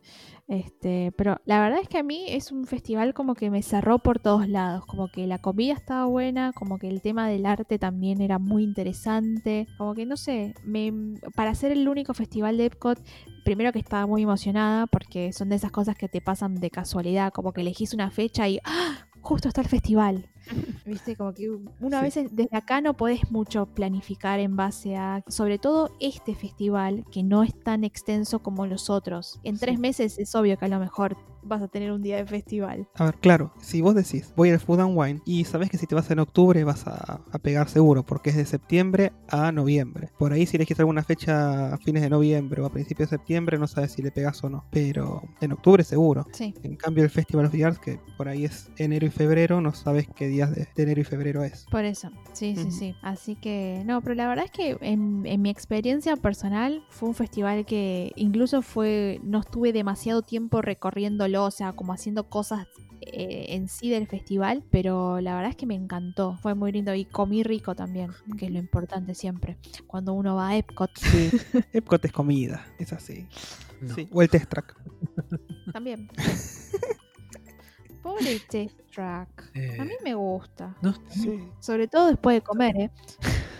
Este, 0.46 1.12
pero 1.16 1.40
la 1.44 1.60
verdad 1.60 1.80
es 1.82 1.88
que 1.88 1.98
a 1.98 2.02
mí 2.02 2.26
es 2.28 2.52
un 2.52 2.66
festival 2.66 3.14
como 3.14 3.34
que 3.34 3.50
me 3.50 3.62
cerró 3.62 3.98
por 3.98 4.18
todos 4.18 4.48
lados, 4.48 4.86
como 4.86 5.08
que 5.08 5.26
la 5.26 5.38
comida 5.38 5.74
estaba 5.74 6.06
buena, 6.06 6.52
como 6.52 6.78
que 6.78 6.88
el 6.88 7.02
tema 7.02 7.28
del 7.28 7.46
arte 7.46 7.78
también 7.78 8.20
era 8.20 8.38
muy 8.38 8.64
interesante, 8.64 9.66
como 9.76 9.94
que 9.94 10.06
no 10.06 10.16
sé, 10.16 10.54
me, 10.64 10.92
para 11.34 11.54
ser 11.54 11.72
el 11.72 11.88
único 11.88 12.14
festival 12.14 12.56
de 12.56 12.66
Epcot, 12.66 12.98
primero 13.44 13.72
que 13.72 13.78
estaba 13.78 14.06
muy 14.06 14.22
emocionada 14.22 14.86
porque 14.86 15.32
son 15.32 15.48
de 15.48 15.56
esas 15.56 15.70
cosas 15.70 15.96
que 15.96 16.08
te 16.08 16.20
pasan 16.20 16.56
de 16.56 16.70
casualidad, 16.70 17.32
como 17.32 17.52
que 17.52 17.60
elegís 17.60 17.94
una 17.94 18.10
fecha 18.10 18.48
y 18.48 18.58
¡ah! 18.64 19.08
justo 19.20 19.48
está 19.48 19.60
el 19.60 19.68
festival. 19.68 20.28
Viste, 20.86 21.16
como 21.16 21.32
que 21.34 21.50
una 21.80 21.98
Sí. 22.10 22.20
vez 22.20 22.30
desde 22.32 22.56
acá 22.56 22.80
no 22.80 22.94
podés 22.96 23.30
mucho 23.30 23.66
planificar 23.66 24.40
en 24.40 24.56
base 24.56 24.96
a, 24.96 25.22
sobre 25.28 25.58
todo 25.58 25.90
este 26.00 26.34
festival, 26.34 27.04
que 27.12 27.22
no 27.22 27.42
es 27.42 27.58
tan 27.60 27.84
extenso 27.84 28.38
como 28.40 28.66
los 28.66 28.88
otros. 28.90 29.38
En 29.44 29.58
tres 29.58 29.78
meses 29.78 30.18
es 30.18 30.34
obvio 30.34 30.56
que 30.58 30.64
a 30.64 30.68
lo 30.68 30.78
mejor 30.78 31.16
vas 31.42 31.62
a 31.62 31.68
tener 31.68 31.92
un 31.92 32.02
día 32.02 32.16
de 32.16 32.26
festival. 32.26 32.88
A 32.96 33.06
ver, 33.06 33.14
claro, 33.16 33.52
si 33.60 33.80
vos 33.80 33.94
decís, 33.94 34.32
voy 34.36 34.50
al 34.50 34.58
Food 34.60 34.80
and 34.80 34.98
Wine 34.98 35.20
y 35.24 35.44
sabés 35.44 35.70
que 35.70 35.78
si 35.78 35.86
te 35.86 35.94
vas 35.94 36.10
en 36.10 36.18
octubre 36.18 36.62
vas 36.64 36.86
a, 36.86 37.20
a 37.30 37.38
pegar 37.38 37.68
seguro, 37.68 38.04
porque 38.04 38.30
es 38.30 38.36
de 38.36 38.44
septiembre 38.44 39.12
a 39.28 39.50
noviembre. 39.52 40.10
Por 40.18 40.32
ahí 40.32 40.46
si 40.46 40.56
elegís 40.56 40.78
alguna 40.80 41.02
fecha 41.04 41.72
a 41.74 41.78
fines 41.78 42.02
de 42.02 42.10
noviembre 42.10 42.60
o 42.60 42.66
a 42.66 42.70
principios 42.70 43.08
de 43.10 43.16
septiembre 43.16 43.56
no 43.58 43.66
sabes 43.66 43.92
si 43.92 44.02
le 44.02 44.10
pegas 44.10 44.42
o 44.44 44.50
no, 44.50 44.64
pero 44.70 45.22
en 45.40 45.52
octubre 45.52 45.84
seguro. 45.84 46.26
Sí. 46.32 46.52
En 46.62 46.76
cambio 46.76 47.04
el 47.04 47.10
Festival 47.10 47.46
of 47.46 47.52
the 47.52 47.64
Arts, 47.64 47.78
que 47.78 47.98
por 48.16 48.28
ahí 48.28 48.44
es 48.44 48.70
enero 48.76 49.06
y 49.06 49.10
febrero, 49.10 49.60
no 49.60 49.72
sabes 49.72 50.06
qué 50.14 50.28
días 50.38 50.54
de, 50.54 50.68
de 50.74 50.82
enero 50.82 51.00
y 51.00 51.04
febrero 51.04 51.42
es. 51.42 51.66
Por 51.70 51.84
eso, 51.84 52.10
sí, 52.32 52.54
sí, 52.56 52.70
sí. 52.70 52.94
Así 53.02 53.34
que, 53.34 53.82
no, 53.84 54.00
pero 54.00 54.14
la 54.14 54.28
verdad 54.28 54.44
es 54.44 54.50
que 54.50 54.76
en, 54.80 55.26
en 55.26 55.42
mi 55.42 55.50
experiencia 55.50 56.16
personal 56.16 56.84
fue 56.90 57.08
un 57.08 57.14
festival 57.14 57.66
que 57.66 58.12
incluso 58.16 58.62
fue, 58.62 59.20
no 59.22 59.40
estuve 59.40 59.72
demasiado 59.72 60.22
tiempo 60.22 60.62
recorriéndolo, 60.62 61.44
o 61.44 61.50
sea, 61.50 61.72
como 61.72 61.92
haciendo 61.92 62.28
cosas 62.28 62.66
eh, 63.00 63.54
en 63.54 63.68
sí 63.68 63.90
del 63.90 64.06
festival, 64.06 64.64
pero 64.70 65.20
la 65.20 65.34
verdad 65.34 65.50
es 65.50 65.56
que 65.56 65.66
me 65.66 65.74
encantó, 65.74 66.36
fue 66.42 66.54
muy 66.54 66.72
lindo 66.72 66.94
y 66.94 67.04
comí 67.04 67.42
rico 67.42 67.74
también, 67.74 68.10
que 68.36 68.46
es 68.46 68.52
lo 68.52 68.58
importante 68.58 69.14
siempre, 69.14 69.56
cuando 69.86 70.12
uno 70.12 70.36
va 70.36 70.48
a 70.48 70.56
Epcot. 70.56 70.90
Sí, 70.96 71.30
Epcot 71.72 72.04
es 72.04 72.12
comida, 72.12 72.66
es 72.78 72.92
así. 72.92 73.26
No. 73.80 73.94
Sí, 73.94 74.08
o 74.12 74.22
el 74.22 74.28
Test 74.28 74.48
Track. 74.50 74.76
También. 75.72 76.08
Pobre 78.02 78.40
Test 78.48 78.80
Track. 78.98 79.50
Eh, 79.54 79.76
A 79.80 79.84
mí 79.84 79.92
me 80.02 80.12
gusta. 80.14 80.74
no, 80.82 80.92
Sí, 81.08 81.40
Sobre 81.60 81.86
todo 81.86 82.08
después 82.08 82.34
de 82.34 82.40
comer, 82.42 82.76
¿eh? 82.76 82.90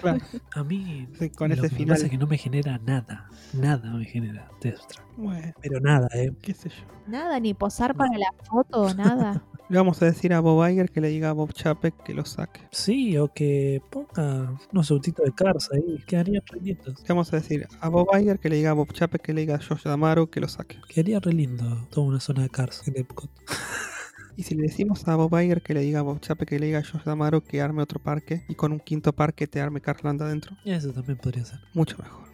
claro. 0.01 0.19
a 0.57 0.65
mí 0.65 1.07
Sí, 1.17 1.31
con 1.31 1.51
lo 1.51 1.55
ese 1.55 1.63
que 1.63 1.69
me 1.71 1.77
final. 1.79 1.95
pasa 1.95 2.05
es 2.07 2.11
que 2.11 2.19
no 2.19 2.27
me 2.27 2.39
genera 2.39 2.79
nada. 2.85 3.29
Nada 3.53 3.93
me 3.93 4.05
genera 4.05 4.51
Death. 4.61 4.81
Bueno, 5.17 5.53
Pero 5.63 5.79
nada, 5.79 6.09
¿eh? 6.15 6.33
qué 6.43 6.55
sé 6.55 6.71
yo. 6.71 6.85
Nada, 7.07 7.39
ni 7.39 7.55
posar 7.55 7.95
para 7.95 8.19
la 8.19 8.33
foto, 8.51 8.93
nada. 8.95 9.41
Le 9.71 9.77
vamos 9.77 10.01
a 10.03 10.07
decir 10.07 10.33
a 10.33 10.41
Bob 10.41 10.67
Iger 10.67 10.91
que 10.91 11.01
le 11.03 11.09
diga 11.09 11.29
a 11.29 11.35
Bob 11.35 11.53
Chapek 11.53 12.03
que 12.03 12.15
lo 12.15 12.25
saque. 12.25 12.63
Sí, 12.71 13.19
o 13.19 13.29
que 13.29 13.83
ponga 13.91 14.57
unos 14.73 14.87
subtitos 14.87 15.27
de 15.27 15.33
Cars 15.33 15.69
ahí. 15.73 16.03
Quedaría 16.07 16.43
re 16.51 16.59
lindos. 16.59 16.99
Le 17.03 17.07
vamos 17.09 17.31
a 17.35 17.37
decir 17.37 17.69
a 17.83 17.89
Bob 17.91 18.09
Iger 18.19 18.39
que 18.39 18.49
le 18.49 18.57
diga 18.57 18.71
a 18.71 18.73
Bob 18.73 18.91
Chapek 18.95 19.21
que 19.21 19.35
le 19.35 19.43
diga 19.43 19.57
a 19.57 19.59
Josh 19.63 19.83
Damaro 19.85 20.31
que 20.31 20.41
lo 20.41 20.49
saque. 20.49 20.79
Quedaría 20.89 21.21
re 21.21 21.35
lindo 21.35 21.87
toda 21.91 22.07
una 22.07 22.19
zona 22.19 22.43
de 22.45 22.49
Cars 22.49 22.89
en 22.89 22.97
Epcot. 22.99 23.31
Y 24.39 24.45
si 24.45 24.55
le 24.55 24.63
decimos 24.63 25.09
a 25.09 25.17
Bob 25.17 25.37
Iger 25.37 25.63
que 25.63 25.75
le 25.75 25.81
diga 25.81 25.99
a 25.99 26.03
Bob 26.03 26.21
Chapek 26.21 26.49
que 26.49 26.61
le 26.61 26.67
diga 26.67 26.79
a 26.79 26.85
Josh 26.85 27.03
Damaro 27.03 27.43
que 27.43 27.61
arme 27.61 27.83
otro 27.83 27.99
parque 28.01 28.45
y 28.49 28.55
con 28.55 28.71
un 28.71 28.79
quinto 28.79 29.13
parque 29.13 29.49
te 29.49 29.61
arme 29.61 29.81
Carland 29.81 30.23
adentro, 30.23 30.57
Eso 30.65 30.93
también 30.93 31.19
podría 31.19 31.45
ser. 31.45 31.59
mucho 31.75 31.97
mejor. 31.99 32.25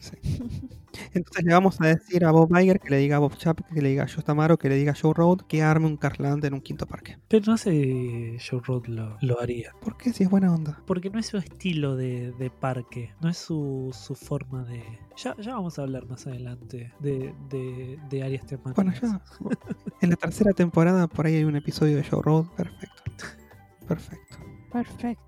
Sí. 0.00 0.16
Entonces 1.14 1.44
le 1.44 1.52
vamos 1.52 1.80
a 1.80 1.86
decir 1.86 2.24
a 2.24 2.32
Bob 2.32 2.56
Iger 2.56 2.80
que 2.80 2.90
le 2.90 2.96
diga 2.98 3.16
a 3.16 3.18
Bob 3.20 3.36
Chapek 3.36 3.66
que 3.72 3.80
le 3.80 3.90
diga 3.90 4.04
a 4.04 4.08
Josh 4.08 4.24
Damaro 4.24 4.58
que 4.58 4.68
le 4.68 4.74
diga 4.74 4.92
a 4.92 4.94
Joe 4.94 5.14
Road 5.14 5.42
que 5.42 5.62
arme 5.62 5.86
un 5.86 5.96
Carland 5.96 6.44
en 6.44 6.54
un 6.54 6.60
quinto 6.60 6.86
parque. 6.86 7.18
Pero 7.28 7.44
no 7.46 7.56
sé 7.56 7.70
si 7.70 8.36
Joe 8.40 8.60
Road 8.64 8.86
lo, 8.86 9.16
lo 9.20 9.40
haría. 9.40 9.72
¿Por 9.80 9.96
qué? 9.96 10.12
Si 10.12 10.24
es 10.24 10.30
buena 10.30 10.52
onda. 10.52 10.82
Porque 10.86 11.10
no 11.10 11.18
es 11.18 11.26
su 11.26 11.36
estilo 11.36 11.96
de, 11.96 12.32
de 12.32 12.50
parque. 12.50 13.14
No 13.20 13.28
es 13.28 13.38
su, 13.38 13.90
su 13.92 14.14
forma 14.14 14.64
de. 14.64 14.82
Ya, 15.16 15.36
ya 15.38 15.54
vamos 15.54 15.78
a 15.78 15.82
hablar 15.82 16.06
más 16.06 16.26
adelante 16.26 16.92
de, 16.98 17.34
de, 17.48 17.98
de 18.08 18.22
áreas 18.22 18.46
temáticas. 18.46 18.74
Bueno, 18.74 18.92
ya. 19.00 19.22
En 20.00 20.10
la 20.10 20.16
tercera 20.16 20.52
temporada 20.52 21.06
por 21.06 21.26
ahí 21.26 21.36
hay 21.36 21.44
un 21.44 21.56
episodio 21.56 21.96
de 21.96 22.04
Joe 22.04 22.22
Road. 22.22 22.46
Perfecto. 22.56 23.24
Perfecto. 23.86 24.36
Perfecto. 24.72 25.24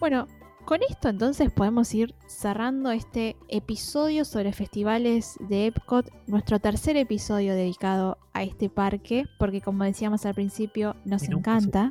Bueno, 0.00 0.26
con 0.70 0.78
esto 0.88 1.08
entonces 1.08 1.50
podemos 1.50 1.92
ir 1.96 2.14
cerrando 2.28 2.92
este 2.92 3.34
episodio 3.48 4.24
sobre 4.24 4.52
festivales 4.52 5.34
de 5.40 5.66
Epcot, 5.66 6.08
nuestro 6.28 6.60
tercer 6.60 6.96
episodio 6.96 7.56
dedicado 7.56 8.18
a 8.34 8.44
este 8.44 8.70
parque, 8.70 9.24
porque 9.36 9.60
como 9.60 9.82
decíamos 9.82 10.24
al 10.26 10.34
principio, 10.36 10.94
nos 11.04 11.24
Y 11.24 11.32
encanta. 11.32 11.90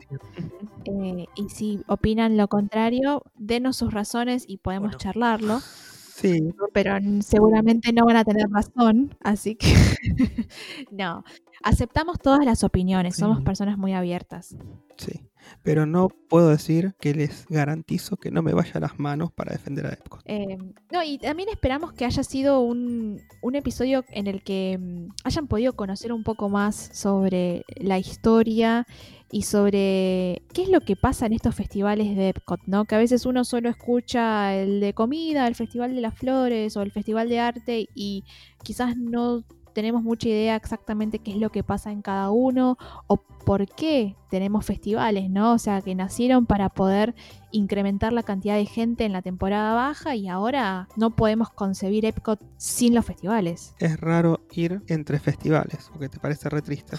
eh, 0.86 1.26
y 1.36 1.50
si 1.50 1.82
opinan 1.88 2.38
lo 2.38 2.48
contrario, 2.48 3.24
denos 3.36 3.76
sus 3.76 3.94
razones 3.94 4.46
y 4.48 4.60
podemos 4.60 4.92
Bueno. 4.92 4.98
charlarlo, 4.98 5.60
Sí, 5.60 6.40
pero 6.74 6.96
seguramente 7.22 7.92
no 7.92 8.06
van 8.06 8.16
a 8.16 8.24
tener 8.24 8.48
razón, 8.50 9.14
así 9.22 9.56
que 9.56 9.74
no. 10.92 11.26
Aceptamos 11.64 12.18
todas 12.20 12.46
las 12.46 12.64
opiniones, 12.64 13.18
somos 13.18 13.42
personas 13.42 13.78
muy 13.78 13.92
abiertas. 13.94 14.56
sí. 14.98 15.29
Pero 15.64 15.86
no 15.86 16.10
puedo 16.10 16.50
decir 16.50 16.94
que 17.00 17.14
les 17.14 17.46
garantizo 17.48 18.18
que 18.18 18.32
no 18.32 18.42
me 18.42 18.54
vaya 18.54 18.74
a 18.76 18.80
las 18.80 19.00
manos 19.00 19.32
para 19.32 19.54
defender 19.54 19.86
a 19.86 19.94
Epcot. 19.94 20.22
Eh, 20.26 20.58
no, 20.92 21.04
y 21.04 21.18
también 21.18 21.50
esperamos 21.50 21.94
que 21.94 22.06
haya 22.06 22.24
sido 22.24 22.62
un, 22.62 23.22
un 23.42 23.56
episodio 23.56 24.04
en 24.10 24.28
el 24.28 24.44
que 24.44 24.78
mm, 24.80 25.10
hayan 25.24 25.48
podido 25.48 25.74
conocer 25.74 26.14
un 26.14 26.24
poco 26.24 26.50
más 26.50 26.90
sobre 26.94 27.64
la 27.76 28.00
historia 28.00 28.86
y 29.32 29.44
sobre 29.44 30.42
qué 30.54 30.64
es 30.64 30.70
lo 30.70 30.82
que 30.82 30.96
pasa 30.96 31.28
en 31.28 31.34
estos 31.34 31.54
festivales 31.54 32.16
de 32.16 32.30
Epcot, 32.30 32.62
¿no? 32.66 32.86
Que 32.86 32.96
a 32.96 32.98
veces 32.98 33.26
uno 33.26 33.44
solo 33.44 33.70
escucha 33.70 34.56
el 34.56 34.80
de 34.80 34.94
comida, 34.94 35.48
el 35.48 35.56
Festival 35.56 35.94
de 35.94 36.02
las 36.02 36.18
Flores 36.18 36.76
o 36.76 36.82
el 36.82 36.92
Festival 36.92 37.30
de 37.30 37.40
Arte 37.40 37.90
y 37.94 38.24
quizás 38.64 38.98
no 38.98 39.44
tenemos 39.74 40.04
mucha 40.04 40.30
idea 40.30 40.56
exactamente 40.56 41.20
qué 41.20 41.32
es 41.32 41.38
lo 41.38 41.52
que 41.52 41.64
pasa 41.64 41.92
en 41.92 42.02
cada 42.02 42.30
uno 42.32 42.78
o 43.08 43.18
por 43.18 43.66
qué 43.68 44.16
tenemos 44.30 44.66
festivales, 44.66 45.30
¿no? 45.30 45.54
O 45.54 45.58
sea, 45.58 45.82
que 45.82 45.96
nacieron 45.96 46.46
para 46.46 46.70
poder 46.70 47.16
incrementar 47.52 48.14
la 48.14 48.24
cantidad 48.24 48.56
de 48.56 48.66
gente 48.66 49.06
en 49.06 49.14
la 49.14 49.22
temporada 49.22 49.74
baja 49.74 50.16
y 50.16 50.28
ahora 50.28 50.88
no 50.96 51.16
podemos 51.16 51.50
concebir 51.50 52.06
Epcot 52.06 52.40
sin 52.58 52.94
los 52.94 53.06
festivales. 53.06 53.74
Es 53.80 54.00
raro 54.00 54.42
ir 54.52 54.82
entre 54.88 55.20
festivales, 55.20 55.90
porque 55.92 56.10
te 56.10 56.20
parece 56.20 56.50
re 56.50 56.62
triste. 56.62 56.98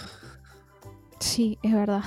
Sí, 1.21 1.59
es 1.61 1.73
verdad. 1.73 2.03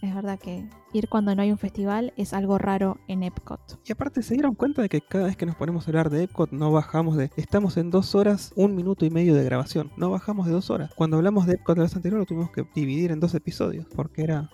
Es 0.00 0.14
verdad 0.14 0.38
que 0.38 0.66
ir 0.94 1.08
cuando 1.08 1.34
no 1.34 1.42
hay 1.42 1.52
un 1.52 1.58
festival 1.58 2.14
es 2.16 2.32
algo 2.32 2.56
raro 2.56 2.98
en 3.06 3.22
Epcot. 3.22 3.78
Y 3.84 3.92
aparte 3.92 4.22
se 4.22 4.32
dieron 4.32 4.54
cuenta 4.54 4.80
de 4.80 4.88
que 4.88 5.02
cada 5.02 5.26
vez 5.26 5.36
que 5.36 5.44
nos 5.44 5.56
ponemos 5.56 5.86
a 5.86 5.90
hablar 5.90 6.08
de 6.08 6.22
Epcot 6.24 6.50
no 6.50 6.72
bajamos 6.72 7.16
de... 7.18 7.30
Estamos 7.36 7.76
en 7.76 7.90
dos 7.90 8.14
horas, 8.14 8.52
un 8.56 8.74
minuto 8.74 9.04
y 9.04 9.10
medio 9.10 9.34
de 9.34 9.44
grabación. 9.44 9.90
No 9.98 10.10
bajamos 10.10 10.46
de 10.46 10.52
dos 10.52 10.70
horas. 10.70 10.90
Cuando 10.96 11.18
hablamos 11.18 11.46
de 11.46 11.54
Epcot 11.54 11.76
la 11.76 11.84
vez 11.84 11.94
anterior 11.94 12.18
lo 12.18 12.26
tuvimos 12.26 12.50
que 12.50 12.66
dividir 12.74 13.12
en 13.12 13.20
dos 13.20 13.34
episodios, 13.34 13.86
porque 13.94 14.22
era 14.22 14.48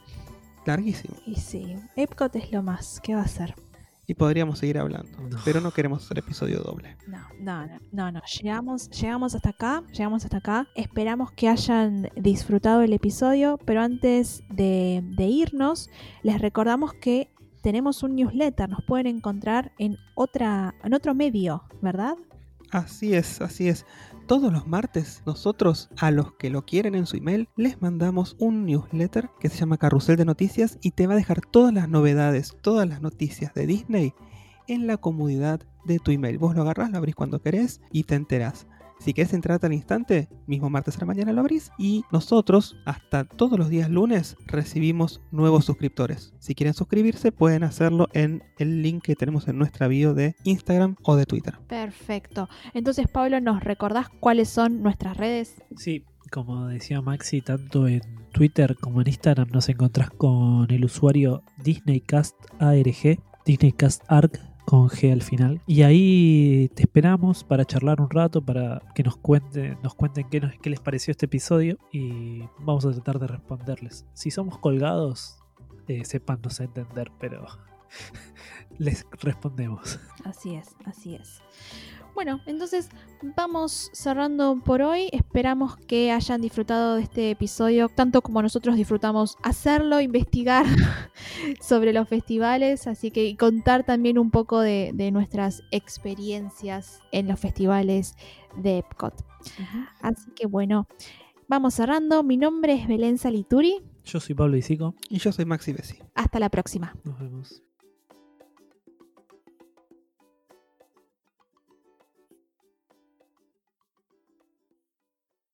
larguísimo. 0.66 1.14
Y 1.24 1.36
sí, 1.36 1.76
Epcot 1.94 2.34
es 2.34 2.50
lo 2.50 2.64
más. 2.64 3.00
¿Qué 3.02 3.14
va 3.14 3.22
a 3.22 3.28
ser? 3.28 3.54
Y 4.08 4.14
podríamos 4.14 4.60
seguir 4.60 4.78
hablando, 4.78 5.18
No. 5.20 5.36
pero 5.44 5.60
no 5.60 5.72
queremos 5.72 6.04
hacer 6.04 6.18
episodio 6.18 6.60
doble. 6.60 6.96
No, 7.08 7.18
no, 7.40 7.66
no, 7.66 7.78
no, 7.92 8.12
no. 8.12 8.22
Llegamos, 8.40 8.88
llegamos 8.90 9.34
hasta 9.34 9.50
acá, 9.50 9.82
llegamos 9.92 10.24
hasta 10.24 10.36
acá. 10.36 10.68
Esperamos 10.76 11.32
que 11.32 11.48
hayan 11.48 12.08
disfrutado 12.14 12.82
el 12.82 12.92
episodio, 12.92 13.58
pero 13.64 13.80
antes 13.82 14.44
de, 14.48 15.02
de 15.16 15.24
irnos, 15.24 15.90
les 16.22 16.40
recordamos 16.40 16.94
que 16.94 17.32
tenemos 17.62 18.04
un 18.04 18.14
newsletter. 18.14 18.68
Nos 18.68 18.84
pueden 18.84 19.08
encontrar 19.08 19.72
en 19.78 19.96
otra, 20.14 20.74
en 20.84 20.94
otro 20.94 21.12
medio, 21.14 21.64
¿verdad? 21.82 22.14
Así 22.70 23.14
es, 23.14 23.40
así 23.40 23.68
es. 23.68 23.84
Todos 24.26 24.52
los 24.52 24.66
martes 24.66 25.22
nosotros 25.24 25.88
a 25.98 26.10
los 26.10 26.32
que 26.32 26.50
lo 26.50 26.66
quieren 26.66 26.96
en 26.96 27.06
su 27.06 27.16
email 27.16 27.48
les 27.54 27.80
mandamos 27.80 28.34
un 28.40 28.66
newsletter 28.66 29.30
que 29.38 29.48
se 29.48 29.58
llama 29.58 29.78
Carrusel 29.78 30.16
de 30.16 30.24
Noticias 30.24 30.78
y 30.82 30.90
te 30.90 31.06
va 31.06 31.12
a 31.12 31.16
dejar 31.16 31.42
todas 31.42 31.72
las 31.72 31.88
novedades, 31.88 32.56
todas 32.60 32.88
las 32.88 33.00
noticias 33.00 33.54
de 33.54 33.68
Disney 33.68 34.14
en 34.66 34.88
la 34.88 34.96
comodidad 34.96 35.60
de 35.84 36.00
tu 36.00 36.10
email. 36.10 36.38
Vos 36.38 36.56
lo 36.56 36.62
agarrás, 36.62 36.90
lo 36.90 36.98
abrís 36.98 37.14
cuando 37.14 37.40
querés 37.40 37.80
y 37.92 38.02
te 38.02 38.16
enterás. 38.16 38.66
Si 38.98 39.12
querés 39.12 39.32
entrarte 39.34 39.66
al 39.66 39.72
instante, 39.72 40.28
mismo 40.46 40.70
martes 40.70 40.96
a 40.96 41.00
la 41.00 41.06
mañana 41.06 41.32
lo 41.32 41.40
abrís 41.40 41.70
y 41.78 42.04
nosotros 42.10 42.76
hasta 42.84 43.24
todos 43.24 43.58
los 43.58 43.68
días 43.68 43.90
lunes 43.90 44.36
recibimos 44.46 45.20
nuevos 45.30 45.64
suscriptores. 45.64 46.34
Si 46.38 46.54
quieren 46.54 46.74
suscribirse 46.74 47.32
pueden 47.32 47.62
hacerlo 47.62 48.08
en 48.12 48.42
el 48.58 48.82
link 48.82 49.04
que 49.04 49.14
tenemos 49.14 49.48
en 49.48 49.58
nuestra 49.58 49.88
bio 49.88 50.14
de 50.14 50.34
Instagram 50.44 50.96
o 51.02 51.16
de 51.16 51.26
Twitter. 51.26 51.58
Perfecto. 51.68 52.48
Entonces, 52.74 53.06
Pablo, 53.08 53.40
¿nos 53.40 53.62
recordás 53.62 54.08
cuáles 54.08 54.48
son 54.48 54.82
nuestras 54.82 55.16
redes? 55.16 55.62
Sí, 55.76 56.04
como 56.30 56.66
decía 56.68 57.00
Maxi, 57.00 57.40
tanto 57.40 57.86
en 57.86 58.02
Twitter 58.32 58.76
como 58.76 59.00
en 59.00 59.08
Instagram 59.08 59.48
nos 59.52 59.68
encontrás 59.68 60.10
con 60.10 60.70
el 60.70 60.84
usuario 60.84 61.42
DisneyCastARG, 61.62 63.20
DisneyCastArg 63.44 64.55
con 64.66 64.88
G 64.88 65.10
al 65.12 65.22
final. 65.22 65.62
Y 65.66 65.82
ahí 65.82 66.68
te 66.74 66.82
esperamos 66.82 67.42
para 67.44 67.64
charlar 67.64 68.00
un 68.02 68.10
rato, 68.10 68.42
para 68.44 68.82
que 68.94 69.02
nos 69.02 69.16
cuenten, 69.16 69.78
nos 69.82 69.94
cuenten 69.94 70.28
qué, 70.28 70.40
nos- 70.40 70.52
les 70.68 70.80
pareció 70.80 71.12
este 71.12 71.24
episodio 71.26 71.78
y 71.92 72.40
vamos 72.58 72.84
a 72.84 72.90
tratar 72.92 73.18
de 73.18 73.28
responderles. 73.28 74.04
Si 74.12 74.30
somos 74.30 74.58
colgados, 74.58 75.38
eh, 75.88 76.04
a 76.60 76.64
entender, 76.64 77.10
pero 77.18 77.46
les 78.78 79.06
respondemos. 79.22 79.98
Así 80.24 80.54
es, 80.56 80.74
así 80.84 81.14
es. 81.14 81.40
Bueno, 82.16 82.40
entonces 82.46 82.88
vamos 83.36 83.90
cerrando 83.92 84.58
por 84.64 84.80
hoy. 84.80 85.10
Esperamos 85.12 85.76
que 85.76 86.10
hayan 86.10 86.40
disfrutado 86.40 86.96
de 86.96 87.02
este 87.02 87.30
episodio, 87.30 87.90
tanto 87.90 88.22
como 88.22 88.40
nosotros 88.40 88.74
disfrutamos 88.74 89.36
hacerlo, 89.42 90.00
investigar 90.00 90.64
sobre 91.60 91.92
los 91.92 92.08
festivales, 92.08 92.86
así 92.86 93.10
que 93.10 93.26
y 93.26 93.36
contar 93.36 93.84
también 93.84 94.18
un 94.18 94.30
poco 94.30 94.60
de, 94.60 94.92
de 94.94 95.10
nuestras 95.10 95.62
experiencias 95.70 97.02
en 97.12 97.28
los 97.28 97.38
festivales 97.38 98.14
de 98.56 98.78
Epcot. 98.78 99.12
Así 100.00 100.30
que 100.34 100.46
bueno, 100.46 100.88
vamos 101.48 101.74
cerrando. 101.74 102.22
Mi 102.22 102.38
nombre 102.38 102.72
es 102.72 102.88
Belén 102.88 103.18
Salituri. 103.18 103.82
Yo 104.06 104.20
soy 104.20 104.34
Pablo 104.34 104.56
Isico. 104.56 104.94
Y 105.10 105.18
yo 105.18 105.32
soy 105.32 105.44
Maxi 105.44 105.74
Bessi. 105.74 105.98
Hasta 106.14 106.40
la 106.40 106.48
próxima. 106.48 106.96
Nos 107.04 107.20
vemos. 107.20 107.65